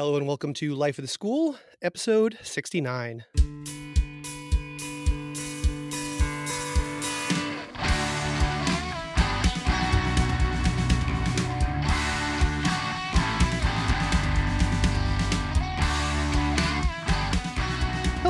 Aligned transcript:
Hello 0.00 0.16
and 0.16 0.26
welcome 0.26 0.54
to 0.54 0.74
Life 0.74 0.96
of 0.96 1.02
the 1.02 1.08
School, 1.08 1.56
episode 1.82 2.38
69. 2.42 3.22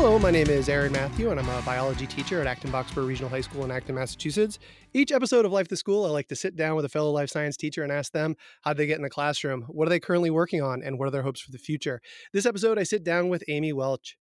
Hello, 0.02 0.18
my 0.18 0.30
name 0.30 0.48
is 0.48 0.70
Aaron 0.70 0.92
Mathieu, 0.92 1.30
and 1.30 1.38
I'm 1.38 1.46
a 1.50 1.60
biology 1.60 2.06
teacher 2.06 2.40
at 2.40 2.46
Acton 2.46 2.72
Boxborough 2.72 3.06
Regional 3.06 3.28
High 3.28 3.42
School 3.42 3.66
in 3.66 3.70
Acton, 3.70 3.94
Massachusetts. 3.94 4.58
Each 4.94 5.12
episode 5.12 5.44
of 5.44 5.52
Life 5.52 5.68
the 5.68 5.76
School, 5.76 6.06
I 6.06 6.08
like 6.08 6.28
to 6.28 6.34
sit 6.34 6.56
down 6.56 6.74
with 6.74 6.86
a 6.86 6.88
fellow 6.88 7.10
life 7.10 7.28
science 7.28 7.54
teacher 7.54 7.82
and 7.82 7.92
ask 7.92 8.10
them 8.10 8.34
how 8.62 8.72
they 8.72 8.86
get 8.86 8.96
in 8.96 9.02
the 9.02 9.10
classroom, 9.10 9.66
what 9.68 9.86
are 9.86 9.90
they 9.90 10.00
currently 10.00 10.30
working 10.30 10.62
on, 10.62 10.82
and 10.82 10.98
what 10.98 11.06
are 11.06 11.10
their 11.10 11.20
hopes 11.20 11.42
for 11.42 11.50
the 11.50 11.58
future. 11.58 12.00
This 12.32 12.46
episode, 12.46 12.78
I 12.78 12.84
sit 12.84 13.04
down 13.04 13.28
with 13.28 13.44
Amy 13.46 13.74
Welch. 13.74 14.16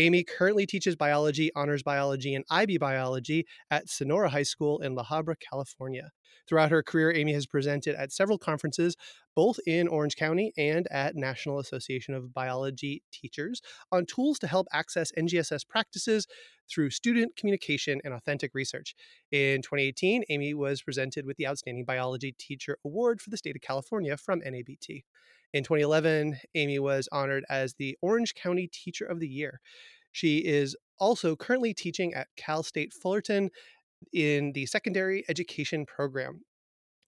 Amy 0.00 0.24
currently 0.24 0.64
teaches 0.64 0.96
biology, 0.96 1.50
honors 1.54 1.82
biology, 1.82 2.34
and 2.34 2.42
IB 2.48 2.78
biology 2.78 3.46
at 3.70 3.90
Sonora 3.90 4.30
High 4.30 4.44
School 4.44 4.80
in 4.80 4.94
La 4.94 5.04
Habra, 5.04 5.34
California. 5.38 6.10
Throughout 6.48 6.70
her 6.70 6.82
career, 6.82 7.12
Amy 7.14 7.34
has 7.34 7.46
presented 7.46 7.94
at 7.96 8.10
several 8.10 8.38
conferences, 8.38 8.96
both 9.36 9.58
in 9.66 9.88
Orange 9.88 10.16
County 10.16 10.54
and 10.56 10.88
at 10.90 11.16
National 11.16 11.58
Association 11.58 12.14
of 12.14 12.32
Biology 12.32 13.02
Teachers, 13.12 13.60
on 13.92 14.06
tools 14.06 14.38
to 14.38 14.46
help 14.46 14.68
access 14.72 15.12
NGSS 15.18 15.68
practices 15.68 16.26
through 16.70 16.88
student 16.88 17.36
communication 17.36 18.00
and 18.02 18.14
authentic 18.14 18.52
research. 18.54 18.94
In 19.32 19.60
2018, 19.60 20.24
Amy 20.30 20.54
was 20.54 20.80
presented 20.80 21.26
with 21.26 21.36
the 21.36 21.46
Outstanding 21.46 21.84
Biology 21.84 22.34
Teacher 22.38 22.78
Award 22.86 23.20
for 23.20 23.28
the 23.28 23.36
state 23.36 23.54
of 23.54 23.60
California 23.60 24.16
from 24.16 24.40
NABT. 24.40 25.04
In 25.52 25.64
2011, 25.64 26.38
Amy 26.54 26.78
was 26.78 27.08
honored 27.10 27.44
as 27.50 27.74
the 27.74 27.96
Orange 28.02 28.34
County 28.34 28.68
Teacher 28.72 29.04
of 29.04 29.18
the 29.18 29.28
Year. 29.28 29.60
She 30.12 30.38
is 30.38 30.76
also 30.98 31.34
currently 31.34 31.74
teaching 31.74 32.14
at 32.14 32.28
Cal 32.36 32.62
State 32.62 32.92
Fullerton 32.92 33.50
in 34.12 34.52
the 34.52 34.66
secondary 34.66 35.24
education 35.28 35.86
program. 35.86 36.42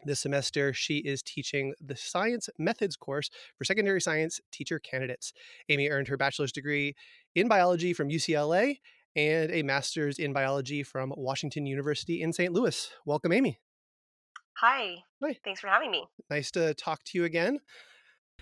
This 0.04 0.20
semester, 0.20 0.72
she 0.72 0.98
is 0.98 1.22
teaching 1.22 1.74
the 1.80 1.94
Science 1.94 2.48
Methods 2.58 2.96
course 2.96 3.30
for 3.56 3.64
secondary 3.64 4.00
science 4.00 4.40
teacher 4.50 4.80
candidates. 4.80 5.32
Amy 5.68 5.88
earned 5.88 6.08
her 6.08 6.16
bachelor's 6.16 6.50
degree 6.50 6.96
in 7.36 7.46
biology 7.46 7.92
from 7.92 8.08
UCLA 8.08 8.78
and 9.14 9.52
a 9.52 9.62
master's 9.62 10.18
in 10.18 10.32
biology 10.32 10.82
from 10.82 11.12
Washington 11.16 11.66
University 11.66 12.20
in 12.20 12.32
St. 12.32 12.52
Louis. 12.52 12.90
Welcome, 13.06 13.32
Amy. 13.32 13.60
Hi. 14.58 14.96
Hi. 15.22 15.38
Thanks 15.44 15.60
for 15.60 15.68
having 15.68 15.92
me. 15.92 16.04
Nice 16.28 16.50
to 16.52 16.74
talk 16.74 17.04
to 17.04 17.18
you 17.18 17.24
again. 17.24 17.60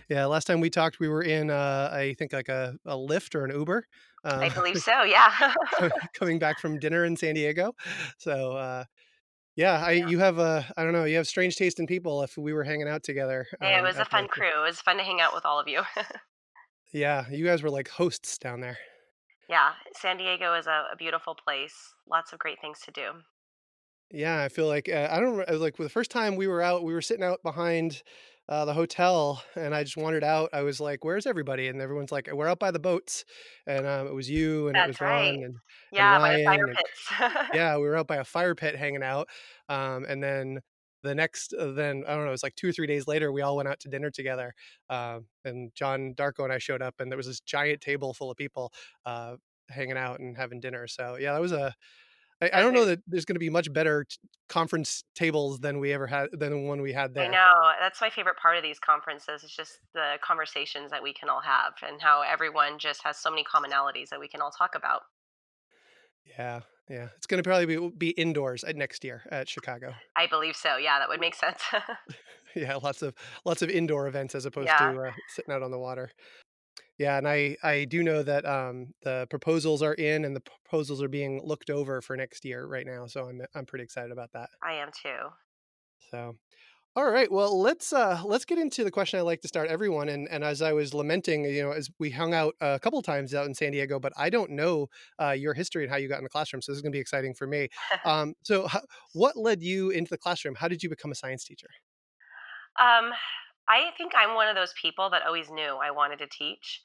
Yeah, 0.09 0.27
last 0.27 0.47
time 0.47 0.61
we 0.61 0.71
talked, 0.71 0.99
we 0.99 1.09
were 1.09 1.23
in, 1.23 1.51
uh, 1.51 1.91
I 1.93 2.15
think, 2.19 2.33
like 2.33 2.49
a, 2.49 2.77
a 2.85 2.95
Lyft 2.97 3.35
or 3.35 3.45
an 3.45 3.53
Uber. 3.53 3.87
I 4.25 4.49
Um, 4.49 4.55
believe 4.55 4.79
so. 4.83 5.03
Yeah. 5.03 5.55
coming 6.15 6.39
back 6.39 6.59
from 6.59 6.79
dinner 6.79 7.05
in 7.05 7.17
San 7.17 7.35
Diego. 7.35 7.75
So, 8.19 8.53
uh, 8.57 8.85
yeah, 9.57 9.85
I 9.85 9.93
yeah. 9.93 10.07
you 10.07 10.19
have 10.21 10.39
a 10.39 10.65
I 10.77 10.85
don't 10.85 10.93
know, 10.93 11.05
you 11.05 11.17
have 11.17 11.27
strange 11.29 11.57
taste 11.57 11.81
in 11.81 11.87
people. 11.87 12.23
If 12.23 12.37
we 12.39 12.53
were 12.53 12.65
hanging 12.65 12.89
out 12.89 13.03
together, 13.03 13.47
it 13.61 13.65
um, 13.79 13.83
was 13.83 13.99
a 13.99 14.05
fun 14.05 14.29
crew. 14.29 14.49
It 14.63 14.67
was 14.67 14.81
fun 14.81 14.97
to 14.99 15.03
hang 15.03 15.21
out 15.21 15.35
with 15.35 15.45
all 15.45 15.61
of 15.61 15.69
you. 15.69 15.83
yeah, 16.93 17.29
you 17.31 17.45
guys 17.45 17.63
were 17.63 17.71
like 17.71 17.89
hosts 17.89 18.39
down 18.39 18.61
there. 18.61 18.79
yeah. 19.49 19.73
San 19.95 20.17
Diego 20.17 20.55
is 20.55 20.67
a, 20.67 20.87
a 20.93 20.97
beautiful 20.97 21.35
place. 21.35 21.95
Lots 22.09 22.33
of 22.33 22.39
great 22.39 22.61
things 22.61 22.81
to 22.81 22.91
do. 22.91 23.11
Yeah, 24.11 24.43
I 24.43 24.49
feel 24.49 24.67
like 24.67 24.89
uh, 24.89 25.09
I 25.11 25.21
don't 25.21 25.49
like 25.61 25.77
the 25.77 25.89
first 25.89 26.11
time 26.11 26.35
we 26.37 26.49
were 26.49 26.63
out, 26.63 26.83
we 26.83 26.93
were 26.93 27.03
sitting 27.03 27.25
out 27.25 27.43
behind 27.43 28.03
uh, 28.51 28.65
the 28.65 28.75
hotel, 28.75 29.43
and 29.55 29.73
I 29.75 29.85
just 29.85 29.97
wandered 29.97 30.25
out. 30.25 30.51
I 30.53 30.63
was 30.63 30.81
like, 30.81 31.05
"Where's 31.05 31.25
everybody?" 31.27 31.69
And 31.69 31.81
everyone's 31.81 32.11
like, 32.11 32.29
"We're 32.33 32.49
out 32.49 32.59
by 32.59 32.73
the 32.73 32.81
boats." 32.81 33.25
And 33.67 33.87
um, 33.87 34.09
it 34.09 34.15
was 34.15 34.29
you, 34.29 34.69
and 34.69 34.77
it 34.77 34.87
was 34.89 35.01
Ron, 35.01 35.11
right. 35.11 35.35
and 35.35 35.45
and 35.45 35.55
Yeah, 35.93 36.19
by 36.19 36.37
the 36.37 36.45
fire 36.45 36.59
Ryan, 36.59 36.69
and 36.69 36.77
pits. 36.77 37.49
yeah, 37.55 37.77
we 37.77 37.83
were 37.85 37.97
out 37.97 38.09
by 38.09 38.17
a 38.17 38.25
fire 38.25 38.57
pit 38.57 38.75
hanging 38.77 39.05
out. 39.05 39.29
Um, 39.69 40.05
and 40.09 40.23
then 40.23 40.59
the 41.05 41.15
next, 41.15 41.55
uh, 41.55 41.71
then 41.73 42.03
I 42.07 42.15
don't 42.15 42.25
know, 42.25 42.29
it 42.29 42.33
was 42.33 42.43
like 42.43 42.57
two 42.57 42.69
or 42.69 42.73
three 42.73 42.89
days 42.89 43.07
later, 43.07 43.31
we 43.33 43.43
all 43.43 43.57
went 43.57 43.69
out 43.69 43.79
to 43.81 43.89
dinner 43.89 44.11
together. 44.11 44.53
Um, 44.91 45.27
and 45.45 45.71
John 45.75 46.15
Darko 46.17 46.43
and 46.43 46.53
I 46.53 46.59
showed 46.59 46.83
up, 46.83 46.97
and 46.99 47.11
there 47.11 47.17
was 47.17 47.27
this 47.27 47.41
giant 47.41 47.81
table 47.81 48.13
full 48.15 48.33
of 48.33 48.37
people 48.37 48.73
uh, 49.07 49.37
hanging 49.69 49.97
out 49.97 50.19
and 50.19 50.37
having 50.37 50.61
dinner. 50.61 50.89
So 50.89 51.17
yeah, 51.21 51.33
that 51.33 51.41
was 51.41 51.53
a. 51.53 51.73
I, 52.43 52.51
I 52.55 52.61
don't 52.61 52.73
know 52.73 52.87
that 52.87 53.01
there's 53.07 53.25
going 53.25 53.35
to 53.35 53.41
be 53.41 53.51
much 53.51 53.73
better 53.73 54.05
t- 54.05 54.17
conference 54.49 55.05
tables 55.15 55.59
than 55.59 55.79
we 55.79 55.93
ever 55.93 56.07
had 56.07 56.29
than 56.33 56.51
the 56.53 56.59
one 56.59 56.81
we 56.81 56.93
had 56.93 57.15
there. 57.15 57.25
I 57.25 57.29
know. 57.29 57.53
That's 57.81 58.01
my 58.01 58.11
favorite 58.11 58.37
part 58.37 58.57
of 58.57 58.63
these 58.63 58.79
conferences 58.79 59.45
It's 59.45 59.55
just 59.55 59.79
the 59.95 60.15
conversations 60.23 60.91
that 60.91 61.03
we 61.03 61.13
can 61.13 61.29
all 61.29 61.41
have 61.41 61.75
and 61.87 62.01
how 62.01 62.23
everyone 62.23 62.79
just 62.79 63.03
has 63.05 63.17
so 63.17 63.31
many 63.31 63.45
commonalities 63.45 64.09
that 64.09 64.21
we 64.21 64.29
can 64.29 64.41
all 64.41 64.51
talk 64.51 64.75
about. 64.75 65.03
Yeah, 66.39 66.61
yeah, 66.89 67.09
it's 67.17 67.27
going 67.27 67.43
to 67.43 67.49
probably 67.49 67.67
be, 67.67 67.91
be 67.97 68.11
indoors 68.11 68.65
at 68.65 68.77
next 68.77 69.05
year 69.05 69.23
at 69.31 69.49
Chicago. 69.49 69.95
I 70.17 70.27
believe 70.27 70.57
so. 70.57 70.77
Yeah, 70.77 70.99
that 70.99 71.09
would 71.09 71.21
make 71.21 71.35
sense. 71.35 71.63
Yeah, 72.57 72.77
lots 72.83 73.03
of 73.03 73.15
lots 73.45 73.63
of 73.63 73.71
indoor 73.71 74.09
events 74.09 74.35
as 74.35 74.45
opposed 74.45 74.67
yeah, 74.67 74.93
to 74.93 75.01
uh, 75.01 75.13
sitting 75.29 75.55
out 75.55 75.63
on 75.63 75.71
the 75.71 75.79
water. 75.79 76.11
Yeah, 77.01 77.17
and 77.17 77.27
I 77.27 77.57
I 77.63 77.87
do 77.87 78.03
know 78.03 78.23
that 78.23 78.45
um, 78.45 78.93
the 79.03 79.27
proposals 79.31 79.81
are 79.81 79.95
in 79.95 80.27
and 80.27 80.37
the 80.37 80.43
proposals 80.43 81.03
are 81.03 81.09
being 81.09 81.41
looked 81.43 81.71
over 81.71 82.03
for 82.03 82.15
next 82.15 82.45
year 82.45 82.67
right 82.67 82.85
now. 82.85 83.07
So 83.07 83.25
I'm 83.25 83.41
I'm 83.55 83.65
pretty 83.65 83.85
excited 83.85 84.13
about 84.13 84.33
that. 84.33 84.51
I 84.63 84.75
am 84.75 84.91
too. 84.93 85.31
So 86.11 86.37
all 86.95 87.11
right, 87.11 87.33
well 87.33 87.59
let's 87.59 87.95
uh, 87.95 88.21
let's 88.27 88.45
get 88.45 88.59
into 88.59 88.85
the 88.85 88.91
question 88.91 89.19
I 89.19 89.23
like 89.23 89.41
to 89.41 89.49
start 89.49 89.71
everyone. 89.71 90.11
And 90.11 90.29
and 90.29 90.45
as 90.45 90.61
I 90.61 90.75
was 90.75 90.93
lamenting, 90.93 91.47
you 91.47 91.63
know, 91.63 91.71
as 91.71 91.89
we 91.99 92.11
hung 92.11 92.35
out 92.35 92.55
a 92.61 92.79
couple 92.79 93.01
times 93.01 93.33
out 93.33 93.47
in 93.47 93.55
San 93.55 93.73
Diego, 93.73 93.99
but 93.99 94.13
I 94.19 94.29
don't 94.29 94.51
know 94.51 94.89
uh, 95.19 95.31
your 95.31 95.55
history 95.55 95.85
and 95.85 95.91
how 95.91 95.97
you 95.97 96.07
got 96.07 96.19
in 96.19 96.25
the 96.25 96.29
classroom. 96.29 96.61
So 96.61 96.71
this 96.71 96.77
is 96.77 96.83
going 96.83 96.93
to 96.93 96.97
be 96.97 97.01
exciting 97.01 97.33
for 97.33 97.47
me. 97.47 97.69
Um, 98.05 98.35
so 98.43 98.69
what 99.15 99.39
led 99.39 99.63
you 99.63 99.89
into 99.89 100.11
the 100.11 100.19
classroom? 100.19 100.55
How 100.55 100.69
did 100.69 100.83
you 100.83 100.91
become 100.91 101.13
a 101.13 101.15
science 101.15 101.45
teacher? 101.45 101.69
Um, 102.79 103.13
I 103.69 103.93
think 103.97 104.13
I'm 104.17 104.35
one 104.35 104.49
of 104.49 104.57
those 104.57 104.75
people 104.75 105.11
that 105.11 105.23
always 105.25 105.49
knew 105.49 105.79
I 105.81 105.93
wanted 105.93 106.19
to 106.19 106.27
teach. 106.27 106.83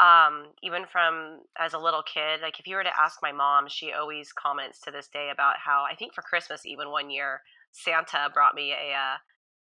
Um, 0.00 0.52
even 0.62 0.86
from 0.86 1.40
as 1.58 1.74
a 1.74 1.78
little 1.78 2.02
kid, 2.02 2.40
like 2.40 2.60
if 2.60 2.68
you 2.68 2.76
were 2.76 2.84
to 2.84 3.00
ask 3.00 3.18
my 3.20 3.32
mom, 3.32 3.66
she 3.68 3.92
always 3.92 4.32
comments 4.32 4.80
to 4.82 4.92
this 4.92 5.08
day 5.08 5.30
about 5.32 5.56
how 5.58 5.84
I 5.90 5.96
think 5.96 6.14
for 6.14 6.22
Christmas, 6.22 6.64
even 6.64 6.90
one 6.90 7.10
year, 7.10 7.42
Santa 7.72 8.30
brought 8.32 8.54
me 8.54 8.72
a 8.72 8.94
uh, 8.94 9.16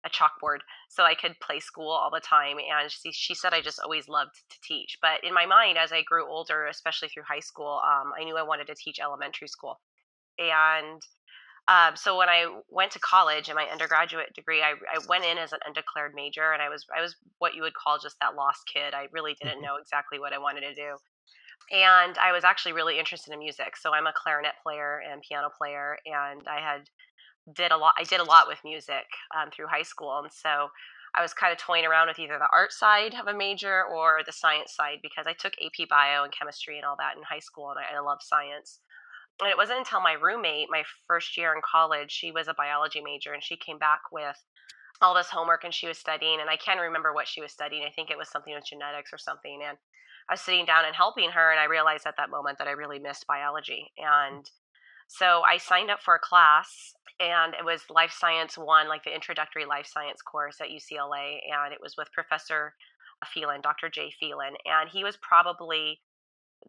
a 0.05 0.09
chalkboard 0.09 0.59
so 0.89 1.03
I 1.03 1.16
could 1.16 1.39
play 1.39 1.59
school 1.59 1.89
all 1.89 2.09
the 2.11 2.19
time. 2.19 2.57
And 2.57 2.91
she 2.91 3.11
she 3.11 3.35
said 3.35 3.53
I 3.53 3.61
just 3.61 3.79
always 3.79 4.09
loved 4.09 4.35
to 4.49 4.57
teach. 4.61 4.97
But 5.01 5.23
in 5.23 5.33
my 5.33 5.45
mind, 5.45 5.77
as 5.77 5.91
I 5.91 6.01
grew 6.01 6.27
older, 6.27 6.65
especially 6.65 7.09
through 7.09 7.23
high 7.23 7.39
school, 7.39 7.81
um, 7.85 8.11
I 8.19 8.23
knew 8.23 8.38
I 8.38 8.44
wanted 8.44 8.67
to 8.67 8.75
teach 8.75 9.00
elementary 9.00 9.47
school. 9.47 9.79
And 10.39 11.01
um, 11.68 11.96
so 11.96 12.18
when 12.18 12.29
I 12.29 12.46
went 12.69 12.91
to 12.94 13.00
college 13.00 13.50
in 13.50 13.56
my 13.56 13.66
undergraduate 13.66 14.34
degree, 14.35 14.62
I, 14.62 14.74
I 14.94 15.00
went 15.07 15.24
in 15.25 15.38
as 15.38 15.53
an 15.53 15.59
undeclared 15.66 16.13
major, 16.13 16.51
and 16.51 16.62
I 16.62 16.69
was 16.69 16.85
I 16.96 17.01
was 17.01 17.16
what 17.40 17.53
you 17.56 17.62
would 17.62 17.74
call 17.74 18.00
just 18.00 18.18
that 18.22 18.35
lost 18.35 18.63
kid. 18.72 18.94
I 18.94 19.07
really 19.12 19.34
didn't 19.40 19.62
Mhm. 19.62 19.62
know 19.62 19.78
exactly 19.78 20.19
what 20.19 20.34
I 20.34 20.40
wanted 20.40 20.62
to 20.62 20.74
do, 20.75 20.97
and 21.72 22.18
I 22.18 22.31
was 22.34 22.44
actually 22.44 22.74
really 22.74 23.00
interested 23.00 23.34
in 23.34 23.40
music. 23.40 23.78
So 23.78 23.94
I'm 23.94 24.07
a 24.07 24.13
clarinet 24.16 24.56
player 24.63 25.00
and 25.00 25.22
piano 25.22 25.50
player, 25.57 25.97
and 26.06 26.47
I 26.47 26.62
had 26.62 26.90
did 27.53 27.72
a 27.72 27.78
lot. 27.78 27.95
I 27.97 28.03
did 28.03 28.19
a 28.19 28.24
lot 28.24 28.47
with 28.47 28.59
music 28.63 29.06
um, 29.35 29.50
through 29.51 29.68
high 29.68 29.84
school, 29.84 30.19
and 30.19 30.31
so 30.31 30.69
I 31.16 31.22
was 31.22 31.34
kind 31.34 31.51
of 31.51 31.59
toying 31.59 31.85
around 31.85 32.07
with 32.07 32.19
either 32.19 32.40
the 32.40 32.50
art 32.53 32.72
side 32.72 33.16
of 33.16 33.28
a 33.28 33.34
major 33.38 33.84
or 33.85 34.22
the 34.25 34.31
science 34.31 34.74
side 34.75 35.00
because 35.01 35.28
I 35.28 35.34
took 35.34 35.53
AP 35.62 35.88
Bio 35.90 36.24
and 36.24 36.34
chemistry 36.34 36.78
and 36.78 36.85
all 36.85 36.95
that 36.97 37.18
in 37.18 37.24
high 37.24 37.40
school, 37.40 37.72
and 37.72 37.80
I, 37.80 37.97
I 37.97 38.00
love 38.00 38.19
science 38.22 38.80
and 39.39 39.49
it 39.49 39.57
wasn't 39.57 39.79
until 39.79 40.01
my 40.01 40.13
roommate, 40.13 40.67
my 40.69 40.83
first 41.07 41.38
year 41.38 41.53
in 41.53 41.61
college, 41.63 42.11
she 42.11 42.31
was 42.31 42.47
a 42.47 42.53
biology 42.53 43.01
major 43.01 43.33
and 43.33 43.44
she 43.44 43.57
came 43.57 43.77
back 43.77 44.01
with 44.11 44.38
all 45.01 45.16
this 45.16 45.29
homework 45.29 45.63
and 45.63 45.73
she 45.73 45.88
was 45.88 45.97
studying. 45.97 46.39
And 46.39 46.49
I 46.49 46.57
can't 46.57 46.79
remember 46.79 47.13
what 47.13 47.27
she 47.27 47.41
was 47.41 47.51
studying. 47.51 47.83
I 47.83 47.91
think 47.91 48.09
it 48.09 48.17
was 48.17 48.29
something 48.29 48.53
with 48.53 48.66
genetics 48.66 49.11
or 49.11 49.17
something. 49.17 49.59
And 49.67 49.77
I 50.29 50.33
was 50.33 50.41
sitting 50.41 50.65
down 50.65 50.85
and 50.85 50.95
helping 50.95 51.31
her. 51.31 51.51
And 51.51 51.59
I 51.59 51.65
realized 51.65 52.06
at 52.06 52.15
that 52.18 52.30
moment 52.30 52.59
that 52.59 52.68
I 52.68 52.71
really 52.71 53.00
missed 53.00 53.27
biology. 53.27 53.91
Mm. 54.00 54.06
And 54.06 54.51
so 55.07 55.41
I 55.41 55.57
signed 55.57 55.89
up 55.89 56.01
for 56.01 56.15
a 56.15 56.19
class 56.19 56.94
and 57.19 57.53
it 57.56 57.65
was 57.65 57.81
Life 57.89 58.13
Science 58.18 58.57
One, 58.57 58.88
like 58.88 59.03
the 59.03 59.13
introductory 59.13 59.65
life 59.65 59.88
science 59.88 60.21
course 60.21 60.57
at 60.62 60.69
UCLA. 60.69 61.39
And 61.51 61.74
it 61.74 61.81
was 61.81 61.95
with 61.97 62.12
Professor 62.13 62.74
Phelan, 63.33 63.62
Dr. 63.62 63.89
Jay 63.89 64.13
Phelan. 64.19 64.53
And 64.65 64.89
he 64.89 65.03
was 65.03 65.18
probably 65.18 66.00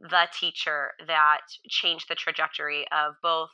the 0.01 0.29
teacher 0.39 0.93
that 1.07 1.41
changed 1.69 2.07
the 2.09 2.15
trajectory 2.15 2.87
of 2.93 3.15
both 3.23 3.51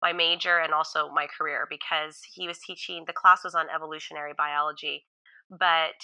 my 0.00 0.12
major 0.12 0.58
and 0.58 0.72
also 0.72 1.08
my 1.10 1.26
career 1.26 1.66
because 1.70 2.20
he 2.34 2.46
was 2.48 2.58
teaching 2.58 3.04
the 3.06 3.12
class 3.12 3.44
was 3.44 3.54
on 3.54 3.68
evolutionary 3.70 4.32
biology 4.36 5.06
but 5.50 5.94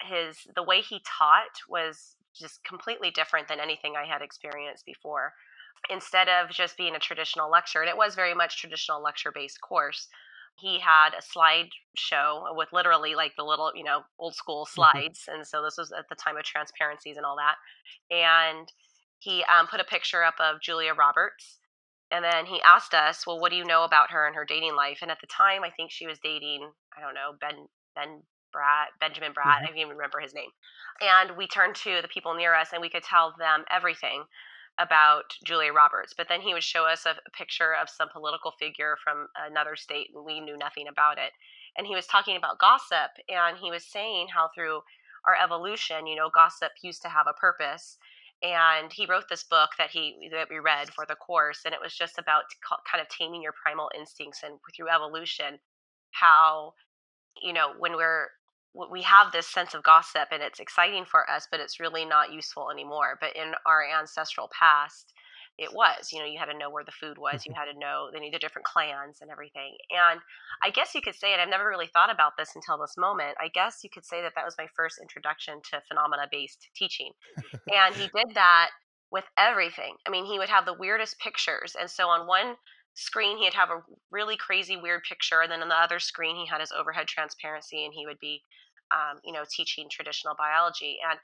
his 0.00 0.38
the 0.54 0.62
way 0.62 0.80
he 0.80 1.00
taught 1.18 1.50
was 1.68 2.16
just 2.38 2.62
completely 2.64 3.10
different 3.10 3.48
than 3.48 3.60
anything 3.60 3.94
I 3.96 4.06
had 4.06 4.22
experienced 4.22 4.84
before 4.84 5.32
instead 5.90 6.28
of 6.28 6.50
just 6.50 6.76
being 6.76 6.94
a 6.94 6.98
traditional 7.00 7.50
lecture 7.50 7.80
and 7.80 7.88
it 7.88 7.96
was 7.96 8.14
very 8.14 8.34
much 8.34 8.58
traditional 8.60 9.02
lecture 9.02 9.32
based 9.34 9.60
course 9.60 10.08
he 10.56 10.80
had 10.80 11.14
a 11.14 11.22
slide 11.22 11.68
show 11.96 12.44
with 12.56 12.68
literally 12.72 13.14
like 13.14 13.32
the 13.36 13.44
little, 13.44 13.70
you 13.76 13.84
know, 13.84 14.02
old 14.18 14.34
school 14.34 14.66
Mhm. 14.76 15.02
slides. 15.06 15.22
And 15.28 15.46
so 15.46 15.62
this 15.62 15.76
was 15.78 15.92
at 15.92 16.08
the 16.08 16.16
time 16.16 16.36
of 16.36 16.42
transparencies 16.42 17.16
and 17.16 17.24
all 17.24 17.36
that. 17.36 17.54
And 18.10 18.68
he 19.18 19.44
um, 19.44 19.66
put 19.66 19.80
a 19.80 19.84
picture 19.84 20.22
up 20.22 20.34
of 20.40 20.60
Julia 20.60 20.94
Roberts. 20.94 21.58
And 22.10 22.24
then 22.24 22.46
he 22.46 22.62
asked 22.62 22.94
us, 22.94 23.26
well, 23.26 23.38
what 23.38 23.50
do 23.50 23.56
you 23.56 23.64
know 23.64 23.84
about 23.84 24.10
her 24.10 24.26
and 24.26 24.34
her 24.34 24.44
dating 24.44 24.74
life? 24.74 25.00
And 25.02 25.10
at 25.10 25.20
the 25.20 25.26
time, 25.26 25.62
I 25.62 25.70
think 25.70 25.90
she 25.90 26.06
was 26.06 26.18
dating, 26.18 26.70
I 26.96 27.02
don't 27.02 27.14
know, 27.14 27.34
Ben, 27.38 27.68
Ben 27.94 28.22
Bratt, 28.54 28.96
Benjamin 28.98 29.34
Bratt. 29.34 29.58
I 29.58 29.62
Mhm. 29.62 29.66
don't 29.66 29.76
even 29.76 29.96
remember 29.96 30.20
his 30.20 30.32
name. 30.34 30.50
And 31.00 31.36
we 31.36 31.46
turned 31.46 31.76
to 31.76 32.00
the 32.00 32.08
people 32.08 32.34
near 32.34 32.54
us 32.54 32.72
and 32.72 32.80
we 32.80 32.88
could 32.88 33.02
tell 33.02 33.34
them 33.38 33.64
everything 33.70 34.24
about 34.78 35.36
Julia 35.44 35.72
Roberts. 35.72 36.14
But 36.16 36.28
then 36.28 36.40
he 36.40 36.54
would 36.54 36.64
show 36.64 36.86
us 36.86 37.04
a 37.04 37.16
picture 37.32 37.74
of 37.74 37.90
some 37.90 38.08
political 38.08 38.52
figure 38.52 38.96
from 39.02 39.28
another 39.36 39.76
state 39.76 40.08
and 40.14 40.24
we 40.24 40.40
knew 40.40 40.56
nothing 40.56 40.88
about 40.88 41.18
it. 41.18 41.32
And 41.76 41.86
he 41.86 41.94
was 41.94 42.06
talking 42.06 42.36
about 42.36 42.58
gossip 42.58 43.10
and 43.28 43.58
he 43.58 43.70
was 43.70 43.84
saying 43.84 44.28
how 44.28 44.48
through 44.54 44.82
our 45.26 45.36
evolution, 45.36 46.06
you 46.06 46.16
know, 46.16 46.30
gossip 46.30 46.72
used 46.82 47.02
to 47.02 47.08
have 47.08 47.26
a 47.26 47.32
purpose. 47.34 47.98
And 48.42 48.92
he 48.92 49.06
wrote 49.06 49.28
this 49.28 49.42
book 49.42 49.70
that 49.78 49.90
he 49.90 50.28
that 50.32 50.48
we 50.48 50.58
read 50.60 50.90
for 50.94 51.04
the 51.06 51.16
course, 51.16 51.62
and 51.64 51.74
it 51.74 51.80
was 51.82 51.94
just 51.94 52.18
about 52.18 52.44
kind 52.90 53.00
of 53.00 53.08
taming 53.08 53.42
your 53.42 53.54
primal 53.60 53.90
instincts 53.98 54.42
and 54.44 54.58
through 54.76 54.88
evolution, 54.88 55.58
how 56.12 56.74
you 57.42 57.52
know 57.52 57.72
when 57.78 57.94
we're 57.94 58.28
we 58.90 59.02
have 59.02 59.32
this 59.32 59.46
sense 59.46 59.74
of 59.74 59.82
gossip 59.82 60.28
and 60.30 60.42
it's 60.42 60.60
exciting 60.60 61.04
for 61.04 61.28
us 61.28 61.48
but 61.50 61.60
it's 61.60 61.80
really 61.80 62.04
not 62.04 62.32
useful 62.32 62.70
anymore 62.70 63.18
but 63.20 63.34
in 63.34 63.52
our 63.66 63.84
ancestral 63.84 64.48
past 64.56 65.12
it 65.58 65.74
was 65.74 66.12
you 66.12 66.18
know 66.18 66.24
you 66.24 66.38
had 66.38 66.46
to 66.46 66.56
know 66.56 66.70
where 66.70 66.84
the 66.84 66.92
food 66.92 67.18
was 67.18 67.44
you 67.44 67.52
had 67.54 67.70
to 67.70 67.78
know 67.78 68.08
they 68.12 68.30
the 68.30 68.38
different 68.38 68.64
clans 68.64 69.18
and 69.20 69.30
everything 69.30 69.76
and 69.90 70.20
i 70.62 70.70
guess 70.70 70.94
you 70.94 71.02
could 71.02 71.14
say 71.14 71.34
it 71.34 71.40
i've 71.40 71.48
never 71.48 71.68
really 71.68 71.88
thought 71.92 72.12
about 72.12 72.32
this 72.38 72.52
until 72.54 72.78
this 72.78 72.94
moment 72.96 73.36
i 73.40 73.48
guess 73.48 73.80
you 73.82 73.90
could 73.90 74.04
say 74.04 74.22
that 74.22 74.32
that 74.34 74.44
was 74.44 74.54
my 74.58 74.66
first 74.76 74.98
introduction 75.00 75.60
to 75.68 75.80
phenomena 75.88 76.26
based 76.30 76.68
teaching 76.74 77.12
and 77.74 77.94
he 77.94 78.08
did 78.14 78.34
that 78.34 78.70
with 79.10 79.24
everything 79.36 79.94
i 80.06 80.10
mean 80.10 80.24
he 80.24 80.38
would 80.38 80.48
have 80.48 80.64
the 80.64 80.78
weirdest 80.78 81.18
pictures 81.18 81.76
and 81.78 81.90
so 81.90 82.08
on 82.08 82.26
one 82.26 82.54
screen 82.94 83.38
he'd 83.38 83.54
have 83.54 83.70
a 83.70 83.82
really 84.10 84.36
crazy 84.36 84.76
weird 84.76 85.02
picture 85.08 85.40
and 85.40 85.52
then 85.52 85.62
on 85.62 85.68
the 85.68 85.82
other 85.82 85.98
screen 85.98 86.36
he 86.36 86.46
had 86.46 86.60
his 86.60 86.72
overhead 86.72 87.06
transparency 87.06 87.84
and 87.84 87.94
he 87.94 88.06
would 88.06 88.18
be 88.18 88.42
um, 88.90 89.20
you 89.24 89.32
know 89.32 89.44
teaching 89.48 89.86
traditional 89.90 90.34
biology 90.36 90.98
and 91.08 91.18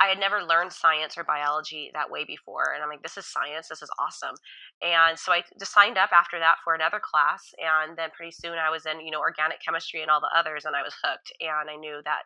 i 0.00 0.06
had 0.06 0.18
never 0.18 0.42
learned 0.42 0.72
science 0.72 1.16
or 1.16 1.24
biology 1.24 1.90
that 1.94 2.10
way 2.10 2.24
before 2.24 2.72
and 2.74 2.82
i'm 2.82 2.88
like 2.88 3.02
this 3.02 3.16
is 3.16 3.26
science 3.26 3.68
this 3.68 3.82
is 3.82 3.90
awesome 3.98 4.34
and 4.82 5.18
so 5.18 5.32
i 5.32 5.42
just 5.58 5.72
signed 5.72 5.98
up 5.98 6.10
after 6.12 6.38
that 6.38 6.56
for 6.64 6.74
another 6.74 7.00
class 7.00 7.54
and 7.58 7.96
then 7.96 8.10
pretty 8.16 8.32
soon 8.32 8.58
i 8.58 8.70
was 8.70 8.86
in 8.86 9.00
you 9.00 9.10
know 9.10 9.20
organic 9.20 9.60
chemistry 9.62 10.02
and 10.02 10.10
all 10.10 10.20
the 10.20 10.30
others 10.36 10.64
and 10.64 10.76
i 10.76 10.82
was 10.82 10.94
hooked 11.04 11.32
and 11.40 11.70
i 11.70 11.76
knew 11.76 12.00
that 12.04 12.22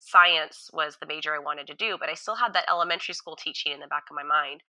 science 0.00 0.70
was 0.72 0.96
the 1.00 1.06
major 1.06 1.34
i 1.34 1.38
wanted 1.38 1.66
to 1.66 1.74
do 1.74 1.96
but 1.98 2.08
i 2.08 2.14
still 2.14 2.34
had 2.34 2.52
that 2.52 2.68
elementary 2.68 3.14
school 3.14 3.36
teaching 3.36 3.72
in 3.72 3.80
the 3.80 3.86
back 3.86 4.04
of 4.10 4.16
my 4.16 4.24
mind 4.24 4.62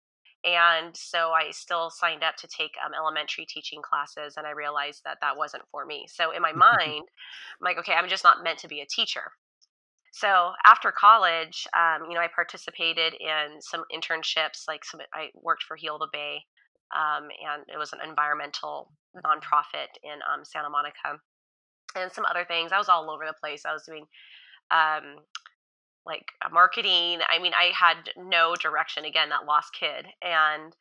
and 0.44 0.96
so 0.98 1.32
I 1.32 1.52
still 1.52 1.90
signed 1.90 2.24
up 2.24 2.36
to 2.38 2.48
take 2.48 2.72
um, 2.84 2.94
elementary 2.98 3.46
teaching 3.46 3.82
classes, 3.82 4.36
and 4.38 4.48
I 4.48 4.52
realized 4.52 5.02
that 5.06 5.20
that 5.22 5.38
wasn't 5.38 5.64
for 5.72 5.86
me. 5.86 6.08
So 6.10 6.32
in 6.32 6.42
my 6.42 6.52
mind, 6.54 7.04
I'm 7.06 7.64
like, 7.64 7.78
okay, 7.80 7.94
I'm 7.94 8.10
just 8.10 8.24
not 8.24 8.44
meant 8.44 8.60
to 8.60 8.68
be 8.68 8.82
a 8.82 8.88
teacher. 8.88 9.32
So 10.12 10.52
after 10.66 10.92
college, 10.92 11.66
um, 11.74 12.10
you 12.10 12.16
know, 12.16 12.22
I 12.22 12.28
participated 12.34 13.14
in 13.14 13.62
some 13.62 13.84
internships. 13.94 14.68
Like 14.68 14.84
some, 14.84 15.00
I 15.14 15.30
worked 15.34 15.64
for 15.64 15.78
Heal 15.78 15.98
the 15.98 16.10
Bay, 16.12 16.44
um, 16.94 17.24
and 17.24 17.64
it 17.74 17.78
was 17.78 17.94
an 17.94 18.00
environmental 18.08 18.92
nonprofit 19.16 19.88
in 20.04 20.20
um, 20.32 20.44
Santa 20.44 20.70
Monica, 20.70 21.20
and 21.96 22.12
some 22.12 22.26
other 22.26 22.46
things. 22.46 22.72
I 22.74 22.78
was 22.78 22.90
all 22.90 23.10
over 23.10 23.26
the 23.26 23.34
place. 23.34 23.64
I 23.66 23.74
was 23.74 23.84
doing 23.84 24.06
um, 24.70 25.24
like 26.06 26.26
marketing. 26.52 27.20
I 27.30 27.40
mean, 27.40 27.54
I 27.54 27.72
had 27.74 28.10
no 28.18 28.56
direction. 28.56 29.06
Again, 29.06 29.30
that 29.30 29.46
lost 29.46 29.72
kid, 29.80 30.08
and 30.22 30.76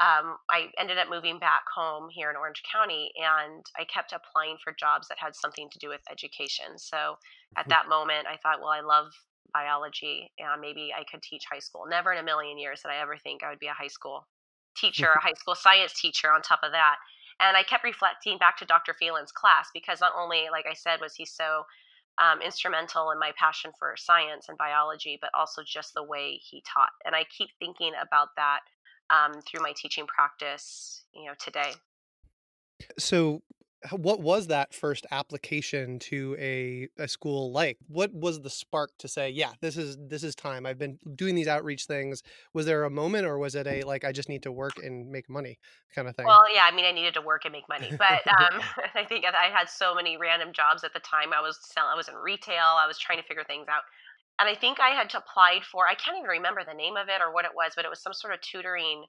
um, 0.00 0.38
I 0.50 0.70
ended 0.78 0.98
up 0.98 1.08
moving 1.10 1.38
back 1.38 1.62
home 1.74 2.08
here 2.10 2.30
in 2.30 2.36
Orange 2.36 2.62
County, 2.70 3.10
and 3.16 3.64
I 3.76 3.84
kept 3.84 4.12
applying 4.12 4.56
for 4.62 4.72
jobs 4.78 5.08
that 5.08 5.18
had 5.18 5.34
something 5.34 5.68
to 5.70 5.78
do 5.78 5.88
with 5.88 6.00
education. 6.10 6.78
So 6.78 7.16
at 7.56 7.68
that 7.68 7.88
moment, 7.88 8.26
I 8.28 8.36
thought, 8.42 8.60
well, 8.60 8.70
I 8.70 8.80
love 8.80 9.10
biology, 9.52 10.30
and 10.38 10.60
maybe 10.60 10.92
I 10.96 11.02
could 11.10 11.22
teach 11.22 11.42
high 11.50 11.58
school. 11.58 11.84
Never 11.88 12.12
in 12.12 12.18
a 12.18 12.22
million 12.22 12.58
years 12.58 12.82
did 12.82 12.92
I 12.92 13.02
ever 13.02 13.16
think 13.16 13.42
I 13.42 13.50
would 13.50 13.58
be 13.58 13.66
a 13.66 13.72
high 13.72 13.88
school 13.88 14.28
teacher, 14.76 15.10
a 15.16 15.20
high 15.26 15.34
school 15.34 15.56
science 15.56 16.00
teacher 16.00 16.30
on 16.30 16.42
top 16.42 16.60
of 16.62 16.70
that. 16.70 16.96
And 17.40 17.56
I 17.56 17.64
kept 17.64 17.82
reflecting 17.82 18.38
back 18.38 18.56
to 18.58 18.64
Dr. 18.66 18.94
Phelan's 18.94 19.32
class 19.32 19.68
because 19.74 20.00
not 20.00 20.12
only, 20.16 20.46
like 20.50 20.66
I 20.70 20.74
said, 20.74 21.00
was 21.00 21.14
he 21.14 21.24
so 21.24 21.64
um, 22.18 22.40
instrumental 22.40 23.10
in 23.10 23.18
my 23.18 23.32
passion 23.38 23.70
for 23.78 23.94
science 23.96 24.48
and 24.48 24.58
biology, 24.58 25.18
but 25.20 25.30
also 25.38 25.62
just 25.64 25.94
the 25.94 26.02
way 26.02 26.38
he 26.42 26.62
taught. 26.66 26.90
And 27.04 27.14
I 27.14 27.24
keep 27.36 27.50
thinking 27.58 27.92
about 28.00 28.28
that 28.36 28.60
um, 29.10 29.40
through 29.42 29.62
my 29.62 29.72
teaching 29.76 30.06
practice, 30.06 31.04
you 31.14 31.26
know, 31.26 31.34
today. 31.38 31.72
So, 32.98 33.42
what 33.92 34.20
was 34.20 34.48
that 34.48 34.74
first 34.74 35.06
application 35.10 35.98
to 36.00 36.36
a, 36.38 36.88
a 36.98 37.06
school 37.06 37.52
like? 37.52 37.78
What 37.86 38.12
was 38.12 38.40
the 38.40 38.50
spark 38.50 38.90
to 38.98 39.08
say, 39.08 39.30
yeah, 39.30 39.52
this 39.60 39.76
is 39.76 39.96
this 40.08 40.24
is 40.24 40.34
time. 40.34 40.66
I've 40.66 40.78
been 40.78 40.98
doing 41.14 41.34
these 41.34 41.46
outreach 41.46 41.86
things. 41.86 42.22
Was 42.54 42.66
there 42.66 42.84
a 42.84 42.90
moment, 42.90 43.26
or 43.26 43.38
was 43.38 43.54
it 43.54 43.66
a 43.66 43.82
like 43.82 44.04
I 44.04 44.12
just 44.12 44.28
need 44.28 44.42
to 44.44 44.52
work 44.52 44.78
and 44.82 45.10
make 45.10 45.28
money 45.28 45.58
kind 45.94 46.08
of 46.08 46.16
thing? 46.16 46.26
Well, 46.26 46.42
yeah, 46.52 46.68
I 46.70 46.74
mean, 46.74 46.84
I 46.84 46.92
needed 46.92 47.14
to 47.14 47.20
work 47.20 47.44
and 47.44 47.52
make 47.52 47.68
money, 47.68 47.92
but 47.96 48.26
um, 48.26 48.60
I 48.94 49.04
think 49.04 49.24
I 49.24 49.46
had 49.56 49.68
so 49.68 49.94
many 49.94 50.16
random 50.16 50.52
jobs 50.52 50.82
at 50.82 50.92
the 50.92 51.00
time. 51.00 51.32
I 51.32 51.40
was 51.40 51.58
selling, 51.62 51.90
I 51.92 51.96
was 51.96 52.08
in 52.08 52.14
retail. 52.14 52.76
I 52.78 52.86
was 52.86 52.98
trying 52.98 53.18
to 53.18 53.24
figure 53.24 53.44
things 53.44 53.66
out, 53.68 53.82
and 54.38 54.48
I 54.48 54.54
think 54.54 54.78
I 54.80 54.90
had 54.90 55.12
applied 55.14 55.64
for. 55.64 55.86
I 55.86 55.94
can't 55.94 56.16
even 56.18 56.30
remember 56.30 56.62
the 56.64 56.74
name 56.74 56.96
of 56.96 57.08
it 57.08 57.20
or 57.20 57.32
what 57.32 57.44
it 57.44 57.52
was, 57.54 57.72
but 57.74 57.84
it 57.84 57.88
was 57.88 58.02
some 58.02 58.14
sort 58.14 58.34
of 58.34 58.40
tutoring 58.40 59.04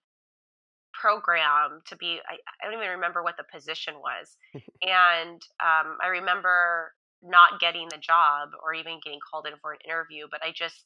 program 0.94 1.82
to 1.88 1.96
be. 1.96 2.20
I, 2.28 2.36
I 2.62 2.66
don't 2.66 2.80
even 2.80 2.96
remember 2.96 3.24
what 3.24 3.38
the 3.38 3.46
position 3.52 3.96
was, 3.96 4.38
and 4.82 5.42
um, 5.62 5.98
I 6.02 6.08
remember 6.10 6.94
not 7.22 7.60
getting 7.60 7.88
the 7.90 7.98
job 7.98 8.50
or 8.64 8.74
even 8.74 9.00
getting 9.04 9.20
called 9.20 9.46
in 9.46 9.54
for 9.62 9.74
an 9.74 9.80
interview, 9.86 10.28
but 10.32 10.42
I 10.44 10.52
just 10.56 10.86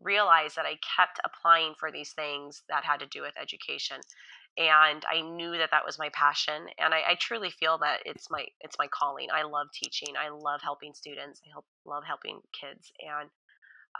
realized 0.00 0.54
that 0.54 0.66
I 0.66 0.78
kept 0.96 1.18
applying 1.24 1.74
for 1.78 1.90
these 1.90 2.12
things 2.12 2.62
that 2.68 2.84
had 2.84 3.00
to 3.00 3.06
do 3.06 3.22
with 3.22 3.32
education 3.40 3.98
and 4.58 5.04
I 5.08 5.20
knew 5.20 5.56
that 5.56 5.70
that 5.70 5.86
was 5.86 5.98
my 5.98 6.10
passion, 6.12 6.66
and 6.78 6.92
I, 6.92 7.02
I, 7.10 7.14
truly 7.14 7.50
feel 7.50 7.78
that 7.78 8.00
it's 8.04 8.28
my 8.28 8.44
it's 8.60 8.76
my 8.76 8.88
calling. 8.88 9.28
I 9.32 9.44
love 9.44 9.68
teaching. 9.72 10.14
I 10.18 10.30
love 10.30 10.60
helping 10.62 10.94
students. 10.94 11.40
I 11.46 11.50
help, 11.52 11.64
love 11.86 12.02
helping 12.04 12.40
kids, 12.58 12.90
and 12.98 13.30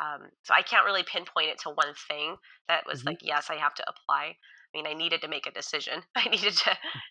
um, 0.01 0.31
so 0.45 0.55
I 0.55 0.63
can't 0.63 0.87
really 0.87 1.03
pinpoint 1.03 1.49
it 1.51 1.59
to 1.61 1.71
one 1.71 1.95
thing 2.09 2.37
that 2.69 2.87
was 2.87 3.03
Mhm. 3.03 3.07
like, 3.07 3.19
yes, 3.23 3.51
I 3.51 3.57
have 3.57 3.75
to 3.75 3.89
apply. 3.89 4.37
I 4.37 4.77
mean, 4.77 4.87
I 4.87 4.93
needed 4.93 5.21
to 5.23 5.29
make 5.29 5.47
a 5.47 5.51
decision. 5.51 6.05
I 6.17 6.29
needed 6.29 6.57
to 6.57 6.71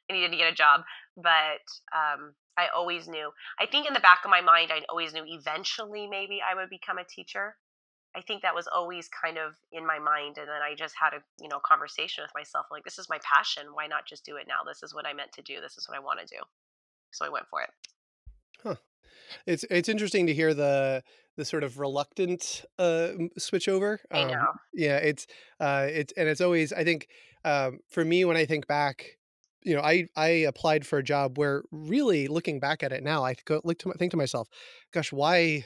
I 0.10 0.14
needed 0.14 0.32
to 0.32 0.38
get 0.38 0.52
a 0.52 0.56
job, 0.56 0.84
but 1.16 1.62
um, 1.94 2.36
I 2.58 2.68
always 2.70 3.08
knew. 3.08 3.32
I 3.60 3.66
think 3.66 3.88
in 3.88 3.94
the 3.94 4.00
back 4.00 4.24
of 4.24 4.32
my 4.32 4.42
mind, 4.42 4.72
I 4.72 4.84
always 4.90 5.14
knew 5.14 5.26
eventually 5.26 6.08
maybe 6.08 6.42
I 6.42 6.56
would 6.56 6.70
become 6.70 6.98
a 6.98 7.04
teacher. 7.06 7.58
I 8.16 8.22
think 8.22 8.42
that 8.42 8.56
was 8.56 8.68
always 8.68 9.10
kind 9.10 9.38
of 9.38 9.56
in 9.72 9.86
my 9.86 10.00
mind, 10.00 10.38
and 10.38 10.48
then 10.48 10.62
I 10.62 10.76
just 10.76 10.96
had 11.00 11.14
a 11.14 11.24
you 11.40 11.50
know 11.50 11.60
conversation 11.60 12.24
with 12.24 12.32
myself 12.36 12.68
like, 12.72 12.84
this 12.84 12.98
is 13.00 13.10
my 13.10 13.20
passion. 13.24 13.74
Why 13.74 13.88
not 13.88 14.08
just 14.08 14.26
do 14.26 14.38
it 14.38 14.48
now? 14.48 14.64
This 14.66 14.84
is 14.84 14.94
what 14.94 15.06
I 15.08 15.14
meant 15.14 15.34
to 15.34 15.42
do. 15.42 15.62
This 15.62 15.78
is 15.78 15.88
what 15.88 15.98
I 15.98 16.02
want 16.02 16.20
to 16.20 16.26
do. 16.26 16.42
So 17.12 17.26
I 17.26 17.30
went 17.30 17.48
for 17.50 17.62
it. 17.62 17.70
It's 19.46 19.64
it's 19.70 19.90
interesting 19.90 20.28
to 20.28 20.34
hear 20.34 20.54
the 20.54 21.04
the 21.36 21.46
sort 21.46 21.64
of 21.64 21.80
reluctant 21.80 22.66
uh 22.80 23.14
switch 23.38 23.68
over. 23.68 24.00
Um 24.12 24.50
yeah, 24.74 24.98
it's 24.98 25.28
uh 25.60 25.88
it's 25.90 26.14
and 26.14 26.28
it's 26.30 26.42
always 26.42 26.74
I 26.74 26.84
think 26.84 27.10
um 27.46 27.80
for 27.88 28.04
me 28.06 28.26
when 28.26 28.38
I 28.38 28.46
think 28.46 28.68
back, 28.68 29.18
you 29.64 29.76
know, 29.76 29.82
I 29.82 30.08
I 30.16 30.28
applied 30.28 30.86
for 30.86 31.00
a 31.00 31.04
job 31.04 31.38
where 31.38 31.64
really 31.72 32.28
looking 32.28 32.60
back 32.60 32.84
at 32.84 32.92
it 32.92 33.04
now, 33.04 33.24
I 33.24 33.36
go 33.46 33.62
look 33.64 33.80
to 33.80 33.94
think 33.94 34.12
to 34.12 34.18
myself, 34.18 34.50
gosh, 34.92 35.12
why 35.12 35.66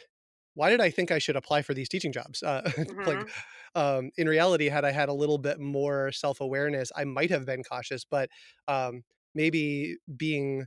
why 0.53 0.69
did 0.69 0.81
I 0.81 0.89
think 0.89 1.11
I 1.11 1.19
should 1.19 1.35
apply 1.35 1.61
for 1.61 1.73
these 1.73 1.89
teaching 1.89 2.11
jobs? 2.11 2.43
Uh 2.45 2.69
like 3.05 3.27
hmm 3.27 3.41
um 3.75 4.11
in 4.17 4.27
reality 4.27 4.67
had 4.69 4.83
I 4.85 4.91
had 4.91 5.09
a 5.09 5.13
little 5.13 5.37
bit 5.37 5.59
more 5.59 6.11
self-awareness, 6.11 6.91
I 6.95 7.05
might 7.05 7.29
have 7.31 7.45
been 7.45 7.63
cautious, 7.63 8.03
but 8.05 8.29
um 8.67 9.03
maybe 9.33 9.97
being 10.17 10.65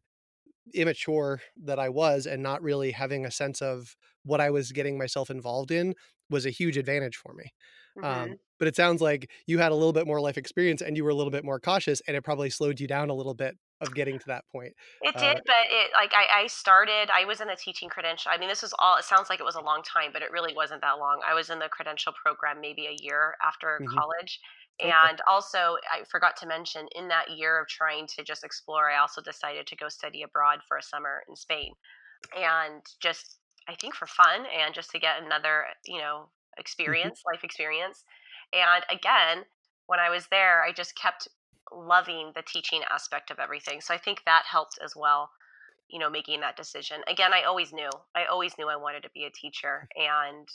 immature 0.72 1.40
that 1.56 1.78
I 1.78 1.88
was 1.88 2.26
and 2.26 2.42
not 2.42 2.62
really 2.62 2.90
having 2.92 3.24
a 3.26 3.30
sense 3.30 3.60
of 3.62 3.96
what 4.24 4.40
I 4.40 4.50
was 4.50 4.72
getting 4.72 4.96
myself 4.98 5.30
involved 5.30 5.70
in 5.70 5.94
was 6.30 6.46
a 6.46 6.50
huge 6.50 6.76
advantage 6.76 7.16
for 7.16 7.34
me. 7.34 7.52
hmm 7.96 8.32
Um, 8.32 8.36
but 8.58 8.68
it 8.68 8.76
sounds 8.76 9.00
like 9.02 9.30
you 9.46 9.58
had 9.58 9.72
a 9.72 9.74
little 9.74 9.92
bit 9.92 10.06
more 10.06 10.20
life 10.20 10.38
experience 10.38 10.80
and 10.80 10.96
you 10.96 11.04
were 11.04 11.10
a 11.10 11.14
little 11.14 11.30
bit 11.30 11.44
more 11.44 11.60
cautious, 11.60 12.00
and 12.06 12.16
it 12.16 12.22
probably 12.22 12.50
slowed 12.50 12.80
you 12.80 12.86
down 12.86 13.10
a 13.10 13.14
little 13.14 13.34
bit 13.34 13.56
of 13.80 13.94
getting 13.94 14.18
to 14.20 14.26
that 14.28 14.44
point. 14.52 14.74
It 15.00 15.16
Uh, 15.16 15.18
did, 15.18 15.42
but 15.46 15.66
it 15.70 15.90
like 15.92 16.12
I, 16.14 16.44
I 16.44 16.46
started. 16.46 17.10
I 17.12 17.26
was 17.26 17.40
in 17.42 17.48
the 17.48 17.56
teaching 17.56 17.90
credential. 17.90 18.30
I 18.32 18.38
mean, 18.38 18.48
this 18.48 18.62
was 18.62 18.72
all. 18.78 18.96
It 18.96 19.04
sounds 19.04 19.28
like 19.28 19.38
it 19.38 19.44
was 19.44 19.54
a 19.54 19.60
long 19.60 19.82
time, 19.82 20.12
but 20.12 20.22
it 20.22 20.30
really 20.30 20.54
wasn't 20.54 20.80
that 20.80 20.98
long. 20.98 21.20
I 21.26 21.34
was 21.34 21.50
in 21.50 21.58
the 21.58 21.68
credential 21.68 22.12
program 22.14 22.60
maybe 22.60 22.86
a 22.86 22.96
year 23.02 23.36
after 23.42 23.82
mhm, 23.82 24.00
college, 24.00 24.40
Okay. 24.82 24.90
And 24.90 25.20
also, 25.30 25.76
I 25.92 26.02
forgot 26.10 26.36
to 26.38 26.46
mention, 26.46 26.88
in 26.96 27.08
that 27.08 27.30
year 27.30 27.60
of 27.60 27.68
trying 27.68 28.08
to 28.16 28.24
just 28.24 28.42
explore, 28.42 28.90
I 28.90 28.98
also 28.98 29.22
decided 29.22 29.68
to 29.68 29.76
go 29.76 29.88
study 29.88 30.22
abroad 30.22 30.58
for 30.66 30.76
a 30.76 30.82
summer 30.82 31.22
in 31.28 31.36
Spain. 31.36 31.74
And 32.36 32.82
just, 33.00 33.38
I 33.68 33.76
think, 33.76 33.94
for 33.94 34.06
fun 34.06 34.46
and 34.46 34.74
just 34.74 34.90
to 34.90 34.98
get 34.98 35.22
another, 35.22 35.64
you 35.86 35.98
know, 35.98 36.22
mm-hmm. 36.24 36.60
experience, 36.60 37.20
mm-hmm. 37.20 37.34
life 37.34 37.44
experience. 37.44 38.04
And 38.52 38.84
again, 38.90 39.44
when 39.86 40.00
I 40.00 40.10
was 40.10 40.26
there, 40.30 40.64
I 40.64 40.72
just 40.72 40.96
kept 40.96 41.28
loving 41.72 42.32
the 42.34 42.42
teaching 42.42 42.82
aspect 42.92 43.30
of 43.30 43.38
everything. 43.38 43.80
So 43.80 43.94
I 43.94 43.98
think 43.98 44.22
that 44.24 44.42
helped 44.50 44.78
as 44.84 44.94
well, 44.96 45.30
you 45.88 46.00
know, 46.00 46.10
making 46.10 46.40
that 46.40 46.56
decision. 46.56 47.02
Again, 47.08 47.32
I 47.32 47.42
always 47.42 47.72
knew, 47.72 47.90
I 48.16 48.24
always 48.24 48.58
knew 48.58 48.68
I 48.68 48.76
wanted 48.76 49.04
to 49.04 49.10
be 49.14 49.24
a 49.24 49.30
teacher. 49.30 49.88
And 49.96 50.48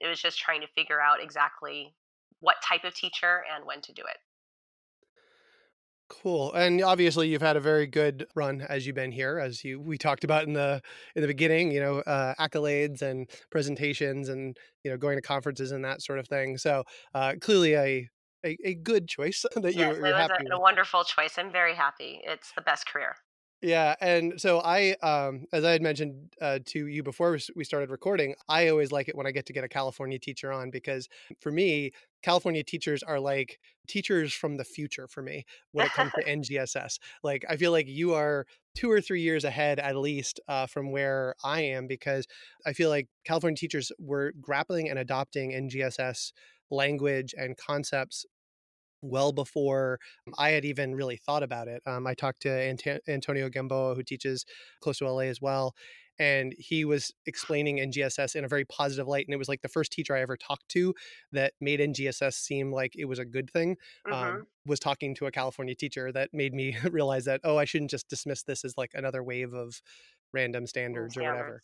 it 0.00 0.06
was 0.06 0.22
just 0.22 0.38
trying 0.38 0.60
to 0.60 0.68
figure 0.68 1.00
out 1.00 1.22
exactly 1.22 1.94
what 2.42 2.56
type 2.62 2.84
of 2.84 2.94
teacher 2.94 3.42
and 3.54 3.64
when 3.64 3.80
to 3.80 3.92
do 3.92 4.02
it. 4.02 4.18
Cool. 6.10 6.52
And 6.52 6.82
obviously 6.82 7.28
you've 7.28 7.40
had 7.40 7.56
a 7.56 7.60
very 7.60 7.86
good 7.86 8.26
run 8.34 8.60
as 8.68 8.86
you've 8.86 8.94
been 8.94 9.12
here, 9.12 9.38
as 9.38 9.64
you 9.64 9.80
we 9.80 9.96
talked 9.96 10.24
about 10.24 10.44
in 10.44 10.52
the 10.52 10.82
in 11.16 11.22
the 11.22 11.28
beginning, 11.28 11.72
you 11.72 11.80
know, 11.80 12.00
uh, 12.00 12.34
accolades 12.38 13.00
and 13.00 13.30
presentations 13.50 14.28
and 14.28 14.54
you 14.84 14.90
know 14.90 14.98
going 14.98 15.16
to 15.16 15.22
conferences 15.22 15.72
and 15.72 15.82
that 15.86 16.02
sort 16.02 16.18
of 16.18 16.28
thing. 16.28 16.58
So 16.58 16.84
uh, 17.14 17.34
clearly 17.40 17.74
a, 17.74 18.08
a, 18.44 18.58
a 18.62 18.74
good 18.74 19.08
choice 19.08 19.46
that 19.54 19.74
yes, 19.74 19.96
you're, 19.96 20.06
you're 20.06 20.16
happy. 20.16 20.46
A, 20.50 20.56
a 20.56 20.60
wonderful 20.60 21.02
choice. 21.04 21.38
I'm 21.38 21.50
very 21.50 21.74
happy. 21.74 22.20
It's 22.24 22.52
the 22.52 22.62
best 22.62 22.86
career. 22.86 23.16
Yeah, 23.64 23.94
and 24.00 24.40
so 24.40 24.60
I, 24.60 24.96
um, 25.04 25.46
as 25.52 25.62
I 25.64 25.70
had 25.70 25.82
mentioned 25.82 26.34
uh, 26.40 26.58
to 26.66 26.86
you 26.88 27.04
before 27.04 27.38
we 27.54 27.62
started 27.62 27.90
recording, 27.90 28.34
I 28.48 28.66
always 28.68 28.90
like 28.90 29.08
it 29.08 29.14
when 29.14 29.24
I 29.24 29.30
get 29.30 29.46
to 29.46 29.52
get 29.52 29.62
a 29.62 29.68
California 29.68 30.18
teacher 30.18 30.50
on 30.52 30.70
because 30.72 31.08
for 31.40 31.52
me, 31.52 31.92
California 32.24 32.64
teachers 32.64 33.04
are 33.04 33.20
like 33.20 33.60
teachers 33.86 34.32
from 34.32 34.56
the 34.56 34.64
future 34.64 35.06
for 35.06 35.22
me 35.22 35.44
when 35.70 35.86
it 35.86 35.92
comes 35.92 36.10
to 36.18 36.24
NGSS. 36.28 36.98
Like 37.22 37.44
I 37.48 37.56
feel 37.56 37.70
like 37.70 37.86
you 37.86 38.14
are 38.14 38.46
two 38.74 38.90
or 38.90 39.00
three 39.00 39.20
years 39.22 39.44
ahead 39.44 39.78
at 39.78 39.94
least 39.96 40.40
uh, 40.48 40.66
from 40.66 40.90
where 40.90 41.36
I 41.44 41.60
am 41.60 41.86
because 41.86 42.26
I 42.66 42.72
feel 42.72 42.88
like 42.90 43.08
California 43.24 43.56
teachers 43.56 43.92
were 44.00 44.32
grappling 44.40 44.88
and 44.90 44.98
adopting 44.98 45.52
NGSS 45.54 46.32
language 46.70 47.32
and 47.38 47.56
concepts 47.56 48.24
well 49.02 49.32
before 49.32 49.98
I 50.38 50.50
had 50.50 50.64
even 50.64 50.94
really 50.94 51.16
thought 51.16 51.42
about 51.42 51.68
it. 51.68 51.82
Um, 51.86 52.06
I 52.06 52.14
talked 52.14 52.42
to 52.42 52.50
Ant- 52.50 53.02
Antonio 53.08 53.48
Gamboa, 53.48 53.94
who 53.94 54.02
teaches 54.02 54.44
close 54.80 54.98
to 54.98 55.10
LA 55.10 55.22
as 55.22 55.40
well, 55.40 55.74
and 56.18 56.54
he 56.58 56.84
was 56.84 57.12
explaining 57.26 57.78
NGSS 57.78 58.36
in 58.36 58.44
a 58.44 58.48
very 58.48 58.64
positive 58.64 59.08
light. 59.08 59.26
And 59.26 59.34
it 59.34 59.38
was 59.38 59.48
like 59.48 59.62
the 59.62 59.68
first 59.68 59.92
teacher 59.92 60.14
I 60.14 60.20
ever 60.20 60.36
talked 60.36 60.68
to 60.70 60.94
that 61.32 61.52
made 61.60 61.80
NGSS 61.80 62.34
seem 62.34 62.72
like 62.72 62.94
it 62.96 63.06
was 63.06 63.18
a 63.18 63.24
good 63.24 63.50
thing. 63.50 63.76
Um, 64.06 64.12
mm-hmm. 64.12 64.36
Um, 64.36 64.46
was 64.64 64.78
talking 64.78 65.14
to 65.16 65.26
a 65.26 65.32
California 65.32 65.74
teacher 65.74 66.12
that 66.12 66.30
made 66.32 66.54
me 66.54 66.76
realize 66.90 67.24
that 67.24 67.40
oh, 67.44 67.56
I 67.56 67.64
shouldn't 67.64 67.90
just 67.90 68.08
dismiss 68.08 68.44
this 68.44 68.64
as 68.64 68.74
like 68.76 68.92
another 68.94 69.22
wave 69.22 69.52
of 69.52 69.82
random 70.32 70.66
standards, 70.66 71.14
standards. 71.14 71.16
or 71.16 71.36
whatever. 71.36 71.62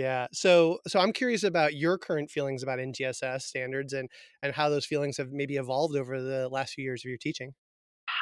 Yeah. 0.00 0.28
So 0.32 0.78
so 0.86 0.98
I'm 0.98 1.12
curious 1.12 1.42
about 1.42 1.74
your 1.74 1.98
current 1.98 2.30
feelings 2.30 2.62
about 2.62 2.78
NGSS 2.78 3.42
standards 3.42 3.92
and 3.92 4.08
and 4.42 4.54
how 4.54 4.70
those 4.70 4.86
feelings 4.86 5.18
have 5.18 5.30
maybe 5.30 5.56
evolved 5.56 5.94
over 5.94 6.22
the 6.22 6.48
last 6.48 6.72
few 6.72 6.82
years 6.82 7.04
of 7.04 7.10
your 7.10 7.18
teaching. 7.18 7.52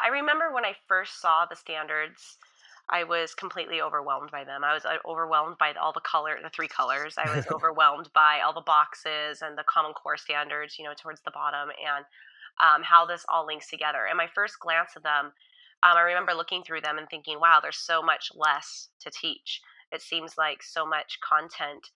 I 0.05 0.09
remember 0.09 0.53
when 0.53 0.65
I 0.65 0.75
first 0.89 1.21
saw 1.21 1.47
the 1.49 1.55
standards, 1.55 2.37
I 2.91 3.05
was 3.05 3.33
completely 3.33 3.81
overwhelmed 3.81 4.33
by 4.33 4.43
them. 4.43 4.65
I 4.65 4.75
was 4.75 4.85
uh, 4.85 4.97
overwhelmed 5.07 5.57
by 5.61 5.73
all 5.75 5.93
the 5.93 6.01
color, 6.01 6.37
the 6.43 6.51
three 6.51 6.67
colors. 6.67 7.15
I 7.17 7.37
was 7.37 7.47
overwhelmed 7.55 8.11
by 8.13 8.41
all 8.45 8.53
the 8.53 8.61
boxes 8.61 9.41
and 9.41 9.57
the 9.57 9.63
Common 9.63 9.93
Core 9.93 10.17
standards, 10.17 10.81
you 10.81 10.85
know, 10.85 10.95
towards 11.01 11.21
the 11.25 11.31
bottom, 11.31 11.69
and 11.79 12.05
um, 12.61 12.83
how 12.83 13.07
this 13.07 13.25
all 13.29 13.47
links 13.47 13.71
together. 13.71 14.05
And 14.09 14.17
my 14.17 14.27
first 14.35 14.59
glance 14.59 14.91
at 14.97 15.05
them, 15.05 15.27
um, 15.27 15.97
I 15.97 16.01
remember 16.01 16.35
looking 16.35 16.65
through 16.65 16.81
them 16.81 16.99
and 16.99 17.09
thinking, 17.09 17.39
"Wow, 17.39 17.61
there's 17.63 17.79
so 17.79 18.03
much 18.03 18.33
less 18.35 18.89
to 18.99 19.13
teach." 19.13 19.61
It 19.93 20.03
seems 20.03 20.37
like 20.37 20.63
so 20.63 20.87
much 20.87 21.19
content 21.21 21.91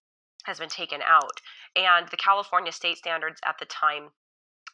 has 0.45 0.59
been 0.59 0.69
taken 0.69 1.01
out. 1.01 1.41
And 1.75 2.07
the 2.09 2.17
California 2.17 2.71
state 2.71 2.97
standards 2.97 3.39
at 3.45 3.57
the 3.59 3.65
time 3.65 4.09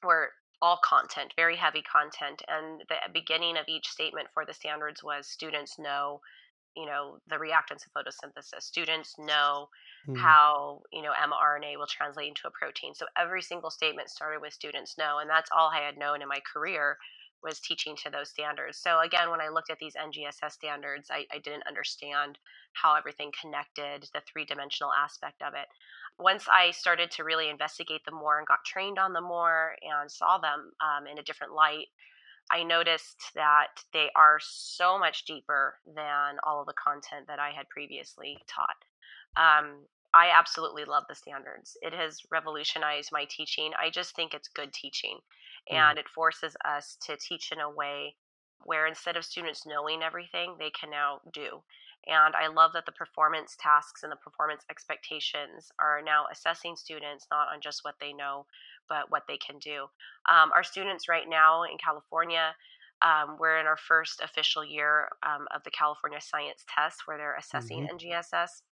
were 0.03 0.29
all 0.61 0.79
content, 0.83 1.33
very 1.35 1.55
heavy 1.55 1.81
content. 1.81 2.41
And 2.47 2.81
the 2.89 2.95
beginning 3.13 3.57
of 3.57 3.65
each 3.67 3.87
statement 3.87 4.27
for 4.33 4.45
the 4.45 4.53
standards 4.53 5.03
was 5.03 5.27
students 5.27 5.79
know, 5.79 6.21
you 6.75 6.85
know, 6.85 7.17
the 7.27 7.35
reactants 7.35 7.85
of 7.85 7.93
photosynthesis. 7.95 8.63
Students 8.63 9.15
know 9.17 9.69
mm. 10.07 10.17
how, 10.17 10.81
you 10.91 11.01
know, 11.01 11.11
mRNA 11.11 11.77
will 11.77 11.87
translate 11.87 12.29
into 12.29 12.47
a 12.47 12.51
protein. 12.51 12.93
So 12.93 13.05
every 13.17 13.41
single 13.41 13.69
statement 13.69 14.09
started 14.09 14.41
with 14.41 14.53
students 14.53 14.97
know. 14.97 15.19
And 15.19 15.29
that's 15.29 15.49
all 15.55 15.69
I 15.69 15.79
had 15.79 15.97
known 15.97 16.21
in 16.21 16.27
my 16.27 16.39
career 16.51 16.97
was 17.43 17.59
teaching 17.59 17.95
to 17.97 18.09
those 18.09 18.29
standards. 18.29 18.77
So 18.77 18.99
again, 19.01 19.29
when 19.29 19.41
I 19.41 19.49
looked 19.49 19.69
at 19.69 19.79
these 19.79 19.95
NGSS 19.95 20.51
standards, 20.51 21.09
I, 21.11 21.25
I 21.33 21.39
didn't 21.39 21.67
understand 21.67 22.37
how 22.73 22.95
everything 22.95 23.31
connected, 23.39 24.09
the 24.13 24.21
three 24.31 24.45
dimensional 24.45 24.91
aspect 24.93 25.41
of 25.41 25.53
it. 25.53 25.67
Once 26.17 26.45
I 26.51 26.71
started 26.71 27.11
to 27.11 27.23
really 27.23 27.49
investigate 27.49 28.03
them 28.05 28.15
more 28.15 28.37
and 28.37 28.47
got 28.47 28.65
trained 28.65 28.99
on 28.99 29.13
them 29.13 29.23
more 29.23 29.75
and 29.81 30.11
saw 30.11 30.37
them 30.37 30.71
um, 30.81 31.07
in 31.07 31.17
a 31.17 31.23
different 31.23 31.53
light, 31.53 31.87
I 32.51 32.63
noticed 32.63 33.21
that 33.35 33.83
they 33.93 34.09
are 34.15 34.39
so 34.41 34.97
much 34.97 35.25
deeper 35.25 35.75
than 35.85 36.37
all 36.43 36.59
of 36.59 36.67
the 36.67 36.73
content 36.73 37.27
that 37.27 37.39
I 37.39 37.51
had 37.51 37.69
previously 37.69 38.39
taught. 38.47 38.75
Um, 39.37 39.85
I 40.13 40.31
absolutely 40.35 40.85
love 40.85 41.03
the 41.07 41.15
standards. 41.15 41.77
It 41.81 41.93
has 41.93 42.21
revolutionized 42.31 43.11
my 43.11 43.25
teaching. 43.29 43.71
I 43.79 43.91
just 43.91 44.15
think 44.15 44.33
it's 44.33 44.47
good 44.47 44.73
teaching. 44.73 45.19
Mm. 45.71 45.75
And 45.75 45.99
it 45.99 46.09
forces 46.09 46.55
us 46.65 46.97
to 47.05 47.17
teach 47.17 47.51
in 47.51 47.59
a 47.59 47.69
way 47.69 48.15
where 48.65 48.87
instead 48.87 49.15
of 49.15 49.25
students 49.25 49.65
knowing 49.65 50.03
everything, 50.03 50.55
they 50.59 50.71
can 50.71 50.89
now 50.89 51.21
do. 51.33 51.61
And 52.07 52.35
I 52.35 52.47
love 52.47 52.71
that 52.73 52.85
the 52.85 52.91
performance 52.91 53.57
tasks 53.59 54.03
and 54.03 54.11
the 54.11 54.17
performance 54.17 54.63
expectations 54.69 55.71
are 55.79 56.01
now 56.03 56.25
assessing 56.31 56.75
students 56.75 57.27
not 57.29 57.47
on 57.53 57.61
just 57.61 57.83
what 57.83 57.95
they 57.99 58.13
know, 58.13 58.45
but 58.87 59.11
what 59.11 59.23
they 59.27 59.37
can 59.37 59.59
do. 59.59 59.85
Um, 60.29 60.51
our 60.55 60.63
students 60.63 61.09
right 61.09 61.27
now 61.27 61.63
in 61.63 61.77
California, 61.77 62.55
um, 63.01 63.37
we're 63.39 63.59
in 63.59 63.67
our 63.67 63.77
first 63.77 64.21
official 64.23 64.63
year 64.63 65.09
um, 65.23 65.47
of 65.53 65.63
the 65.63 65.71
California 65.71 66.19
Science 66.21 66.65
Test 66.73 67.01
where 67.05 67.17
they're 67.17 67.37
assessing 67.37 67.87
mm-hmm. 67.87 67.95
NGSS. 67.95 68.63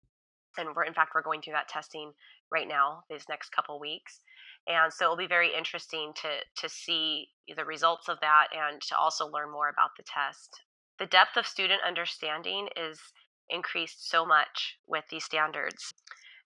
And 0.57 0.75
we're, 0.75 0.85
in 0.85 0.93
fact, 0.93 1.11
we're 1.13 1.21
going 1.21 1.41
through 1.41 1.53
that 1.53 1.69
testing 1.69 2.13
right 2.51 2.67
now, 2.67 3.03
these 3.09 3.25
next 3.29 3.51
couple 3.51 3.79
weeks. 3.79 4.21
And 4.67 4.91
so 4.91 5.05
it'll 5.05 5.17
be 5.17 5.27
very 5.27 5.55
interesting 5.55 6.11
to, 6.21 6.27
to 6.61 6.69
see 6.69 7.27
the 7.55 7.63
results 7.63 8.09
of 8.09 8.19
that 8.21 8.47
and 8.51 8.81
to 8.81 8.97
also 8.97 9.27
learn 9.27 9.51
more 9.51 9.69
about 9.69 9.91
the 9.97 10.03
test. 10.03 10.61
The 10.99 11.05
depth 11.05 11.37
of 11.37 11.47
student 11.47 11.81
understanding 11.87 12.67
is 12.75 12.99
increased 13.49 14.09
so 14.09 14.25
much 14.25 14.77
with 14.87 15.05
these 15.09 15.23
standards. 15.23 15.93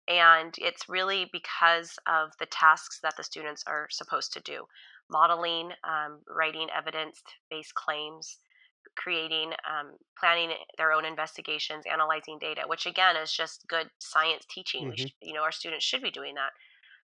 And 0.08 0.54
it's 0.58 0.90
really 0.90 1.30
because 1.32 1.98
of 2.08 2.32
the 2.40 2.48
tasks 2.48 3.00
that 3.02 3.16
the 3.18 3.24
students 3.24 3.64
are 3.66 3.88
supposed 3.90 4.34
to 4.34 4.40
do 4.42 4.66
modeling, 5.10 5.72
um, 5.84 6.20
writing 6.28 6.68
evidence 6.76 7.22
based 7.50 7.76
claims, 7.76 8.38
creating, 8.98 9.52
um, 9.70 9.92
planning 10.20 10.52
their 10.78 10.92
own 10.92 11.06
investigations, 11.06 11.86
analyzing 11.92 12.38
data, 12.40 12.62
which 12.68 12.86
again 12.86 13.16
is 13.16 13.32
just 13.32 13.68
good 13.68 13.90
science 14.00 14.46
teaching. 14.50 14.86
Mm-hmm. 14.86 14.96
Should, 14.96 15.12
you 15.22 15.34
know, 15.34 15.44
our 15.44 15.52
students 15.52 15.86
should 15.86 16.02
be 16.02 16.12
doing 16.12 16.36
that. 16.36 16.52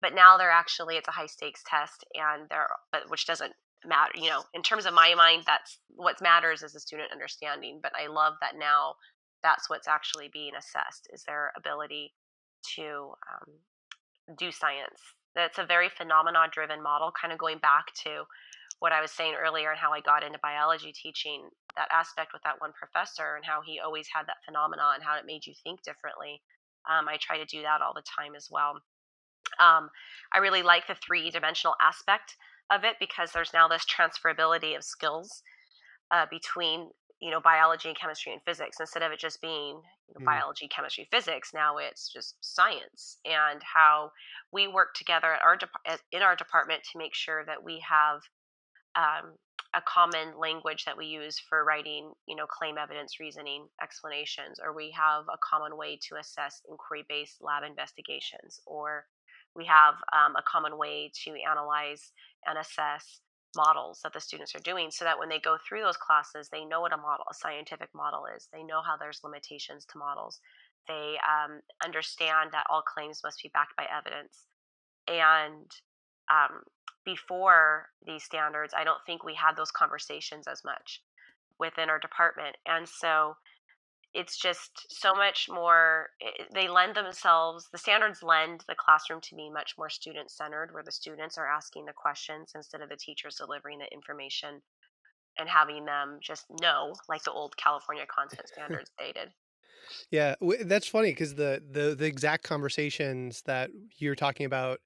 But 0.03 0.15
now 0.15 0.37
they're 0.37 0.51
actually, 0.51 0.97
it's 0.97 1.09
a 1.09 1.13
high 1.13 1.27
stakes 1.27 1.63
test, 1.67 2.05
and 2.15 2.49
they're, 2.51 2.69
but 2.91 3.09
which 3.09 3.27
doesn't 3.27 3.53
matter 3.85 4.13
you 4.15 4.31
know 4.31 4.45
in 4.55 4.63
terms 4.63 4.87
of 4.87 4.95
my 4.95 5.13
mind 5.17 5.43
that's 5.45 5.79
what 5.97 6.23
matters 6.23 6.63
is 6.63 6.73
the 6.73 6.79
student 6.79 7.11
understanding 7.11 7.81
but 7.83 7.91
i 8.01 8.07
love 8.07 8.35
that 8.41 8.53
now 8.57 8.95
that's 9.43 9.69
what's 9.69 9.89
actually 9.89 10.31
being 10.33 10.53
assessed 10.55 11.09
is 11.13 11.25
their 11.25 11.53
ability 11.57 12.13
to 12.77 13.13
um, 13.27 14.37
do 14.39 14.53
science. 14.53 15.01
That's 15.35 15.59
a 15.59 15.67
very 15.67 15.89
phenomena 15.89 16.47
driven 16.51 16.83
model 16.83 17.13
kind 17.13 17.33
of 17.33 17.39
going 17.39 17.59
back 17.59 17.93
to 18.05 18.25
what 18.79 18.93
i 18.93 19.01
was 19.01 19.13
saying 19.13 19.35
earlier 19.39 19.71
and 19.71 19.79
how 19.79 19.93
i 19.93 20.01
got 20.01 20.25
into 20.25 20.39
biology 20.43 20.93
teaching 20.93 21.49
that 21.77 21.89
aspect 21.93 22.33
with 22.33 22.43
that 22.43 22.61
one 22.61 22.73
professor 22.73 23.37
and 23.37 23.45
how 23.45 23.61
he 23.65 23.79
always 23.79 24.09
had 24.13 24.27
that 24.27 24.43
phenomena 24.45 24.93
and 24.95 25.05
how 25.05 25.17
it 25.17 25.25
made 25.27 25.47
you 25.47 25.55
think 25.63 25.83
differently. 25.83 26.43
Um, 26.91 27.09
i 27.09 27.17
try 27.21 27.39
to 27.39 27.47
do 27.47 27.63
that 27.63 27.81
all 27.81 27.95
the 27.95 28.03
time 28.03 28.35
as 28.37 28.49
well 28.51 28.83
um, 29.61 29.89
i 30.33 30.39
really 30.39 30.63
like 30.63 30.87
the 30.87 30.97
three 31.07 31.31
dimensional 31.31 31.75
aspect 31.81 32.37
of 32.71 32.85
it 32.85 32.97
because 33.01 33.33
there's 33.33 33.53
now 33.53 33.69
this 33.69 33.85
transferability 33.85 34.77
of 34.77 34.85
skills 34.85 35.43
uh, 36.11 36.27
between 36.31 36.89
you 37.21 37.31
know 37.31 37.41
biology 37.41 37.89
and 37.89 37.99
chemistry 37.99 38.33
and 38.33 38.43
physics 38.45 38.79
instead 38.81 39.03
of 39.03 39.13
it 39.13 39.19
just 39.19 39.41
being 39.41 39.81
you 40.09 40.15
know, 40.19 40.23
mm. 40.23 40.27
biology 40.27 40.69
chemistry 40.69 41.07
physics 41.11 41.51
now 41.55 41.77
it's 41.77 42.13
just 42.13 42.37
science 42.41 43.19
and 43.25 43.61
how 43.63 44.11
we 44.53 44.67
work 44.67 44.95
together 44.95 45.33
at 45.33 45.43
our 45.43 45.57
de- 45.57 45.99
in 46.11 46.23
our 46.23 46.37
department 46.37 46.83
to 46.83 46.99
make 46.99 47.15
sure 47.15 47.45
that 47.47 47.63
we 47.63 47.83
have 47.89 48.21
um, 48.97 49.33
a 49.75 49.81
common 49.89 50.39
language 50.39 50.85
that 50.85 50.99
we 50.99 51.07
use 51.07 51.39
for 51.49 51.65
writing 51.65 52.13
you 52.27 52.37
know 52.37 52.47
claim 52.47 52.77
evidence 52.77 53.21
reasoning 53.21 53.67
explanations 53.83 54.59
or 54.63 54.75
we 54.75 54.91
have 54.91 55.25
a 55.33 55.39
common 55.43 55.77
way 55.77 55.99
to 56.03 56.17
assess 56.17 56.61
inquiry 56.69 57.05
based 57.09 57.37
lab 57.41 57.63
investigations 57.63 58.61
or 58.67 59.07
we 59.55 59.67
have 59.67 59.95
um, 60.13 60.37
a 60.37 60.43
common 60.43 60.79
way 60.79 61.11
to 61.25 61.35
analyze 61.49 62.13
and 62.47 62.59
assess 62.59 63.21
models 63.55 64.01
that 64.03 64.13
the 64.15 64.21
students 64.21 64.55
are 64.55 64.61
doing 64.61 64.91
so 64.91 65.05
that 65.05 65.19
when 65.19 65.29
they 65.29 65.39
go 65.39 65.59
through 65.69 65.83
those 65.83 65.97
classes 65.97 66.49
they 66.51 66.65
know 66.65 66.81
what 66.81 66.93
a 66.93 66.97
model 66.97 67.25
a 67.31 67.35
scientific 67.35 67.89
model 67.95 68.25
is. 68.35 68.49
They 68.53 68.63
know 68.63 68.81
how 68.85 68.97
there's 68.97 69.21
limitations 69.23 69.85
to 69.87 69.99
models. 69.99 70.41
They 70.89 71.17
um, 71.29 71.61
understand 71.85 72.51
that 72.53 72.65
all 72.71 72.83
claims 72.83 73.21
must 73.23 73.43
be 73.43 73.51
backed 73.53 73.77
by 73.77 73.87
evidence. 73.95 74.47
And 75.07 75.71
um, 76.31 76.63
before 77.05 77.89
these 78.07 78.23
standards 78.23 78.73
i 78.77 78.85
don't 78.85 79.05
think 79.05 79.25
we 79.25 79.35
had 79.35 79.57
those 79.57 79.73
conversations 79.73 80.47
as 80.47 80.63
much 80.65 81.03
within 81.59 81.89
our 81.91 81.99
department. 81.99 82.57
And 82.67 82.89
so 82.89 83.37
it's 84.15 84.39
just 84.39 84.87
so 84.91 85.15
much 85.15 85.49
more 85.51 86.11
eh, 86.21 86.45
they 86.55 86.69
lend 86.69 86.95
themselves 86.95 87.69
the 87.73 87.79
standards 87.79 88.23
lend 88.23 88.65
the 88.69 88.75
classroom 88.75 89.21
to 89.21 89.35
be 89.35 89.51
much 89.51 89.75
more 89.79 89.89
student 89.89 90.31
centered 90.31 90.71
where 90.73 90.83
the 90.83 90.93
students 90.93 91.39
are 91.39 91.47
asking 91.47 91.85
the 91.85 91.93
questions 91.93 92.53
instead 92.55 92.81
of 92.81 92.89
the 92.89 92.97
teachers 92.97 93.37
delivering 93.37 93.79
the 93.79 93.93
information 93.93 94.61
and 95.39 95.49
having 95.49 95.85
them 95.85 96.19
just 96.23 96.45
know 96.61 96.95
like 97.09 97.23
the 97.25 97.33
old 97.33 97.57
california 97.57 98.05
content 98.07 98.49
standards 98.49 98.91
stated. 99.01 99.31
Yeah 100.11 100.35
that's 100.65 100.87
funny 100.87 101.11
because 101.11 101.35
the, 101.35 101.63
the 101.71 101.95
the 101.95 102.07
exact 102.07 102.45
conversations 102.45 103.43
that 103.47 103.71
you're 103.99 104.15
talking 104.15 104.47
about 104.47 104.81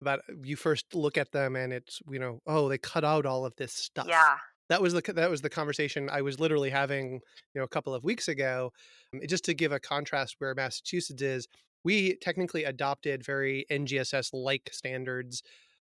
about 0.00 0.20
uh, 0.20 0.34
you 0.42 0.56
first 0.56 0.94
look 0.94 1.18
at 1.18 1.32
them 1.32 1.56
and 1.56 1.72
it's 1.72 2.00
you 2.08 2.18
know 2.18 2.40
oh 2.46 2.68
they 2.68 2.78
cut 2.78 3.04
out 3.04 3.26
all 3.26 3.44
of 3.44 3.54
this 3.56 3.72
stuff. 3.72 4.06
Yeah 4.08 4.36
that 4.68 4.82
was 4.82 4.92
the 4.92 5.02
that 5.14 5.30
was 5.30 5.42
the 5.42 5.50
conversation 5.50 6.08
I 6.10 6.22
was 6.22 6.38
literally 6.38 6.70
having, 6.70 7.14
you 7.54 7.60
know, 7.60 7.64
a 7.64 7.68
couple 7.68 7.94
of 7.94 8.04
weeks 8.04 8.28
ago. 8.28 8.72
Um, 9.14 9.20
just 9.26 9.44
to 9.46 9.54
give 9.54 9.72
a 9.72 9.80
contrast 9.80 10.36
where 10.38 10.54
Massachusetts 10.54 11.22
is, 11.22 11.48
we 11.84 12.16
technically 12.16 12.64
adopted 12.64 13.24
very 13.24 13.66
NGSS 13.70 14.30
like 14.32 14.70
standards 14.72 15.42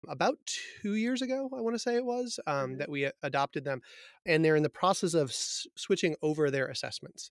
about 0.08 0.36
two 0.80 0.94
years 0.94 1.22
ago. 1.22 1.48
I 1.56 1.60
want 1.60 1.74
to 1.74 1.78
say 1.78 1.96
it 1.96 2.04
was 2.04 2.40
um, 2.46 2.54
mm-hmm. 2.54 2.78
that 2.78 2.90
we 2.90 3.10
adopted 3.22 3.64
them, 3.64 3.82
and 4.26 4.44
they're 4.44 4.56
in 4.56 4.62
the 4.62 4.70
process 4.70 5.14
of 5.14 5.30
s- 5.30 5.66
switching 5.76 6.16
over 6.22 6.50
their 6.50 6.66
assessments. 6.68 7.30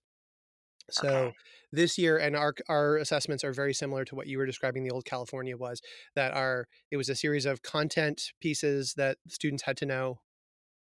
So 0.90 1.08
okay. 1.08 1.36
this 1.70 1.96
year, 1.98 2.18
and 2.18 2.36
our 2.36 2.54
our 2.68 2.96
assessments 2.96 3.44
are 3.44 3.52
very 3.52 3.74
similar 3.74 4.04
to 4.06 4.14
what 4.14 4.26
you 4.26 4.38
were 4.38 4.46
describing. 4.46 4.84
The 4.84 4.90
old 4.90 5.04
California 5.04 5.56
was 5.56 5.80
that 6.14 6.34
our 6.34 6.66
it 6.90 6.96
was 6.96 7.08
a 7.08 7.14
series 7.14 7.46
of 7.46 7.62
content 7.62 8.32
pieces 8.40 8.94
that 8.94 9.18
students 9.28 9.62
had 9.64 9.76
to 9.78 9.86
know 9.86 10.20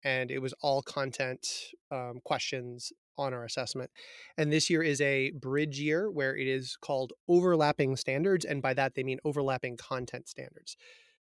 and 0.03 0.31
it 0.31 0.39
was 0.39 0.53
all 0.61 0.81
content 0.81 1.47
um, 1.91 2.19
questions 2.23 2.91
on 3.17 3.33
our 3.33 3.45
assessment. 3.45 3.91
And 4.37 4.51
this 4.51 4.69
year 4.69 4.81
is 4.81 5.01
a 5.01 5.31
bridge 5.31 5.79
year 5.79 6.09
where 6.09 6.35
it 6.35 6.47
is 6.47 6.77
called 6.81 7.13
overlapping 7.27 7.95
standards. 7.95 8.45
And 8.45 8.61
by 8.61 8.73
that, 8.73 8.95
they 8.95 9.03
mean 9.03 9.19
overlapping 9.23 9.77
content 9.77 10.27
standards. 10.27 10.75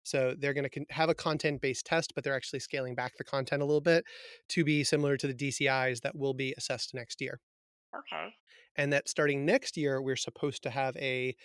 So 0.03 0.33
they're 0.37 0.53
going 0.53 0.69
to 0.69 0.85
have 0.89 1.09
a 1.09 1.13
content 1.13 1.61
based 1.61 1.85
test, 1.85 2.13
but 2.15 2.23
they're 2.23 2.35
actually 2.35 2.59
scaling 2.59 2.95
back 2.95 3.17
the 3.17 3.23
content 3.23 3.61
a 3.61 3.65
little 3.65 3.81
bit 3.81 4.03
to 4.49 4.63
be 4.63 4.83
similar 4.83 5.17
to 5.17 5.27
the 5.27 5.33
DCIs 5.33 6.01
that 6.01 6.15
will 6.15 6.33
be 6.33 6.53
assessed 6.57 6.93
next 6.93 7.21
year. 7.21 7.39
Okay. 7.95 8.33
And 8.77 8.93
that 8.93 9.09
starting 9.09 9.45
next 9.45 9.77
year, 9.77 10.01
we're 10.01 10.15
supposed 10.15 10.63
to 10.63 10.69
have 10.69 10.95
a, 10.97 11.35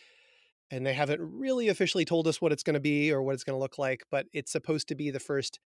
and 0.71 0.87
they 0.87 0.95
haven't 0.95 1.21
really 1.21 1.69
officially 1.69 2.05
told 2.05 2.27
us 2.29 2.41
what 2.41 2.53
it's 2.53 2.63
going 2.63 2.75
to 2.75 2.81
be 2.81 3.13
or 3.13 3.23
what 3.23 3.35
it's 3.35 3.45
going 3.45 3.57
to 3.57 3.61
look 3.61 3.79
like, 3.79 4.05
but 4.11 4.27
it's 4.33 4.53
supposed 4.53 4.89
to 4.89 4.95
be 4.95 5.11
the 5.11 5.21
first 5.21 5.59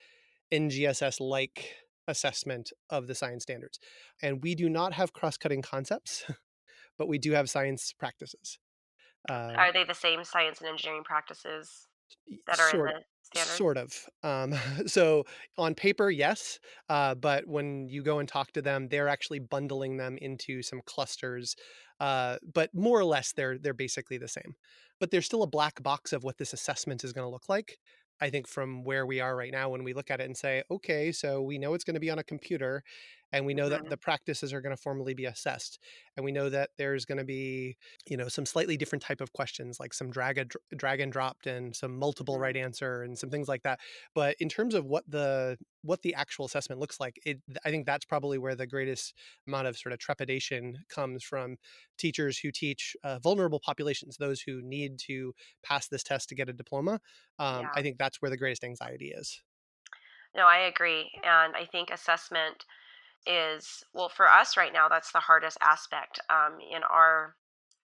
NGSS 0.53 1.20
like 1.20 1.75
assessment 2.08 2.72
of 2.89 3.08
the 3.08 3.15
science 3.15 3.44
standards. 3.44 3.79
And 4.22 4.44
we 4.44 4.56
do 4.56 4.70
not 4.70 4.94
have 4.94 5.13
cross 5.13 5.38
cutting 5.38 5.62
concepts, 5.62 6.25
but 6.98 7.08
we 7.08 7.18
do 7.18 7.32
have 7.34 7.50
science 7.50 7.94
practices. 7.98 8.60
Uh, 9.29 9.53
are 9.56 9.74
they 9.74 9.84
the 9.84 9.94
same 9.94 10.24
science 10.24 10.60
and 10.60 10.70
engineering 10.70 11.03
practices 11.03 11.88
that 12.48 12.60
are 12.60 12.70
sort, 12.70 12.89
in 12.89 12.96
the 12.96 13.01
standard? 13.22 13.58
Sort 13.58 13.77
of. 13.77 14.10
Um, 14.24 14.56
so 14.88 15.25
on 15.58 15.75
paper, 15.75 16.10
yes, 16.10 16.60
uh, 16.89 17.15
but 17.15 17.48
when 17.48 17.88
you 17.88 18.03
go 18.03 18.20
and 18.20 18.27
talk 18.27 18.51
to 18.53 18.62
them, 18.62 18.88
they're 18.89 19.10
actually 19.10 19.39
bundling 19.39 19.98
them 19.98 20.18
into 20.22 20.62
some 20.62 20.82
clusters. 20.86 21.56
Uh, 22.00 22.38
but 22.53 22.74
more 22.74 22.98
or 22.98 23.06
less, 23.06 23.34
they're 23.34 23.58
they're 23.58 23.74
basically 23.74 24.18
the 24.18 24.27
same. 24.27 24.56
But 25.00 25.12
there's 25.12 25.25
still 25.25 25.44
a 25.44 25.48
black 25.48 25.84
box 25.84 26.13
of 26.13 26.24
what 26.24 26.38
this 26.38 26.53
assessment 26.53 27.03
is 27.03 27.13
going 27.13 27.25
to 27.25 27.32
look 27.32 27.50
like. 27.50 27.77
I 28.21 28.29
think 28.29 28.47
from 28.47 28.83
where 28.83 29.05
we 29.05 29.19
are 29.21 29.35
right 29.35 29.51
now, 29.51 29.69
when 29.69 29.83
we 29.83 29.93
look 29.93 30.11
at 30.11 30.19
it 30.19 30.25
and 30.25 30.35
say, 30.38 30.63
okay, 30.69 31.11
so 31.11 31.41
we 31.41 31.57
know 31.57 31.73
it's 31.73 31.83
going 31.83 31.93
to 31.95 31.99
be 31.99 32.09
on 32.09 32.19
a 32.19 32.23
computer 32.23 32.83
and 33.31 33.45
we 33.45 33.53
know 33.53 33.63
mm-hmm. 33.63 33.83
that 33.83 33.89
the 33.89 33.98
practices 33.98 34.53
are 34.53 34.61
going 34.61 34.75
to 34.75 34.81
formally 34.81 35.13
be 35.13 35.25
assessed 35.25 35.79
and 36.18 36.25
we 36.25 36.31
know 36.31 36.50
that 36.50 36.70
there's 36.77 37.05
going 37.05 37.18
to 37.18 37.24
be 37.24 37.77
you 38.07 38.18
know 38.18 38.27
some 38.27 38.46
slightly 38.46 38.77
different 38.77 39.01
type 39.01 39.22
of 39.22 39.31
questions 39.33 39.79
like 39.79 39.94
some 39.94 40.09
drag 40.09 40.37
and, 40.37 40.51
drag 40.75 41.00
and 41.00 41.11
dropped 41.11 41.48
and 41.48 41.75
some 41.75 41.98
multiple 41.98 42.35
mm-hmm. 42.35 42.44
right 42.44 42.57
answer 42.57 43.03
and 43.03 43.18
some 43.18 43.29
things 43.29 43.48
like 43.48 43.63
that 43.63 43.79
but 44.13 44.35
in 44.39 44.50
terms 44.50 44.74
of 44.74 44.85
what 44.85 45.03
the 45.07 45.57
what 45.81 46.01
the 46.01 46.13
actual 46.13 46.46
assessment 46.46 46.79
looks 46.79 47.00
like 47.00 47.20
it 47.25 47.39
i 47.65 47.70
think 47.70 47.85
that's 47.85 48.05
probably 48.05 48.37
where 48.37 48.55
the 48.55 48.68
greatest 48.68 49.13
amount 49.48 49.68
of 49.68 49.77
sort 49.77 49.94
of 49.94 50.00
trepidation 50.00 50.77
comes 50.89 51.24
from 51.24 51.55
teachers 51.98 52.37
who 52.37 52.51
teach 52.51 52.96
uh, 53.03 53.20
vulnerable 53.20 53.59
populations 53.63 54.18
those 54.18 54.42
who 54.42 54.61
need 54.61 54.98
to 54.98 55.33
pass 55.63 55.87
this 55.87 56.03
test 56.03 56.29
to 56.29 56.35
get 56.35 56.50
a 56.50 56.53
diploma 56.53 57.00
um, 57.39 57.61
yeah. 57.61 57.70
i 57.75 57.81
think 57.81 57.98
that's 57.98 58.22
where 58.22 58.31
the 58.31 58.37
greatest 58.37 58.63
anxiety 58.63 59.13
is 59.15 59.42
no 60.35 60.44
i 60.44 60.59
agree 60.59 61.09
and 61.24 61.55
i 61.55 61.65
think 61.72 61.89
assessment 61.89 62.65
is 63.27 63.84
well 63.94 64.10
for 64.10 64.27
us 64.27 64.58
right 64.58 64.74
now 64.74 64.88
that's 64.88 65.12
the 65.12 65.20
hardest 65.20 65.58
aspect 65.62 66.20
um, 66.29 66.58
in 66.74 66.82
our 66.84 67.36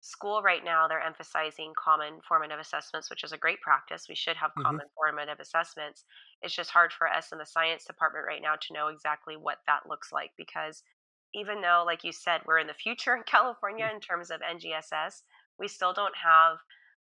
school 0.05 0.43
right 0.43 0.63
now 0.63 0.87
they're 0.87 1.01
emphasizing 1.01 1.73
common 1.83 2.19
formative 2.27 2.59
assessments 2.59 3.09
which 3.09 3.23
is 3.23 3.31
a 3.31 3.37
great 3.37 3.59
practice. 3.61 4.05
We 4.07 4.13
should 4.13 4.37
have 4.37 4.51
mm-hmm. 4.51 4.61
common 4.61 4.85
formative 4.95 5.39
assessments. 5.39 6.05
It's 6.43 6.55
just 6.55 6.69
hard 6.69 6.93
for 6.93 7.09
us 7.09 7.31
in 7.31 7.39
the 7.39 7.45
science 7.45 7.85
department 7.85 8.25
right 8.27 8.41
now 8.41 8.53
to 8.53 8.73
know 8.73 8.87
exactly 8.89 9.35
what 9.35 9.57
that 9.65 9.89
looks 9.89 10.11
like 10.11 10.29
because 10.37 10.83
even 11.33 11.59
though 11.59 11.83
like 11.85 12.03
you 12.03 12.11
said 12.11 12.41
we're 12.45 12.59
in 12.59 12.67
the 12.67 12.73
future 12.73 13.15
in 13.15 13.23
california 13.27 13.89
in 13.91 13.99
terms 13.99 14.29
of 14.29 14.41
ngss 14.41 15.23
we 15.59 15.67
still 15.67 15.91
don't 15.91 16.15
have 16.15 16.57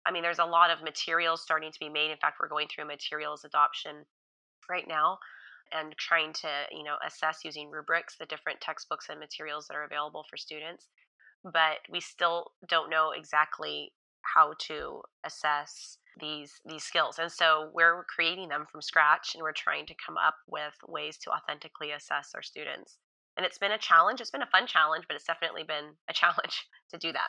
i 0.06 0.10
mean 0.10 0.22
there's 0.22 0.38
a 0.38 0.44
lot 0.44 0.70
of 0.70 0.82
materials 0.82 1.42
starting 1.42 1.70
to 1.70 1.78
be 1.78 1.90
made. 1.90 2.10
In 2.10 2.16
fact 2.16 2.38
we're 2.40 2.48
going 2.48 2.68
through 2.68 2.86
materials 2.86 3.44
adoption 3.44 4.06
right 4.70 4.88
now 4.88 5.18
and 5.72 5.94
trying 5.98 6.32
to 6.32 6.48
you 6.70 6.82
know 6.82 6.96
assess 7.06 7.40
using 7.44 7.70
rubrics 7.70 8.16
the 8.18 8.26
different 8.26 8.60
textbooks 8.60 9.08
and 9.08 9.20
materials 9.20 9.66
that 9.68 9.76
are 9.76 9.84
available 9.84 10.24
for 10.28 10.36
students 10.36 10.88
but 11.44 11.78
we 11.90 12.00
still 12.00 12.52
don't 12.68 12.90
know 12.90 13.12
exactly 13.16 13.92
how 14.22 14.52
to 14.58 15.00
assess 15.24 15.98
these 16.20 16.60
these 16.68 16.82
skills 16.82 17.18
and 17.18 17.30
so 17.30 17.70
we're 17.72 18.04
creating 18.04 18.48
them 18.48 18.66
from 18.70 18.82
scratch 18.82 19.34
and 19.34 19.42
we're 19.42 19.52
trying 19.52 19.86
to 19.86 19.94
come 20.04 20.16
up 20.16 20.34
with 20.48 20.74
ways 20.86 21.16
to 21.16 21.30
authentically 21.30 21.92
assess 21.92 22.32
our 22.34 22.42
students 22.42 22.98
and 23.36 23.46
it's 23.46 23.58
been 23.58 23.72
a 23.72 23.78
challenge 23.78 24.20
it's 24.20 24.30
been 24.30 24.42
a 24.42 24.46
fun 24.46 24.66
challenge 24.66 25.04
but 25.06 25.14
it's 25.14 25.26
definitely 25.26 25.62
been 25.62 25.94
a 26.08 26.12
challenge 26.20 26.66
to 26.90 26.98
do 26.98 27.12
that 27.12 27.28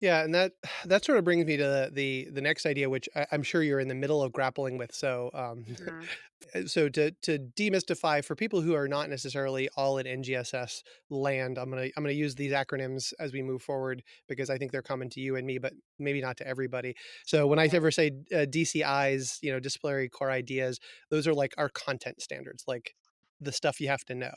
yeah, 0.00 0.22
and 0.22 0.34
that 0.34 0.52
that 0.84 1.04
sort 1.04 1.18
of 1.18 1.24
brings 1.24 1.44
me 1.46 1.56
to 1.56 1.62
the 1.62 1.90
the, 1.92 2.28
the 2.32 2.40
next 2.40 2.66
idea, 2.66 2.88
which 2.88 3.08
I, 3.14 3.26
am 3.32 3.42
sure 3.42 3.62
you're 3.62 3.80
in 3.80 3.88
the 3.88 3.94
middle 3.94 4.22
of 4.22 4.32
grappling 4.32 4.78
with. 4.78 4.94
So, 4.94 5.30
um, 5.34 5.64
mm-hmm. 5.64 6.00
Uh, 6.54 6.66
so 6.66 6.88
to 6.88 7.10
to 7.22 7.38
demystify 7.38 8.22
for 8.22 8.36
people 8.36 8.60
who 8.60 8.74
are 8.74 8.86
not 8.86 9.08
necessarily 9.08 9.68
all 9.76 9.96
in 9.98 10.06
NGSS 10.06 10.82
land, 11.08 11.58
I'm 11.58 11.70
gonna 11.70 11.88
I'm 11.96 12.02
gonna 12.02 12.12
use 12.12 12.34
these 12.34 12.52
acronyms 12.52 13.12
as 13.18 13.32
we 13.32 13.42
move 13.42 13.62
forward 13.62 14.02
because 14.28 14.50
I 14.50 14.58
think 14.58 14.70
they're 14.70 14.82
common 14.82 15.08
to 15.10 15.20
you 15.20 15.36
and 15.36 15.46
me, 15.46 15.58
but 15.58 15.72
maybe 15.98 16.20
not 16.20 16.36
to 16.36 16.46
everybody. 16.46 16.94
So 17.24 17.46
when 17.46 17.58
I 17.58 17.68
ever 17.72 17.90
say 17.90 18.10
uh, 18.32 18.44
DCIs, 18.50 19.38
you 19.42 19.50
know, 19.50 19.60
disciplinary 19.60 20.08
core 20.10 20.30
ideas, 20.30 20.78
those 21.10 21.26
are 21.26 21.34
like 21.34 21.54
our 21.56 21.70
content 21.70 22.20
standards, 22.20 22.64
like 22.66 22.94
the 23.40 23.52
stuff 23.52 23.80
you 23.80 23.88
have 23.88 24.04
to 24.04 24.14
know. 24.14 24.34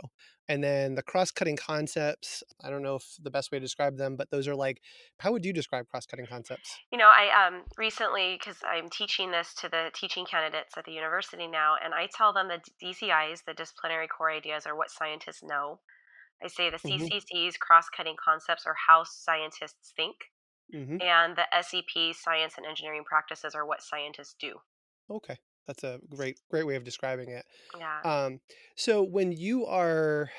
And 0.48 0.64
then 0.64 0.96
the 0.96 1.04
cross 1.04 1.32
cutting 1.32 1.56
concepts, 1.56 2.44
I 2.64 2.70
don't 2.70 2.82
know 2.82 2.96
if 2.96 3.06
the 3.22 3.30
best 3.30 3.52
way 3.52 3.60
to 3.60 3.66
describe 3.66 3.98
them, 3.98 4.16
but 4.16 4.32
those 4.32 4.48
are 4.48 4.56
like, 4.56 4.82
how 5.20 5.32
would 5.32 5.46
you 5.46 5.54
describe 5.54 5.88
cross 5.88 6.06
cutting 6.06 6.26
concepts? 6.26 6.76
You 6.92 6.98
know, 6.98 7.08
I 7.08 7.48
um, 7.48 7.64
recently, 7.78 8.38
because 8.40 8.58
I'm 8.68 8.90
teaching 8.90 9.32
this 9.32 9.54
to 9.62 9.70
the 9.70 9.92
teaching 9.94 10.26
candidates 10.26 10.76
at 10.76 10.86
the 10.86 10.92
university 10.92 11.48
now, 11.48 11.76
and 11.84 11.94
I 11.94 12.10
tell 12.14 12.34
them 12.34 12.48
the 12.48 12.60
DCIs, 12.84 13.46
the 13.46 13.54
disciplinary 13.54 14.08
core 14.08 14.32
ideas, 14.32 14.66
are 14.66 14.76
what 14.76 14.90
scientists 14.90 15.44
know. 15.44 15.80
I 16.44 16.48
say 16.48 16.70
the 16.70 16.78
CCCs, 16.78 17.22
mm-hmm. 17.32 17.50
cross 17.62 17.86
cutting 17.96 18.16
concepts, 18.24 18.66
are 18.66 18.76
how 18.88 19.04
scientists 19.04 19.94
think. 19.96 20.16
Mm-hmm. 20.74 21.02
And 21.02 21.36
the 21.36 21.46
SEP, 21.62 22.16
science 22.16 22.54
and 22.58 22.66
engineering 22.66 23.04
practices, 23.06 23.56
are 23.56 23.66
what 23.66 23.82
scientists 23.82 24.36
do. 24.40 24.56
Okay. 25.10 25.38
That's 25.70 25.84
a 25.84 26.00
great 26.10 26.40
great 26.50 26.66
way 26.66 26.76
of 26.76 26.84
describing 26.84 27.30
it. 27.30 27.46
Yeah. 27.78 28.02
Um, 28.02 28.40
so 28.76 29.04
when 29.04 29.32
you 29.32 29.68
are 29.68 30.32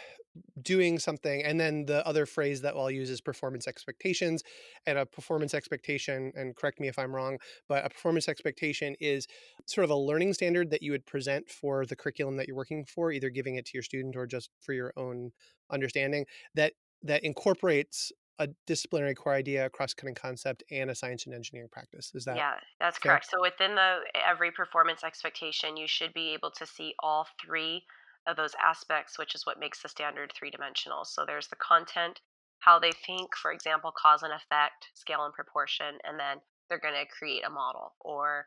doing 0.63 0.99
something 0.99 1.43
and 1.45 1.59
then 1.59 1.87
the 1.87 2.05
other 2.07 2.27
phrase 2.27 2.61
that 2.63 2.75
I'll 2.75 2.91
use 2.91 3.11
is 3.11 3.21
performance 3.21 3.69
expectations 3.69 4.43
and 4.87 4.99
a 4.99 5.07
performance 5.07 5.55
expectation 5.55 6.33
and 6.37 6.55
correct 6.55 6.79
me 6.79 6.87
if 6.87 6.99
I'm 7.01 7.15
wrong 7.15 7.39
but 7.69 7.85
a 7.85 7.91
performance 7.91 8.29
expectation 8.29 8.95
is 9.01 9.27
sort 9.67 9.85
of 9.85 9.91
a 9.91 9.97
learning 9.97 10.33
standard 10.35 10.71
that 10.71 10.83
you 10.83 10.93
would 10.93 11.05
present 11.05 11.49
for 11.49 11.85
the 11.85 11.97
curriculum 11.97 12.37
that 12.37 12.47
you're 12.47 12.57
working 12.57 12.85
for 12.85 13.11
either 13.11 13.29
giving 13.29 13.57
it 13.57 13.67
to 13.67 13.73
your 13.75 13.83
student 13.83 14.15
or 14.15 14.25
just 14.27 14.51
for 14.61 14.73
your 14.73 14.93
own 14.97 15.33
understanding 15.71 16.25
that 16.55 16.75
that 17.03 17.25
incorporates 17.25 18.13
a 18.41 18.49
disciplinary 18.67 19.15
core 19.15 19.35
idea, 19.35 19.67
a 19.67 19.71
cross 19.71 19.93
cutting 19.95 20.15
concept, 20.15 20.65
and 20.71 20.91
a 20.91 20.95
science 20.95 21.27
and 21.27 21.35
engineering 21.35 21.69
practice. 21.71 22.11
Is 22.15 22.25
that 22.25 22.37
Yeah, 22.37 22.55
that's 22.81 22.99
fair? 22.99 23.13
correct. 23.13 23.31
So 23.31 23.41
within 23.41 23.75
the 23.75 24.01
every 24.27 24.51
performance 24.51 25.05
expectation, 25.05 25.77
you 25.77 25.87
should 25.87 26.15
be 26.15 26.33
able 26.33 26.51
to 26.53 26.67
see 26.67 26.95
all 27.01 27.27
three 27.45 27.85
of 28.27 28.37
those 28.37 28.55
aspects, 28.63 29.19
which 29.19 29.35
is 29.35 29.45
what 29.45 29.61
makes 29.61 29.83
the 29.83 29.89
standard 29.89 30.33
three 30.35 30.51
dimensional. 30.51 31.05
So 31.05 31.25
there's 31.27 31.49
the 31.49 31.57
content, 31.57 32.21
how 32.61 32.79
they 32.79 32.93
think, 33.07 33.37
for 33.37 33.53
example, 33.53 33.93
cause 33.93 34.23
and 34.23 34.33
effect, 34.33 34.89
scale 34.95 35.25
and 35.25 35.35
proportion, 35.35 35.99
and 36.05 36.19
then 36.19 36.39
they're 36.69 36.81
going 36.81 36.95
to 36.95 37.07
create 37.07 37.45
a 37.47 37.51
model 37.51 37.95
or 38.01 38.47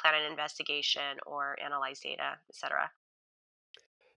plan 0.00 0.14
an 0.14 0.30
investigation 0.30 1.18
or 1.26 1.56
analyze 1.62 2.00
data, 2.00 2.38
etc. 2.48 2.90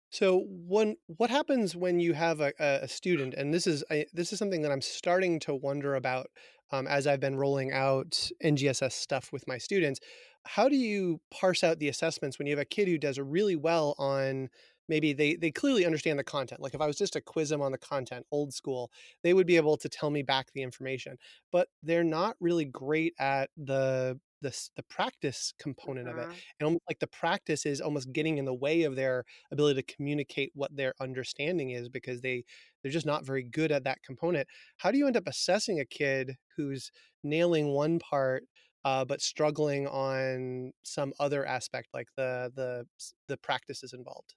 So 0.10 0.46
when 0.48 0.96
what 1.06 1.30
happens 1.30 1.76
when 1.76 2.00
you 2.00 2.14
have 2.14 2.42
a, 2.42 2.54
a 2.60 2.88
student, 2.88 3.34
and 3.36 3.54
this 3.54 3.68
is 3.68 3.84
this 4.14 4.34
is 4.34 4.40
something 4.40 4.62
that 4.64 4.72
I'm 4.72 4.82
starting 4.82 5.40
to 5.42 5.54
wonder 5.54 5.96
about 5.96 6.28
um, 6.72 6.88
as 6.88 7.08
I've 7.08 7.20
been 7.20 7.36
rolling 7.36 7.72
out 7.72 8.30
NGSS 8.44 8.94
stuff 8.94 9.32
with 9.32 9.48
my 9.48 9.58
students. 9.58 10.00
How 10.46 10.70
do 10.70 10.76
you 10.76 11.20
parse 11.32 11.64
out 11.64 11.80
the 11.80 11.90
assessments 11.90 12.40
when 12.40 12.48
you 12.48 12.54
have 12.54 12.62
a 12.62 12.66
kid 12.66 12.88
who 12.88 12.98
does 12.98 13.20
really 13.20 13.56
well 13.56 13.94
on 13.98 14.50
maybe 14.90 15.14
they 15.14 15.36
they 15.36 15.52
clearly 15.52 15.86
understand 15.86 16.20
the 16.20 16.24
content. 16.24 16.60
Like 16.62 16.74
if 16.74 16.82
I 16.82 16.88
was 16.88 16.98
just 16.98 17.14
to 17.14 17.22
quiz 17.22 17.50
them 17.50 17.62
on 17.62 17.72
the 17.72 17.78
content, 17.78 18.26
old 18.32 18.54
school, 18.54 18.92
they 19.24 19.34
would 19.34 19.48
be 19.48 19.56
able 19.56 19.78
to 19.78 19.88
tell 19.88 20.10
me 20.10 20.24
back 20.24 20.48
the 20.54 20.64
information, 20.64 21.18
but 21.52 21.70
they're 21.84 22.04
not 22.04 22.36
really 22.42 22.66
great 22.66 23.14
at 23.20 23.52
the 23.56 24.20
the, 24.42 24.70
the 24.76 24.84
practice 24.84 25.54
component 25.60 26.08
of 26.08 26.18
it 26.18 26.30
hmm 26.30 26.40
and 26.60 26.66
almost 26.66 26.84
like 26.90 27.00
the 27.00 27.08
practice 27.08 27.66
is 27.66 27.82
almost 27.82 28.12
getting 28.14 28.38
in 28.38 28.46
the 28.46 28.54
way 28.54 28.84
of 28.84 28.96
their 28.96 29.24
ability 29.52 29.82
to 29.82 29.94
communicate 29.96 30.52
what 30.56 30.76
their 30.76 30.94
understanding 31.00 31.72
is 31.72 31.90
because 31.90 32.22
they 32.22 32.44
they're 32.82 32.92
just 32.92 33.06
not 33.06 33.26
very 33.26 33.44
good 33.44 33.72
at 33.72 33.84
that 33.84 34.02
component. 34.04 34.48
How 34.78 34.92
do 34.92 34.98
you 34.98 35.08
end 35.08 35.18
up 35.18 35.28
assessing 35.28 35.80
a 35.80 35.86
kid 35.86 36.36
who's 36.56 36.92
nailing 37.24 37.68
one 37.70 38.00
part 38.00 38.44
uh, 38.86 39.04
but 39.06 39.22
struggling 39.22 39.88
on 39.88 40.72
some 40.84 41.14
other 41.20 41.46
aspect 41.46 41.90
like 41.94 42.08
the 42.16 42.52
the 42.56 42.88
the 43.28 43.38
practices 43.38 43.94
involved? 43.94 44.36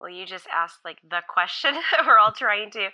Well, 0.00 0.10
you 0.10 0.26
just 0.26 0.46
asked 0.52 0.80
like 0.84 0.98
the 1.08 1.22
question. 1.28 1.74
we're 2.06 2.18
all 2.18 2.32
trying 2.32 2.70
to 2.72 2.90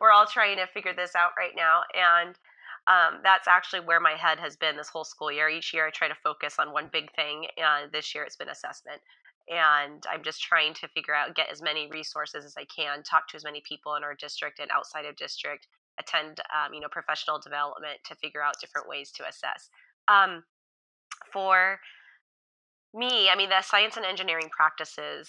we're 0.00 0.12
all 0.12 0.26
trying 0.26 0.56
to 0.58 0.66
figure 0.66 0.94
this 0.94 1.14
out 1.14 1.32
right 1.36 1.54
now, 1.56 1.82
and 1.94 2.38
um, 2.88 3.20
that's 3.22 3.46
actually 3.46 3.80
where 3.80 4.00
my 4.00 4.12
head 4.12 4.38
has 4.38 4.56
been 4.56 4.76
this 4.76 4.88
whole 4.88 5.04
school 5.04 5.30
year. 5.30 5.48
Each 5.48 5.74
year, 5.74 5.86
I 5.86 5.90
try 5.90 6.08
to 6.08 6.14
focus 6.14 6.56
on 6.58 6.72
one 6.72 6.88
big 6.90 7.14
thing, 7.14 7.46
and 7.56 7.92
this 7.92 8.14
year 8.14 8.24
it's 8.24 8.36
been 8.36 8.48
assessment. 8.48 9.02
And 9.48 10.04
I'm 10.10 10.22
just 10.22 10.42
trying 10.42 10.74
to 10.74 10.88
figure 10.88 11.14
out, 11.14 11.34
get 11.34 11.50
as 11.52 11.62
many 11.62 11.88
resources 11.90 12.44
as 12.44 12.54
I 12.56 12.64
can, 12.64 13.02
talk 13.02 13.28
to 13.28 13.36
as 13.36 13.44
many 13.44 13.62
people 13.66 13.94
in 13.94 14.04
our 14.04 14.14
district 14.14 14.58
and 14.58 14.70
outside 14.70 15.04
of 15.04 15.16
district, 15.16 15.66
attend, 16.00 16.40
um, 16.52 16.72
you 16.72 16.80
know, 16.80 16.88
professional 16.90 17.38
development 17.38 17.98
to 18.06 18.14
figure 18.14 18.42
out 18.42 18.60
different 18.60 18.88
ways 18.88 19.10
to 19.12 19.26
assess. 19.28 19.70
Um, 20.06 20.44
for 21.32 21.80
me, 22.94 23.28
I 23.28 23.36
mean, 23.36 23.50
the 23.50 23.60
science 23.62 23.96
and 23.96 24.06
engineering 24.06 24.48
practices 24.50 25.28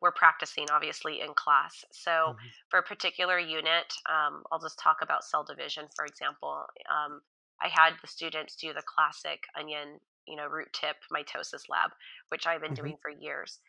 we're 0.00 0.12
practicing 0.12 0.70
obviously 0.70 1.20
in 1.20 1.34
class. 1.34 1.84
So 1.92 2.34
Mhm. 2.34 2.52
for 2.70 2.78
a 2.78 2.82
particular 2.82 3.38
unit, 3.38 3.92
um, 4.08 4.44
I'll 4.50 4.58
just 4.60 4.78
talk 4.78 4.98
about 5.02 5.24
cell 5.24 5.44
division, 5.44 5.88
for 5.94 6.04
example. 6.04 6.66
Um, 6.90 7.22
I 7.60 7.68
had 7.68 7.94
the 8.00 8.08
students 8.08 8.56
do 8.56 8.72
the 8.72 8.82
classic 8.82 9.44
onion, 9.56 10.00
you 10.26 10.36
know, 10.36 10.46
root 10.46 10.72
tip 10.72 10.96
mitosis 11.12 11.68
lab, 11.68 11.92
which 12.28 12.46
I've 12.46 12.60
been 12.62 12.74
Mhm. 12.74 12.76
doing 12.76 12.96
for 13.02 13.10
years. 13.10 13.60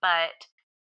But 0.00 0.46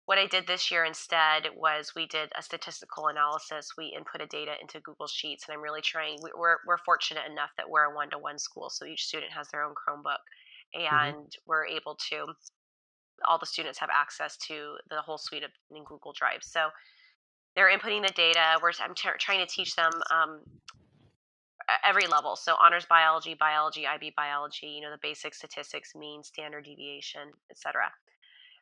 what 0.06 0.18
I 0.18 0.26
did 0.26 0.48
this 0.48 0.72
year 0.72 0.84
instead 0.86 1.50
was 1.56 1.94
we 1.96 2.08
did 2.08 2.32
a 2.36 2.42
statistical 2.42 3.08
analysis. 3.08 3.78
We 3.78 3.96
inputted 3.96 4.30
data 4.30 4.60
into 4.60 4.80
Google 4.80 5.08
Sheets, 5.08 5.48
and 5.48 5.54
I'm 5.56 5.62
really 5.62 5.82
trying. 5.82 6.22
we- 6.24 6.32
We're 6.34 6.58
we're 6.66 6.78
fortunate 6.80 7.26
enough 7.28 7.52
that 7.58 7.70
we're 7.70 7.84
a 7.84 7.94
one 7.96 8.10
to 8.12 8.18
one 8.18 8.40
school, 8.40 8.70
so 8.70 8.86
each 8.86 9.06
student 9.06 9.32
has 9.34 9.50
their 9.50 9.64
own 9.64 9.76
Chromebook, 9.76 10.20
Mhm. 10.92 11.16
and 11.16 11.36
we're 11.46 11.66
able 11.66 11.96
to 12.10 12.36
all 13.28 13.38
the 13.38 13.46
students 13.46 13.80
have 13.80 13.90
access 13.94 14.38
to 14.48 14.76
the 14.90 15.02
whole 15.02 15.18
suite 15.18 15.44
of 15.44 15.52
in 15.76 15.84
Google 15.84 16.14
Drive. 16.14 16.42
So 16.42 16.70
they're 17.56 17.70
inputting 17.70 18.06
the 18.06 18.14
data. 18.14 18.60
We're, 18.62 18.72
I'm 18.82 18.96
t- 18.96 19.10
trying 19.20 19.46
to 19.46 19.52
teach 19.52 19.76
them 19.76 19.92
um, 20.12 20.42
every 21.84 22.08
level. 22.08 22.36
So 22.36 22.56
honors 22.62 22.86
biology, 22.86 23.36
biology, 23.40 23.86
IB 23.86 24.14
biology, 24.16 24.68
you 24.68 24.82
know, 24.82 24.92
the 24.92 25.00
basic 25.02 25.34
statistics, 25.34 25.96
mean, 25.96 26.24
standard 26.24 26.66
deviation, 26.66 27.32
etc. 27.52 27.92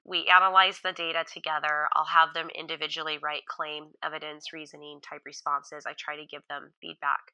We 0.05 0.27
analyze 0.27 0.79
the 0.83 0.93
data 0.93 1.25
together. 1.31 1.89
I'll 1.93 2.05
have 2.05 2.33
them 2.33 2.47
individually 2.57 3.17
write 3.21 3.45
claim, 3.45 3.87
evidence, 4.03 4.53
reasoning 4.53 4.99
type 5.01 5.21
responses. 5.25 5.85
I 5.85 5.93
try 5.97 6.15
to 6.15 6.25
give 6.25 6.43
them 6.49 6.71
feedback. 6.81 7.33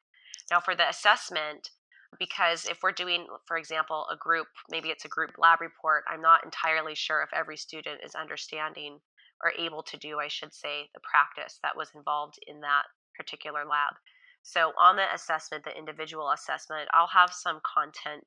Now, 0.50 0.60
for 0.60 0.76
the 0.76 0.90
assessment, 0.90 1.70
because 2.20 2.66
if 2.66 2.80
we're 2.84 2.92
doing, 2.92 3.28
for 3.46 3.58
example, 3.58 4.06
a 4.12 4.18
group, 4.18 4.48
maybe 4.70 4.90
it's 4.90 5.06
a 5.06 5.10
group 5.10 5.32
lab 5.38 5.62
report, 5.62 6.04
I'm 6.08 6.22
not 6.22 6.44
entirely 6.44 6.96
sure 6.96 7.22
if 7.22 7.34
every 7.34 7.58
student 7.58 8.02
is 8.04 8.16
understanding 8.16 9.00
or 9.44 9.52
able 9.58 9.84
to 9.84 9.98
do, 9.98 10.20
I 10.20 10.28
should 10.28 10.54
say, 10.54 10.90
the 10.94 11.02
practice 11.02 11.60
that 11.64 11.76
was 11.76 11.90
involved 11.96 12.36
in 12.48 12.62
that 12.62 12.84
particular 13.18 13.66
lab. 13.66 13.96
So, 14.42 14.72
on 14.78 14.96
the 14.96 15.14
assessment, 15.14 15.64
the 15.64 15.78
individual 15.78 16.32
assessment, 16.32 16.90
I'll 16.94 17.08
have 17.08 17.32
some 17.34 17.62
content 17.64 18.24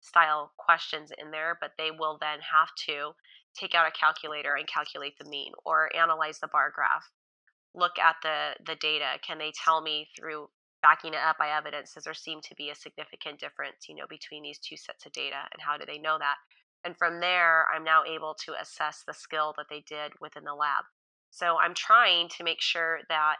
style 0.00 0.52
questions 0.58 1.10
in 1.16 1.30
there, 1.30 1.56
but 1.60 1.72
they 1.78 1.90
will 1.90 2.18
then 2.20 2.40
have 2.52 2.68
to 2.86 3.12
take 3.58 3.74
out 3.74 3.88
a 3.88 3.98
calculator 3.98 4.54
and 4.54 4.66
calculate 4.66 5.14
the 5.18 5.28
mean 5.28 5.52
or 5.64 5.94
analyze 5.96 6.38
the 6.40 6.48
bar 6.48 6.70
graph 6.74 7.10
look 7.74 7.98
at 7.98 8.16
the 8.22 8.54
the 8.64 8.76
data 8.76 9.18
can 9.26 9.38
they 9.38 9.52
tell 9.64 9.82
me 9.82 10.08
through 10.16 10.48
backing 10.84 11.14
it 11.14 11.20
up 11.26 11.38
by 11.38 11.48
evidence 11.48 11.94
does 11.94 12.04
there 12.04 12.12
seem 12.12 12.42
to 12.42 12.54
be 12.56 12.68
a 12.68 12.74
significant 12.74 13.40
difference 13.40 13.88
you 13.88 13.94
know 13.94 14.04
between 14.08 14.42
these 14.42 14.58
two 14.58 14.76
sets 14.76 15.06
of 15.06 15.12
data 15.12 15.40
and 15.52 15.62
how 15.62 15.78
do 15.78 15.86
they 15.86 15.98
know 15.98 16.18
that? 16.18 16.36
And 16.84 16.94
from 16.94 17.20
there 17.20 17.64
i'm 17.74 17.82
now 17.82 18.02
able 18.04 18.36
to 18.44 18.52
assess 18.60 19.02
the 19.06 19.14
skill 19.14 19.54
that 19.56 19.66
they 19.70 19.82
did 19.88 20.12
within 20.20 20.44
the 20.44 20.54
lab. 20.54 20.84
So 21.30 21.56
i'm 21.58 21.72
trying 21.72 22.28
to 22.36 22.44
make 22.44 22.60
sure 22.60 23.00
that 23.08 23.36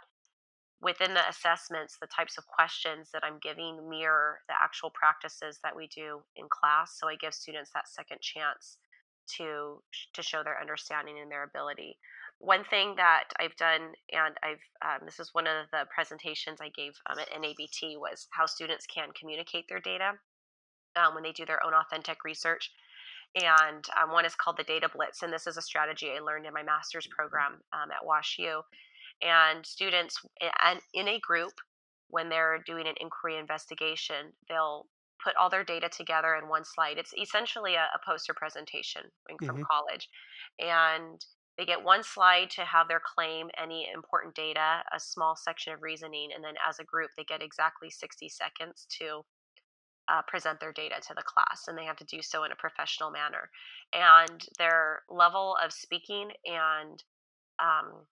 within 0.80 1.12
the 1.12 1.28
assessments 1.28 1.98
the 2.00 2.06
types 2.06 2.38
of 2.38 2.46
questions 2.46 3.10
that 3.12 3.22
i'm 3.22 3.38
giving 3.42 3.88
mirror 3.88 4.40
the 4.48 4.54
actual 4.62 4.90
practices 4.90 5.58
that 5.62 5.76
we 5.76 5.86
do 5.88 6.20
in 6.36 6.46
class 6.48 6.98
so 6.98 7.08
i 7.08 7.16
give 7.16 7.32
students 7.32 7.70
that 7.74 7.88
second 7.88 8.20
chance 8.20 8.78
to 9.26 9.82
to 10.12 10.22
show 10.22 10.42
their 10.42 10.60
understanding 10.60 11.16
and 11.20 11.30
their 11.30 11.44
ability 11.44 11.96
one 12.38 12.64
thing 12.64 12.94
that 12.96 13.24
I've 13.40 13.56
done, 13.56 13.92
and 14.12 14.34
I've 14.42 14.60
um, 14.84 15.06
this 15.06 15.20
is 15.20 15.30
one 15.32 15.46
of 15.46 15.66
the 15.72 15.86
presentations 15.94 16.60
I 16.60 16.70
gave 16.70 16.92
um, 17.08 17.18
at 17.18 17.30
NABT, 17.30 17.98
was 17.98 18.26
how 18.30 18.46
students 18.46 18.86
can 18.86 19.08
communicate 19.18 19.66
their 19.68 19.80
data 19.80 20.12
um, 20.96 21.14
when 21.14 21.22
they 21.22 21.32
do 21.32 21.46
their 21.46 21.64
own 21.64 21.72
authentic 21.74 22.24
research. 22.24 22.70
And 23.34 23.84
um, 24.00 24.12
one 24.12 24.24
is 24.24 24.34
called 24.36 24.58
the 24.58 24.64
Data 24.64 24.88
Blitz, 24.94 25.22
and 25.22 25.32
this 25.32 25.46
is 25.46 25.56
a 25.56 25.62
strategy 25.62 26.10
I 26.10 26.20
learned 26.20 26.46
in 26.46 26.54
my 26.54 26.62
master's 26.62 27.08
program 27.08 27.60
um, 27.72 27.90
at 27.90 28.06
WashU. 28.06 28.62
And 29.22 29.64
students 29.64 30.20
and 30.62 30.80
in 30.92 31.08
a 31.08 31.18
group, 31.20 31.52
when 32.08 32.28
they're 32.28 32.62
doing 32.64 32.86
an 32.86 32.94
inquiry 33.00 33.38
investigation, 33.38 34.32
they'll 34.48 34.86
put 35.22 35.34
all 35.36 35.48
their 35.50 35.64
data 35.64 35.88
together 35.88 36.34
in 36.36 36.48
one 36.48 36.64
slide. 36.64 36.98
It's 36.98 37.14
essentially 37.14 37.74
a, 37.74 37.88
a 37.94 38.00
poster 38.06 38.34
presentation 38.34 39.02
from 39.44 39.58
Mhm. 39.58 39.64
college, 39.70 40.08
and 40.58 41.24
they 41.56 41.64
get 41.64 41.84
one 41.84 42.02
slide 42.02 42.50
to 42.50 42.62
have 42.62 42.88
their 42.88 43.00
claim, 43.00 43.48
any 43.62 43.88
important 43.92 44.34
data, 44.34 44.82
a 44.94 44.98
small 44.98 45.36
section 45.36 45.72
of 45.72 45.82
reasoning, 45.82 46.30
and 46.34 46.42
then 46.42 46.54
as 46.68 46.78
a 46.78 46.84
group, 46.84 47.10
they 47.16 47.24
get 47.24 47.42
exactly 47.42 47.90
60 47.90 48.28
seconds 48.28 48.86
to 49.00 49.24
uh, 50.08 50.22
present 50.26 50.60
their 50.60 50.72
data 50.72 50.96
to 51.06 51.14
the 51.14 51.22
class, 51.22 51.64
and 51.68 51.78
they 51.78 51.84
have 51.84 51.96
to 51.96 52.04
do 52.04 52.20
so 52.20 52.44
in 52.44 52.52
a 52.52 52.56
professional 52.56 53.10
manner. 53.10 53.50
And 53.92 54.44
their 54.58 55.02
level 55.08 55.56
of 55.64 55.72
speaking 55.72 56.30
and 56.44 57.02
um, 57.62 58.04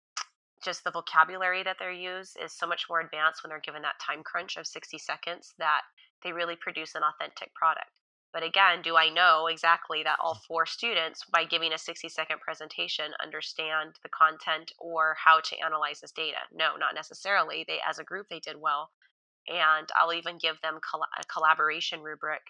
just 0.62 0.84
the 0.84 0.90
vocabulary 0.90 1.62
that 1.64 1.76
they 1.78 1.94
use 1.94 2.34
is 2.42 2.52
so 2.52 2.66
much 2.66 2.86
more 2.88 3.00
advanced 3.00 3.42
when 3.42 3.50
they're 3.50 3.60
given 3.60 3.82
that 3.82 4.00
time 4.00 4.22
crunch 4.22 4.56
of 4.56 4.66
60 4.66 4.98
seconds 4.98 5.54
that 5.58 5.82
they 6.22 6.32
really 6.32 6.56
produce 6.56 6.94
an 6.94 7.02
authentic 7.02 7.52
product. 7.54 7.90
But 8.32 8.42
again, 8.42 8.80
do 8.82 8.96
I 8.96 9.10
know 9.10 9.46
exactly 9.46 10.02
that 10.04 10.18
all 10.18 10.40
four 10.48 10.64
students, 10.64 11.22
by 11.30 11.44
giving 11.44 11.72
a 11.72 11.78
60 11.78 12.08
second 12.08 12.40
presentation, 12.40 13.12
understand 13.22 13.96
the 14.02 14.08
content 14.08 14.72
or 14.78 15.16
how 15.22 15.40
to 15.40 15.58
analyze 15.58 16.00
this 16.00 16.12
data? 16.12 16.38
No, 16.52 16.76
not 16.78 16.94
necessarily. 16.94 17.64
They, 17.66 17.78
as 17.86 17.98
a 17.98 18.04
group, 18.04 18.28
they 18.30 18.40
did 18.40 18.56
well. 18.58 18.90
And 19.48 19.88
I'll 19.96 20.14
even 20.14 20.38
give 20.38 20.60
them 20.62 20.76
a 20.76 21.24
collaboration 21.26 22.00
rubric 22.00 22.40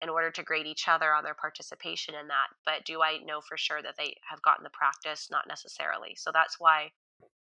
in 0.00 0.08
order 0.08 0.30
to 0.30 0.42
grade 0.42 0.66
each 0.66 0.88
other 0.88 1.12
on 1.12 1.24
their 1.24 1.34
participation 1.34 2.14
in 2.14 2.28
that. 2.28 2.48
But 2.64 2.84
do 2.86 3.02
I 3.02 3.18
know 3.24 3.40
for 3.40 3.56
sure 3.56 3.82
that 3.82 3.96
they 3.98 4.16
have 4.30 4.42
gotten 4.42 4.64
the 4.64 4.70
practice? 4.70 5.28
Not 5.30 5.48
necessarily. 5.48 6.14
So 6.16 6.30
that's 6.32 6.56
why 6.58 6.92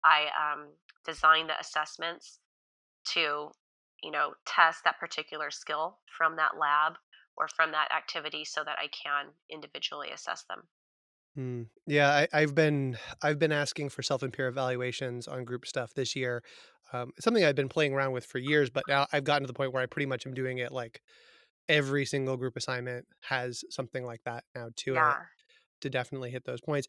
I 0.04 0.28
um, 0.34 0.70
designed 1.06 1.50
the 1.50 1.60
assessments 1.60 2.40
to, 3.14 3.52
you 4.02 4.12
know, 4.12 4.34
test 4.46 4.84
that 4.84 5.00
particular 5.00 5.52
skill 5.52 6.00
from 6.18 6.38
that 6.38 6.58
lab 6.58 6.94
or 7.38 7.48
from 7.48 7.72
that 7.72 7.92
activity 7.92 8.46
so 8.46 8.64
that 8.64 8.80
I 8.80 8.88
can 8.88 9.34
individually 9.50 10.12
assess 10.12 10.44
them. 10.46 10.70
Mm. 11.38 11.70
Yeah, 11.88 12.10
I, 12.10 12.28
I've 12.32 12.54
been 12.54 12.98
I've 13.24 13.40
been 13.40 13.52
asking 13.52 13.90
for 13.90 14.04
self 14.04 14.22
and 14.22 14.32
peer 14.32 14.48
evaluations 14.48 15.28
on 15.28 15.46
group 15.46 15.66
stuff 15.66 15.94
this 15.96 16.16
year, 16.16 16.44
um, 16.92 17.12
it's 17.18 17.24
something 17.26 17.44
I've 17.44 17.56
been 17.56 17.70
playing 17.70 17.94
around 17.94 18.12
with 18.12 18.26
for 18.26 18.38
years, 18.38 18.70
but 18.70 18.88
now 18.88 19.08
I've 19.12 19.24
gotten 19.24 19.44
to 19.44 19.48
the 19.48 19.54
point 19.54 19.74
where 19.74 19.82
I 19.82 19.88
pretty 19.88 20.06
much 20.06 20.28
am 20.28 20.34
doing 20.36 20.60
it 20.60 20.72
like 20.72 21.02
every 21.70 22.06
single 22.06 22.38
group 22.38 22.58
assignment 22.58 23.08
has 23.22 23.64
something 23.70 24.06
like 24.06 24.24
that 24.26 24.46
now 24.56 24.70
to 24.78 24.98
it 24.98 25.18
to 25.82 25.90
definitely 25.90 26.32
hit 26.32 26.46
those 26.46 26.62
points. 26.62 26.88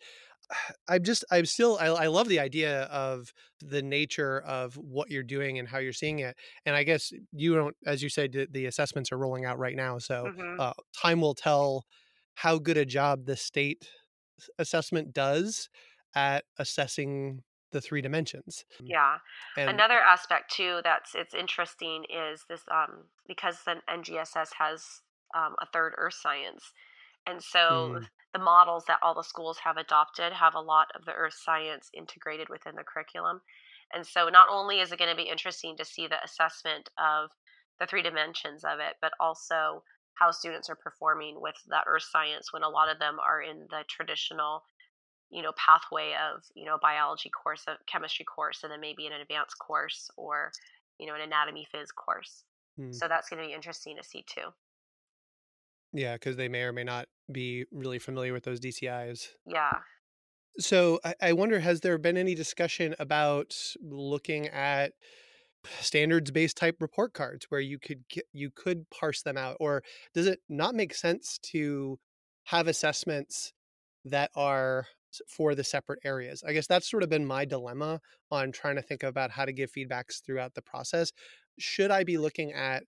I'm 0.89 1.03
just 1.03 1.25
I'm 1.31 1.47
still 1.47 1.79
I, 1.81 1.87
I 1.87 2.07
love 2.09 2.29
the 2.29 2.41
idea 2.41 2.83
of 2.85 3.33
the 3.61 3.83
nature 3.83 4.41
of 4.43 4.77
what 4.77 5.11
you're 5.11 5.23
doing 5.23 5.59
and 5.59 5.69
how 5.69 5.79
you're 5.79 5.93
seeing 5.93 6.19
it. 6.21 6.37
And 6.67 6.77
I 6.77 6.85
guess 6.85 7.13
you 7.33 7.55
don't, 7.55 7.77
as 7.87 8.03
you 8.03 8.09
said, 8.09 8.33
the, 8.33 8.47
the 8.51 8.67
assessments 8.67 9.13
are 9.13 9.19
rolling 9.19 9.45
out 9.45 9.59
right 9.59 9.77
now, 9.77 9.99
so 9.99 10.31
hmm 10.31 10.59
uh, 10.59 10.75
time 10.97 11.21
will 11.21 11.35
tell 11.35 11.85
how 12.35 12.59
good 12.59 12.77
a 12.77 12.85
job 12.85 13.27
the 13.27 13.37
state 13.37 13.89
assessment 14.59 15.13
does 15.13 15.69
at 16.15 16.45
assessing 16.59 17.43
the 17.73 17.81
three 17.81 18.03
dimensions. 18.03 18.65
Mm, 18.83 18.95
Yeah. 18.95 19.19
And 19.57 19.83
Another 19.83 19.99
aspect 19.99 20.53
too 20.53 20.81
that's 20.85 21.15
it's 21.15 21.35
interesting 21.35 22.05
is 22.11 22.45
this 22.49 22.65
um 22.71 23.09
because 23.27 23.63
the 23.65 23.81
NGSS 23.89 24.53
has 24.59 25.01
um, 25.35 25.57
a 25.61 25.67
third 25.67 25.95
Earth 25.97 26.15
science, 26.15 26.73
and 27.27 27.43
so 27.43 27.97
mm, 27.99 28.07
the 28.33 28.39
models 28.39 28.85
that 28.89 28.99
all 29.03 29.15
the 29.15 29.23
schools 29.23 29.59
have 29.59 29.77
adopted 29.77 30.33
have 30.33 30.55
a 30.55 30.61
lot 30.61 30.89
of 30.95 31.05
the 31.05 31.13
Earth 31.13 31.35
science 31.35 31.91
integrated 31.95 32.49
within 32.49 32.75
the 32.75 32.85
curriculum. 32.85 33.41
And 33.95 34.07
so 34.07 34.29
not 34.29 34.49
only 34.51 34.81
is 34.81 34.93
it 34.93 34.99
going 34.99 35.11
to 35.11 35.17
be 35.17 35.31
interesting 35.31 35.77
to 35.77 35.85
see 35.85 36.07
the 36.07 36.23
assessment 36.23 36.91
of 36.99 37.31
the 37.79 37.87
three 37.87 38.03
dimensions 38.03 38.65
of 38.65 38.81
it, 38.81 38.97
but 39.01 39.13
also 39.21 39.83
how 40.15 40.31
students 40.31 40.69
are 40.69 40.77
performing 40.77 41.41
with 41.41 41.57
that 41.69 41.85
Earth 41.87 42.07
science 42.11 42.53
when 42.53 42.63
a 42.63 42.69
lot 42.69 42.91
of 42.91 42.99
them 42.99 43.19
are 43.21 43.41
in 43.43 43.67
the 43.71 43.85
traditional 43.89 44.63
you 45.31 45.43
know 45.43 45.53
pathway 45.57 46.13
of 46.13 46.43
you 46.55 46.65
know 46.65 46.79
biology 46.81 47.31
course 47.31 47.65
a 47.67 47.77
chemistry 47.87 48.25
course 48.25 48.63
and 48.63 48.71
then 48.71 48.81
maybe 48.81 49.07
an 49.07 49.13
advanced 49.13 49.59
course 49.59 50.09
or 50.17 50.53
you 50.99 51.07
know 51.07 51.15
an 51.15 51.21
anatomy 51.21 51.67
phys 51.75 51.89
course. 51.95 52.45
Mm, 52.79 52.95
so 52.95 53.09
that's 53.09 53.29
going 53.29 53.43
to 53.43 53.49
be 53.49 53.55
interesting 53.55 53.97
to 53.97 54.05
see 54.05 54.25
too. 54.29 54.51
Yeah, 55.93 56.15
because 56.15 56.37
they 56.37 56.49
may 56.49 56.63
or 56.63 56.73
may 56.73 56.85
not 56.85 57.09
be 57.31 57.65
really 57.73 57.99
familiar 57.99 58.33
with 58.33 58.45
those 58.45 58.61
DCIs. 58.61 59.29
yeah 59.47 59.79
So 60.59 61.01
I, 61.05 61.15
I 61.21 61.33
wonder, 61.33 61.61
has 61.61 61.81
there 61.81 61.99
been 61.99 62.17
any 62.17 62.35
discussion 62.35 62.95
about 62.99 63.57
looking 63.83 64.49
at 64.49 64.93
standards 65.81 66.31
based 66.31 66.57
type 66.57 66.77
report 66.81 67.15
cards 67.15 67.47
where 67.49 67.61
you 67.61 67.79
could 67.79 68.07
get, 68.09 68.27
you 68.33 68.51
could 68.51 68.89
parse 68.91 69.23
them 69.23 69.37
out, 69.37 69.57
or 69.61 69.83
does 70.13 70.27
it 70.27 70.41
not 70.49 70.75
make 70.75 70.95
sense 70.95 71.39
to 71.43 71.99
have 72.45 72.69
assessments 72.69 73.53
that 74.05 74.31
are 74.37 74.87
for 75.29 75.55
the 75.55 75.65
separate 75.65 76.01
areas? 76.05 76.43
I 76.47 76.53
guess 76.53 76.67
that's 76.67 76.91
sort 76.91 77.03
of 77.03 77.09
been 77.09 77.27
my 77.27 77.45
dilemma 77.45 78.01
on 78.31 78.53
trying 78.53 78.77
to 78.77 78.83
think 78.83 79.03
about 79.03 79.31
how 79.31 79.45
to 79.45 79.53
give 79.53 79.73
feedbacks 79.73 80.23
throughout 80.25 80.55
the 80.55 80.63
process. 80.63 81.13
Should 81.59 81.91
I 81.91 82.05
be 82.05 82.19
looking 82.19 82.53
at 82.53 82.85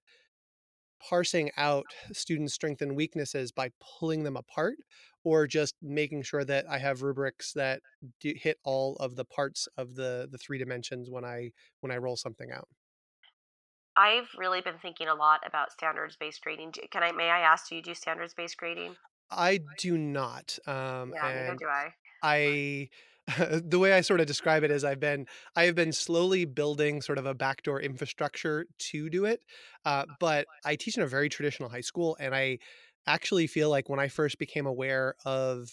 parsing 1.01 1.51
out 1.57 1.87
students' 2.13 2.55
strengths 2.55 2.83
and 2.83 2.97
weaknesses 2.97 3.53
by 3.53 3.71
pulling 3.99 4.25
them 4.25 4.37
apart 4.37 4.77
or 5.25 5.47
just 5.47 5.75
making 5.83 6.23
sure 6.23 6.45
that 6.45 6.69
I 6.69 6.79
have 6.79 7.03
rubrics 7.03 7.53
that 7.55 7.83
do 8.21 8.33
hit 8.37 8.59
all 8.65 8.97
of 8.97 9.17
the 9.17 9.25
parts 9.25 9.69
of 9.77 9.95
the 9.97 10.29
the 10.31 10.39
three 10.39 10.59
dimensions 10.59 11.11
when 11.11 11.25
I 11.25 11.53
when 11.81 11.93
I 11.93 11.97
roll 11.99 12.17
something 12.17 12.51
out. 12.53 12.69
i've 13.97 14.29
really 14.37 14.61
been 14.61 14.79
thinking 14.79 15.09
a 15.09 15.15
lot 15.15 15.41
about 15.47 15.73
standards 15.73 16.17
based 16.17 16.43
grading. 16.43 16.73
Can 16.91 17.03
i 17.03 17.13
may 17.13 17.29
i 17.31 17.41
ask 17.41 17.69
do 17.69 17.77
you 17.77 17.83
do 17.83 17.95
standards 17.95 18.35
based 18.35 18.57
grading? 18.57 18.97
I 19.31 19.61
do 19.79 19.99
not 19.99 20.59
um 20.67 21.15
yeah 21.15 21.33
neither 21.33 21.55
do 21.57 21.67
i. 21.67 21.95
I 22.23 22.89
the 23.65 23.79
way 23.79 23.93
I 23.93 24.03
sort 24.03 24.21
of 24.21 24.27
describe 24.27 24.63
it 24.63 24.71
is 24.71 24.85
I've 24.85 25.01
been 25.01 25.27
I 25.57 25.65
have 25.65 25.75
been 25.75 25.93
slowly 25.93 26.45
building 26.45 27.03
sort 27.03 27.19
of 27.19 27.27
a 27.27 27.35
backdoor 27.35 27.81
infrastructure 27.81 28.67
to 28.91 29.11
do 29.11 29.25
it. 29.25 29.41
Uh, 29.85 30.05
but 30.21 30.47
I 30.65 30.77
teach 30.77 30.97
in 30.97 31.03
a 31.03 31.09
very 31.09 31.29
traditional 31.29 31.69
high 31.69 31.81
school, 31.81 32.17
and 32.21 32.35
I 32.35 32.59
actually 33.07 33.47
feel 33.47 33.71
like 33.71 33.89
when 33.89 34.01
I 34.01 34.09
first 34.09 34.39
became 34.39 34.67
aware 34.67 35.15
of 35.25 35.69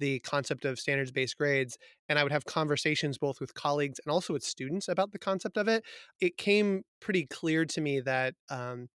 the 0.00 0.20
concept 0.20 0.64
of 0.64 0.78
standards 0.78 1.10
based 1.10 1.36
grades, 1.36 1.76
and 2.08 2.18
I 2.18 2.22
would 2.22 2.32
have 2.32 2.44
conversations 2.44 3.18
both 3.18 3.40
with 3.40 3.54
colleagues 3.54 4.00
and 4.04 4.12
also 4.12 4.32
with 4.32 4.44
students 4.44 4.88
about 4.88 5.12
the 5.12 5.18
concept 5.18 5.56
of 5.56 5.68
it, 5.68 5.84
it 6.20 6.36
came 6.36 6.82
pretty 7.00 7.26
clear 7.26 7.64
to 7.64 7.80
me 7.80 8.00
that 8.00 8.34
um, 8.50 8.88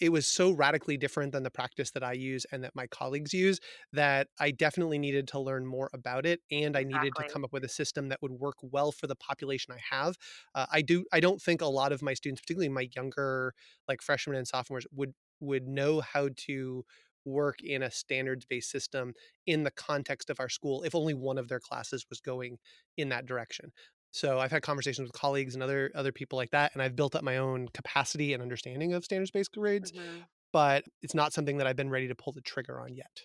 it 0.00 0.10
was 0.10 0.26
so 0.26 0.52
radically 0.52 0.96
different 0.96 1.32
than 1.32 1.42
the 1.42 1.50
practice 1.50 1.90
that 1.92 2.04
I 2.04 2.12
use 2.12 2.46
and 2.52 2.62
that 2.62 2.74
my 2.76 2.86
colleagues 2.86 3.34
use 3.34 3.58
that 3.92 4.28
I 4.38 4.50
definitely 4.52 4.98
needed 4.98 5.26
to 5.28 5.40
learn 5.40 5.66
more 5.66 5.90
about 5.92 6.26
it 6.26 6.40
and 6.50 6.76
I 6.76 6.84
needed 6.84 7.16
to 7.16 7.24
come 7.24 7.44
up 7.44 7.52
with 7.52 7.64
a 7.64 7.68
system 7.68 8.08
that 8.08 8.22
would 8.22 8.32
work 8.32 8.56
well 8.62 8.92
for 8.92 9.06
the 9.06 9.16
population 9.16 9.74
I 9.74 9.80
have. 9.96 10.16
Uh, 10.54 10.66
I 10.70 10.82
do 10.82 11.04
I 11.12 11.20
don't 11.20 11.42
think 11.42 11.60
a 11.60 11.66
lot 11.66 11.92
of 11.92 12.02
my 12.02 12.14
students, 12.14 12.40
particularly 12.40 12.68
my 12.68 12.88
younger 12.94 13.54
like 13.88 14.02
freshmen 14.02 14.36
and 14.36 14.46
sophomores 14.46 14.86
would 14.92 15.14
would 15.40 15.66
know 15.66 16.00
how 16.00 16.28
to 16.36 16.84
work 17.24 17.62
in 17.62 17.82
a 17.82 17.90
standards 17.90 18.44
based 18.44 18.70
system 18.70 19.14
in 19.46 19.62
the 19.62 19.70
context 19.70 20.28
of 20.28 20.38
our 20.38 20.48
school 20.48 20.82
if 20.82 20.94
only 20.94 21.14
one 21.14 21.38
of 21.38 21.48
their 21.48 21.60
classes 21.60 22.04
was 22.10 22.20
going 22.20 22.58
in 22.96 23.08
that 23.08 23.26
direction. 23.26 23.72
So 24.14 24.38
I've 24.38 24.52
had 24.52 24.62
conversations 24.62 25.06
with 25.08 25.12
colleagues 25.20 25.54
and 25.54 25.62
other 25.62 25.90
other 25.94 26.12
people 26.12 26.36
like 26.38 26.50
that, 26.52 26.72
and 26.74 26.82
I've 26.82 26.96
built 26.96 27.14
up 27.16 27.24
my 27.24 27.36
own 27.38 27.68
capacity 27.68 28.32
and 28.32 28.42
understanding 28.42 28.94
of 28.94 29.04
standards 29.04 29.30
based 29.32 29.52
grades, 29.52 29.92
hmm 29.92 30.26
but 30.52 30.84
it's 31.02 31.14
not 31.14 31.32
something 31.32 31.58
that 31.58 31.66
I've 31.66 31.76
been 31.76 31.90
ready 31.90 32.08
to 32.08 32.14
pull 32.16 32.32
the 32.32 32.42
trigger 32.42 32.80
on 32.80 32.94
yet. 32.94 33.22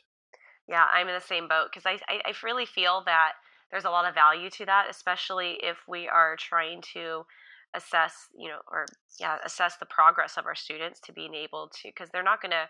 Yeah, 0.67 0.85
I'm 0.91 1.07
in 1.07 1.13
the 1.15 1.19
same 1.21 1.47
boat 1.47 1.69
because 1.71 1.85
I, 1.85 1.99
I 2.07 2.21
I 2.25 2.33
really 2.43 2.65
feel 2.65 3.03
that 3.05 3.33
there's 3.71 3.85
a 3.85 3.89
lot 3.89 4.05
of 4.07 4.13
value 4.15 4.49
to 4.51 4.65
that, 4.65 4.87
especially 4.89 5.53
if 5.63 5.77
we 5.87 6.07
are 6.07 6.35
trying 6.35 6.81
to 6.93 7.25
assess, 7.73 8.27
you 8.33 8.49
know, 8.49 8.61
or 8.71 8.85
yeah, 9.19 9.39
assess 9.43 9.77
the 9.77 9.85
progress 9.85 10.37
of 10.37 10.45
our 10.45 10.55
students 10.55 10.99
to 11.01 11.13
being 11.13 11.33
able 11.35 11.69
to 11.69 11.89
because 11.89 12.09
they're 12.11 12.23
not 12.23 12.41
going 12.41 12.51
to 12.51 12.69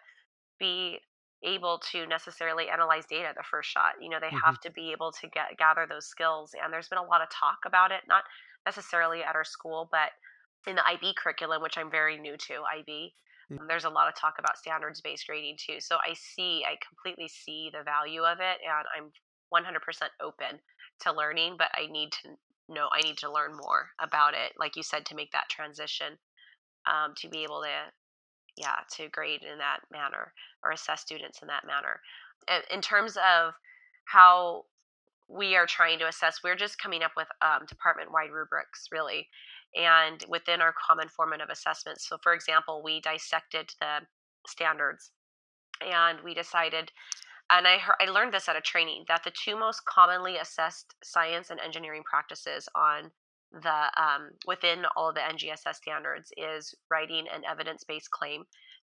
be 0.59 0.99
able 1.43 1.79
to 1.91 2.05
necessarily 2.07 2.69
analyze 2.69 3.05
data 3.05 3.33
the 3.35 3.43
first 3.43 3.69
shot. 3.69 3.95
You 4.01 4.09
know, 4.09 4.19
they 4.19 4.31
Mhm. 4.31 4.41
have 4.43 4.59
to 4.61 4.71
be 4.71 4.91
able 4.91 5.11
to 5.13 5.27
get 5.29 5.57
gather 5.57 5.85
those 5.87 6.07
skills, 6.07 6.53
and 6.61 6.71
there's 6.73 6.89
been 6.89 6.99
a 6.99 7.03
lot 7.03 7.21
of 7.21 7.29
talk 7.29 7.59
about 7.65 7.91
it, 7.91 8.03
not 8.07 8.23
necessarily 8.65 9.23
at 9.23 9.35
our 9.35 9.43
school, 9.45 9.87
but 9.91 10.11
in 10.67 10.75
the 10.75 10.85
IB 10.85 11.13
curriculum, 11.17 11.61
which 11.61 11.77
I'm 11.77 11.89
very 11.91 12.17
new 12.17 12.37
to, 12.37 12.63
IB, 12.63 13.15
Mm, 13.49 13.59
um, 13.59 13.67
there's 13.67 13.85
a 13.85 13.89
lot 13.89 14.07
of 14.07 14.15
talk 14.15 14.35
about 14.39 14.57
standards 14.57 15.01
based 15.01 15.25
grading 15.27 15.57
too. 15.59 15.79
So 15.79 15.97
I 16.05 16.13
see, 16.13 16.63
I 16.65 16.77
completely 16.87 17.27
see 17.27 17.69
the 17.73 17.83
value 17.83 18.23
of 18.23 18.39
it, 18.39 18.59
and 18.65 18.85
I'm 18.95 19.11
100% 19.49 20.11
open 20.21 20.59
to 21.01 21.13
learning, 21.13 21.55
but 21.57 21.71
I 21.75 21.87
need 21.87 22.11
to 22.23 22.35
know, 22.67 22.89
I 22.91 23.01
need 23.01 23.17
to 23.19 23.31
learn 23.31 23.55
more 23.55 23.89
about 23.99 24.33
it, 24.33 24.53
like 24.57 24.75
you 24.75 24.83
said, 24.83 25.05
to 25.07 25.15
make 25.15 25.31
that 25.31 25.49
transition, 25.49 26.17
um, 26.85 27.13
to 27.17 27.29
be 27.29 27.43
able 27.43 27.61
to, 27.63 27.91
yeah, 28.59 28.83
to 28.97 29.07
grade 29.09 29.41
in 29.41 29.57
that 29.59 29.79
manner 29.91 30.33
or 30.63 30.71
assess 30.71 31.01
students 31.01 31.41
in 31.41 31.47
that 31.47 31.65
manner. 31.65 32.01
In 32.73 32.81
terms 32.81 33.17
of 33.17 33.53
how 34.05 34.65
we 35.29 35.55
are 35.55 35.67
trying 35.67 35.99
to 35.99 36.07
assess 36.07 36.39
we're 36.43 36.55
just 36.55 36.81
coming 36.81 37.03
up 37.03 37.11
with 37.15 37.27
um, 37.41 37.65
department 37.67 38.11
wide 38.11 38.31
rubrics 38.31 38.87
really 38.91 39.27
and 39.75 40.25
within 40.27 40.59
our 40.59 40.73
common 40.73 41.07
formative 41.07 41.49
assessments 41.51 42.09
so 42.09 42.17
for 42.23 42.33
example 42.33 42.81
we 42.83 42.99
dissected 43.01 43.69
the 43.79 43.99
standards 44.47 45.11
and 45.81 46.19
we 46.23 46.33
decided 46.33 46.91
and 47.51 47.67
I, 47.67 47.77
heard, 47.77 47.95
I 47.99 48.05
learned 48.05 48.33
this 48.33 48.49
at 48.49 48.55
a 48.55 48.61
training 48.61 49.05
that 49.07 49.23
the 49.23 49.31
two 49.31 49.57
most 49.57 49.85
commonly 49.85 50.37
assessed 50.37 50.95
science 51.03 51.51
and 51.51 51.59
engineering 51.59 52.03
practices 52.09 52.67
on 52.75 53.11
the 53.51 54.01
um, 54.01 54.29
within 54.45 54.85
all 54.95 55.11
the 55.11 55.19
ngss 55.19 55.75
standards 55.75 56.31
is 56.37 56.75
writing 56.91 57.25
an 57.33 57.41
evidence-based 57.49 58.11
claim 58.11 58.43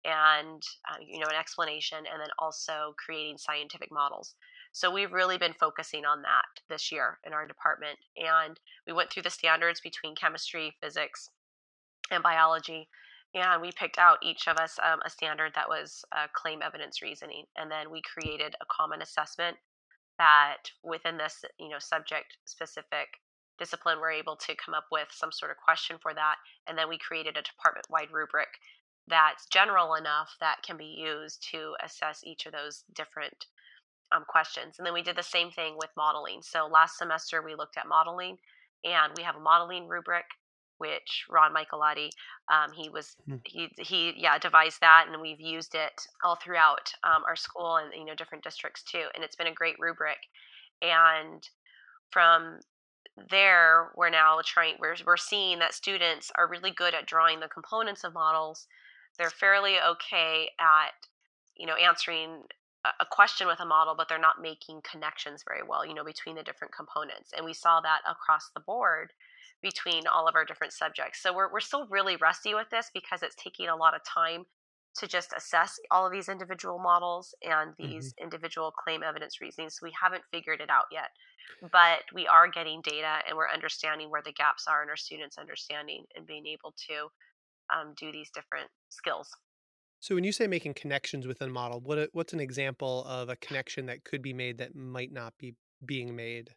and 0.04 0.62
uh, 0.90 0.96
you 1.00 1.18
know 1.18 1.26
an 1.28 1.38
explanation 1.38 1.98
and 1.98 2.20
then 2.20 2.28
also 2.38 2.94
creating 3.04 3.38
scientific 3.38 3.90
models. 3.92 4.34
So 4.72 4.90
we've 4.90 5.12
really 5.12 5.36
been 5.36 5.52
focusing 5.52 6.04
on 6.04 6.22
that 6.22 6.62
this 6.68 6.92
year 6.92 7.18
in 7.24 7.32
our 7.32 7.46
department 7.46 7.98
and 8.16 8.58
we 8.86 8.92
went 8.92 9.10
through 9.10 9.24
the 9.24 9.30
standards 9.30 9.80
between 9.80 10.14
chemistry 10.14 10.76
physics 10.80 11.28
and 12.10 12.22
biology 12.22 12.88
and 13.34 13.60
we 13.62 13.72
picked 13.72 13.98
out 13.98 14.18
each 14.22 14.48
of 14.48 14.56
us 14.58 14.78
um, 14.82 15.00
a 15.04 15.10
standard 15.10 15.52
that 15.54 15.68
was 15.68 16.04
uh, 16.12 16.26
claim 16.34 16.62
evidence 16.62 17.02
reasoning 17.02 17.44
and 17.56 17.70
then 17.70 17.90
we 17.90 18.00
created 18.02 18.54
a 18.60 18.66
common 18.70 19.02
assessment 19.02 19.56
that 20.18 20.70
within 20.84 21.16
this 21.16 21.44
you 21.58 21.68
know 21.68 21.78
subject 21.78 22.36
specific 22.44 23.08
discipline 23.60 23.98
we're 24.00 24.10
able 24.10 24.34
to 24.34 24.56
come 24.56 24.74
up 24.74 24.86
with 24.90 25.06
some 25.12 25.30
sort 25.30 25.52
of 25.52 25.56
question 25.56 25.96
for 26.02 26.12
that 26.14 26.36
and 26.66 26.76
then 26.76 26.88
we 26.88 26.98
created 26.98 27.36
a 27.36 27.42
department 27.42 27.86
wide 27.88 28.10
rubric 28.10 28.48
that's 29.10 29.46
general 29.46 29.94
enough 29.94 30.36
that 30.40 30.62
can 30.62 30.76
be 30.76 30.96
used 30.98 31.46
to 31.50 31.74
assess 31.84 32.20
each 32.24 32.46
of 32.46 32.52
those 32.52 32.84
different 32.94 33.46
um, 34.12 34.24
questions. 34.26 34.76
And 34.78 34.86
then 34.86 34.94
we 34.94 35.02
did 35.02 35.16
the 35.16 35.22
same 35.22 35.50
thing 35.50 35.74
with 35.76 35.90
modeling. 35.96 36.40
So 36.42 36.66
last 36.66 36.98
semester 36.98 37.42
we 37.42 37.54
looked 37.54 37.76
at 37.76 37.88
modeling, 37.88 38.38
and 38.84 39.12
we 39.16 39.22
have 39.22 39.36
a 39.36 39.40
modeling 39.40 39.88
rubric, 39.88 40.24
which 40.78 41.26
Ron 41.28 41.52
Michelotti, 41.54 42.08
um, 42.50 42.72
he 42.74 42.88
was 42.88 43.16
mm, 43.28 43.40
he 43.44 43.68
he 43.78 44.14
yeah 44.16 44.38
devised 44.38 44.80
that, 44.80 45.06
and 45.10 45.20
we've 45.20 45.40
used 45.40 45.74
it 45.74 46.00
all 46.24 46.36
throughout 46.36 46.92
um, 47.04 47.22
our 47.26 47.36
school 47.36 47.76
and 47.76 47.92
you 47.94 48.04
know 48.04 48.14
different 48.14 48.44
districts 48.44 48.82
too. 48.82 49.04
And 49.14 49.22
it's 49.22 49.36
been 49.36 49.46
a 49.46 49.54
great 49.54 49.76
rubric. 49.78 50.18
And 50.82 51.46
from 52.10 52.60
there 53.28 53.90
we're 53.96 54.10
now 54.10 54.38
trying 54.44 54.76
we're, 54.78 54.96
we're 55.06 55.16
seeing 55.16 55.58
that 55.58 55.74
students 55.74 56.30
are 56.36 56.48
really 56.48 56.70
good 56.70 56.94
at 56.94 57.06
drawing 57.06 57.40
the 57.40 57.48
components 57.48 58.04
of 58.04 58.14
models. 58.14 58.66
They're 59.18 59.30
fairly 59.30 59.76
okay 59.80 60.50
at 60.58 60.92
you 61.56 61.66
know 61.66 61.74
answering 61.74 62.42
a 62.84 63.04
question 63.10 63.46
with 63.46 63.60
a 63.60 63.66
model 63.66 63.94
but 63.94 64.08
they're 64.08 64.18
not 64.18 64.40
making 64.40 64.80
connections 64.90 65.44
very 65.46 65.60
well 65.62 65.84
you 65.84 65.92
know 65.92 66.04
between 66.04 66.36
the 66.36 66.42
different 66.42 66.74
components. 66.74 67.32
And 67.36 67.44
we 67.44 67.52
saw 67.52 67.80
that 67.80 68.00
across 68.08 68.50
the 68.54 68.60
board 68.60 69.12
between 69.62 70.06
all 70.06 70.26
of 70.26 70.34
our 70.34 70.44
different 70.44 70.72
subjects. 70.72 71.22
So 71.22 71.34
we're, 71.34 71.52
we're 71.52 71.60
still 71.60 71.86
really 71.88 72.16
rusty 72.16 72.54
with 72.54 72.70
this 72.70 72.90
because 72.94 73.22
it's 73.22 73.34
taking 73.34 73.68
a 73.68 73.76
lot 73.76 73.94
of 73.94 74.00
time 74.04 74.46
to 75.00 75.08
just 75.08 75.32
assess 75.36 75.78
all 75.90 76.06
of 76.06 76.12
these 76.12 76.28
individual 76.28 76.78
models 76.78 77.34
and 77.42 77.72
these 77.78 78.12
mm-hmm. 78.12 78.24
individual 78.24 78.70
claim 78.70 79.02
evidence 79.02 79.40
reasonings 79.40 79.76
so 79.78 79.86
we 79.86 79.92
haven't 80.00 80.22
figured 80.30 80.60
it 80.60 80.70
out 80.70 80.84
yet 80.92 81.10
but 81.72 82.00
we 82.14 82.26
are 82.26 82.48
getting 82.48 82.80
data 82.82 83.18
and 83.26 83.36
we're 83.36 83.50
understanding 83.50 84.10
where 84.10 84.22
the 84.24 84.32
gaps 84.32 84.66
are 84.68 84.82
in 84.82 84.88
our 84.88 84.96
students 84.96 85.38
understanding 85.38 86.04
and 86.16 86.26
being 86.26 86.46
able 86.46 86.74
to 86.76 87.08
um, 87.74 87.94
do 87.98 88.12
these 88.12 88.30
different 88.34 88.68
skills 88.90 89.30
so 90.00 90.14
when 90.14 90.24
you 90.24 90.32
say 90.32 90.46
making 90.46 90.74
connections 90.74 91.26
within 91.26 91.50
a 91.50 91.52
model, 91.52 91.78
what 91.78 92.08
what's 92.12 92.32
an 92.32 92.40
example 92.40 93.04
of 93.04 93.28
a 93.28 93.36
connection 93.36 93.84
that 93.86 94.02
could 94.02 94.22
be 94.22 94.32
made 94.32 94.56
that 94.56 94.74
might 94.74 95.12
not 95.12 95.34
be 95.38 95.54
being 95.84 96.16
made? 96.16 96.48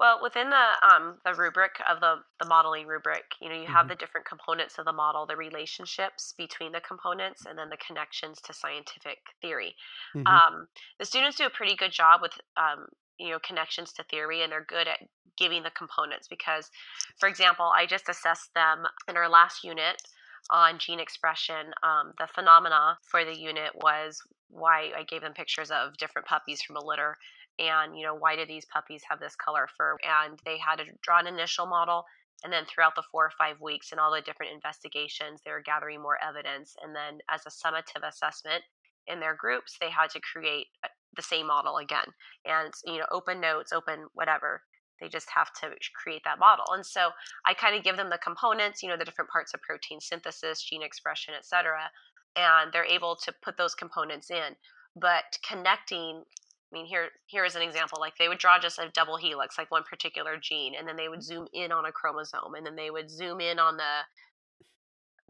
Well, 0.00 0.18
within 0.22 0.48
the 0.48 0.66
um, 0.82 1.18
the 1.26 1.34
rubric 1.34 1.72
of 1.86 2.00
the 2.00 2.16
the 2.40 2.46
modeling 2.46 2.86
rubric, 2.86 3.24
you 3.42 3.50
know, 3.50 3.54
you 3.54 3.66
have 3.66 3.80
mm-hmm. 3.80 3.88
the 3.88 3.94
different 3.96 4.26
components 4.26 4.78
of 4.78 4.86
the 4.86 4.94
model, 4.94 5.26
the 5.26 5.36
relationships 5.36 6.32
between 6.38 6.72
the 6.72 6.80
components, 6.80 7.44
and 7.46 7.58
then 7.58 7.68
the 7.68 7.76
connections 7.76 8.40
to 8.46 8.54
scientific 8.54 9.18
theory. 9.42 9.74
Mm-hmm. 10.16 10.26
Um, 10.26 10.68
the 10.98 11.04
students 11.04 11.36
do 11.36 11.44
a 11.44 11.50
pretty 11.50 11.76
good 11.76 11.92
job 11.92 12.22
with 12.22 12.32
um, 12.56 12.86
you 13.18 13.28
know 13.28 13.38
connections 13.46 13.92
to 13.92 14.02
theory, 14.04 14.42
and 14.42 14.50
they're 14.50 14.64
good 14.64 14.88
at 14.88 15.00
giving 15.36 15.64
the 15.64 15.70
components 15.70 16.28
because, 16.28 16.70
for 17.18 17.28
example, 17.28 17.70
I 17.76 17.84
just 17.84 18.08
assessed 18.08 18.54
them 18.54 18.84
in 19.06 19.18
our 19.18 19.28
last 19.28 19.64
unit 19.64 20.00
on 20.48 20.78
gene 20.78 20.98
expression. 20.98 21.74
Um, 21.82 22.12
the 22.18 22.26
phenomena 22.34 22.96
for 23.02 23.22
the 23.26 23.38
unit 23.38 23.72
was 23.74 24.18
why 24.48 24.92
I 24.96 25.04
gave 25.04 25.20
them 25.20 25.34
pictures 25.34 25.70
of 25.70 25.98
different 25.98 26.26
puppies 26.26 26.62
from 26.62 26.76
a 26.76 26.84
litter 26.84 27.18
and, 27.60 27.96
you 27.96 28.04
know, 28.04 28.14
why 28.14 28.36
do 28.36 28.46
these 28.46 28.64
puppies 28.64 29.02
have 29.08 29.20
this 29.20 29.36
color 29.36 29.68
fur? 29.76 29.96
And 30.02 30.40
they 30.44 30.58
had 30.58 30.76
to 30.76 30.84
draw 31.02 31.20
an 31.20 31.26
initial 31.26 31.66
model. 31.66 32.04
And 32.42 32.50
then 32.50 32.64
throughout 32.64 32.94
the 32.96 33.04
four 33.12 33.26
or 33.26 33.32
five 33.36 33.60
weeks 33.60 33.92
and 33.92 34.00
all 34.00 34.10
the 34.10 34.22
different 34.22 34.54
investigations, 34.54 35.42
they 35.44 35.50
were 35.50 35.60
gathering 35.60 36.00
more 36.00 36.16
evidence. 36.26 36.74
And 36.82 36.96
then 36.96 37.18
as 37.30 37.42
a 37.44 37.50
summative 37.50 38.08
assessment 38.08 38.64
in 39.06 39.20
their 39.20 39.36
groups, 39.36 39.76
they 39.78 39.90
had 39.90 40.08
to 40.10 40.20
create 40.20 40.68
uh, 40.82 40.88
the 41.16 41.22
same 41.22 41.46
model 41.46 41.76
again 41.76 42.06
and, 42.46 42.72
you 42.86 42.98
know, 42.98 43.06
open 43.12 43.40
notes, 43.40 43.72
open 43.72 44.06
whatever 44.14 44.62
they 45.00 45.08
just 45.08 45.28
have 45.30 45.52
to 45.60 45.70
create 45.94 46.22
that 46.24 46.38
model. 46.38 46.66
And 46.72 46.84
so 46.84 47.10
I 47.46 47.54
kind 47.54 47.74
of 47.74 47.82
give 47.82 47.96
them 47.96 48.10
the 48.10 48.18
components, 48.18 48.82
you 48.82 48.88
know, 48.88 48.96
the 48.98 49.04
different 49.04 49.30
parts 49.30 49.54
of 49.54 49.60
protein 49.62 50.00
synthesis, 50.00 50.62
gene 50.62 50.82
expression, 50.82 51.34
et 51.36 51.46
cetera, 51.46 51.90
and 52.36 52.70
they're 52.72 52.84
able 52.84 53.16
to 53.24 53.32
put 53.42 53.56
those 53.56 53.74
components 53.74 54.30
in. 54.30 54.54
But 54.94 55.38
connecting, 55.46 56.22
I 56.72 56.76
mean, 56.76 56.86
here 56.86 57.08
here 57.26 57.44
is 57.44 57.56
an 57.56 57.62
example. 57.62 57.98
Like 58.00 58.14
they 58.18 58.28
would 58.28 58.38
draw 58.38 58.58
just 58.58 58.78
a 58.78 58.90
double 58.94 59.16
helix, 59.16 59.58
like 59.58 59.70
one 59.70 59.82
particular 59.82 60.36
gene, 60.40 60.74
and 60.78 60.86
then 60.86 60.96
they 60.96 61.08
would 61.08 61.22
zoom 61.22 61.46
in 61.52 61.72
on 61.72 61.84
a 61.84 61.92
chromosome, 61.92 62.54
and 62.54 62.64
then 62.64 62.76
they 62.76 62.90
would 62.90 63.10
zoom 63.10 63.40
in 63.40 63.58
on 63.58 63.76
the 63.76 64.04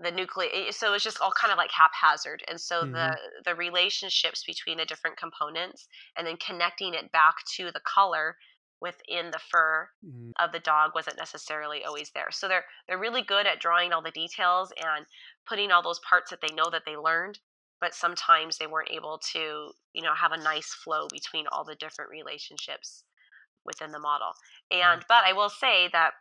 the 0.02 0.10
nucleus 0.10 0.78
so 0.78 0.94
it's 0.94 1.04
just 1.04 1.20
all 1.20 1.30
kind 1.38 1.52
of 1.52 1.58
like 1.58 1.68
haphazard 1.70 2.42
and 2.48 2.58
so 2.58 2.80
mm-hmm. 2.80 2.92
the 2.92 3.14
the 3.44 3.54
relationships 3.54 4.42
between 4.46 4.78
the 4.78 4.84
different 4.86 5.14
components 5.18 5.88
and 6.16 6.26
then 6.26 6.38
connecting 6.38 6.94
it 6.94 7.12
back 7.12 7.34
to 7.54 7.70
the 7.70 7.80
color 7.80 8.34
within 8.80 9.30
the 9.30 9.38
fur 9.50 9.88
mm-hmm. 10.04 10.30
of 10.42 10.52
the 10.52 10.58
dog 10.60 10.92
wasn't 10.94 11.18
necessarily 11.18 11.84
always 11.84 12.10
there. 12.14 12.30
So 12.30 12.48
they're 12.48 12.64
they're 12.88 12.98
really 12.98 13.22
good 13.22 13.46
at 13.46 13.60
drawing 13.60 13.92
all 13.92 14.02
the 14.02 14.10
details 14.10 14.72
and 14.76 15.06
putting 15.46 15.70
all 15.70 15.82
those 15.82 16.00
parts 16.00 16.30
that 16.30 16.40
they 16.40 16.54
know 16.54 16.70
that 16.70 16.82
they 16.86 16.96
learned, 16.96 17.38
but 17.80 17.94
sometimes 17.94 18.58
they 18.58 18.66
weren't 18.66 18.90
able 18.90 19.20
to, 19.32 19.70
you 19.92 20.02
know, 20.02 20.14
have 20.14 20.32
a 20.32 20.42
nice 20.42 20.72
flow 20.72 21.08
between 21.10 21.46
all 21.50 21.64
the 21.64 21.76
different 21.76 22.10
relationships 22.10 23.04
within 23.64 23.92
the 23.92 23.98
model. 23.98 24.32
And 24.70 25.04
but 25.08 25.24
I 25.24 25.32
will 25.32 25.50
say 25.50 25.88
that 25.92 26.12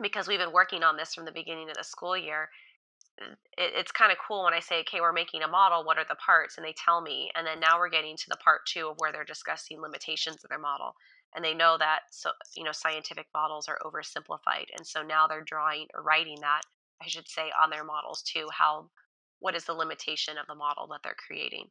because 0.00 0.28
we've 0.28 0.38
been 0.38 0.52
working 0.52 0.82
on 0.82 0.96
this 0.96 1.14
from 1.14 1.24
the 1.24 1.32
beginning 1.32 1.68
of 1.68 1.76
the 1.76 1.84
school 1.84 2.16
year, 2.16 2.48
it, 3.18 3.72
it's 3.76 3.92
kind 3.92 4.10
of 4.10 4.18
cool 4.26 4.44
when 4.44 4.54
I 4.54 4.60
say, 4.60 4.80
okay, 4.80 5.00
we're 5.00 5.12
making 5.12 5.42
a 5.42 5.48
model. 5.48 5.84
What 5.84 5.98
are 5.98 6.06
the 6.08 6.16
parts? 6.16 6.56
And 6.56 6.66
they 6.66 6.74
tell 6.84 7.00
me. 7.00 7.30
And 7.36 7.46
then 7.46 7.60
now 7.60 7.78
we're 7.78 7.90
getting 7.90 8.16
to 8.16 8.28
the 8.28 8.36
part 8.36 8.60
two 8.66 8.88
of 8.88 8.96
where 8.98 9.12
they're 9.12 9.24
discussing 9.24 9.80
limitations 9.80 10.42
of 10.42 10.48
their 10.48 10.58
model 10.58 10.94
and 11.34 11.44
they 11.44 11.54
know 11.54 11.76
that 11.78 12.00
so 12.10 12.30
you 12.56 12.64
know 12.64 12.72
scientific 12.72 13.26
models 13.34 13.68
are 13.68 13.78
oversimplified 13.84 14.66
and 14.76 14.86
so 14.86 15.02
now 15.02 15.26
they're 15.26 15.42
drawing 15.44 15.86
or 15.94 16.02
writing 16.02 16.38
that 16.40 16.62
i 17.02 17.06
should 17.06 17.28
say 17.28 17.50
on 17.62 17.70
their 17.70 17.84
models 17.84 18.22
too 18.22 18.48
how 18.52 18.88
what 19.42 19.54
is 19.54 19.64
the 19.64 19.74
limitation 19.74 20.38
of 20.38 20.46
the 20.46 20.54
model 20.54 20.86
that 20.88 21.00
they're 21.04 21.16
creating 21.26 21.66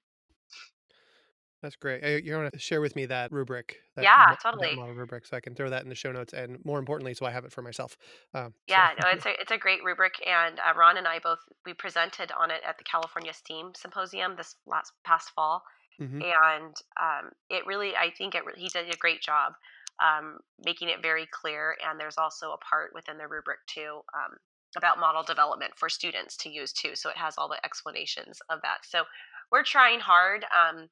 that's 1.62 1.76
great. 1.76 2.24
You 2.24 2.36
want 2.38 2.52
to 2.52 2.58
share 2.58 2.82
with 2.82 2.96
me 2.96 3.06
that 3.06 3.32
rubric? 3.32 3.78
That, 3.96 4.02
yeah, 4.02 4.36
totally. 4.42 4.70
That 4.70 4.78
model 4.78 4.96
rubric, 4.96 5.28
so 5.28 5.38
I 5.38 5.42
can 5.42 5.54
throw 5.54 5.70
that 5.70 5.84
in 5.84 5.90
the 5.90 5.96
show 5.96 6.12
notes, 6.12 6.34
and 6.34 6.58
more 6.66 6.80
importantly, 6.80 7.14
so 7.14 7.28
I 7.28 7.30
have 7.30 7.46
it 7.46 7.52
for 7.52 7.62
myself. 7.62 7.98
Um, 8.34 8.56
yeah, 8.66 8.90
so. 8.90 8.96
no, 9.04 9.14
it's 9.14 9.28
a 9.28 9.40
it's 9.40 9.52
a 9.52 9.60
great 9.60 9.84
rubric, 9.84 10.14
and 10.26 10.58
uh, 10.58 10.74
Ron 10.76 10.98
and 10.98 11.08
I 11.08 11.20
both 11.20 11.38
we 11.64 11.76
presented 11.76 12.32
on 12.32 12.50
it 12.50 12.62
at 12.68 12.80
the 12.80 12.84
California 12.84 13.32
STEAM 13.32 13.74
Symposium 13.76 14.36
this 14.38 14.56
last 14.66 14.94
past 15.06 15.30
fall, 15.36 15.62
Mm-hmm. 16.02 16.22
And 16.22 16.76
um, 17.00 17.32
it 17.50 17.66
really, 17.66 17.96
I 17.96 18.12
think 18.18 18.36
it, 18.36 18.44
he 18.58 18.70
did 18.70 18.92
a 18.92 18.98
great 18.98 19.22
job 19.22 19.54
um, 20.02 20.40
making 20.66 20.90
it 20.90 21.02
very 21.02 21.28
clear. 21.32 21.76
And 21.88 22.00
there's 22.00 22.18
also 22.18 22.52
a 22.52 22.58
part 22.58 22.92
within 22.94 23.18
the 23.18 23.28
rubric 23.28 23.60
too 23.68 24.02
um, 24.16 24.38
about 24.78 25.00
model 25.00 25.24
development 25.24 25.74
for 25.76 25.90
students 25.90 26.38
to 26.38 26.50
use 26.50 26.72
too. 26.72 26.96
So 26.96 27.10
it 27.10 27.18
has 27.18 27.36
all 27.38 27.50
the 27.50 27.64
explanations 27.66 28.40
of 28.50 28.62
that. 28.62 28.80
So 28.84 29.04
we're 29.52 29.64
trying 29.64 30.00
hard 30.00 30.46
um, 30.58 30.88